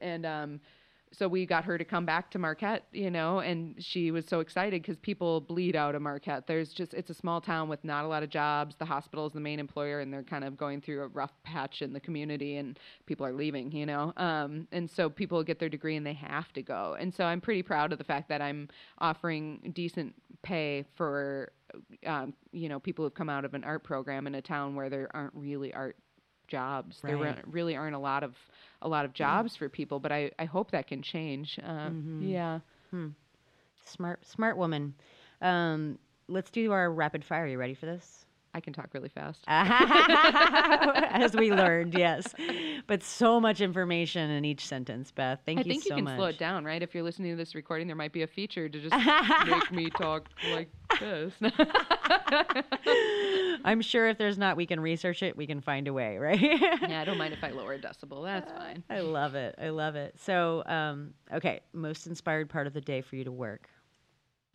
And 0.00 0.24
um, 0.26 0.60
so 1.12 1.28
we 1.28 1.46
got 1.46 1.64
her 1.64 1.76
to 1.76 1.84
come 1.84 2.06
back 2.06 2.30
to 2.30 2.38
Marquette, 2.38 2.86
you 2.92 3.10
know, 3.10 3.40
and 3.40 3.74
she 3.78 4.10
was 4.10 4.26
so 4.26 4.40
excited 4.40 4.82
because 4.82 4.96
people 4.96 5.42
bleed 5.42 5.76
out 5.76 5.94
of 5.94 6.02
Marquette. 6.02 6.46
There's 6.46 6.72
just, 6.72 6.94
it's 6.94 7.10
a 7.10 7.14
small 7.14 7.40
town 7.40 7.68
with 7.68 7.84
not 7.84 8.04
a 8.04 8.08
lot 8.08 8.22
of 8.22 8.30
jobs. 8.30 8.76
The 8.76 8.86
hospital 8.86 9.26
is 9.26 9.32
the 9.32 9.40
main 9.40 9.60
employer, 9.60 10.00
and 10.00 10.12
they're 10.12 10.22
kind 10.22 10.44
of 10.44 10.56
going 10.56 10.80
through 10.80 11.02
a 11.02 11.08
rough 11.08 11.32
patch 11.44 11.82
in 11.82 11.92
the 11.92 12.00
community, 12.00 12.56
and 12.56 12.78
people 13.06 13.26
are 13.26 13.32
leaving, 13.32 13.70
you 13.72 13.86
know. 13.86 14.12
Um, 14.16 14.66
and 14.72 14.90
so 14.90 15.10
people 15.10 15.42
get 15.42 15.58
their 15.58 15.68
degree 15.68 15.96
and 15.96 16.06
they 16.06 16.14
have 16.14 16.52
to 16.54 16.62
go. 16.62 16.96
And 16.98 17.14
so 17.14 17.24
I'm 17.24 17.40
pretty 17.40 17.62
proud 17.62 17.92
of 17.92 17.98
the 17.98 18.04
fact 18.04 18.28
that 18.30 18.40
I'm 18.40 18.68
offering 18.98 19.72
decent 19.74 20.14
pay 20.42 20.84
for, 20.94 21.52
um, 22.06 22.34
you 22.52 22.68
know, 22.68 22.80
people 22.80 23.04
who've 23.04 23.14
come 23.14 23.28
out 23.28 23.44
of 23.44 23.54
an 23.54 23.64
art 23.64 23.84
program 23.84 24.26
in 24.26 24.34
a 24.34 24.42
town 24.42 24.74
where 24.74 24.88
there 24.88 25.08
aren't 25.14 25.34
really 25.34 25.72
art 25.74 25.96
jobs. 26.52 27.00
There 27.02 27.16
re- 27.16 27.52
really 27.52 27.76
aren't 27.76 27.96
a 27.96 27.98
lot 28.10 28.22
of 28.22 28.32
a 28.82 28.88
lot 28.88 29.04
of 29.06 29.12
jobs 29.12 29.56
for 29.56 29.68
people, 29.68 29.98
but 30.00 30.12
I, 30.12 30.30
I 30.38 30.44
hope 30.44 30.70
that 30.72 30.86
can 30.86 31.02
change. 31.02 31.58
Uh, 31.58 31.90
Yeah. 32.22 32.60
Smart, 33.84 34.24
smart 34.26 34.56
woman. 34.56 34.94
Um, 35.40 35.98
let's 36.28 36.50
do 36.50 36.72
our 36.72 36.90
rapid 36.92 37.24
fire. 37.24 37.44
Are 37.44 37.48
You 37.48 37.58
ready 37.58 37.74
for 37.74 37.86
this? 37.86 38.26
I 38.54 38.60
can 38.60 38.72
talk 38.72 38.90
really 38.92 39.08
fast. 39.08 39.40
As 39.48 41.34
we 41.34 41.50
learned, 41.54 41.94
yes. 41.94 42.34
But 42.86 43.02
so 43.02 43.40
much 43.40 43.60
information 43.62 44.30
in 44.30 44.44
each 44.44 44.66
sentence, 44.66 45.10
Beth. 45.10 45.40
Thank 45.46 45.60
I 45.60 45.62
you 45.62 45.64
so 45.64 45.68
much. 45.68 45.70
I 45.70 45.72
think 45.72 45.84
you 45.86 45.94
can 45.94 46.04
much. 46.04 46.16
slow 46.16 46.26
it 46.26 46.38
down, 46.38 46.64
right? 46.64 46.82
If 46.82 46.94
you're 46.94 47.02
listening 47.02 47.30
to 47.32 47.36
this 47.36 47.54
recording, 47.54 47.86
there 47.86 47.96
might 47.96 48.12
be 48.12 48.22
a 48.22 48.26
feature 48.26 48.68
to 48.68 48.80
just 48.80 48.94
make 49.46 49.72
me 49.72 49.88
talk 49.98 50.28
like 50.50 50.68
this. 51.00 51.32
I'm 53.64 53.80
sure 53.80 54.08
if 54.08 54.18
there's 54.18 54.36
not, 54.36 54.56
we 54.56 54.66
can 54.66 54.80
research 54.80 55.22
it. 55.22 55.36
We 55.36 55.46
can 55.46 55.60
find 55.62 55.88
a 55.88 55.92
way, 55.92 56.18
right? 56.18 56.40
yeah, 56.40 57.00
I 57.00 57.04
don't 57.04 57.18
mind 57.18 57.32
if 57.32 57.42
I 57.42 57.50
lower 57.50 57.72
a 57.72 57.78
decibel. 57.78 58.22
That's 58.24 58.52
fine. 58.52 58.82
I 58.90 59.00
love 59.00 59.34
it. 59.34 59.54
I 59.58 59.70
love 59.70 59.96
it. 59.96 60.14
So, 60.18 60.62
um, 60.66 61.14
okay, 61.32 61.60
most 61.72 62.06
inspired 62.06 62.50
part 62.50 62.66
of 62.66 62.74
the 62.74 62.80
day 62.82 63.00
for 63.00 63.16
you 63.16 63.24
to 63.24 63.32
work. 63.32 63.68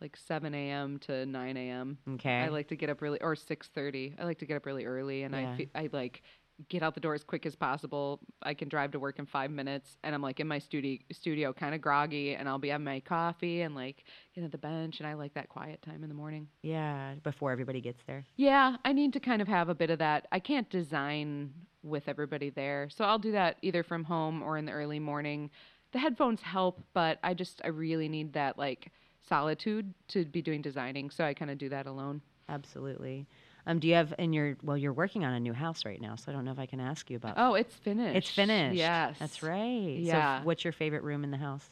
Like 0.00 0.16
7 0.16 0.54
a.m. 0.54 0.98
to 1.00 1.26
9 1.26 1.56
a.m. 1.56 1.98
Okay. 2.14 2.38
I 2.40 2.48
like 2.48 2.68
to 2.68 2.76
get 2.76 2.88
up 2.90 3.00
really, 3.02 3.20
or 3.20 3.34
6:30. 3.34 4.14
I 4.18 4.24
like 4.24 4.38
to 4.38 4.46
get 4.46 4.56
up 4.56 4.66
really 4.66 4.84
early, 4.86 5.24
and 5.24 5.34
Yeah. 5.34 5.52
I 5.52 5.56
fe- 5.56 5.70
I 5.74 5.88
like 5.92 6.22
get 6.68 6.82
out 6.82 6.92
the 6.94 7.00
door 7.00 7.14
as 7.14 7.22
quick 7.22 7.46
as 7.46 7.54
possible. 7.54 8.18
I 8.42 8.52
can 8.52 8.68
drive 8.68 8.90
to 8.90 8.98
work 8.98 9.20
in 9.20 9.26
five 9.26 9.50
minutes, 9.50 9.96
and 10.02 10.12
I'm 10.14 10.22
like 10.22 10.40
in 10.40 10.48
my 10.48 10.58
studio, 10.58 10.98
studio, 11.12 11.52
kind 11.52 11.72
of 11.74 11.80
groggy, 11.80 12.34
and 12.34 12.48
I'll 12.48 12.58
be 12.58 12.68
having 12.70 12.84
my 12.84 12.98
coffee 13.00 13.60
and 13.62 13.74
like 13.76 14.02
get 14.34 14.42
at 14.44 14.50
the 14.52 14.58
bench, 14.58 14.98
and 14.98 15.06
I 15.06 15.14
like 15.14 15.34
that 15.34 15.48
quiet 15.48 15.82
time 15.82 16.02
in 16.02 16.08
the 16.08 16.16
morning. 16.16 16.48
yeah, 16.62 17.14
before 17.22 17.52
everybody 17.52 17.80
gets 17.80 18.02
there. 18.06 18.24
Yeah, 18.36 18.76
I 18.84 18.92
need 18.92 19.12
to 19.12 19.20
kind 19.20 19.40
of 19.40 19.46
have 19.48 19.68
a 19.68 19.74
bit 19.74 19.90
of 19.90 19.98
that. 20.00 20.26
I 20.32 20.40
can't 20.40 20.68
design 20.68 21.52
with 21.84 22.08
everybody 22.08 22.50
there. 22.50 22.88
So 22.90 23.04
I'll 23.04 23.20
do 23.20 23.30
that 23.32 23.58
either 23.62 23.84
from 23.84 24.02
home 24.04 24.42
or 24.42 24.58
in 24.58 24.64
the 24.64 24.72
early 24.72 24.98
morning. 24.98 25.50
The 25.92 26.00
headphones 26.00 26.42
help, 26.42 26.82
but 26.92 27.18
I 27.22 27.34
just 27.34 27.60
I 27.64 27.68
really 27.68 28.08
need 28.08 28.32
that 28.32 28.58
like 28.58 28.90
solitude 29.28 29.92
to 30.08 30.24
be 30.24 30.42
doing 30.42 30.62
designing. 30.62 31.10
So 31.10 31.24
I 31.24 31.34
kind 31.34 31.50
of 31.50 31.58
do 31.58 31.68
that 31.68 31.86
alone. 31.86 32.22
Absolutely. 32.48 33.26
Um, 33.66 33.78
do 33.78 33.86
you 33.86 33.94
have 33.94 34.14
in 34.18 34.32
your 34.32 34.56
well, 34.62 34.78
you're 34.78 34.94
working 34.94 35.24
on 35.24 35.34
a 35.34 35.40
new 35.40 35.52
house 35.52 35.84
right 35.84 36.00
now, 36.00 36.16
so 36.16 36.32
I 36.32 36.34
don't 36.34 36.46
know 36.46 36.52
if 36.52 36.58
I 36.58 36.64
can 36.64 36.80
ask 36.80 37.10
you 37.10 37.18
about. 37.18 37.34
Oh, 37.36 37.54
it's 37.54 37.74
finished. 37.74 38.16
it's 38.16 38.30
finished. 38.30 38.76
Yes. 38.76 39.16
that's 39.18 39.42
right. 39.42 39.98
Yeah. 39.98 40.38
f- 40.38 40.44
what's 40.44 40.64
your 40.64 40.72
favorite 40.72 41.02
room 41.02 41.22
in 41.22 41.30
the 41.30 41.36
house? 41.36 41.68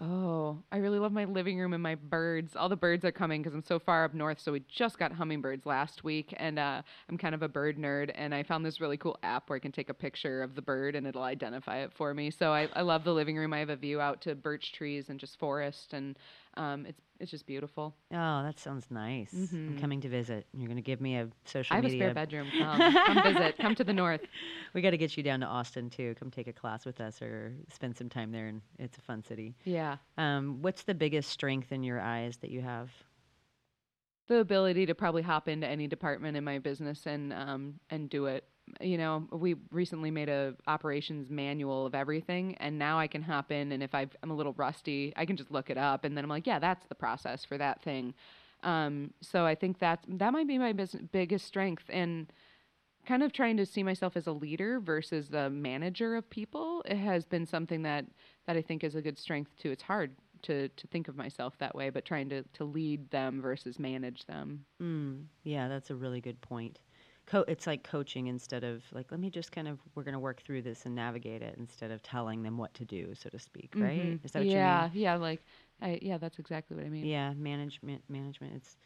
Oh, 0.00 0.58
I 0.70 0.76
really 0.76 1.00
love 1.00 1.10
my 1.10 1.24
living 1.24 1.58
room 1.58 1.72
and 1.72 1.82
my 1.82 1.96
birds. 1.96 2.54
All 2.54 2.68
the 2.68 2.76
birds 2.76 3.04
are 3.04 3.10
coming 3.10 3.42
because 3.42 3.52
I'm 3.52 3.64
so 3.64 3.80
far 3.80 4.04
up 4.04 4.14
north. 4.14 4.38
So 4.38 4.52
we 4.52 4.62
just 4.68 4.96
got 4.96 5.10
hummingbirds 5.10 5.66
last 5.66 6.04
week, 6.04 6.32
and 6.36 6.56
uh, 6.56 6.82
I'm 7.08 7.18
kind 7.18 7.34
of 7.34 7.42
a 7.42 7.48
bird 7.48 7.78
nerd. 7.78 8.12
And 8.14 8.32
I 8.32 8.44
found 8.44 8.64
this 8.64 8.80
really 8.80 8.96
cool 8.96 9.18
app 9.24 9.50
where 9.50 9.56
I 9.56 9.58
can 9.58 9.72
take 9.72 9.88
a 9.88 9.94
picture 9.94 10.42
of 10.42 10.54
the 10.54 10.62
bird 10.62 10.94
and 10.94 11.04
it'll 11.04 11.24
identify 11.24 11.78
it 11.78 11.92
for 11.92 12.14
me. 12.14 12.30
So 12.30 12.52
I, 12.52 12.68
I 12.76 12.82
love 12.82 13.02
the 13.02 13.12
living 13.12 13.36
room. 13.36 13.52
I 13.52 13.58
have 13.58 13.70
a 13.70 13.76
view 13.76 14.00
out 14.00 14.20
to 14.22 14.36
birch 14.36 14.72
trees 14.72 15.08
and 15.08 15.18
just 15.18 15.36
forest, 15.36 15.92
and 15.94 16.16
um, 16.58 16.84
it's 16.86 17.00
it's 17.20 17.30
just 17.30 17.46
beautiful. 17.46 17.94
Oh, 18.12 18.42
that 18.42 18.58
sounds 18.58 18.86
nice. 18.90 19.32
I'm 19.32 19.74
Mhm. 19.76 19.80
coming 19.80 20.00
to 20.02 20.08
visit. 20.08 20.46
You're 20.52 20.68
going 20.68 20.76
to 20.76 20.82
give 20.82 21.00
me 21.00 21.16
a 21.16 21.28
social 21.44 21.74
I 21.74 21.76
have 21.76 21.84
a 21.84 21.90
spare 21.90 22.14
bedroom. 22.14 22.46
Come, 22.58 22.94
come 23.06 23.22
visit. 23.22 23.56
Come 23.58 23.74
to 23.74 23.84
the 23.84 23.92
north. 23.92 24.20
We 24.74 24.82
got 24.82 24.90
to 24.90 24.98
get 24.98 25.16
you 25.16 25.22
down 25.22 25.40
to 25.40 25.46
Austin 25.46 25.88
too. 25.88 26.14
Come 26.18 26.30
take 26.30 26.46
a 26.46 26.52
class 26.52 26.84
with 26.84 27.00
us 27.00 27.22
or 27.22 27.54
spend 27.72 27.96
some 27.96 28.10
time 28.10 28.30
there, 28.32 28.48
and 28.48 28.60
it's 28.78 28.98
a 28.98 29.00
fun 29.00 29.24
city. 29.24 29.56
Yeah. 29.64 29.96
Um, 30.18 30.60
what's 30.60 30.82
the 30.82 30.94
biggest 30.94 31.30
strength 31.30 31.72
in 31.72 31.82
your 31.82 32.00
eyes 32.00 32.36
that 32.42 32.50
you 32.50 32.60
have? 32.60 32.90
the 34.26 34.40
ability 34.40 34.84
to 34.84 34.94
probably 34.94 35.22
hop 35.22 35.48
into 35.48 35.66
any 35.66 35.86
department 35.86 36.36
in 36.36 36.44
my 36.44 36.58
business 36.58 37.06
and 37.06 37.32
um, 37.32 37.80
and 37.88 38.10
do 38.10 38.26
it. 38.26 38.44
You 38.80 38.98
know, 38.98 39.28
we 39.30 39.56
recently 39.70 40.10
made 40.10 40.28
a 40.28 40.54
operations 40.66 41.30
manual 41.30 41.86
of 41.86 41.94
everything, 41.94 42.56
and 42.56 42.78
now 42.78 42.98
I 42.98 43.06
can 43.06 43.22
hop 43.22 43.52
in, 43.52 43.72
and 43.72 43.82
if 43.82 43.94
I've, 43.94 44.10
I'm 44.22 44.30
a 44.30 44.34
little 44.34 44.54
rusty, 44.54 45.12
I 45.16 45.26
can 45.26 45.36
just 45.36 45.50
look 45.50 45.70
it 45.70 45.78
up, 45.78 46.04
and 46.04 46.16
then 46.16 46.24
I'm 46.24 46.30
like, 46.30 46.46
yeah, 46.46 46.58
that's 46.58 46.86
the 46.86 46.94
process 46.94 47.44
for 47.44 47.58
that 47.58 47.82
thing. 47.82 48.14
Um, 48.62 49.12
so 49.20 49.46
I 49.46 49.54
think 49.54 49.78
that 49.78 50.00
that 50.08 50.32
might 50.32 50.48
be 50.48 50.58
my 50.58 50.72
bus- 50.72 50.96
biggest 51.12 51.46
strength, 51.46 51.84
and 51.88 52.32
kind 53.06 53.22
of 53.22 53.32
trying 53.32 53.56
to 53.56 53.64
see 53.64 53.82
myself 53.82 54.16
as 54.16 54.26
a 54.26 54.32
leader 54.32 54.80
versus 54.80 55.28
the 55.28 55.48
manager 55.48 56.14
of 56.14 56.28
people. 56.28 56.82
It 56.84 56.96
has 56.96 57.24
been 57.24 57.46
something 57.46 57.82
that 57.82 58.04
that 58.46 58.56
I 58.56 58.62
think 58.62 58.84
is 58.84 58.94
a 58.94 59.02
good 59.02 59.18
strength 59.18 59.56
too. 59.58 59.70
It's 59.70 59.82
hard 59.82 60.12
to 60.42 60.68
to 60.68 60.86
think 60.88 61.08
of 61.08 61.16
myself 61.16 61.56
that 61.58 61.74
way, 61.74 61.90
but 61.90 62.04
trying 62.04 62.28
to 62.30 62.42
to 62.42 62.64
lead 62.64 63.10
them 63.10 63.40
versus 63.40 63.78
manage 63.78 64.26
them. 64.26 64.64
Mm, 64.82 65.24
yeah, 65.44 65.68
that's 65.68 65.90
a 65.90 65.94
really 65.94 66.20
good 66.20 66.40
point. 66.40 66.78
Co- 67.30 67.44
it's 67.46 67.66
like 67.66 67.82
coaching 67.82 68.26
instead 68.28 68.64
of 68.64 68.82
like, 68.92 69.10
let 69.10 69.20
me 69.20 69.28
just 69.28 69.52
kind 69.52 69.68
of, 69.68 69.78
we're 69.94 70.02
going 70.02 70.14
to 70.14 70.18
work 70.18 70.42
through 70.42 70.62
this 70.62 70.86
and 70.86 70.94
navigate 70.94 71.42
it 71.42 71.56
instead 71.58 71.90
of 71.90 72.02
telling 72.02 72.42
them 72.42 72.56
what 72.56 72.72
to 72.74 72.84
do, 72.84 73.14
so 73.14 73.28
to 73.28 73.38
speak, 73.38 73.74
right? 73.74 73.98
Mhm. 73.98 74.24
Is 74.24 74.32
that 74.32 74.38
what 74.40 74.46
yeah, 74.48 74.84
you 74.86 74.90
mean? 74.94 75.02
yeah, 75.02 75.14
like, 75.16 75.42
I, 75.82 75.98
yeah, 76.00 76.16
that's 76.18 76.38
exactly 76.38 76.76
what 76.76 76.86
I 76.86 76.88
mean. 76.88 77.04
Yeah, 77.04 77.34
management, 77.34 78.02
management. 78.08 78.54
It's 78.56 78.76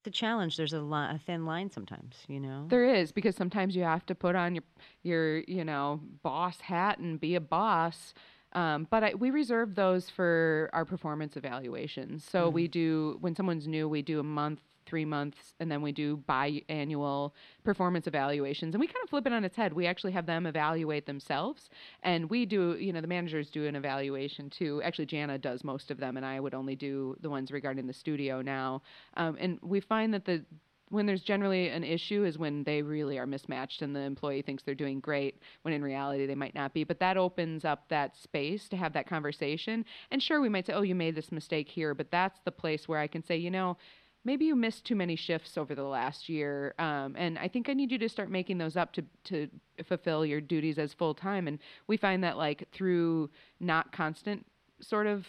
it's 0.00 0.08
a 0.08 0.10
challenge. 0.10 0.56
There's 0.58 0.74
a, 0.74 0.80
li- 0.82 1.08
a 1.10 1.20
thin 1.24 1.46
line 1.46 1.70
sometimes, 1.70 2.16
you 2.28 2.38
know. 2.40 2.66
There 2.68 2.84
is 2.84 3.10
because 3.12 3.36
sometimes 3.36 3.74
you 3.74 3.84
have 3.84 4.04
to 4.06 4.14
put 4.14 4.34
on 4.34 4.54
your 4.56 4.64
your 5.02 5.38
you 5.48 5.64
know 5.64 6.00
boss 6.22 6.60
hat 6.60 6.98
and 6.98 7.18
be 7.20 7.36
a 7.36 7.40
boss. 7.40 8.12
Um, 8.52 8.86
but 8.90 9.02
I, 9.02 9.14
we 9.14 9.30
reserve 9.30 9.74
those 9.74 10.10
for 10.10 10.68
our 10.72 10.84
performance 10.84 11.36
evaluations. 11.36 12.24
So 12.24 12.48
we 12.50 12.68
do 12.68 13.16
when 13.20 13.34
someone's 13.34 13.66
new, 13.66 13.88
we 13.88 14.02
do 14.02 14.20
a 14.20 14.24
month, 14.24 14.60
three 14.94 15.04
months, 15.04 15.54
and 15.58 15.68
then 15.68 15.82
we 15.82 15.90
do 15.90 16.22
biannual 16.28 17.32
performance 17.64 18.06
evaluations. 18.06 18.76
And 18.76 18.80
we 18.80 18.86
kind 18.86 19.02
of 19.02 19.10
flip 19.10 19.26
it 19.26 19.32
on 19.32 19.44
its 19.44 19.56
head. 19.56 19.72
We 19.72 19.88
actually 19.88 20.12
have 20.12 20.24
them 20.24 20.46
evaluate 20.46 21.04
themselves, 21.04 21.68
and 22.04 22.30
we 22.30 22.46
do. 22.46 22.76
You 22.78 22.92
know, 22.92 23.00
the 23.00 23.08
managers 23.08 23.50
do 23.50 23.66
an 23.66 23.74
evaluation 23.74 24.50
too. 24.50 24.80
Actually, 24.84 25.06
Jana 25.06 25.36
does 25.36 25.64
most 25.64 25.90
of 25.90 25.98
them, 25.98 26.16
and 26.16 26.24
I 26.24 26.38
would 26.38 26.54
only 26.54 26.76
do 26.76 27.16
the 27.22 27.28
ones 27.28 27.50
regarding 27.50 27.88
the 27.88 27.92
studio 27.92 28.40
now. 28.40 28.82
Um, 29.16 29.36
and 29.40 29.58
we 29.62 29.80
find 29.80 30.14
that 30.14 30.26
the 30.26 30.44
when 30.90 31.06
there's 31.06 31.22
generally 31.22 31.70
an 31.70 31.82
issue 31.82 32.24
is 32.24 32.38
when 32.38 32.62
they 32.62 32.80
really 32.80 33.18
are 33.18 33.26
mismatched 33.26 33.82
and 33.82 33.96
the 33.96 34.00
employee 34.00 34.42
thinks 34.42 34.62
they're 34.62 34.76
doing 34.76 35.00
great 35.00 35.40
when 35.62 35.74
in 35.74 35.82
reality 35.82 36.24
they 36.24 36.36
might 36.36 36.54
not 36.54 36.72
be. 36.72 36.84
But 36.84 37.00
that 37.00 37.16
opens 37.16 37.64
up 37.64 37.88
that 37.88 38.16
space 38.16 38.68
to 38.68 38.76
have 38.76 38.92
that 38.92 39.08
conversation. 39.08 39.84
And 40.12 40.22
sure, 40.22 40.40
we 40.40 40.48
might 40.48 40.66
say, 40.66 40.72
"Oh, 40.72 40.82
you 40.82 40.94
made 40.94 41.16
this 41.16 41.32
mistake 41.32 41.68
here," 41.68 41.94
but 41.94 42.12
that's 42.12 42.38
the 42.44 42.52
place 42.52 42.86
where 42.86 43.00
I 43.00 43.08
can 43.08 43.24
say, 43.24 43.36
you 43.36 43.50
know 43.50 43.76
maybe 44.24 44.44
you 44.44 44.56
missed 44.56 44.84
too 44.84 44.96
many 44.96 45.16
shifts 45.16 45.56
over 45.56 45.74
the 45.74 45.82
last 45.82 46.28
year 46.28 46.74
um, 46.78 47.14
and 47.16 47.38
i 47.38 47.48
think 47.48 47.68
i 47.68 47.72
need 47.72 47.90
you 47.90 47.98
to 47.98 48.08
start 48.08 48.30
making 48.30 48.58
those 48.58 48.76
up 48.76 48.92
to, 48.92 49.02
to 49.24 49.48
fulfill 49.84 50.24
your 50.24 50.40
duties 50.40 50.78
as 50.78 50.92
full 50.92 51.14
time 51.14 51.46
and 51.48 51.58
we 51.86 51.96
find 51.96 52.22
that 52.24 52.36
like 52.36 52.68
through 52.72 53.30
not 53.60 53.92
constant 53.92 54.44
sort 54.80 55.06
of 55.06 55.26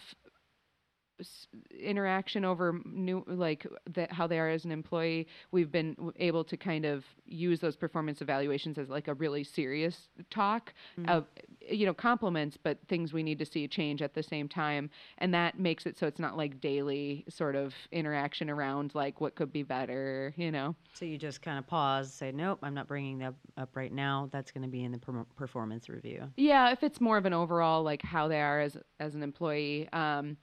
interaction 1.78 2.44
over 2.44 2.80
new 2.84 3.24
like 3.26 3.66
that 3.94 4.12
how 4.12 4.26
they 4.26 4.38
are 4.38 4.48
as 4.48 4.64
an 4.64 4.72
employee 4.72 5.26
we've 5.50 5.72
been 5.72 5.96
able 6.16 6.44
to 6.44 6.56
kind 6.56 6.84
of 6.84 7.04
use 7.24 7.60
those 7.60 7.76
performance 7.76 8.20
evaluations 8.20 8.76
as 8.78 8.88
like 8.88 9.08
a 9.08 9.14
really 9.14 9.42
serious 9.42 10.08
talk 10.30 10.74
mm-hmm. 10.98 11.08
of 11.08 11.26
you 11.68 11.86
know 11.86 11.94
compliments 11.94 12.58
but 12.62 12.78
things 12.88 13.12
we 13.12 13.22
need 13.22 13.38
to 13.38 13.46
see 13.46 13.66
change 13.66 14.02
at 14.02 14.14
the 14.14 14.22
same 14.22 14.48
time 14.48 14.90
and 15.18 15.32
that 15.32 15.58
makes 15.58 15.86
it 15.86 15.98
so 15.98 16.06
it's 16.06 16.20
not 16.20 16.36
like 16.36 16.60
daily 16.60 17.24
sort 17.28 17.56
of 17.56 17.74
interaction 17.92 18.50
around 18.50 18.94
like 18.94 19.20
what 19.20 19.34
could 19.34 19.52
be 19.52 19.62
better 19.62 20.32
you 20.36 20.50
know? 20.50 20.74
So 20.94 21.04
you 21.04 21.18
just 21.18 21.42
kind 21.42 21.58
of 21.58 21.66
pause 21.66 22.12
say 22.12 22.30
nope 22.32 22.58
i'm 22.62 22.74
not 22.74 22.86
bringing 22.86 23.18
that 23.18 23.34
up 23.56 23.74
right 23.74 23.92
now. 23.92 24.28
That's 24.32 24.50
going 24.50 24.62
to 24.62 24.68
be 24.68 24.84
in 24.84 24.92
the 24.92 24.98
per- 24.98 25.24
performance 25.36 25.88
review. 25.88 26.30
Yeah 26.36 26.70
if 26.70 26.82
it's 26.82 27.00
more 27.00 27.16
of 27.16 27.24
an 27.24 27.32
overall 27.32 27.82
like 27.82 28.02
how 28.02 28.28
they 28.28 28.40
are 28.40 28.60
as 28.60 28.76
as 29.00 29.14
an 29.14 29.22
employee 29.22 29.88
um 29.92 30.36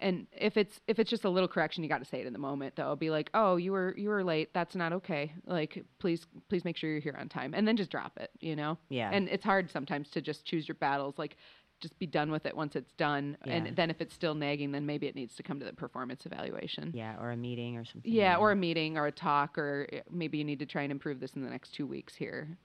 and 0.00 0.26
if 0.32 0.56
it's 0.56 0.80
if 0.86 0.98
it's 0.98 1.08
just 1.08 1.24
a 1.24 1.30
little 1.30 1.48
correction 1.48 1.82
you 1.82 1.88
got 1.88 1.98
to 1.98 2.04
say 2.04 2.20
it 2.20 2.26
in 2.26 2.32
the 2.32 2.38
moment 2.38 2.76
though. 2.76 2.94
Be 2.96 3.10
like 3.10 3.30
oh 3.34 3.56
you 3.56 3.72
were 3.72 3.94
you 3.96 4.08
were 4.08 4.22
late. 4.22 4.52
That's 4.52 4.74
not 4.74 4.92
okay. 4.92 5.32
Like 5.46 5.84
please 5.98 6.26
please 6.48 6.64
make 6.64 6.76
sure 6.76 6.90
you're 6.90 7.00
here 7.00 7.16
on 7.18 7.28
time. 7.28 7.54
And 7.54 7.66
then 7.66 7.76
just 7.76 7.90
drop 7.90 8.12
it 8.18 8.30
you 8.40 8.56
know? 8.56 8.78
Yeah. 8.88 9.10
And 9.12 9.28
it's 9.28 9.44
hard 9.44 9.70
sometimes 9.70 10.10
to 10.10 10.20
just 10.20 10.44
choose 10.44 10.68
your 10.68 10.74
battles 10.76 11.18
like 11.18 11.36
just 11.80 11.98
be 11.98 12.06
done 12.06 12.30
with 12.30 12.46
it 12.46 12.56
once 12.56 12.74
it's 12.74 12.92
done. 12.92 13.36
Yeah. 13.44 13.54
and 13.54 13.76
then 13.76 13.90
if 13.90 14.00
it's 14.00 14.14
still 14.14 14.34
nagging 14.34 14.72
then 14.72 14.86
maybe 14.86 15.06
it 15.06 15.14
needs 15.14 15.34
to 15.36 15.42
come 15.42 15.58
to 15.60 15.66
the 15.66 15.72
performance 15.72 16.26
evaluation. 16.26 16.92
Yeah 16.94 17.16
or 17.20 17.30
a 17.30 17.36
meeting 17.36 17.76
or 17.76 17.84
something 17.84 18.12
yeah. 18.12 18.36
or 18.36 18.52
a 18.52 18.56
meeting 18.56 18.98
or 18.98 19.06
a 19.06 19.12
talk 19.12 19.56
or 19.56 19.86
eh, 19.92 20.00
maybe 20.10 20.38
you 20.38 20.44
need 20.44 20.58
to 20.58 20.66
try 20.66 20.82
and 20.82 20.92
improve 20.92 21.20
this 21.20 21.32
in 21.34 21.42
the 21.42 21.50
next 21.50 21.74
two 21.74 21.86
weeks 21.86 22.14
here. 22.14 22.58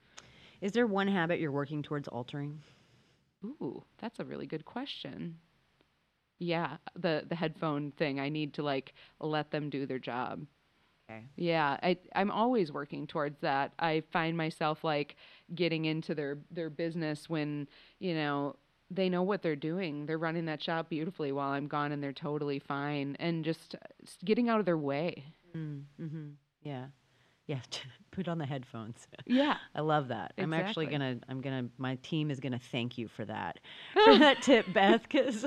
Is 0.60 0.74
there 0.74 0.86
one 0.86 1.08
habit 1.08 1.40
you're 1.40 1.52
working 1.52 1.82
towards 1.82 2.08
altering? 2.10 2.60
Ooh 3.44 3.84
that's 4.00 4.20
a 4.20 4.26
really 4.26 4.48
good 4.48 4.66
question 4.66 5.38
yeah, 6.42 6.78
the 6.96 7.24
the 7.30 7.36
headphone 7.36 7.92
thing. 7.92 8.20
I 8.20 8.30
need 8.30 8.54
to 8.56 8.64
like 8.64 8.94
let 9.20 9.52
them 9.52 9.70
do 9.70 9.86
their 9.86 10.00
job. 10.00 10.46
Okay. 11.10 11.24
Yeah, 11.36 11.78
I 11.84 11.98
I'm 12.16 12.32
always 12.32 12.72
working 12.72 13.06
towards 13.06 13.40
that. 13.42 13.74
I 13.80 14.04
find 14.12 14.36
myself 14.36 14.84
like 14.84 15.16
getting 15.54 15.86
into 15.86 16.16
their 16.16 16.40
their 16.50 16.70
business 16.70 17.30
when, 17.30 17.68
you 18.00 18.16
know, 18.16 18.56
they 18.90 19.08
know 19.10 19.24
what 19.24 19.44
they're 19.44 19.56
doing. 19.56 20.06
They're 20.08 20.18
running 20.18 20.46
that 20.46 20.64
shop 20.64 20.90
beautifully 20.90 21.32
while 21.32 21.52
I'm 21.52 21.68
gone 21.68 21.92
and 21.92 22.02
they're 22.02 22.14
totally 22.14 22.60
fine 22.60 23.16
and 23.20 23.46
just 23.46 23.76
getting 24.26 24.50
out 24.50 24.60
of 24.60 24.66
their 24.66 24.78
way. 24.78 25.26
Mm, 25.56 25.84
mm-hmm. 26.02 26.28
Yeah. 26.64 26.86
Yeah, 27.52 27.60
put 28.12 28.30
on 28.30 28.38
the 28.38 28.46
headphones. 28.46 29.08
Yeah, 29.26 29.58
I 29.76 29.82
love 29.82 30.08
that. 30.08 30.34
Exactly. 30.38 30.44
I'm 30.44 30.54
actually 30.54 30.86
gonna, 30.88 31.18
I'm 31.28 31.42
gonna, 31.42 31.68
my 31.78 31.96
team 31.96 32.32
is 32.32 32.40
gonna 32.40 32.62
thank 32.72 32.98
you 32.98 33.10
for 33.10 33.26
that, 33.26 33.60
for 34.06 34.18
that 34.18 34.42
tip, 34.42 34.72
Beth, 34.74 35.04
because 35.04 35.46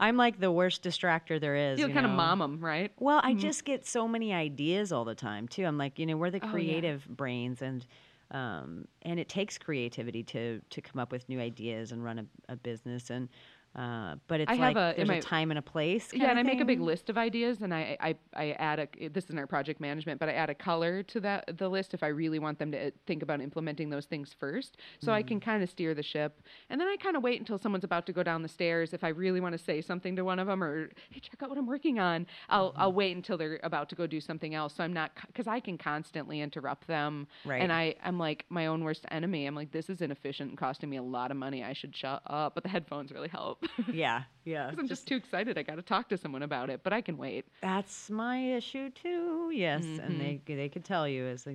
I'm 0.00 0.16
like 0.16 0.40
the 0.40 0.50
worst 0.50 0.82
distractor 0.82 1.40
there 1.40 1.54
is. 1.54 1.78
You, 1.78 1.86
you 1.86 1.94
kind 1.94 2.06
know? 2.06 2.12
of 2.12 2.16
mom 2.16 2.40
them, 2.40 2.64
right? 2.64 2.90
Well, 2.98 3.20
I 3.22 3.30
mm-hmm. 3.30 3.40
just 3.40 3.64
get 3.64 3.86
so 3.86 4.08
many 4.08 4.32
ideas 4.32 4.90
all 4.90 5.04
the 5.04 5.14
time 5.14 5.46
too. 5.46 5.64
I'm 5.64 5.78
like, 5.78 5.98
you 5.98 6.06
know, 6.06 6.16
we're 6.16 6.30
the 6.30 6.40
creative 6.40 7.04
oh, 7.06 7.10
yeah. 7.10 7.14
brains, 7.14 7.62
and 7.62 7.86
um, 8.32 8.88
and 9.02 9.20
it 9.20 9.28
takes 9.28 9.56
creativity 9.56 10.24
to 10.24 10.60
to 10.70 10.80
come 10.80 11.00
up 11.00 11.12
with 11.12 11.28
new 11.28 11.38
ideas 11.38 11.92
and 11.92 12.04
run 12.04 12.18
a, 12.18 12.52
a 12.52 12.56
business 12.56 13.10
and 13.10 13.28
uh, 13.76 14.14
but 14.28 14.40
it's 14.40 14.50
I 14.52 14.54
like 14.54 14.76
a, 14.76 14.94
there's 14.96 15.10
a 15.10 15.20
time 15.20 15.50
and 15.50 15.58
a 15.58 15.62
place. 15.62 16.10
Yeah, 16.12 16.30
and 16.30 16.38
I 16.38 16.44
make 16.44 16.60
a 16.60 16.64
big 16.64 16.80
list 16.80 17.10
of 17.10 17.18
ideas, 17.18 17.62
and 17.62 17.74
I, 17.74 17.96
I, 18.00 18.14
I 18.34 18.50
add 18.52 18.78
a. 18.78 19.08
This 19.08 19.28
is 19.28 19.34
our 19.34 19.48
project 19.48 19.80
management, 19.80 20.20
but 20.20 20.28
I 20.28 20.32
add 20.32 20.48
a 20.48 20.54
color 20.54 21.02
to 21.02 21.20
that 21.20 21.58
the 21.58 21.68
list 21.68 21.92
if 21.92 22.02
I 22.04 22.08
really 22.08 22.38
want 22.38 22.58
them 22.60 22.70
to 22.70 22.88
uh, 22.88 22.90
think 23.06 23.22
about 23.22 23.40
implementing 23.40 23.90
those 23.90 24.06
things 24.06 24.34
first, 24.38 24.76
so 25.00 25.10
mm. 25.10 25.14
I 25.14 25.22
can 25.22 25.40
mm. 25.40 25.44
kind 25.44 25.62
of 25.62 25.68
steer 25.68 25.92
the 25.92 26.04
ship. 26.04 26.40
And 26.70 26.80
then 26.80 26.86
I 26.86 26.96
kind 26.96 27.16
of 27.16 27.24
wait 27.24 27.40
until 27.40 27.58
someone's 27.58 27.82
about 27.82 28.06
to 28.06 28.12
go 28.12 28.22
down 28.22 28.42
the 28.42 28.48
stairs. 28.48 28.94
If 28.94 29.02
I 29.02 29.08
really 29.08 29.40
want 29.40 29.54
to 29.54 29.58
say 29.58 29.80
something 29.80 30.14
to 30.16 30.24
one 30.24 30.38
of 30.38 30.46
them, 30.46 30.62
or 30.62 30.90
hey, 31.10 31.18
check 31.18 31.42
out 31.42 31.48
what 31.48 31.58
I'm 31.58 31.66
working 31.66 31.98
on, 31.98 32.26
I'll 32.48 32.70
mm-hmm. 32.70 32.80
I'll 32.80 32.92
wait 32.92 33.16
until 33.16 33.36
they're 33.36 33.58
about 33.64 33.88
to 33.88 33.96
go 33.96 34.06
do 34.06 34.20
something 34.20 34.54
else. 34.54 34.74
So 34.76 34.84
I'm 34.84 34.92
not 34.92 35.10
because 35.26 35.48
I 35.48 35.58
can 35.58 35.78
constantly 35.78 36.40
interrupt 36.40 36.86
them, 36.86 37.26
right. 37.44 37.60
and 37.60 37.72
I 37.72 37.96
I'm 38.04 38.20
like 38.20 38.44
my 38.50 38.66
own 38.66 38.84
worst 38.84 39.04
enemy. 39.10 39.46
I'm 39.46 39.56
like 39.56 39.72
this 39.72 39.90
is 39.90 40.00
inefficient 40.00 40.50
and 40.50 40.58
costing 40.58 40.90
me 40.90 40.96
a 40.98 41.02
lot 41.02 41.32
of 41.32 41.36
money. 41.36 41.64
I 41.64 41.72
should 41.72 41.96
shut 41.96 42.22
up. 42.26 42.54
But 42.54 42.62
the 42.62 42.68
headphones 42.68 43.10
really 43.10 43.28
help. 43.28 43.63
Yeah. 43.92 44.22
Yeah. 44.44 44.66
Because 44.66 44.78
I'm 44.78 44.88
just, 44.88 45.02
just, 45.02 45.08
too 45.08 45.16
excited. 45.16 45.56
I 45.58 45.62
got 45.62 45.76
to 45.76 45.82
talk 45.82 46.08
to 46.10 46.18
someone 46.18 46.42
about 46.42 46.70
it, 46.70 46.80
but 46.82 46.92
I 46.92 47.00
can 47.00 47.16
wait. 47.16 47.46
That's 47.62 48.10
my 48.10 48.38
issue 48.38 48.90
too. 48.90 49.50
Yes, 49.52 49.84
mm-hmm. 49.84 50.00
and 50.00 50.20
they 50.20 50.40
they 50.46 50.68
could 50.68 50.84
tell 50.84 51.08
you 51.08 51.26
as 51.26 51.46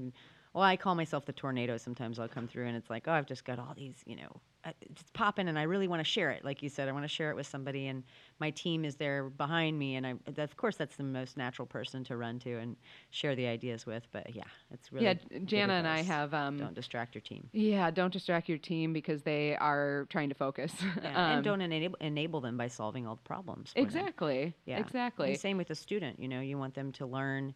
well, 0.53 0.64
I 0.64 0.78
call 0.78 0.95
myself 0.95 1.26
the 1.26 1.34
tornado. 1.34 1.78
Sometimes 1.78 2.20
I'll 2.20 2.28
come 2.28 2.47
through 2.47 2.68
and 2.68 2.76
it's 2.76 2.89
like, 2.89 3.07
oh, 3.07 3.12
I've 3.12 3.28
just 3.28 3.45
got 3.45 3.60
all 3.60 3.74
these, 3.76 3.95
you 4.05 4.16
know, 4.16 4.41
it's 4.82 5.03
popping, 5.14 5.47
and 5.47 5.57
I 5.57 5.64
really 5.64 5.88
want 5.88 6.01
to 6.01 6.03
share 6.03 6.32
it. 6.32 6.43
Like 6.43 6.62
you 6.62 6.70
said, 6.70 6.89
I 6.89 6.91
want 6.91 7.05
to 7.05 7.10
share 7.10 7.30
it 7.30 7.36
with 7.36 7.47
somebody, 7.47 7.88
and 7.88 8.03
my 8.39 8.51
team 8.51 8.84
is 8.84 8.95
there 8.95 9.30
behind 9.30 9.80
me, 9.80 9.95
and 9.95 10.05
I, 10.05 10.16
of 10.38 10.57
course, 10.57 10.76
that's 10.76 10.95
the 10.97 11.03
most 11.03 11.38
natural 11.38 11.66
person 11.66 12.03
to 12.05 12.18
run 12.18 12.39
to 12.39 12.57
and 12.57 12.76
share 13.10 13.36
the 13.36 13.47
ideas 13.47 13.86
with. 13.86 14.05
But 14.12 14.36
yeah, 14.36 14.43
it's 14.72 14.91
really 14.91 15.05
yeah. 15.05 15.39
Jana 15.45 15.74
and 15.74 15.88
I 15.88 16.01
have 16.01 16.34
um, 16.34 16.57
don't 16.57 16.74
distract 16.74 17.16
your 17.16 17.22
team. 17.22 17.47
Yeah, 17.53 17.89
don't 17.91 18.12
distract 18.12 18.49
your 18.49 18.57
team 18.57 18.91
because 18.91 19.24
they 19.24 19.55
are 19.55 20.07
trying 20.10 20.30
to 20.30 20.36
focus. 20.36 20.74
Yeah, 21.01 21.10
um, 21.16 21.32
and 21.32 21.43
don't 21.43 21.62
enable 21.62 21.97
enable 22.01 22.41
them 22.41 22.57
by 22.57 22.68
solving 22.68 23.07
all 23.07 23.16
the 23.16 23.22
problems. 23.22 23.72
Exactly. 23.76 24.43
Them. 24.43 24.53
Yeah. 24.66 24.80
Exactly. 24.80 25.32
And 25.32 25.39
same 25.39 25.57
with 25.57 25.70
the 25.70 25.76
student. 25.76 26.20
You 26.20 26.28
know, 26.28 26.41
you 26.41 26.57
want 26.57 26.74
them 26.74 26.91
to 26.93 27.05
learn 27.05 27.53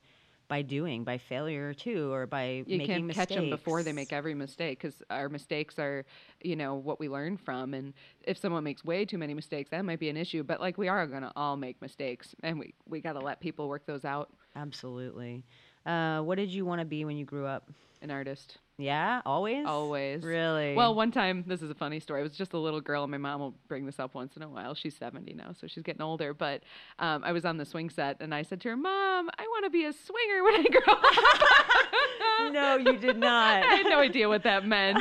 by 0.47 0.61
doing, 0.61 1.03
by 1.03 1.17
failure 1.17 1.73
too, 1.73 2.11
or 2.11 2.27
by 2.27 2.63
you 2.67 2.77
making 2.77 2.85
can't 2.87 3.05
mistakes. 3.05 3.29
catch 3.29 3.37
them 3.37 3.49
before 3.49 3.83
they 3.83 3.93
make 3.93 4.13
every 4.13 4.35
mistake 4.35 4.79
because 4.79 5.01
our 5.09 5.29
mistakes 5.29 5.79
are, 5.79 6.05
you 6.41 6.55
know, 6.55 6.75
what 6.75 6.99
we 6.99 7.09
learn 7.09 7.37
from. 7.37 7.73
And 7.73 7.93
if 8.23 8.37
someone 8.37 8.63
makes 8.63 8.83
way 8.83 9.05
too 9.05 9.17
many 9.17 9.33
mistakes, 9.33 9.69
that 9.71 9.83
might 9.85 9.99
be 9.99 10.09
an 10.09 10.17
issue. 10.17 10.43
But 10.43 10.59
like 10.59 10.77
we 10.77 10.87
are 10.87 11.07
going 11.07 11.23
to 11.23 11.31
all 11.35 11.55
make 11.57 11.81
mistakes, 11.81 12.35
and 12.43 12.59
we 12.59 12.73
we 12.87 13.01
got 13.01 13.13
to 13.13 13.19
let 13.19 13.39
people 13.39 13.67
work 13.67 13.85
those 13.85 14.05
out. 14.05 14.29
Absolutely. 14.55 15.43
Uh, 15.85 16.21
what 16.21 16.37
did 16.37 16.49
you 16.49 16.65
want 16.65 16.79
to 16.79 16.85
be 16.85 17.05
when 17.05 17.17
you 17.17 17.25
grew 17.25 17.45
up? 17.45 17.69
An 18.01 18.11
artist. 18.11 18.57
Yeah, 18.79 19.21
always? 19.25 19.65
Always. 19.67 20.23
Really? 20.23 20.73
Well, 20.73 20.95
one 20.95 21.11
time, 21.11 21.43
this 21.45 21.61
is 21.61 21.69
a 21.69 21.75
funny 21.75 21.99
story. 21.99 22.21
I 22.21 22.23
was 22.23 22.31
just 22.35 22.53
a 22.53 22.57
little 22.57 22.81
girl, 22.81 23.03
and 23.03 23.11
my 23.11 23.17
mom 23.17 23.39
will 23.39 23.53
bring 23.67 23.85
this 23.85 23.99
up 23.99 24.15
once 24.15 24.35
in 24.35 24.41
a 24.41 24.49
while. 24.49 24.73
She's 24.73 24.95
70 24.97 25.33
now, 25.35 25.53
so 25.53 25.67
she's 25.67 25.83
getting 25.83 26.01
older. 26.01 26.33
But 26.33 26.63
um, 26.97 27.23
I 27.23 27.33
was 27.33 27.45
on 27.45 27.57
the 27.57 27.65
swing 27.65 27.91
set, 27.91 28.17
and 28.19 28.33
I 28.33 28.41
said 28.41 28.61
to 28.61 28.69
her, 28.69 28.77
Mom, 28.77 29.29
I 29.37 29.43
want 29.43 29.65
to 29.65 29.69
be 29.69 29.85
a 29.85 29.93
swinger 29.93 30.43
when 30.43 30.55
I 30.55 30.63
grow 30.63 30.93
up. 30.93 32.53
no, 32.53 32.77
you 32.77 32.97
did 32.97 33.17
not. 33.17 33.63
I 33.63 33.75
had 33.75 33.85
no 33.85 33.99
idea 33.99 34.27
what 34.27 34.41
that 34.43 34.65
meant. 34.65 34.97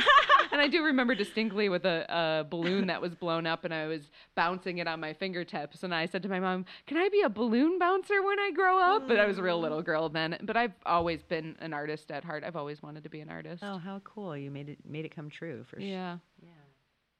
and 0.51 0.61
I 0.61 0.67
do 0.67 0.83
remember 0.83 1.15
distinctly 1.15 1.67
with 1.67 1.85
a, 1.85 2.05
a 2.09 2.43
balloon 2.43 2.87
that 2.87 3.01
was 3.01 3.15
blown 3.15 3.47
up, 3.47 3.65
and 3.65 3.73
I 3.73 3.87
was 3.87 4.11
bouncing 4.35 4.77
it 4.77 4.87
on 4.87 4.99
my 4.99 5.13
fingertips. 5.13 5.81
And 5.81 5.95
I 5.95 6.05
said 6.05 6.21
to 6.23 6.29
my 6.29 6.39
mom, 6.39 6.65
Can 6.85 6.97
I 6.97 7.09
be 7.09 7.21
a 7.21 7.29
balloon 7.29 7.79
bouncer 7.79 8.21
when 8.21 8.39
I 8.39 8.51
grow 8.51 8.77
up? 8.79 9.07
But 9.07 9.19
I 9.19 9.25
was 9.25 9.39
a 9.39 9.41
real 9.43 9.59
little 9.59 9.81
girl 9.81 10.09
then. 10.09 10.37
But 10.43 10.57
I've 10.57 10.73
always 10.85 11.23
been 11.23 11.55
an 11.59 11.73
artist 11.73 12.11
at 12.11 12.23
heart. 12.23 12.43
I've 12.45 12.55
always 12.55 12.83
wanted 12.83 13.01
to 13.03 13.09
be 13.09 13.19
an 13.21 13.29
artist. 13.29 13.62
Oh, 13.63 13.77
how 13.77 13.99
cool! 14.03 14.35
You 14.35 14.51
made 14.51 14.67
it 14.67 14.79
made 14.85 15.05
it 15.05 15.15
come 15.15 15.29
true 15.29 15.63
for 15.63 15.79
yeah. 15.79 16.17
sure. 16.17 16.49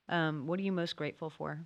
Yeah. 0.10 0.28
Um, 0.28 0.46
what 0.46 0.60
are 0.60 0.64
you 0.64 0.74
most 0.74 0.96
grateful 0.98 1.30
for? 1.30 1.60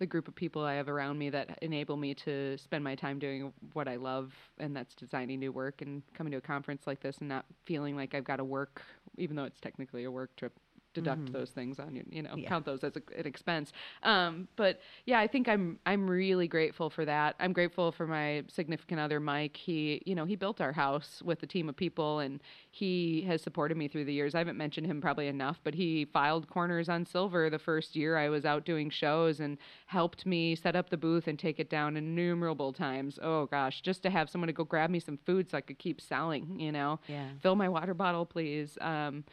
The 0.00 0.06
group 0.06 0.26
of 0.26 0.34
people 0.34 0.64
I 0.64 0.74
have 0.74 0.88
around 0.88 1.18
me 1.18 1.30
that 1.30 1.56
enable 1.62 1.96
me 1.96 2.14
to 2.14 2.58
spend 2.58 2.82
my 2.82 2.96
time 2.96 3.20
doing 3.20 3.52
what 3.72 3.86
I 3.86 3.94
love, 3.94 4.34
and 4.58 4.74
that's 4.74 4.92
designing 4.94 5.38
new 5.38 5.52
work 5.52 5.82
and 5.82 6.02
coming 6.14 6.32
to 6.32 6.38
a 6.38 6.40
conference 6.40 6.84
like 6.88 6.98
this 7.00 7.18
and 7.18 7.28
not 7.28 7.44
feeling 7.64 7.94
like 7.94 8.12
I've 8.12 8.24
got 8.24 8.36
to 8.36 8.44
work, 8.44 8.82
even 9.16 9.36
though 9.36 9.44
it's 9.44 9.60
technically 9.60 10.02
a 10.02 10.10
work 10.10 10.34
trip 10.34 10.58
deduct 10.94 11.24
mm-hmm. 11.24 11.32
those 11.32 11.50
things 11.50 11.78
on 11.78 11.94
your, 11.94 12.04
you 12.10 12.22
know, 12.22 12.34
yeah. 12.36 12.48
count 12.48 12.64
those 12.64 12.82
as 12.84 12.96
a, 12.96 13.18
an 13.18 13.26
expense. 13.26 13.72
Um, 14.02 14.48
but 14.56 14.80
yeah, 15.04 15.18
I 15.18 15.26
think 15.26 15.48
I'm 15.48 15.78
I'm 15.84 16.08
really 16.08 16.48
grateful 16.48 16.88
for 16.88 17.04
that. 17.04 17.36
I'm 17.40 17.52
grateful 17.52 17.92
for 17.92 18.06
my 18.06 18.44
significant 18.48 19.00
other, 19.00 19.20
Mike. 19.20 19.56
He, 19.56 20.02
you 20.06 20.14
know, 20.14 20.24
he 20.24 20.36
built 20.36 20.60
our 20.60 20.72
house 20.72 21.20
with 21.24 21.42
a 21.42 21.46
team 21.46 21.68
of 21.68 21.76
people, 21.76 22.20
and 22.20 22.40
he 22.70 23.22
has 23.22 23.42
supported 23.42 23.76
me 23.76 23.88
through 23.88 24.04
the 24.06 24.12
years. 24.12 24.34
I 24.34 24.38
haven't 24.38 24.56
mentioned 24.56 24.86
him 24.86 25.00
probably 25.00 25.28
enough, 25.28 25.60
but 25.64 25.74
he 25.74 26.06
filed 26.06 26.48
corners 26.48 26.88
on 26.88 27.04
silver 27.04 27.50
the 27.50 27.58
first 27.58 27.96
year 27.96 28.16
I 28.16 28.28
was 28.28 28.44
out 28.44 28.64
doing 28.64 28.90
shows 28.90 29.40
and 29.40 29.58
helped 29.86 30.26
me 30.26 30.54
set 30.54 30.76
up 30.76 30.90
the 30.90 30.96
booth 30.96 31.26
and 31.26 31.38
take 31.38 31.58
it 31.58 31.68
down 31.68 31.96
innumerable 31.96 32.72
times. 32.72 33.18
Oh 33.22 33.46
gosh, 33.46 33.80
just 33.80 34.02
to 34.04 34.10
have 34.10 34.30
someone 34.30 34.46
to 34.46 34.52
go 34.52 34.64
grab 34.64 34.90
me 34.90 35.00
some 35.00 35.18
food 35.26 35.50
so 35.50 35.58
I 35.58 35.60
could 35.60 35.78
keep 35.78 36.00
selling, 36.00 36.58
you 36.58 36.72
know. 36.72 37.00
Yeah. 37.08 37.28
Fill 37.42 37.56
my 37.56 37.68
water 37.68 37.94
bottle, 37.94 38.24
please. 38.26 38.78
Um, 38.80 39.24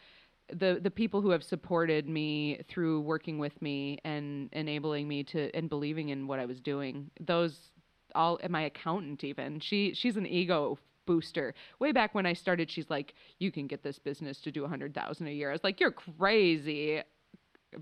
the 0.52 0.80
the 0.82 0.92
people 0.92 1.22
who 1.22 1.30
have 1.30 1.44
supported 1.44 2.08
me 2.08 2.62
through 2.68 3.02
working 3.02 3.40
with 3.40 3.62
me 3.62 3.98
and 4.04 4.50
enabling 4.54 5.08
me 5.08 5.24
to 5.24 5.54
and 5.56 5.70
believing 5.70 6.10
in 6.10 6.28
what 6.28 6.40
I 6.40 6.46
was 6.46 6.60
doing. 6.60 7.10
Those 7.20 7.72
all 8.16 8.40
and 8.44 8.52
my 8.52 8.62
accountant 8.62 9.24
even 9.24 9.60
she 9.60 9.94
she's 9.94 10.18
an 10.18 10.26
ego 10.26 10.78
booster. 11.06 11.54
Way 11.80 11.92
back 11.92 12.14
when 12.14 12.26
I 12.26 12.34
started, 12.34 12.70
she's 12.70 12.90
like, 12.90 13.14
"You 13.40 13.52
can 13.52 13.68
get 13.68 13.84
this 13.84 14.00
business 14.00 14.40
to 14.42 14.52
do 14.52 14.66
a 14.66 14.68
hundred 14.68 14.94
thousand 14.94 15.28
a 15.28 15.32
year." 15.32 15.50
I 15.50 15.54
was 15.54 15.64
like, 15.64 15.80
"You're 15.80 15.92
crazy." 15.92 17.02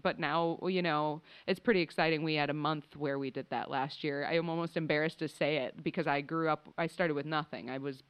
But 0.04 0.20
now, 0.20 0.60
you 0.68 0.84
know, 0.84 1.22
it's 1.48 1.60
pretty 1.60 1.82
exciting. 1.82 2.22
We 2.24 2.36
had 2.36 2.52
a 2.52 2.54
month 2.54 2.96
where 2.96 3.18
we 3.18 3.32
did 3.32 3.50
that 3.50 3.72
last 3.72 4.04
year. 4.04 4.24
I 4.24 4.36
am 4.36 4.48
almost 4.48 4.78
embarrassed 4.78 5.18
to 5.20 5.28
say 5.28 5.58
it 5.58 5.84
because 5.84 6.06
I 6.06 6.22
grew 6.22 6.48
up, 6.48 6.68
I 6.78 6.86
started 6.86 7.16
with 7.16 7.26
nothing. 7.26 7.72
I 7.72 7.80
was 7.80 8.04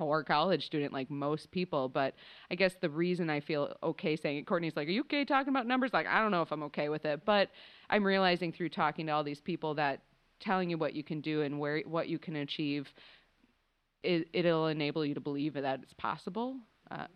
poor 0.00 0.24
college 0.24 0.64
student 0.64 0.94
like 0.94 1.10
most 1.10 1.50
people. 1.50 1.90
But 1.90 2.14
I 2.50 2.54
guess 2.54 2.74
the 2.80 2.88
reason 2.88 3.28
I 3.28 3.40
feel 3.40 3.76
okay 3.82 4.16
saying 4.16 4.38
it, 4.38 4.46
Courtney's 4.46 4.74
like, 4.74 4.88
Are 4.88 4.92
you 4.92 5.02
okay 5.02 5.26
talking 5.26 5.50
about 5.50 5.66
numbers? 5.66 5.92
Like, 5.92 6.06
I 6.06 6.22
don't 6.22 6.30
know 6.30 6.40
if 6.40 6.50
I'm 6.50 6.62
okay 6.64 6.88
with 6.88 7.04
it. 7.04 7.26
But 7.26 7.50
I'm 7.90 8.02
realizing 8.02 8.50
through 8.50 8.70
talking 8.70 9.06
to 9.06 9.12
all 9.12 9.22
these 9.22 9.42
people 9.42 9.74
that 9.74 10.00
telling 10.40 10.70
you 10.70 10.78
what 10.78 10.94
you 10.94 11.04
can 11.04 11.20
do 11.20 11.42
and 11.42 11.60
where 11.60 11.80
what 11.80 12.08
you 12.08 12.18
can 12.18 12.36
achieve, 12.36 12.94
it, 14.02 14.26
it'll 14.32 14.68
enable 14.68 15.04
you 15.04 15.12
to 15.12 15.20
believe 15.20 15.52
that 15.52 15.80
it's 15.82 15.92
possible. 15.92 16.56
Uh, 16.90 17.06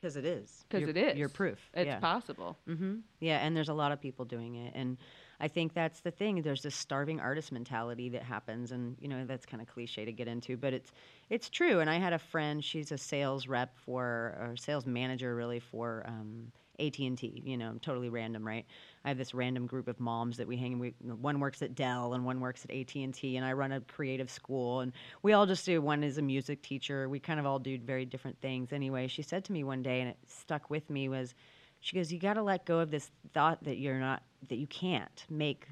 because 0.00 0.16
it 0.16 0.24
is. 0.24 0.64
Because 0.68 0.88
it 0.88 0.96
is. 0.96 1.16
You're 1.16 1.28
proof. 1.28 1.60
It's 1.74 1.86
yeah. 1.86 2.00
possible. 2.00 2.58
hmm 2.66 2.96
Yeah, 3.20 3.38
and 3.38 3.56
there's 3.56 3.68
a 3.68 3.74
lot 3.74 3.92
of 3.92 4.00
people 4.00 4.24
doing 4.24 4.56
it, 4.56 4.72
and 4.74 4.98
I 5.42 5.48
think 5.48 5.74
that's 5.74 6.00
the 6.00 6.12
thing. 6.12 6.40
There's 6.42 6.62
this 6.62 6.76
starving 6.76 7.18
artist 7.18 7.50
mentality 7.50 8.08
that 8.10 8.22
happens, 8.22 8.70
and 8.70 8.96
you 9.00 9.08
know 9.08 9.26
that's 9.26 9.44
kind 9.44 9.60
of 9.60 9.66
cliche 9.66 10.04
to 10.04 10.12
get 10.12 10.28
into, 10.28 10.56
but 10.56 10.72
it's 10.72 10.92
it's 11.30 11.50
true. 11.50 11.80
And 11.80 11.90
I 11.90 11.96
had 11.98 12.12
a 12.12 12.18
friend; 12.20 12.64
she's 12.64 12.92
a 12.92 12.96
sales 12.96 13.48
rep 13.48 13.76
for, 13.76 14.38
or 14.40 14.54
sales 14.56 14.86
manager, 14.86 15.34
really 15.34 15.58
for 15.58 16.04
um, 16.06 16.52
AT 16.78 16.96
and 17.00 17.18
T. 17.18 17.42
You 17.44 17.56
know, 17.56 17.74
totally 17.82 18.08
random, 18.08 18.46
right? 18.46 18.64
I 19.04 19.08
have 19.08 19.18
this 19.18 19.34
random 19.34 19.66
group 19.66 19.88
of 19.88 19.98
moms 19.98 20.36
that 20.36 20.46
we 20.46 20.56
hang. 20.56 20.78
We 20.78 20.94
one 21.00 21.40
works 21.40 21.60
at 21.60 21.74
Dell, 21.74 22.14
and 22.14 22.24
one 22.24 22.38
works 22.38 22.64
at 22.64 22.70
AT 22.70 22.94
and 22.94 23.12
T, 23.12 23.36
and 23.36 23.44
I 23.44 23.52
run 23.52 23.72
a 23.72 23.80
creative 23.80 24.30
school, 24.30 24.78
and 24.78 24.92
we 25.22 25.32
all 25.32 25.46
just 25.46 25.66
do. 25.66 25.82
One 25.82 26.04
is 26.04 26.18
a 26.18 26.22
music 26.22 26.62
teacher. 26.62 27.08
We 27.08 27.18
kind 27.18 27.40
of 27.40 27.46
all 27.46 27.58
do 27.58 27.80
very 27.80 28.04
different 28.04 28.40
things. 28.40 28.72
Anyway, 28.72 29.08
she 29.08 29.22
said 29.22 29.44
to 29.46 29.52
me 29.52 29.64
one 29.64 29.82
day, 29.82 30.02
and 30.02 30.10
it 30.10 30.18
stuck 30.28 30.70
with 30.70 30.88
me 30.88 31.08
was 31.08 31.34
she 31.82 31.94
goes, 31.96 32.10
"You 32.10 32.18
got 32.18 32.34
to 32.34 32.42
let 32.42 32.64
go 32.64 32.78
of 32.78 32.90
this 32.90 33.10
thought 33.34 33.62
that 33.64 33.76
you're 33.76 34.00
not 34.00 34.22
that 34.48 34.56
you 34.56 34.66
can't 34.66 35.24
make 35.28 35.66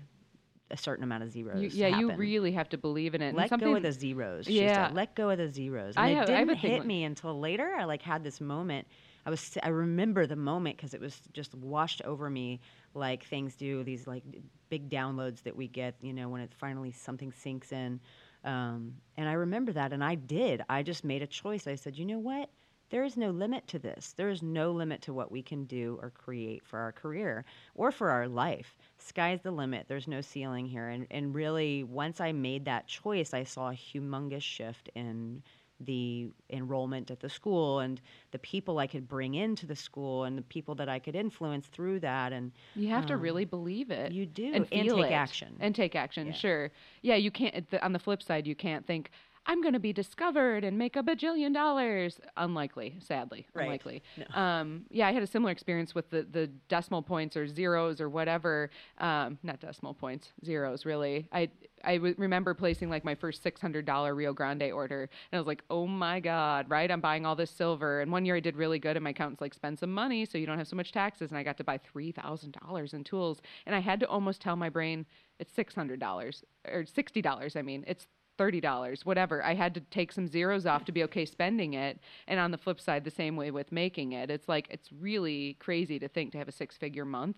a 0.71 0.77
certain 0.77 1.03
amount 1.05 1.23
of 1.23 1.31
zeros." 1.31 1.61
You, 1.63 1.69
yeah, 1.73 1.99
you 1.99 2.13
really 2.13 2.53
have 2.53 2.69
to 2.71 2.79
believe 2.79 3.15
in 3.15 3.23
it. 3.23 3.35
Let 3.35 3.59
go 3.59 3.75
of 3.77 3.83
the 3.83 3.93
zeros. 3.93 4.45
she 4.45 4.61
Yeah. 4.61 4.89
said. 4.89 4.95
let 4.95 5.15
go 5.15 5.31
of 5.31 5.39
the 5.39 5.49
zeros. 5.49 5.95
And 5.97 6.11
it 6.11 6.15
I 6.15 6.19
have 6.19 6.27
didn't 6.27 6.57
hit 6.59 6.79
like- 6.81 6.87
me 6.87 7.05
until 7.05 7.39
later. 7.41 7.73
I 7.79 7.85
like 7.85 8.03
had 8.03 8.23
this 8.23 8.41
moment. 8.41 8.87
I 9.25 9.31
was 9.31 9.57
I 9.63 9.69
remember 9.69 10.27
the 10.27 10.37
moment 10.37 10.77
because 10.77 10.95
it 10.95 11.01
was 11.01 11.21
just 11.33 11.55
washed 11.55 12.03
over 12.05 12.29
me 12.29 12.61
like 12.95 13.25
things 13.25 13.55
do. 13.55 13.83
These 13.85 14.07
like 14.07 14.25
big 14.69 14.91
downloads 14.91 15.43
that 15.45 15.55
we 15.57 15.69
get. 15.69 15.95
You 16.03 16.13
know, 16.13 16.29
when 16.29 16.41
it 16.43 16.53
finally 16.55 16.91
something 16.93 17.33
sinks 17.33 17.73
in. 17.73 18.01
Um, 18.43 18.95
and 19.19 19.29
I 19.29 19.35
remember 19.35 19.73
that, 19.75 19.93
and 19.93 20.03
I 20.03 20.15
did. 20.15 20.63
I 20.69 20.83
just 20.83 21.05
made 21.05 21.21
a 21.23 21.27
choice. 21.27 21.67
I 21.67 21.75
said, 21.75 21.99
you 21.99 22.07
know 22.07 22.19
what? 22.19 22.49
There 22.91 23.05
is 23.05 23.17
no 23.17 23.31
limit 23.31 23.67
to 23.69 23.79
this. 23.79 24.13
There 24.17 24.29
is 24.31 24.43
no 24.43 24.73
limit 24.73 25.01
to 25.03 25.13
what 25.13 25.31
we 25.31 25.43
can 25.43 25.65
do 25.65 25.99
or 26.03 26.11
create 26.11 26.65
for 26.65 26.79
our 26.81 26.93
career 26.93 27.45
or 27.75 27.93
for 27.93 28.11
our 28.11 28.27
life. 28.29 28.77
Sky's 28.99 29.41
the 29.43 29.53
limit. 29.53 29.87
There's 29.89 30.09
no 30.09 30.21
ceiling 30.21 30.67
here. 30.67 30.89
And, 30.89 31.07
and 31.11 31.35
really, 31.35 31.85
once 31.85 32.21
I 32.21 32.33
made 32.33 32.65
that 32.67 32.89
choice, 32.89 33.33
I 33.33 33.45
saw 33.45 33.71
a 33.71 33.75
humongous 33.75 34.43
shift 34.43 34.91
in 34.95 35.43
the 35.83 36.29
enrollment 36.51 37.11
at 37.11 37.21
the 37.21 37.29
school 37.31 37.79
and 37.79 38.03
the 38.33 38.39
people 38.39 38.79
I 38.79 38.87
could 38.87 39.09
bring 39.09 39.35
into 39.35 39.65
the 39.67 39.75
school 39.77 40.25
and 40.25 40.37
the 40.37 40.43
people 40.43 40.75
that 40.75 40.91
I 40.91 40.99
could 40.99 41.15
influence 41.17 41.69
through 41.69 42.01
that. 42.01 42.35
And 42.35 42.53
You 42.75 42.89
have 42.89 43.07
to 43.07 43.15
Um, 43.15 43.21
really 43.23 43.47
believe 43.47 43.91
it. 43.91 44.13
you 44.13 44.27
do, 44.27 44.53
and, 44.53 44.67
and 44.73 44.89
take 44.91 45.07
it. 45.07 45.13
action. 45.13 45.57
And 45.59 45.75
take 45.75 45.95
action, 45.97 46.27
Yeah. 46.27 46.33
sure. 46.35 46.71
Yeah, 47.01 47.15
you 47.15 47.31
can't. 47.31 47.71
The, 47.71 47.83
on 47.83 47.95
the 47.95 47.99
flip 47.99 48.23
side, 48.23 48.47
you 48.47 48.55
can't 48.55 48.85
think 48.87 49.11
I'm 49.47 49.63
going 49.63 49.73
to 49.73 49.81
be 49.81 49.93
discovered 49.93 50.65
and 50.65 50.79
make 50.79 50.97
a 50.97 51.03
bajillion 51.03 51.53
dollars. 51.55 52.21
Unlikely, 52.37 52.97
sadly, 53.01 53.47
Right. 53.55 53.65
unlikely. 53.65 54.03
Um, 54.35 54.85
yeah, 54.91 55.09
I 55.09 55.13
had 55.13 55.23
a 55.23 55.27
similar 55.27 55.51
experience 55.51 55.95
with 55.95 56.09
the 56.11 56.23
the 56.31 56.47
decimal 56.69 57.03
points 57.03 57.37
or 57.37 57.49
zeros 57.49 58.01
or 58.01 58.09
whatever. 58.09 58.71
Um, 58.99 59.39
not 59.43 59.59
decimal 59.61 59.95
points, 59.95 60.33
zeros 60.45 60.85
really. 60.85 61.27
I 61.33 61.49
I 61.83 61.97
w- 61.97 62.15
remember 62.19 62.53
placing 62.55 62.91
like 62.91 63.05
my 63.05 63.15
first 63.15 63.43
six 63.43 63.61
hundred 63.61 63.87
dollar 63.87 64.15
Rio 64.15 64.33
Grande 64.33 64.71
order, 64.73 65.09
and 65.33 65.39
I 65.39 65.41
was 65.41 65.47
like, 65.47 65.63
oh 65.71 65.87
my 65.87 66.21
god, 66.21 66.69
right? 66.69 66.91
I'm 66.91 67.01
buying 67.01 67.25
all 67.27 67.35
this 67.35 67.51
silver. 67.51 68.03
And 68.03 68.13
one 68.13 68.25
year 68.27 68.37
I 68.37 68.41
did 68.41 68.57
really 68.57 68.79
good, 68.79 68.97
and 68.97 69.03
my 69.05 69.11
accountant's 69.11 69.41
like, 69.41 69.55
spend 69.55 69.79
some 69.79 69.93
money 69.93 70.27
so 70.27 70.37
you 70.39 70.47
don't 70.47 70.59
have 70.59 70.69
so 70.69 70.77
much 70.77 70.93
taxes, 70.93 71.31
and 71.31 71.39
I 71.39 71.43
got 71.43 71.57
to 71.57 71.65
buy 71.65 71.79
three 71.79 72.13
thousand 72.13 72.57
dollars 72.63 72.93
in 72.95 73.03
tools, 73.05 73.41
and 73.67 73.75
I 73.75 73.81
had 73.81 74.01
to 74.01 74.07
almost 74.09 74.41
tell 74.43 74.55
my 74.57 74.69
brain 74.69 75.07
it's 75.39 75.53
six 75.53 75.75
hundred 75.75 75.99
dollars 75.99 76.45
or 76.71 76.85
sixty 76.85 77.23
dollars. 77.23 77.57
I 77.57 77.63
mean, 77.63 77.85
it's 77.89 78.07
thirty 78.41 78.59
dollars, 78.59 79.05
whatever. 79.05 79.45
I 79.45 79.53
had 79.53 79.75
to 79.75 79.81
take 79.81 80.11
some 80.11 80.27
zeros 80.27 80.65
off 80.65 80.87
to 80.87 80.93
be 80.93 81.03
okay 81.03 81.27
spending 81.27 81.75
it. 81.75 82.01
And 82.27 82.41
on 82.41 82.51
the 82.51 82.57
flip 82.57 82.81
side, 82.81 83.05
the 83.05 83.11
same 83.11 83.37
way 83.37 83.51
with 83.51 83.71
making 83.71 84.13
it. 84.13 84.31
It's 84.31 84.49
like 84.49 84.67
it's 84.71 84.89
really 84.99 85.59
crazy 85.61 85.99
to 85.99 86.09
think 86.09 86.33
to 86.33 86.39
have 86.39 86.49
a 86.49 86.53
six 86.53 86.75
figure 86.79 87.05
month. 87.05 87.37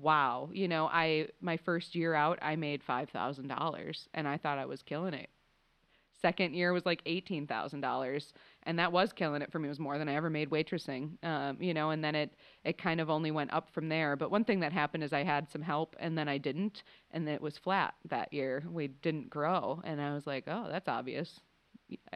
Wow. 0.00 0.48
You 0.52 0.68
know, 0.68 0.86
I 0.92 1.26
my 1.40 1.56
first 1.56 1.96
year 1.96 2.14
out 2.14 2.38
I 2.40 2.54
made 2.54 2.84
five 2.84 3.10
thousand 3.10 3.48
dollars 3.48 4.06
and 4.14 4.28
I 4.28 4.36
thought 4.36 4.58
I 4.58 4.66
was 4.66 4.80
killing 4.80 5.12
it. 5.12 5.28
Second 6.20 6.54
year 6.54 6.72
was 6.72 6.84
like 6.86 7.02
eighteen 7.06 7.46
thousand 7.46 7.80
dollars, 7.80 8.32
and 8.64 8.78
that 8.78 8.92
was 8.92 9.12
killing 9.12 9.42
it 9.42 9.50
for 9.52 9.58
me. 9.58 9.68
It 9.68 9.70
was 9.70 9.78
more 9.78 9.98
than 9.98 10.08
I 10.08 10.14
ever 10.14 10.30
made 10.30 10.50
waitressing, 10.50 11.22
um, 11.24 11.60
you 11.62 11.72
know. 11.74 11.90
And 11.90 12.02
then 12.04 12.14
it 12.14 12.34
it 12.64 12.78
kind 12.78 13.00
of 13.00 13.08
only 13.10 13.30
went 13.30 13.52
up 13.52 13.70
from 13.70 13.88
there. 13.88 14.16
But 14.16 14.30
one 14.30 14.44
thing 14.44 14.60
that 14.60 14.72
happened 14.72 15.04
is 15.04 15.12
I 15.12 15.22
had 15.22 15.48
some 15.50 15.62
help, 15.62 15.96
and 15.98 16.18
then 16.18 16.28
I 16.28 16.38
didn't, 16.38 16.82
and 17.12 17.28
it 17.28 17.40
was 17.40 17.56
flat 17.58 17.94
that 18.08 18.32
year. 18.32 18.64
We 18.70 18.88
didn't 18.88 19.30
grow, 19.30 19.80
and 19.84 20.00
I 20.00 20.12
was 20.14 20.26
like, 20.26 20.44
oh, 20.48 20.66
that's 20.70 20.88
obvious 20.88 21.40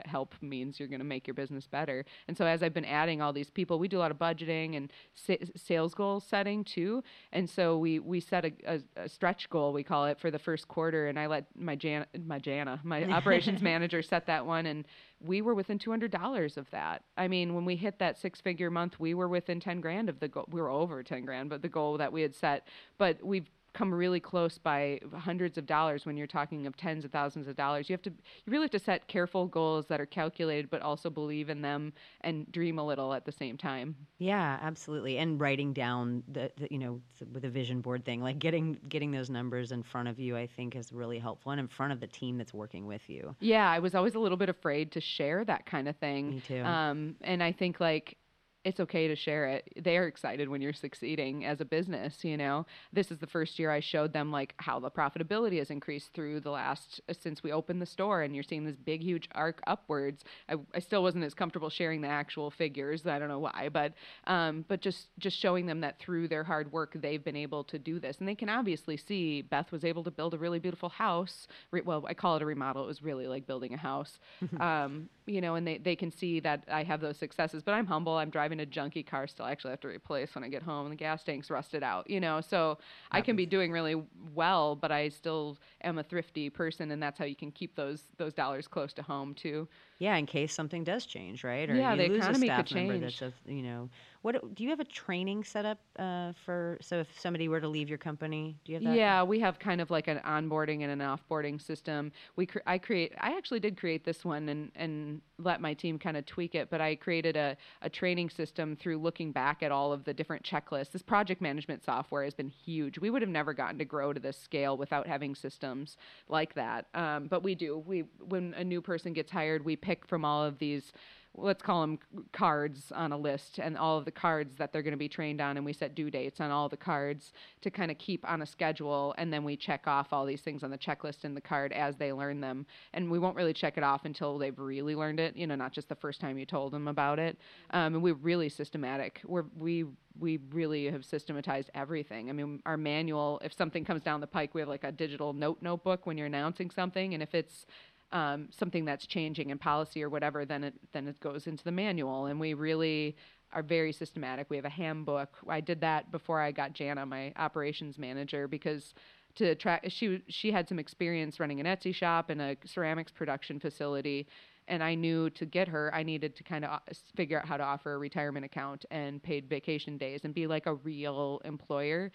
help 0.06 0.34
means 0.40 0.78
you're 0.78 0.88
going 0.88 1.00
to 1.00 1.04
make 1.04 1.26
your 1.26 1.34
business 1.34 1.66
better. 1.66 2.04
And 2.28 2.36
so 2.36 2.46
as 2.46 2.62
I've 2.62 2.74
been 2.74 2.84
adding 2.84 3.20
all 3.20 3.32
these 3.32 3.50
people, 3.50 3.78
we 3.78 3.88
do 3.88 3.98
a 3.98 4.00
lot 4.00 4.10
of 4.10 4.18
budgeting 4.18 4.76
and 4.76 4.92
sa- 5.14 5.44
sales 5.56 5.94
goal 5.94 6.20
setting 6.20 6.64
too. 6.64 7.02
And 7.32 7.48
so 7.48 7.78
we 7.78 7.98
we 7.98 8.20
set 8.20 8.44
a, 8.44 8.52
a, 8.66 8.80
a 9.04 9.08
stretch 9.08 9.48
goal 9.50 9.72
we 9.72 9.82
call 9.82 10.06
it 10.06 10.18
for 10.18 10.30
the 10.30 10.38
first 10.38 10.68
quarter, 10.68 11.08
and 11.08 11.18
I 11.18 11.26
let 11.26 11.46
my 11.56 11.76
Jan 11.76 12.06
my 12.26 12.38
Jana 12.38 12.80
my 12.82 13.04
operations 13.12 13.62
manager 13.62 14.02
set 14.02 14.26
that 14.26 14.44
one, 14.44 14.66
and 14.66 14.86
we 15.20 15.42
were 15.42 15.54
within 15.54 15.78
two 15.78 15.90
hundred 15.90 16.10
dollars 16.10 16.56
of 16.56 16.68
that. 16.70 17.02
I 17.16 17.28
mean, 17.28 17.54
when 17.54 17.64
we 17.64 17.76
hit 17.76 17.98
that 17.98 18.18
six 18.18 18.40
figure 18.40 18.70
month, 18.70 18.98
we 18.98 19.14
were 19.14 19.28
within 19.28 19.60
ten 19.60 19.80
grand 19.80 20.08
of 20.08 20.20
the 20.20 20.28
goal. 20.28 20.46
We 20.50 20.60
were 20.60 20.70
over 20.70 21.02
ten 21.02 21.24
grand, 21.24 21.50
but 21.50 21.62
the 21.62 21.68
goal 21.68 21.98
that 21.98 22.12
we 22.12 22.22
had 22.22 22.34
set. 22.34 22.66
But 22.98 23.22
we've 23.22 23.48
come 23.74 23.92
really 23.92 24.20
close 24.20 24.58
by 24.58 25.00
hundreds 25.16 25.56
of 25.56 25.66
dollars 25.66 26.04
when 26.04 26.16
you're 26.16 26.26
talking 26.26 26.66
of 26.66 26.76
tens 26.76 27.04
of 27.04 27.10
thousands 27.10 27.48
of 27.48 27.56
dollars. 27.56 27.88
You 27.88 27.94
have 27.94 28.02
to 28.02 28.10
you 28.10 28.50
really 28.50 28.64
have 28.64 28.70
to 28.72 28.78
set 28.78 29.06
careful 29.08 29.46
goals 29.46 29.86
that 29.86 30.00
are 30.00 30.06
calculated 30.06 30.70
but 30.70 30.82
also 30.82 31.10
believe 31.10 31.48
in 31.48 31.62
them 31.62 31.92
and 32.22 32.50
dream 32.52 32.78
a 32.78 32.86
little 32.86 33.14
at 33.14 33.24
the 33.24 33.32
same 33.32 33.56
time. 33.56 33.96
Yeah, 34.18 34.58
absolutely. 34.62 35.18
And 35.18 35.40
writing 35.40 35.72
down 35.72 36.22
the, 36.28 36.50
the 36.56 36.68
you 36.70 36.78
know 36.78 37.00
with 37.32 37.44
a 37.44 37.50
vision 37.50 37.80
board 37.80 38.04
thing, 38.04 38.22
like 38.22 38.38
getting 38.38 38.78
getting 38.88 39.10
those 39.10 39.30
numbers 39.30 39.72
in 39.72 39.82
front 39.82 40.08
of 40.08 40.18
you, 40.18 40.36
I 40.36 40.46
think 40.46 40.76
is 40.76 40.92
really 40.92 41.18
helpful, 41.18 41.52
and 41.52 41.60
in 41.60 41.68
front 41.68 41.92
of 41.92 42.00
the 42.00 42.06
team 42.06 42.38
that's 42.38 42.54
working 42.54 42.86
with 42.86 43.08
you. 43.08 43.34
Yeah, 43.40 43.70
I 43.70 43.78
was 43.78 43.94
always 43.94 44.14
a 44.14 44.18
little 44.18 44.38
bit 44.38 44.48
afraid 44.48 44.92
to 44.92 45.00
share 45.00 45.44
that 45.44 45.66
kind 45.66 45.88
of 45.88 45.96
thing. 45.96 46.30
Me 46.30 46.42
too. 46.46 46.62
Um, 46.62 47.16
and 47.22 47.42
I 47.42 47.52
think 47.52 47.80
like 47.80 48.16
it's 48.64 48.80
okay 48.80 49.09
to 49.09 49.16
share 49.16 49.47
it. 49.47 49.72
They're 49.82 50.06
excited 50.06 50.48
when 50.48 50.60
you're 50.60 50.72
succeeding 50.72 51.44
as 51.44 51.60
a 51.60 51.64
business, 51.64 52.24
you 52.24 52.36
know. 52.36 52.66
This 52.93 53.10
is 53.10 53.18
the 53.18 53.26
first 53.26 53.59
year 53.59 53.70
I 53.70 53.80
showed 53.80 54.12
them 54.12 54.30
like 54.30 54.55
how 54.59 54.78
the 54.78 54.90
profitability 54.90 55.59
has 55.59 55.70
increased 55.70 56.10
through 56.14 56.40
the 56.40 56.51
last 56.51 57.01
uh, 57.09 57.14
since 57.18 57.43
we 57.43 57.52
opened 57.52 57.82
the 57.82 57.86
store 57.86 58.22
and 58.22 58.34
you're 58.34 58.44
seeing 58.44 58.64
this 58.64 58.76
big 58.76 59.02
huge 59.02 59.28
arc 59.34 59.60
upwards. 59.66 60.24
I, 60.48 60.56
I 60.74 60.78
still 60.78 61.02
wasn't 61.02 61.24
as 61.24 61.34
comfortable 61.34 61.70
sharing 61.70 62.01
the 62.01 62.09
actual 62.09 62.51
figures. 62.51 63.06
I 63.06 63.18
don't 63.18 63.28
know 63.28 63.40
why, 63.40 63.68
but 63.72 63.94
um, 64.26 64.64
but 64.68 64.80
just 64.80 65.09
just 65.18 65.39
showing 65.39 65.66
them 65.66 65.80
that 65.80 65.98
through 65.98 66.28
their 66.28 66.44
hard 66.44 66.70
work 66.72 66.93
they've 66.94 67.24
been 67.24 67.36
able 67.36 67.64
to 67.64 67.78
do 67.78 67.98
this. 67.98 68.18
And 68.18 68.28
they 68.28 68.34
can 68.34 68.48
obviously 68.48 68.97
see 68.97 69.43
Beth 69.43 69.72
was 69.72 69.84
able 69.84 70.05
to 70.05 70.10
build 70.10 70.34
a 70.34 70.39
really 70.39 70.59
beautiful 70.59 70.89
house. 70.89 71.48
Re- 71.70 71.82
well, 71.82 72.05
I 72.06 72.14
call 72.14 72.36
it 72.36 72.43
a 72.43 72.47
remodel. 72.47 72.84
It 72.84 72.86
was 72.86 73.02
really 73.02 73.26
like 73.26 73.47
building 73.47 73.74
a 73.74 73.78
house. 73.78 74.18
um, 74.60 75.09
you 75.26 75.40
know, 75.40 75.54
and 75.54 75.66
they, 75.66 75.78
they 75.78 75.96
can 75.96 76.10
see 76.10 76.40
that 76.40 76.64
I 76.68 76.82
have 76.82 77.00
those 77.00 77.16
successes, 77.16 77.62
but 77.62 77.72
I'm 77.74 77.86
humble. 77.86 78.14
I'm 78.14 78.30
driving 78.30 78.60
a 78.60 78.66
junky 78.66 79.06
car 79.06 79.26
still. 79.26 79.46
I 79.46 79.52
actually 79.52 79.70
have 79.70 79.80
to 79.80 79.88
replace 79.88 80.34
when 80.34 80.44
I 80.44 80.48
get 80.48 80.62
home. 80.62 80.88
The 80.90 80.96
gas 80.96 81.22
tank's 81.24 81.50
rusted 81.50 81.82
out, 81.82 82.08
you 82.10 82.20
know, 82.20 82.40
so 82.40 82.78
I 83.10 83.22
can 83.22 83.36
be 83.36 83.46
doing 83.46 83.72
really 83.72 84.02
well, 84.34 84.76
but 84.76 84.90
I 84.92 85.08
still 85.08 85.58
am 85.82 85.98
a 85.98 86.02
thrifty 86.02 86.50
person, 86.50 86.90
and 86.90 87.02
that's 87.02 87.18
how 87.18 87.24
you 87.24 87.36
can 87.36 87.50
keep 87.52 87.76
those 87.76 88.04
those 88.16 88.34
dollars 88.34 88.68
close 88.68 88.92
to 88.94 89.02
home 89.02 89.34
too. 89.34 89.68
Yeah, 89.98 90.16
in 90.16 90.26
case 90.26 90.52
something 90.52 90.82
does 90.82 91.06
change, 91.06 91.44
right? 91.44 91.68
Or 91.70 91.80
Yeah, 91.80 91.86
you 91.86 92.02
the 92.02 92.04
lose 92.04 92.28
economy 92.28 92.28
a 92.28 92.34
could 92.50 92.66
staff 92.66 92.70
member 92.70 92.98
change. 92.98 92.98
that's 92.98 93.22
a, 93.22 93.32
you 93.46 93.62
know, 93.62 93.88
what 94.22 94.54
do 94.54 94.64
you 94.64 94.70
have 94.70 94.80
a 94.80 94.84
training 94.84 95.44
set 95.44 95.64
up 95.64 95.78
uh, 95.98 96.32
for? 96.44 96.78
So 96.80 96.98
if 97.00 97.18
somebody 97.20 97.48
were 97.48 97.60
to 97.60 97.68
leave 97.68 97.88
your 97.88 97.98
company, 97.98 98.58
do 98.64 98.72
you 98.72 98.76
have 98.76 98.84
that? 98.84 99.02
Yeah, 99.02 99.22
we 99.22 99.38
have 99.40 99.58
kind 99.60 99.80
of 99.80 99.90
like 99.90 100.08
an 100.08 100.18
onboarding 100.24 100.82
and 100.82 100.90
an 100.90 100.98
offboarding 100.98 101.60
system. 101.60 102.10
We 102.34 102.46
cre- 102.46 102.58
I 102.66 102.78
create 102.78 103.12
I 103.20 103.36
actually 103.36 103.60
did 103.60 103.76
create 103.76 104.04
this 104.04 104.24
one 104.24 104.48
and 104.48 104.72
and 104.74 105.11
let 105.39 105.60
my 105.60 105.74
team 105.74 105.98
kind 105.98 106.16
of 106.16 106.24
tweak 106.26 106.55
it, 106.55 106.70
but 106.70 106.80
I 106.80 106.94
created 106.94 107.36
a, 107.36 107.56
a 107.82 107.90
training 107.90 108.30
system 108.30 108.76
through 108.76 108.98
looking 108.98 109.32
back 109.32 109.62
at 109.62 109.72
all 109.72 109.93
of 109.93 110.05
the 110.05 110.14
different 110.14 110.44
checklists. 110.44 110.93
This 110.93 111.02
project 111.02 111.40
management 111.40 111.84
software 111.84 112.24
has 112.24 112.34
been 112.34 112.48
huge. 112.48 112.98
We 112.98 113.10
would 113.10 113.22
have 113.22 113.30
never 113.30 113.52
gotten 113.52 113.78
to 113.78 113.84
grow 113.84 114.12
to 114.12 114.20
this 114.20 114.39
scale 114.39 114.76
without 114.76 115.06
having 115.06 115.34
systems 115.34 115.97
like 116.28 116.55
that. 116.55 116.86
Um, 116.94 117.26
but 117.26 117.43
we 117.43 117.55
do. 117.55 117.78
We 117.78 118.05
when 118.20 118.55
a 118.55 118.64
new 118.64 118.80
person 118.80 119.12
gets 119.12 119.30
hired, 119.30 119.64
we 119.64 119.76
pick 119.76 120.06
from 120.06 120.24
all 120.24 120.44
of 120.44 120.59
these 120.59 120.93
let's 121.34 121.62
call 121.62 121.80
them 121.80 121.98
cards 122.32 122.92
on 122.94 123.12
a 123.12 123.16
list 123.16 123.59
and 123.59 123.76
all 123.78 123.96
of 123.96 124.04
the 124.04 124.10
cards 124.10 124.56
that 124.56 124.72
they're 124.72 124.82
going 124.82 124.92
to 124.92 124.98
be 124.98 125.09
trained 125.09 125.40
on 125.40 125.56
and 125.56 125.64
we 125.64 125.72
set 125.72 125.94
due 125.94 126.10
dates 126.10 126.40
on 126.40 126.50
all 126.50 126.68
the 126.68 126.76
cards 126.76 127.32
to 127.60 127.70
kind 127.70 127.90
of 127.90 127.98
keep 127.98 128.28
on 128.28 128.42
a 128.42 128.46
schedule 128.46 129.14
and 129.16 129.32
then 129.32 129.42
we 129.42 129.56
check 129.56 129.86
off 129.86 130.12
all 130.12 130.26
these 130.26 130.42
things 130.42 130.62
on 130.62 130.70
the 130.70 130.78
checklist 130.78 131.24
in 131.24 131.34
the 131.34 131.40
card 131.40 131.72
as 131.72 131.96
they 131.96 132.12
learn 132.12 132.40
them 132.40 132.66
and 132.92 133.10
we 133.10 133.18
won't 133.18 133.36
really 133.36 133.54
check 133.54 133.78
it 133.78 133.84
off 133.84 134.04
until 134.04 134.36
they've 134.36 134.59
really 134.59 134.94
learned 134.94 135.20
it 135.20 135.34
you 135.34 135.46
know 135.46 135.54
not 135.54 135.72
just 135.72 135.88
the 135.88 135.94
first 135.94 136.20
time 136.20 136.36
you 136.36 136.44
told 136.44 136.72
them 136.72 136.88
about 136.88 137.18
it 137.18 137.38
um, 137.70 137.94
and 137.94 138.02
we're 138.02 138.14
really 138.14 138.48
systematic 138.48 139.20
we're 139.24 139.44
we 139.59 139.86
we 140.18 140.38
really 140.50 140.86
have 140.90 141.04
systematized 141.04 141.70
everything. 141.74 142.28
I 142.28 142.32
mean, 142.32 142.60
our 142.66 142.76
manual, 142.76 143.40
if 143.44 143.52
something 143.52 143.84
comes 143.84 144.02
down 144.02 144.20
the 144.20 144.26
pike, 144.26 144.54
we 144.54 144.60
have 144.60 144.68
like 144.68 144.84
a 144.84 144.92
digital 144.92 145.32
note 145.32 145.59
notebook 145.62 146.06
when 146.06 146.18
you're 146.18 146.26
announcing 146.26 146.70
something. 146.70 147.14
And 147.14 147.22
if 147.22 147.34
it's 147.34 147.66
um, 148.12 148.48
something 148.51 148.84
that's 148.84 149.06
changing 149.06 149.51
in 149.51 149.59
policy 149.59 150.02
or 150.02 150.09
whatever, 150.09 150.44
then 150.44 150.64
it 150.64 150.74
then 150.93 151.09
it 151.09 151.18
goes 151.20 151.47
into 151.47 151.64
the 151.64 151.72
manual, 151.72 152.26
and 152.26 152.39
we 152.39 152.55
really 152.55 153.16
are 153.52 153.62
very 153.62 153.93
systematic. 153.93 154.48
We 154.48 154.56
have 154.56 154.64
a 154.64 154.70
handbook. 154.70 155.36
I 155.48 155.60
did 155.60 155.80
that 155.82 156.10
before 156.10 156.40
I 156.40 156.52
got 156.52 156.72
Jana, 156.72 157.05
my 157.05 157.32
operations 157.36 157.98
manager, 157.98 158.48
because 158.48 158.94
to 159.34 159.55
track 159.55 159.84
she 159.89 160.22
she 160.28 160.52
had 160.52 160.68
some 160.68 160.78
experience 160.78 161.40
running 161.40 161.60
an 161.60 161.66
Etsy 161.66 161.94
shop 161.94 162.30
and 162.30 162.40
a 162.40 162.56
ceramics 162.64 163.12
production 163.12 163.59
facility 163.59 164.26
and 164.68 164.82
I 164.82 164.94
knew 164.94 165.30
to 165.30 165.47
get 165.47 165.68
her 165.68 165.90
I 165.94 166.02
needed 166.02 166.36
to 166.36 166.43
kind 166.43 166.64
of 166.64 166.70
uh, 166.70 166.78
figure 167.16 167.39
out 167.39 167.47
how 167.47 167.56
to 167.56 167.62
offer 167.62 167.94
a 167.94 167.98
retirement 167.98 168.44
account 168.44 168.84
and 168.90 169.22
paid 169.22 169.48
vacation 169.48 169.97
days 169.97 170.20
and 170.24 170.34
be 170.34 170.47
like 170.47 170.66
a 170.66 170.74
real 170.74 171.40
employer 171.44 172.12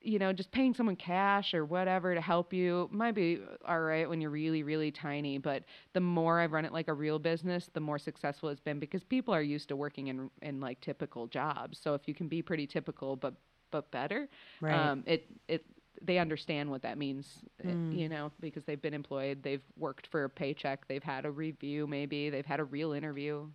you 0.00 0.18
know, 0.18 0.32
just 0.32 0.50
paying 0.50 0.74
someone 0.74 0.96
cash 0.96 1.54
or 1.54 1.64
whatever 1.64 2.14
to 2.14 2.20
help 2.20 2.52
you 2.52 2.88
might 2.92 3.14
be 3.14 3.40
all 3.66 3.80
right 3.80 4.08
when 4.08 4.20
you're 4.20 4.30
really, 4.30 4.62
really 4.62 4.90
tiny. 4.90 5.38
But 5.38 5.64
the 5.92 6.00
more 6.00 6.40
I've 6.40 6.52
run 6.52 6.64
it 6.64 6.72
like 6.72 6.88
a 6.88 6.94
real 6.94 7.18
business, 7.18 7.70
the 7.72 7.80
more 7.80 7.98
successful 7.98 8.48
it's 8.48 8.60
been 8.60 8.78
because 8.78 9.04
people 9.04 9.32
are 9.32 9.42
used 9.42 9.68
to 9.68 9.76
working 9.76 10.08
in 10.08 10.30
in 10.42 10.60
like 10.60 10.80
typical 10.80 11.26
jobs. 11.26 11.78
So 11.82 11.94
if 11.94 12.08
you 12.08 12.14
can 12.14 12.28
be 12.28 12.42
pretty 12.42 12.66
typical 12.66 13.16
but 13.16 13.34
but 13.70 13.90
better, 13.90 14.28
right. 14.60 14.74
um, 14.74 15.04
it 15.06 15.26
it 15.48 15.64
they 16.02 16.18
understand 16.18 16.70
what 16.70 16.82
that 16.82 16.98
means, 16.98 17.26
mm. 17.64 17.96
you 17.96 18.08
know, 18.08 18.32
because 18.40 18.64
they've 18.64 18.80
been 18.80 18.94
employed, 18.94 19.42
they've 19.42 19.62
worked 19.78 20.06
for 20.06 20.24
a 20.24 20.30
paycheck, 20.30 20.88
they've 20.88 21.02
had 21.02 21.26
a 21.26 21.30
review, 21.30 21.86
maybe 21.86 22.30
they've 22.30 22.46
had 22.46 22.58
a 22.58 22.64
real 22.64 22.92
interview. 22.92 23.46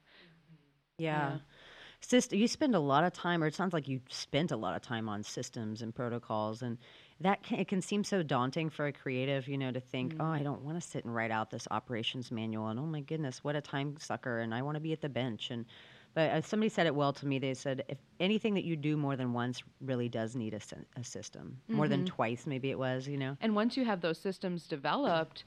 yeah. 0.97 1.31
yeah 1.31 1.37
you 2.32 2.48
spend 2.48 2.76
a 2.76 2.80
lot 2.80 3.03
of 3.03 3.14
time, 3.14 3.44
or 3.44 3.48
it 3.48 3.56
sounds 3.56 3.73
like 3.73 3.88
you 3.88 4.02
spent 4.10 4.52
a 4.52 4.57
lot 4.57 4.76
of 4.76 4.82
time 4.82 5.07
on 5.10 5.23
systems 5.23 5.82
and 5.82 5.94
protocols, 5.94 6.61
and 6.61 6.77
that 7.22 7.44
can, 7.44 7.60
it 7.60 7.68
can 7.68 7.82
seem 7.82 8.03
so 8.03 8.23
daunting 8.23 8.69
for 8.69 8.88
a 8.88 8.91
creative, 8.91 9.48
you 9.48 9.57
know, 9.57 9.72
to 9.72 9.80
think, 9.80 10.14
mm-hmm. 10.14 10.22
oh, 10.22 10.32
I 10.32 10.44
don't 10.44 10.61
want 10.61 10.82
to 10.82 10.88
sit 10.88 11.06
and 11.06 11.15
write 11.15 11.32
out 11.32 11.52
this 11.52 11.68
operations 11.72 12.32
manual, 12.32 12.68
and 12.68 12.80
oh 12.80 12.86
my 12.86 13.02
goodness, 13.02 13.44
what 13.44 13.56
a 13.56 13.61
time 13.61 13.95
sucker, 13.99 14.40
and 14.40 14.53
I 14.53 14.61
want 14.61 14.76
to 14.76 14.82
be 14.82 14.94
at 14.94 15.02
the 15.02 15.10
bench, 15.10 15.52
and 15.52 15.65
but 16.15 16.32
uh, 16.32 16.41
somebody 16.41 16.69
said 16.69 16.88
it 16.88 16.95
well 16.95 17.11
to 17.11 17.27
me. 17.27 17.40
They 17.40 17.53
said 17.53 17.84
if 17.90 17.98
anything 18.22 18.53
that 18.53 18.64
you 18.64 18.77
do 18.77 18.95
more 18.95 19.18
than 19.18 19.34
once 19.34 19.61
really 19.82 20.07
does 20.07 20.36
need 20.36 20.53
a, 20.53 20.61
a 20.98 21.03
system, 21.03 21.57
mm-hmm. 21.64 21.76
more 21.76 21.88
than 21.90 22.06
mm-hmm. 22.06 22.15
twice, 22.15 22.48
maybe 22.48 22.72
it 22.72 22.80
was, 22.80 23.07
you 23.07 23.18
know. 23.18 23.38
And 23.41 23.53
once 23.53 23.76
you 23.76 23.84
have 23.84 23.99
those 24.02 24.18
systems 24.18 24.65
developed 24.65 25.44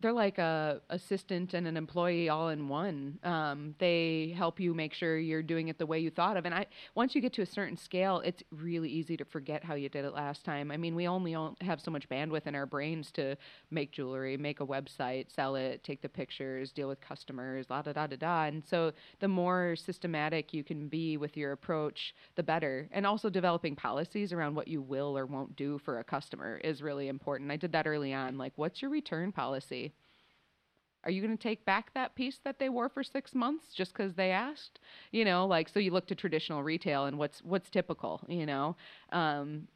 they're 0.00 0.12
like 0.12 0.38
a 0.38 0.80
assistant 0.90 1.54
and 1.54 1.66
an 1.66 1.76
employee 1.76 2.28
all 2.28 2.50
in 2.50 2.68
one. 2.68 3.18
Um, 3.24 3.74
they 3.78 4.34
help 4.36 4.60
you 4.60 4.74
make 4.74 4.92
sure 4.92 5.18
you're 5.18 5.42
doing 5.42 5.68
it 5.68 5.78
the 5.78 5.86
way 5.86 5.98
you 5.98 6.10
thought 6.10 6.36
of. 6.36 6.44
And 6.44 6.54
I 6.54 6.66
once 6.94 7.14
you 7.14 7.22
get 7.22 7.32
to 7.34 7.42
a 7.42 7.46
certain 7.46 7.76
scale, 7.76 8.20
it's 8.24 8.42
really 8.50 8.90
easy 8.90 9.16
to 9.16 9.24
forget 9.24 9.64
how 9.64 9.74
you 9.74 9.88
did 9.88 10.04
it 10.04 10.12
last 10.12 10.44
time. 10.44 10.70
I 10.70 10.76
mean, 10.76 10.94
we 10.94 11.08
only 11.08 11.34
have 11.62 11.80
so 11.80 11.90
much 11.90 12.08
bandwidth 12.08 12.46
in 12.46 12.54
our 12.54 12.66
brains 12.66 13.10
to 13.12 13.36
make 13.70 13.92
jewelry, 13.92 14.36
make 14.36 14.60
a 14.60 14.66
website, 14.66 15.34
sell 15.34 15.56
it, 15.56 15.82
take 15.82 16.02
the 16.02 16.08
pictures, 16.08 16.70
deal 16.70 16.88
with 16.88 17.00
customers, 17.00 17.66
la 17.70 17.80
da 17.80 17.92
da 17.92 18.06
da 18.06 18.16
da. 18.16 18.44
And 18.44 18.62
so 18.62 18.92
the 19.20 19.28
more 19.28 19.74
systematic 19.74 20.52
you 20.52 20.64
can 20.64 20.88
be 20.88 21.16
with 21.16 21.34
your 21.34 21.52
approach, 21.52 22.14
the 22.34 22.42
better. 22.42 22.88
And 22.92 23.06
also 23.06 23.30
developing 23.30 23.74
policies 23.74 24.34
around 24.34 24.54
what 24.54 24.68
you 24.68 24.82
will 24.82 25.16
or 25.16 25.24
won't 25.24 25.56
do 25.56 25.78
for 25.78 25.98
a 25.98 26.04
customer 26.04 26.60
is 26.62 26.82
really 26.82 27.08
important. 27.08 27.50
I 27.50 27.56
did 27.56 27.72
that 27.72 27.86
early 27.86 28.12
on. 28.12 28.36
Like, 28.36 28.52
what's 28.56 28.82
your 28.82 28.90
return 28.90 29.32
policy? 29.32 29.93
Are 31.04 31.10
you 31.10 31.22
going 31.22 31.36
to 31.36 31.42
take 31.42 31.64
back 31.64 31.92
that 31.94 32.14
piece 32.14 32.38
that 32.44 32.58
they 32.58 32.68
wore 32.68 32.88
for 32.88 33.02
six 33.02 33.34
months 33.34 33.74
just 33.74 33.92
because 33.92 34.14
they 34.14 34.30
asked? 34.30 34.80
You 35.12 35.24
know 35.24 35.46
like 35.46 35.68
so 35.68 35.78
you 35.80 35.90
look 35.90 36.06
to 36.08 36.14
traditional 36.14 36.62
retail 36.62 37.06
and 37.06 37.18
what's 37.18 37.42
what's 37.42 37.70
typical 37.70 38.20
you 38.28 38.46
know? 38.46 38.76
Um, 39.12 39.68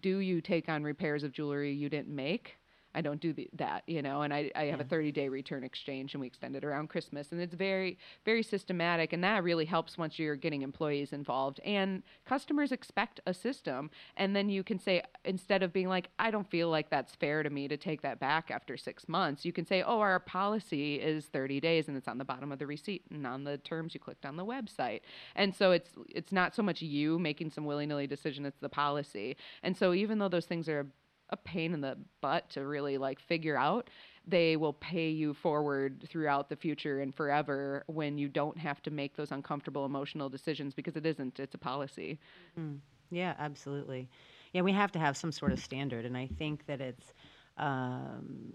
do 0.00 0.18
you 0.18 0.40
take 0.40 0.68
on 0.68 0.82
repairs 0.82 1.22
of 1.22 1.32
jewelry 1.32 1.72
you 1.72 1.88
didn't 1.88 2.14
make 2.14 2.56
I 2.96 3.02
don't 3.02 3.20
do 3.20 3.34
the, 3.34 3.48
that, 3.52 3.82
you 3.86 4.00
know, 4.00 4.22
and 4.22 4.32
I, 4.32 4.50
I 4.56 4.64
have 4.64 4.78
yeah. 4.78 4.86
a 4.86 4.88
30 4.88 5.12
day 5.12 5.28
return 5.28 5.62
exchange 5.62 6.14
and 6.14 6.20
we 6.22 6.26
extend 6.26 6.56
it 6.56 6.64
around 6.64 6.88
Christmas. 6.88 7.30
And 7.30 7.42
it's 7.42 7.54
very, 7.54 7.98
very 8.24 8.42
systematic. 8.42 9.12
And 9.12 9.22
that 9.22 9.44
really 9.44 9.66
helps 9.66 9.98
once 9.98 10.18
you're 10.18 10.34
getting 10.34 10.62
employees 10.62 11.12
involved. 11.12 11.60
And 11.62 12.02
customers 12.24 12.72
expect 12.72 13.20
a 13.26 13.34
system. 13.34 13.90
And 14.16 14.34
then 14.34 14.48
you 14.48 14.64
can 14.64 14.78
say, 14.78 15.02
instead 15.26 15.62
of 15.62 15.74
being 15.74 15.88
like, 15.88 16.08
I 16.18 16.30
don't 16.30 16.48
feel 16.48 16.70
like 16.70 16.88
that's 16.88 17.14
fair 17.14 17.42
to 17.42 17.50
me 17.50 17.68
to 17.68 17.76
take 17.76 18.00
that 18.00 18.18
back 18.18 18.50
after 18.50 18.78
six 18.78 19.08
months, 19.08 19.44
you 19.44 19.52
can 19.52 19.66
say, 19.66 19.82
oh, 19.82 20.00
our 20.00 20.18
policy 20.18 20.94
is 20.94 21.26
30 21.26 21.60
days 21.60 21.88
and 21.88 21.98
it's 21.98 22.08
on 22.08 22.16
the 22.16 22.24
bottom 22.24 22.50
of 22.50 22.58
the 22.58 22.66
receipt 22.66 23.04
and 23.10 23.26
on 23.26 23.44
the 23.44 23.58
terms 23.58 23.92
you 23.92 24.00
clicked 24.00 24.24
on 24.24 24.36
the 24.36 24.46
website. 24.46 25.00
And 25.34 25.54
so 25.54 25.72
it's, 25.72 25.90
it's 26.08 26.32
not 26.32 26.54
so 26.54 26.62
much 26.62 26.80
you 26.80 27.18
making 27.18 27.50
some 27.50 27.66
willy 27.66 27.84
nilly 27.84 28.06
decision, 28.06 28.46
it's 28.46 28.60
the 28.60 28.70
policy. 28.70 29.36
And 29.62 29.76
so 29.76 29.92
even 29.92 30.18
though 30.18 30.28
those 30.28 30.46
things 30.46 30.66
are 30.66 30.86
a 31.30 31.36
pain 31.36 31.72
in 31.74 31.80
the 31.80 31.96
butt 32.20 32.48
to 32.50 32.66
really 32.66 32.98
like 32.98 33.20
figure 33.20 33.56
out. 33.56 33.90
They 34.26 34.56
will 34.56 34.72
pay 34.72 35.10
you 35.10 35.34
forward 35.34 36.04
throughout 36.08 36.48
the 36.48 36.56
future 36.56 37.00
and 37.00 37.14
forever 37.14 37.84
when 37.86 38.18
you 38.18 38.28
don't 38.28 38.58
have 38.58 38.82
to 38.82 38.90
make 38.90 39.16
those 39.16 39.30
uncomfortable 39.32 39.84
emotional 39.84 40.28
decisions 40.28 40.74
because 40.74 40.96
it 40.96 41.06
isn't 41.06 41.38
it's 41.38 41.54
a 41.54 41.58
policy. 41.58 42.18
Mm. 42.58 42.78
yeah 43.10 43.34
absolutely. 43.38 44.08
Yeah 44.52 44.62
we 44.62 44.72
have 44.72 44.92
to 44.92 44.98
have 44.98 45.16
some 45.16 45.32
sort 45.32 45.52
of 45.52 45.58
standard 45.60 46.04
and 46.04 46.16
i 46.16 46.26
think 46.38 46.66
that 46.66 46.80
it's 46.80 47.12
um, 47.58 48.52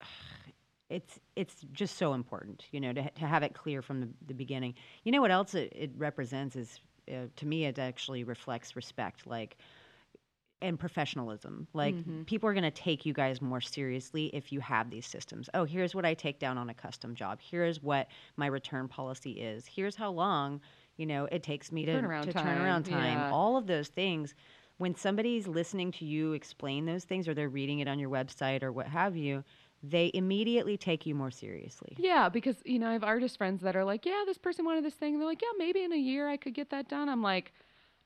it's 0.90 1.18
it's 1.34 1.64
just 1.72 1.96
so 1.96 2.12
important 2.12 2.66
you 2.70 2.78
know 2.78 2.92
to, 2.92 3.08
to 3.10 3.26
have 3.26 3.42
it 3.42 3.54
clear 3.54 3.82
from 3.82 4.00
the, 4.00 4.08
the 4.26 4.34
beginning. 4.34 4.74
You 5.04 5.12
know 5.12 5.20
what 5.20 5.30
else 5.30 5.54
it, 5.54 5.72
it 5.74 5.90
represents 5.96 6.56
is 6.56 6.80
uh, 7.08 7.26
to 7.36 7.46
me 7.46 7.64
it 7.64 7.78
actually 7.78 8.24
reflects 8.24 8.76
respect. 8.76 9.26
Like 9.26 9.56
and 10.64 10.78
professionalism. 10.78 11.68
Like 11.74 11.94
mm-hmm. 11.94 12.22
people 12.22 12.48
are 12.48 12.54
going 12.54 12.64
to 12.64 12.70
take 12.70 13.04
you 13.04 13.12
guys 13.12 13.42
more 13.42 13.60
seriously 13.60 14.30
if 14.32 14.50
you 14.50 14.60
have 14.60 14.90
these 14.90 15.06
systems. 15.06 15.50
Oh, 15.52 15.64
here's 15.64 15.94
what 15.94 16.06
I 16.06 16.14
take 16.14 16.38
down 16.38 16.56
on 16.56 16.70
a 16.70 16.74
custom 16.74 17.14
job. 17.14 17.38
Here's 17.40 17.82
what 17.82 18.08
my 18.36 18.46
return 18.46 18.88
policy 18.88 19.32
is. 19.32 19.66
Here's 19.66 19.94
how 19.94 20.10
long, 20.10 20.60
you 20.96 21.04
know, 21.04 21.28
it 21.30 21.42
takes 21.42 21.70
me 21.70 21.84
to 21.84 21.92
turnaround 21.92 22.24
to 22.24 22.32
time. 22.32 22.46
turn 22.46 22.62
around 22.62 22.84
time. 22.84 23.18
Yeah. 23.18 23.30
All 23.30 23.56
of 23.56 23.66
those 23.66 23.88
things. 23.88 24.34
When 24.78 24.96
somebody's 24.96 25.46
listening 25.46 25.92
to 25.92 26.04
you 26.04 26.32
explain 26.32 26.86
those 26.86 27.04
things 27.04 27.28
or 27.28 27.34
they're 27.34 27.48
reading 27.48 27.78
it 27.78 27.86
on 27.86 27.98
your 27.98 28.10
website 28.10 28.62
or 28.62 28.72
what 28.72 28.88
have 28.88 29.16
you, 29.16 29.44
they 29.82 30.10
immediately 30.14 30.76
take 30.78 31.04
you 31.04 31.14
more 31.14 31.30
seriously. 31.30 31.94
Yeah, 31.98 32.30
because 32.30 32.56
you 32.64 32.78
know, 32.78 32.88
I 32.88 32.94
have 32.94 33.04
artist 33.04 33.36
friends 33.36 33.60
that 33.62 33.76
are 33.76 33.84
like, 33.84 34.06
"Yeah, 34.06 34.24
this 34.26 34.38
person 34.38 34.64
wanted 34.64 34.82
this 34.84 34.94
thing." 34.94 35.12
And 35.12 35.20
they're 35.20 35.28
like, 35.28 35.42
"Yeah, 35.42 35.52
maybe 35.58 35.84
in 35.84 35.92
a 35.92 35.98
year 35.98 36.26
I 36.26 36.38
could 36.38 36.54
get 36.54 36.70
that 36.70 36.88
done." 36.88 37.08
I'm 37.08 37.22
like, 37.22 37.52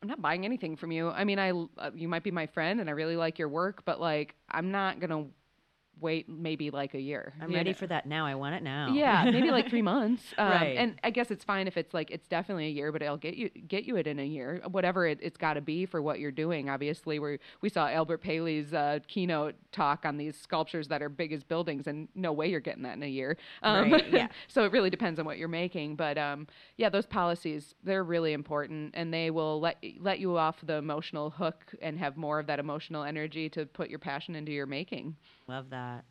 I'm 0.02 0.08
not 0.08 0.22
buying 0.22 0.44
anything 0.44 0.76
from 0.76 0.92
you. 0.92 1.10
I 1.10 1.24
mean, 1.24 1.38
I 1.38 1.50
uh, 1.50 1.90
you 1.94 2.08
might 2.08 2.22
be 2.22 2.30
my 2.30 2.46
friend 2.46 2.80
and 2.80 2.88
I 2.88 2.92
really 2.92 3.16
like 3.16 3.38
your 3.38 3.48
work, 3.48 3.84
but 3.84 4.00
like 4.00 4.36
I'm 4.48 4.70
not 4.70 5.00
going 5.00 5.10
to 5.10 5.30
wait 6.00 6.28
maybe 6.28 6.70
like 6.70 6.94
a 6.94 7.00
year. 7.00 7.32
I'm 7.40 7.52
ready 7.52 7.70
know? 7.70 7.76
for 7.76 7.86
that 7.86 8.06
now. 8.06 8.26
I 8.26 8.34
want 8.34 8.54
it 8.54 8.62
now. 8.62 8.92
Yeah, 8.92 9.30
maybe 9.30 9.50
like 9.50 9.68
three 9.68 9.82
months. 9.94 10.22
Um, 10.36 10.48
right. 10.48 10.76
And 10.76 10.98
I 11.02 11.10
guess 11.10 11.30
it's 11.30 11.44
fine 11.44 11.66
if 11.66 11.76
it's 11.76 11.94
like 11.94 12.10
it's 12.10 12.28
definitely 12.28 12.66
a 12.66 12.70
year, 12.70 12.92
but 12.92 13.02
it'll 13.02 13.16
get 13.16 13.36
you 13.36 13.48
get 13.48 13.84
you 13.84 13.96
it 13.96 14.06
in 14.06 14.18
a 14.18 14.24
year, 14.24 14.60
whatever 14.70 15.06
it, 15.06 15.22
has 15.22 15.36
got 15.36 15.54
to 15.54 15.60
be 15.60 15.86
for 15.86 16.00
what 16.02 16.20
you're 16.20 16.30
doing. 16.30 16.68
Obviously, 16.68 17.18
we 17.18 17.38
we 17.60 17.68
saw 17.68 17.88
Albert 17.88 18.18
Paley's 18.18 18.72
uh, 18.72 18.98
keynote 19.08 19.54
talk 19.72 20.04
on 20.04 20.16
these 20.16 20.36
sculptures 20.36 20.88
that 20.88 21.02
are 21.02 21.08
big 21.08 21.32
as 21.32 21.42
buildings, 21.42 21.86
and 21.86 22.08
no 22.14 22.32
way 22.32 22.48
you're 22.48 22.60
getting 22.60 22.82
that 22.82 22.96
in 22.96 23.02
a 23.02 23.08
year. 23.08 23.36
Um, 23.62 23.92
right. 23.92 24.12
Yeah. 24.12 24.28
so 24.48 24.64
it 24.64 24.72
really 24.72 24.90
depends 24.90 25.18
on 25.18 25.26
what 25.26 25.38
you're 25.38 25.48
making, 25.48 25.96
but 25.96 26.18
um, 26.18 26.46
yeah, 26.76 26.88
those 26.88 27.06
policies 27.06 27.74
they're 27.84 28.04
really 28.04 28.32
important, 28.32 28.94
and 28.94 29.12
they 29.12 29.30
will 29.30 29.60
let 29.60 29.82
let 30.00 30.18
you 30.18 30.36
off 30.36 30.56
the 30.62 30.74
emotional 30.74 31.30
hook 31.30 31.74
and 31.82 31.98
have 31.98 32.16
more 32.16 32.38
of 32.38 32.46
that 32.46 32.58
emotional 32.58 33.04
energy 33.04 33.48
to 33.50 33.66
put 33.66 33.88
your 33.88 33.98
passion 33.98 34.34
into 34.34 34.52
your 34.52 34.66
making. 34.66 35.16
Love 35.48 35.70
that. 35.70 36.04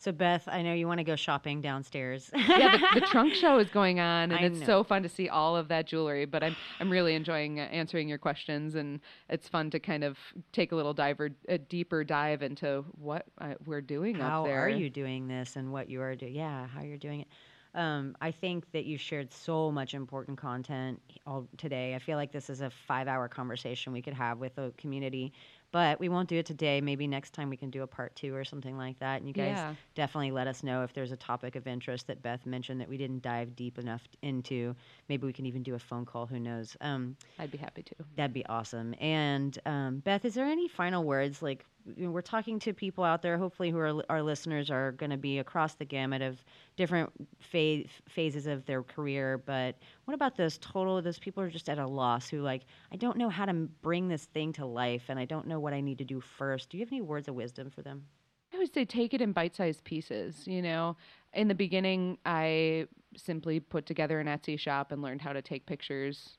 So 0.00 0.12
Beth, 0.12 0.48
I 0.48 0.62
know 0.62 0.72
you 0.72 0.86
want 0.86 0.96
to 0.96 1.04
go 1.04 1.14
shopping 1.14 1.60
downstairs. 1.60 2.30
yeah, 2.34 2.78
the, 2.94 3.00
the, 3.00 3.06
trunk 3.06 3.34
show 3.34 3.58
is 3.58 3.68
going 3.68 4.00
on, 4.00 4.32
and 4.32 4.40
I 4.40 4.44
it's 4.44 4.60
know. 4.60 4.66
so 4.66 4.84
fun 4.84 5.02
to 5.02 5.10
see 5.10 5.28
all 5.28 5.54
of 5.58 5.68
that 5.68 5.86
jewelry. 5.86 6.24
But 6.24 6.42
I'm 6.42 6.56
I'm 6.80 6.88
really 6.88 7.14
enjoying 7.14 7.60
uh, 7.60 7.64
answering 7.64 8.08
your 8.08 8.16
questions, 8.16 8.76
and 8.76 9.00
it's 9.28 9.46
fun 9.46 9.68
to 9.70 9.78
kind 9.78 10.02
of 10.02 10.16
take 10.52 10.72
a 10.72 10.74
little 10.74 10.94
diver, 10.94 11.28
a 11.50 11.58
deeper 11.58 12.02
dive 12.02 12.40
into 12.40 12.82
what 12.92 13.26
uh, 13.42 13.54
we're 13.66 13.82
doing 13.82 14.14
how 14.14 14.40
up 14.40 14.46
there. 14.46 14.56
How 14.56 14.62
are 14.62 14.68
you 14.70 14.88
doing 14.88 15.28
this, 15.28 15.56
and 15.56 15.70
what 15.70 15.90
you 15.90 16.00
are 16.00 16.14
doing? 16.14 16.34
Yeah, 16.34 16.66
how 16.66 16.80
you're 16.80 16.96
doing 16.96 17.20
it. 17.20 17.28
Um, 17.74 18.16
I 18.22 18.30
think 18.30 18.72
that 18.72 18.86
you 18.86 18.96
shared 18.96 19.30
so 19.32 19.70
much 19.70 19.92
important 19.92 20.38
content 20.38 20.98
all 21.26 21.46
today. 21.58 21.94
I 21.94 21.98
feel 21.98 22.16
like 22.16 22.32
this 22.32 22.48
is 22.48 22.62
a 22.62 22.70
five-hour 22.70 23.28
conversation 23.28 23.92
we 23.92 24.02
could 24.02 24.14
have 24.14 24.38
with 24.38 24.56
the 24.56 24.72
community 24.76 25.32
But 25.72 26.00
we 26.00 26.08
won't 26.08 26.28
do 26.28 26.36
it 26.36 26.46
today. 26.46 26.80
Maybe 26.80 27.06
next 27.06 27.32
time 27.32 27.48
we 27.48 27.56
can 27.56 27.70
do 27.70 27.82
a 27.82 27.86
part 27.86 28.16
two 28.16 28.34
or 28.34 28.44
something 28.44 28.76
like 28.76 28.98
that. 28.98 29.20
And 29.20 29.28
you 29.28 29.32
guys 29.34 29.56
Yeah. 29.56 29.74
definitely 29.94 30.32
let 30.32 30.46
us 30.48 30.62
know 30.62 30.82
if 30.82 30.92
there's 30.92 31.12
a 31.12 31.16
topic 31.16 31.54
of 31.56 31.66
interest 31.66 32.08
that 32.08 32.22
Beth 32.22 32.44
mentioned 32.44 32.80
that 32.80 32.88
we 32.88 32.96
didn't 32.96 33.22
dive 33.22 33.54
deep 33.54 33.78
enough 33.78 34.02
into. 34.22 34.74
Maybe 35.08 35.26
we 35.26 35.32
can 35.32 35.46
even 35.46 35.62
do 35.62 35.74
a 35.74 35.78
phone 35.78 36.04
call. 36.04 36.26
Who 36.26 36.40
knows? 36.40 36.76
Um, 36.80 37.16
I'd 37.38 37.50
be 37.52 37.58
happy 37.58 37.82
to. 37.84 37.94
That'd 38.16 38.32
be 38.32 38.44
awesome. 38.46 38.94
And 39.00 39.56
um, 39.64 39.98
Beth, 40.00 40.24
is 40.24 40.34
there 40.34 40.46
any 40.46 40.66
final 40.68 41.04
words? 41.04 41.40
Like 41.40 41.64
you 41.96 42.06
know, 42.06 42.10
we're 42.10 42.22
talking 42.22 42.58
to 42.60 42.72
people 42.72 43.04
out 43.04 43.22
there, 43.22 43.38
hopefully, 43.38 43.70
who 43.70 43.78
are 43.78 44.02
our 44.08 44.22
listeners 44.22 44.70
are 44.70 44.92
going 44.92 45.10
to 45.10 45.16
be 45.16 45.38
across 45.38 45.74
the 45.74 45.84
gamut 45.84 46.22
of 46.22 46.42
different 46.76 47.10
phase, 47.38 47.88
phases 48.08 48.46
of 48.46 48.64
their 48.66 48.82
career. 48.82 49.38
But 49.38 49.76
what 50.04 50.14
about 50.14 50.36
those 50.36 50.58
total? 50.58 51.00
Those 51.02 51.18
people 51.18 51.42
are 51.42 51.50
just 51.50 51.68
at 51.68 51.78
a 51.78 51.86
loss 51.86 52.28
who 52.28 52.42
like 52.42 52.62
I 52.92 52.96
don't 52.96 53.16
know 53.16 53.28
how 53.28 53.44
to 53.46 53.52
bring 53.52 54.08
this 54.08 54.26
thing 54.26 54.52
to 54.54 54.66
life, 54.66 55.04
and 55.08 55.18
I 55.18 55.24
don't 55.24 55.46
know 55.46 55.60
what 55.60 55.72
I 55.72 55.80
need 55.80 55.98
to 55.98 56.04
do 56.04 56.20
first. 56.20 56.70
Do 56.70 56.78
you 56.78 56.84
have 56.84 56.92
any 56.92 57.02
words 57.02 57.28
of 57.28 57.34
wisdom 57.34 57.70
for 57.70 57.82
them? 57.82 58.04
I 58.52 58.58
would 58.58 58.72
say 58.74 58.84
take 58.84 59.14
it 59.14 59.20
in 59.20 59.32
bite-sized 59.32 59.84
pieces. 59.84 60.46
You 60.46 60.62
know, 60.62 60.96
in 61.32 61.48
the 61.48 61.54
beginning, 61.54 62.18
I 62.26 62.86
simply 63.16 63.60
put 63.60 63.86
together 63.86 64.20
an 64.20 64.26
Etsy 64.26 64.58
shop 64.58 64.92
and 64.92 65.02
learned 65.02 65.22
how 65.22 65.32
to 65.32 65.42
take 65.42 65.66
pictures, 65.66 66.38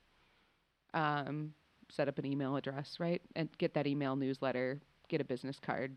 um, 0.93 1.53
set 1.89 2.07
up 2.07 2.19
an 2.19 2.26
email 2.26 2.55
address, 2.55 2.97
right, 2.99 3.22
and 3.35 3.49
get 3.57 3.73
that 3.73 3.88
email 3.88 4.15
newsletter, 4.15 4.81
get 5.12 5.22
a 5.22 5.26
business 5.26 5.60
card. 5.60 5.96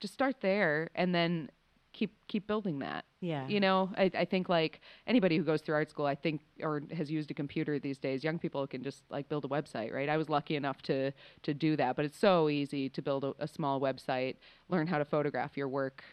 Just 0.00 0.14
start 0.14 0.40
there, 0.40 0.88
and 0.94 1.14
then 1.14 1.50
keep 1.92 2.14
keep 2.28 2.46
building 2.46 2.78
that. 2.78 3.04
Yeah. 3.20 3.46
You 3.48 3.60
know, 3.60 3.90
I, 3.96 4.10
I 4.14 4.24
think 4.24 4.48
like 4.48 4.80
anybody 5.06 5.36
who 5.36 5.42
goes 5.42 5.62
through 5.62 5.74
art 5.74 5.90
school, 5.90 6.06
I 6.06 6.14
think, 6.14 6.42
or 6.62 6.82
has 6.94 7.10
used 7.10 7.30
a 7.30 7.34
computer 7.34 7.78
these 7.78 7.98
days, 7.98 8.22
young 8.22 8.38
people 8.38 8.66
can 8.66 8.82
just 8.82 9.02
like 9.10 9.28
build 9.28 9.44
a 9.44 9.48
website, 9.48 9.92
right? 9.92 10.08
I 10.08 10.16
was 10.16 10.28
lucky 10.28 10.56
enough 10.56 10.82
to 10.82 11.12
to 11.42 11.54
do 11.54 11.76
that, 11.76 11.96
but 11.96 12.04
it's 12.04 12.18
so 12.18 12.48
easy 12.48 12.88
to 12.90 13.02
build 13.02 13.24
a, 13.24 13.34
a 13.38 13.48
small 13.48 13.80
website, 13.80 14.36
learn 14.68 14.86
how 14.86 14.98
to 14.98 15.04
photograph 15.04 15.56
your 15.56 15.68
work, 15.68 16.04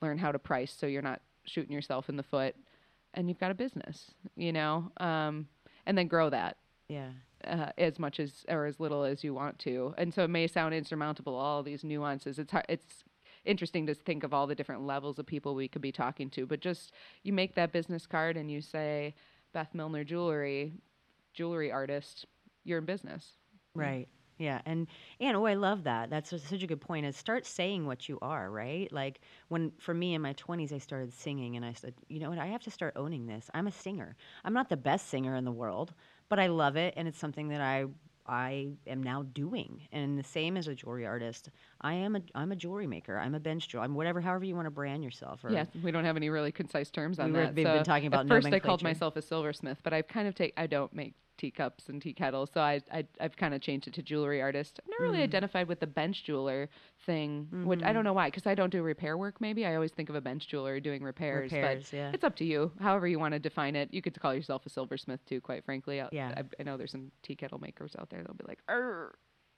learn 0.00 0.18
how 0.18 0.30
to 0.30 0.38
price 0.38 0.74
so 0.78 0.86
you're 0.86 1.02
not 1.02 1.20
shooting 1.44 1.72
yourself 1.72 2.08
in 2.08 2.16
the 2.16 2.22
foot, 2.22 2.54
and 3.14 3.28
you've 3.28 3.40
got 3.40 3.50
a 3.50 3.54
business, 3.54 4.12
you 4.36 4.52
know, 4.52 4.92
um, 4.98 5.48
and 5.86 5.96
then 5.96 6.06
grow 6.06 6.28
that 6.30 6.56
yeah. 6.92 7.08
Uh, 7.46 7.70
as 7.78 7.98
much 7.98 8.20
as 8.20 8.44
or 8.48 8.66
as 8.66 8.78
little 8.78 9.02
as 9.04 9.24
you 9.24 9.34
want 9.34 9.58
to. 9.58 9.94
And 9.98 10.14
so 10.14 10.22
it 10.24 10.28
may 10.28 10.46
sound 10.46 10.74
insurmountable, 10.74 11.34
all 11.34 11.62
these 11.62 11.82
nuances. 11.82 12.38
It's 12.38 12.52
hard, 12.52 12.66
it's 12.68 13.04
interesting 13.44 13.86
to 13.86 13.94
think 13.94 14.22
of 14.22 14.32
all 14.32 14.46
the 14.46 14.54
different 14.54 14.86
levels 14.86 15.18
of 15.18 15.26
people 15.26 15.54
we 15.54 15.66
could 15.66 15.82
be 15.82 15.92
talking 15.92 16.30
to. 16.30 16.46
But 16.46 16.60
just 16.60 16.92
you 17.24 17.32
make 17.32 17.54
that 17.56 17.72
business 17.72 18.06
card 18.06 18.36
and 18.36 18.50
you 18.50 18.60
say 18.60 19.14
Beth 19.52 19.74
Millner 19.74 20.04
Jewelry, 20.04 20.72
jewelry 21.34 21.72
artist. 21.72 22.26
You're 22.64 22.78
in 22.78 22.84
business. 22.84 23.32
Right. 23.74 24.06
Yeah, 24.38 24.60
and 24.66 24.88
and 25.20 25.36
oh, 25.36 25.46
I 25.46 25.54
love 25.54 25.84
that. 25.84 26.10
That's 26.10 26.30
such 26.30 26.40
such 26.40 26.62
a 26.62 26.66
good 26.66 26.80
point. 26.80 27.06
Is 27.06 27.16
start 27.16 27.46
saying 27.46 27.86
what 27.86 28.08
you 28.08 28.18
are, 28.22 28.50
right? 28.50 28.90
Like 28.92 29.20
when 29.48 29.72
for 29.78 29.94
me 29.94 30.14
in 30.14 30.22
my 30.22 30.32
twenties, 30.32 30.72
I 30.72 30.78
started 30.78 31.12
singing, 31.12 31.56
and 31.56 31.64
I 31.64 31.72
said, 31.74 31.94
you 32.08 32.18
know 32.18 32.30
what? 32.30 32.38
I 32.38 32.46
have 32.46 32.62
to 32.62 32.70
start 32.70 32.94
owning 32.96 33.26
this. 33.26 33.50
I'm 33.54 33.66
a 33.66 33.72
singer. 33.72 34.16
I'm 34.44 34.54
not 34.54 34.68
the 34.68 34.76
best 34.76 35.08
singer 35.10 35.36
in 35.36 35.44
the 35.44 35.52
world, 35.52 35.94
but 36.32 36.38
I 36.38 36.46
love 36.46 36.76
it, 36.76 36.94
and 36.96 37.06
it's 37.06 37.18
something 37.18 37.48
that 37.48 37.60
I 37.60 37.84
I 38.26 38.70
am 38.86 39.02
now 39.02 39.22
doing. 39.34 39.82
And 39.92 40.18
the 40.18 40.22
same 40.22 40.56
as 40.56 40.66
a 40.66 40.74
jewelry 40.74 41.04
artist, 41.04 41.50
I 41.82 41.92
am 41.92 42.16
a 42.16 42.22
I'm 42.34 42.52
a 42.52 42.56
jewelry 42.56 42.86
maker. 42.86 43.18
I'm 43.18 43.34
a 43.34 43.40
bench 43.40 43.68
jewel. 43.68 43.82
I'm 43.82 43.94
whatever, 43.94 44.18
however 44.22 44.42
you 44.46 44.54
want 44.54 44.64
to 44.64 44.70
brand 44.70 45.04
yourself. 45.04 45.44
Or, 45.44 45.50
Yeah, 45.52 45.66
we 45.82 45.90
don't 45.90 46.04
have 46.06 46.16
any 46.16 46.30
really 46.30 46.50
concise 46.50 46.90
terms 46.90 47.18
on 47.18 47.32
We 47.34 47.38
were- 47.38 47.44
that. 47.44 47.54
we've 47.54 47.66
so 47.66 47.74
been 47.74 47.84
talking 47.84 48.06
about 48.06 48.20
at 48.24 48.28
first 48.28 48.46
I 48.46 48.60
called 48.60 48.82
myself 48.82 49.14
a 49.16 49.20
silversmith, 49.20 49.80
but 49.82 49.92
I've 49.92 50.08
kind 50.08 50.26
of 50.26 50.34
take 50.34 50.54
I 50.56 50.66
don't 50.66 50.94
make 50.94 51.12
teacups 51.38 51.88
and 51.88 52.00
tea 52.00 52.12
kettles, 52.12 52.50
so 52.52 52.60
I, 52.60 52.80
I 52.92 53.04
I've 53.20 53.36
kind 53.36 53.54
of 53.54 53.60
changed 53.60 53.88
it 53.88 53.94
to 53.94 54.02
jewelry 54.02 54.40
artist. 54.40 54.78
I've 54.84 54.90
never 54.90 55.04
really 55.04 55.18
Mm. 55.18 55.24
identified 55.24 55.66
with 55.68 55.80
the 55.80 55.86
bench 55.86 56.24
jeweler 56.24 56.68
thing, 57.06 57.48
which 57.64 57.80
Mm-hmm. 57.80 57.88
I 57.88 57.92
don't 57.92 58.04
know 58.04 58.12
why, 58.12 58.28
because 58.28 58.46
I 58.46 58.54
don't 58.54 58.70
do 58.70 58.82
repair 58.82 59.16
work. 59.18 59.40
Maybe 59.40 59.66
I 59.66 59.74
always 59.74 59.90
think 59.92 60.08
of 60.08 60.14
a 60.14 60.20
bench 60.20 60.46
jeweler 60.48 60.78
doing 60.80 61.02
repairs, 61.02 61.50
Repairs, 61.52 61.88
but 61.90 61.96
yeah. 61.96 62.10
it's 62.12 62.24
up 62.24 62.36
to 62.36 62.44
you. 62.44 62.70
However 62.80 63.06
you 63.08 63.18
want 63.18 63.32
to 63.32 63.38
define 63.40 63.74
it, 63.76 63.88
you 63.92 64.02
could 64.02 64.18
call 64.20 64.34
yourself 64.34 64.64
a 64.66 64.68
silversmith 64.68 65.24
too. 65.26 65.40
Quite 65.40 65.64
frankly, 65.64 66.00
I, 66.00 66.08
Yeah. 66.12 66.34
I, 66.36 66.42
I 66.60 66.62
know 66.62 66.76
there's 66.76 66.92
some 66.92 67.10
tea 67.22 67.34
kettle 67.34 67.58
makers 67.58 67.96
out 67.98 68.10
there. 68.10 68.22
They'll 68.22 68.34
be 68.34 68.44
like. 68.46 68.60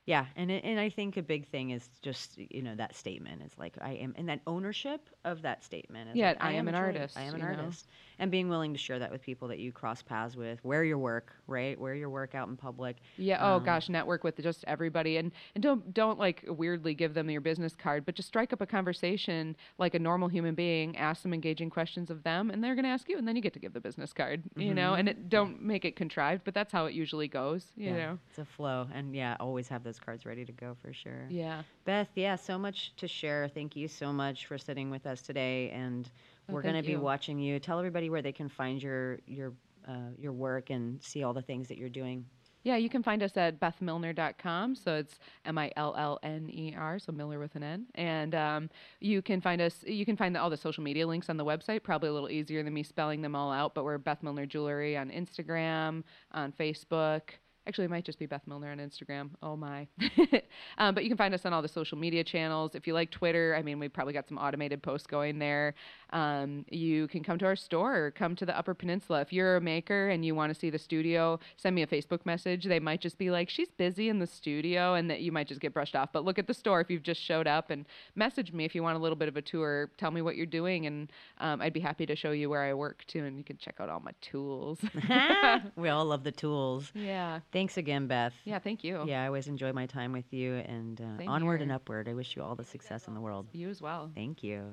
Yeah, 0.06 0.26
and 0.36 0.51
it, 0.51 0.64
and 0.64 0.78
I 0.78 0.90
think 0.90 1.16
a 1.16 1.22
big 1.22 1.47
thing 1.48 1.70
is 1.70 1.89
just 2.02 2.36
you 2.39 2.62
know 2.62 2.74
that 2.76 2.94
statement 2.94 3.43
is 3.43 3.52
like 3.59 3.74
I 3.81 3.93
am, 3.93 4.14
and 4.16 4.28
that 4.28 4.40
ownership 4.47 5.09
of 5.24 5.43
that 5.43 5.64
statement. 5.64 6.10
Is 6.10 6.16
Yeah, 6.16 6.28
like, 6.28 6.43
I 6.43 6.52
am 6.52 6.66
a 6.66 6.70
an 6.70 6.74
artist, 6.74 7.16
I 7.16 7.22
am 7.22 7.35
an 7.35 7.40
know? 7.40 7.47
artist, 7.47 7.89
and 8.18 8.31
being 8.31 8.48
willing 8.48 8.72
to 8.72 8.78
share 8.78 8.98
that 8.98 9.10
with 9.10 9.22
people 9.22 9.48
that 9.48 9.59
you 9.59 9.72
cross 9.72 10.02
paths 10.02 10.36
with, 10.36 10.62
wear 10.64 10.85
your 10.85 10.98
work, 10.98 11.32
right? 11.47 11.78
Wear 11.81 11.94
your 11.94 12.10
work 12.10 12.35
out 12.35 12.48
in 12.48 12.56
public. 12.56 12.97
Yeah. 13.16 13.39
Oh 13.40 13.56
Um, 13.56 13.64
gosh, 13.64 13.89
network 13.89 14.24
with 14.24 14.40
just 14.43 14.64
everybody, 14.66 15.16
and 15.16 15.32
and 15.55 15.62
don't 15.62 15.94
don't 15.94 16.18
like 16.18 16.44
weirdly 16.48 16.94
give 16.94 17.14
them 17.14 17.31
your 17.31 17.40
business 17.40 17.74
card, 17.74 18.05
but 18.05 18.14
just 18.14 18.28
strike 18.28 18.52
up 18.52 18.60
a 18.60 18.66
conversation 18.66 19.56
like 19.78 19.94
a 19.94 19.98
normal 19.98 20.28
human 20.28 20.55
being. 20.55 20.97
Ask 20.97 21.22
some 21.22 21.32
engaging 21.32 21.70
questions 21.70 22.10
of 22.10 22.22
them, 22.24 22.51
and 22.51 22.62
they're 22.62 22.74
going 22.74 22.85
to 22.85 22.90
ask 22.90 23.09
you, 23.09 23.16
and 23.18 23.26
then 23.26 23.36
you 23.36 23.43
get 23.43 23.52
to 23.55 23.59
give 23.59 23.72
the 23.72 23.81
business 23.81 24.12
card. 24.12 24.43
You 24.56 24.74
know, 24.74 24.94
and 24.94 25.09
it, 25.09 25.28
don't 25.28 25.62
make 25.62 25.85
it 25.85 25.97
contrived, 25.97 26.44
but 26.44 26.55
that's 26.55 26.72
how 26.72 26.86
it 26.86 26.94
usually 26.94 27.28
goes. 27.28 27.66
You 27.76 27.93
yeah, 27.93 27.97
know. 27.97 28.18
it's 28.28 28.39
a 28.39 28.44
flow, 28.44 28.86
and 28.93 29.14
yeah, 29.14 29.36
always 29.40 29.68
have 29.68 29.82
those 29.82 29.94
cards 29.99 30.27
ready 30.27 30.45
to 30.45 30.53
go 30.53 30.77
for 30.83 30.93
sure. 30.93 31.27
Yeah. 31.29 31.62
Beth, 31.85 32.09
yeah, 32.15 32.37
so 32.37 32.59
much 32.59 32.95
to 32.97 33.09
share. 33.09 33.49
Thank 33.49 33.77
you 33.77 33.89
so 33.89 34.12
much 34.12 34.47
for 34.47 34.59
sitting 34.59 34.91
with 34.91 35.07
us 35.07 35.23
today, 35.23 35.71
and 35.71 36.09
Oh, 36.49 36.53
we're 36.53 36.62
going 36.62 36.75
to 36.75 36.83
be 36.83 36.97
watching 36.97 37.39
you. 37.39 37.59
Tell 37.59 37.79
everybody 37.79 38.11
where 38.11 38.23
they 38.23 38.33
can 38.33 38.49
find 38.49 38.83
your 38.83 39.19
your 39.27 39.53
uh, 39.89 40.11
your 40.19 40.33
work 40.33 40.71
and 40.71 41.03
see 41.03 41.23
all 41.23 41.33
the 41.33 41.43
things 41.43 41.69
that 41.69 41.79
you're 41.79 41.89
doing. 41.89 42.25
Yeah, 42.65 42.77
you 42.77 42.89
can 42.89 43.03
find 43.03 43.23
us 43.23 43.37
at 43.37 43.61
bethmillner.com. 43.61 44.75
So 44.75 44.95
it's 44.97 45.19
M 45.45 45.59
I 45.59 45.71
L 45.77 45.95
L 45.99 46.19
N 46.23 46.49
E 46.51 46.75
R, 46.77 46.99
so 46.99 47.12
Miller 47.12 47.39
with 47.39 47.55
an 47.57 47.62
N. 47.62 47.87
And 47.95 48.35
um, 48.35 48.71
you 49.01 49.21
can 49.21 49.41
find 49.43 49.61
us, 49.61 49.85
you 49.87 50.07
can 50.07 50.16
find 50.16 50.35
the, 50.35 50.41
all 50.41 50.49
the 50.49 50.57
social 50.57 50.83
media 50.83 51.07
links 51.07 51.29
on 51.29 51.37
the 51.37 51.45
website, 51.45 51.83
probably 51.83 52.09
a 52.09 52.12
little 52.12 52.31
easier 52.31 52.62
than 52.62 52.73
me 52.73 52.83
spelling 52.83 53.21
them 53.21 53.37
all 53.37 53.53
out, 53.53 53.75
but 53.75 53.85
we're 53.85 53.99
Beth 53.99 54.23
Millner 54.23 54.47
Jewelry 54.47 54.97
on 54.97 55.11
Instagram, 55.11 56.03
on 56.33 56.53
Facebook. 56.53 57.21
Actually, 57.66 57.85
it 57.85 57.91
might 57.91 58.05
just 58.05 58.19
be 58.19 58.27
Beth 58.27 58.43
Millner 58.47 58.70
on 58.70 58.78
Instagram. 58.78 59.31
Oh 59.43 59.57
my. 59.57 59.86
um, 60.78 60.95
but 60.95 61.03
you 61.03 61.09
can 61.09 61.16
find 61.16 61.32
us 61.32 61.47
on 61.47 61.55
all 61.55 61.62
the 61.62 61.69
social 61.69 61.97
media 61.97 62.23
channels. 62.23 62.74
If 62.74 62.86
you 62.86 62.93
like 62.93 63.11
Twitter, 63.11 63.57
I 63.59 63.62
mean, 63.62 63.78
we've 63.78 63.93
probably 63.93 64.12
got 64.12 64.28
some 64.28 64.36
automated 64.36 64.82
posts 64.82 65.07
going 65.07 65.39
there. 65.39 65.74
Um, 66.15 66.65
you 66.70 67.09
can 67.09 67.24
come 67.24 67.39
to 67.39 67.45
our 67.45 67.57
store 67.57 67.97
or 67.97 68.11
come 68.12 68.36
to 68.36 68.47
the 68.47 68.57
Upper 68.57 68.73
Peninsula. 68.73 69.20
If 69.20 69.32
you're 69.32 69.57
a 69.57 69.61
maker 69.61 70.09
and 70.11 70.24
you 70.24 70.35
want 70.35 70.55
to 70.55 70.59
see 70.59 70.70
the 70.70 70.78
studio, 70.78 71.41
send 71.57 71.74
me 71.74 71.82
a 71.82 71.89
Facebook 71.89 72.24
message. 72.24 72.65
They 72.65 72.78
might 72.78 73.01
just 73.01 73.19
be 73.19 73.32
like, 73.32 73.51
she's 73.51 73.73
busy 73.73 74.09
in 74.09 74.20
the 74.20 74.27
studio, 74.27 74.95
and 74.95 75.11
that 75.11 75.23
you 75.23 75.32
might 75.32 75.49
just 75.49 75.61
get 75.61 75.74
brushed 75.74 75.97
off. 75.97 76.12
But 76.12 76.24
look 76.24 76.39
at 76.39 76.47
the 76.47 76.55
store 76.55 76.81
if 76.81 76.89
you've 76.89 77.03
just 77.03 77.20
showed 77.20 77.49
up 77.49 77.70
and 77.70 77.85
message 78.15 78.53
me 78.53 78.65
if 78.65 78.77
you 78.77 78.82
want 78.85 78.97
a 78.97 79.01
little 79.01 79.16
bit 79.16 79.27
of 79.27 79.36
a 79.36 79.43
tour. 79.43 79.91
Tell 79.99 80.12
me 80.12 80.23
what 80.23 80.36
you're 80.36 80.47
doing, 80.47 80.86
and 80.86 81.11
um, 81.39 81.61
I'd 81.61 81.73
be 81.73 81.81
happy 81.81 82.07
to 82.07 82.15
show 82.15 82.31
you 82.31 82.49
where 82.49 82.62
I 82.62 82.74
work 82.74 83.05
too, 83.09 83.24
and 83.24 83.36
you 83.36 83.43
can 83.43 83.57
check 83.57 83.77
out 83.81 83.89
all 83.89 83.99
my 84.01 84.12
tools. 84.20 84.78
we 85.77 85.89
all 85.89 86.05
love 86.05 86.23
the 86.23 86.32
tools. 86.32 86.93
yeah. 86.95 87.41
Thanks 87.53 87.77
again, 87.77 88.07
Beth. 88.07 88.35
Yeah, 88.45 88.61
thank 88.61 88.85
you. 88.85 89.03
Yeah, 89.05 89.24
I 89.24 89.27
always 89.27 89.49
enjoy 89.49 89.73
my 89.73 89.86
time 89.86 90.12
with 90.12 90.32
you, 90.32 90.55
and 90.55 91.01
uh, 91.01 91.24
onward 91.28 91.59
here. 91.61 91.65
and 91.65 91.73
upward. 91.73 92.09
I 92.09 92.15
wish 92.15 92.36
you 92.36 92.43
all 92.43 92.55
the 92.55 92.65
success 92.65 93.09
in 93.09 93.15
the 93.15 93.20
world. 93.20 93.49
You 93.53 93.69
as 93.69 93.82
well. 93.82 94.12
Thank 94.15 94.45
you. 94.45 94.70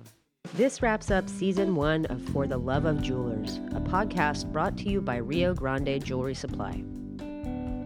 This 0.53 0.81
wraps 0.81 1.09
up 1.09 1.30
season 1.30 1.76
one 1.76 2.05
of 2.07 2.22
For 2.22 2.45
the 2.45 2.57
Love 2.57 2.84
of 2.84 3.01
Jewelers, 3.01 3.55
a 3.73 3.80
podcast 3.80 4.51
brought 4.51 4.77
to 4.80 4.89
you 4.89 4.99
by 4.99 5.15
Rio 5.15 5.53
Grande 5.53 6.03
Jewelry 6.03 6.35
Supply. 6.35 6.84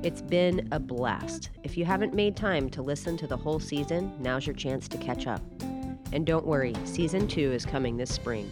It's 0.02 0.24
been 0.24 0.68
a 0.72 0.80
blast. 0.80 1.52
If 1.62 1.78
you 1.78 1.86
haven't 1.86 2.16
made 2.16 2.36
time 2.36 2.72
to 2.72 2.82
listen 2.82 3.18
to 3.18 3.28
the 3.28 3.38
whole 3.38 3.60
season, 3.60 4.12
now's 4.20 4.48
your 4.48 4.56
chance 4.56 4.88
to 4.88 4.98
catch 4.98 5.28
up. 5.28 5.42
And 6.12 6.26
don't 6.26 6.48
worry, 6.48 6.74
season 6.86 7.28
two 7.28 7.52
is 7.52 7.68
coming 7.68 7.98
this 7.98 8.12
spring. 8.12 8.50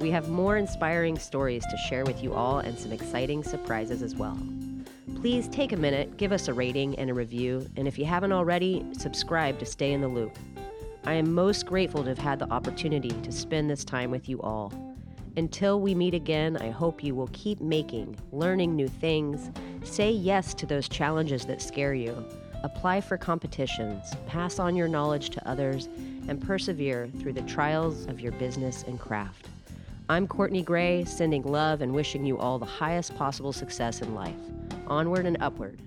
We 0.00 0.10
have 0.10 0.28
more 0.28 0.58
inspiring 0.58 1.18
stories 1.18 1.64
to 1.64 1.76
share 1.88 2.04
with 2.04 2.22
you 2.22 2.34
all 2.34 2.58
and 2.58 2.78
some 2.78 2.92
exciting 2.92 3.42
surprises 3.42 4.02
as 4.02 4.14
well. 4.14 4.38
Please 5.16 5.48
take 5.48 5.72
a 5.72 5.78
minute, 5.78 6.18
give 6.18 6.32
us 6.32 6.46
a 6.48 6.52
rating 6.52 6.94
and 6.98 7.08
a 7.08 7.14
review, 7.14 7.66
and 7.76 7.88
if 7.88 7.98
you 7.98 8.04
haven't 8.04 8.32
already, 8.32 8.84
subscribe 8.92 9.58
to 9.60 9.66
stay 9.66 9.92
in 9.92 10.02
the 10.02 10.08
loop. 10.08 10.38
I 11.04 11.14
am 11.14 11.32
most 11.34 11.64
grateful 11.64 12.02
to 12.02 12.10
have 12.10 12.18
had 12.18 12.38
the 12.38 12.50
opportunity 12.52 13.08
to 13.10 13.32
spend 13.32 13.70
this 13.70 13.84
time 13.84 14.10
with 14.10 14.28
you 14.28 14.40
all. 14.42 14.72
Until 15.36 15.80
we 15.80 15.94
meet 15.94 16.12
again, 16.12 16.56
I 16.58 16.70
hope 16.70 17.02
you 17.02 17.14
will 17.14 17.30
keep 17.32 17.60
making, 17.60 18.18
learning 18.32 18.76
new 18.76 18.88
things, 18.88 19.50
say 19.82 20.10
yes 20.10 20.52
to 20.54 20.66
those 20.66 20.88
challenges 20.88 21.46
that 21.46 21.62
scare 21.62 21.94
you, 21.94 22.26
apply 22.62 23.00
for 23.00 23.16
competitions, 23.16 24.12
pass 24.26 24.58
on 24.58 24.76
your 24.76 24.88
knowledge 24.88 25.30
to 25.30 25.48
others, 25.48 25.88
and 26.28 26.40
persevere 26.40 27.08
through 27.18 27.32
the 27.32 27.42
trials 27.42 28.06
of 28.06 28.20
your 28.20 28.32
business 28.32 28.84
and 28.86 29.00
craft. 29.00 29.48
I'm 30.10 30.26
Courtney 30.26 30.62
Gray, 30.62 31.04
sending 31.06 31.44
love 31.44 31.80
and 31.80 31.94
wishing 31.94 32.26
you 32.26 32.36
all 32.36 32.58
the 32.58 32.66
highest 32.66 33.16
possible 33.16 33.52
success 33.52 34.02
in 34.02 34.14
life. 34.14 34.34
Onward 34.86 35.24
and 35.24 35.38
upward. 35.40 35.80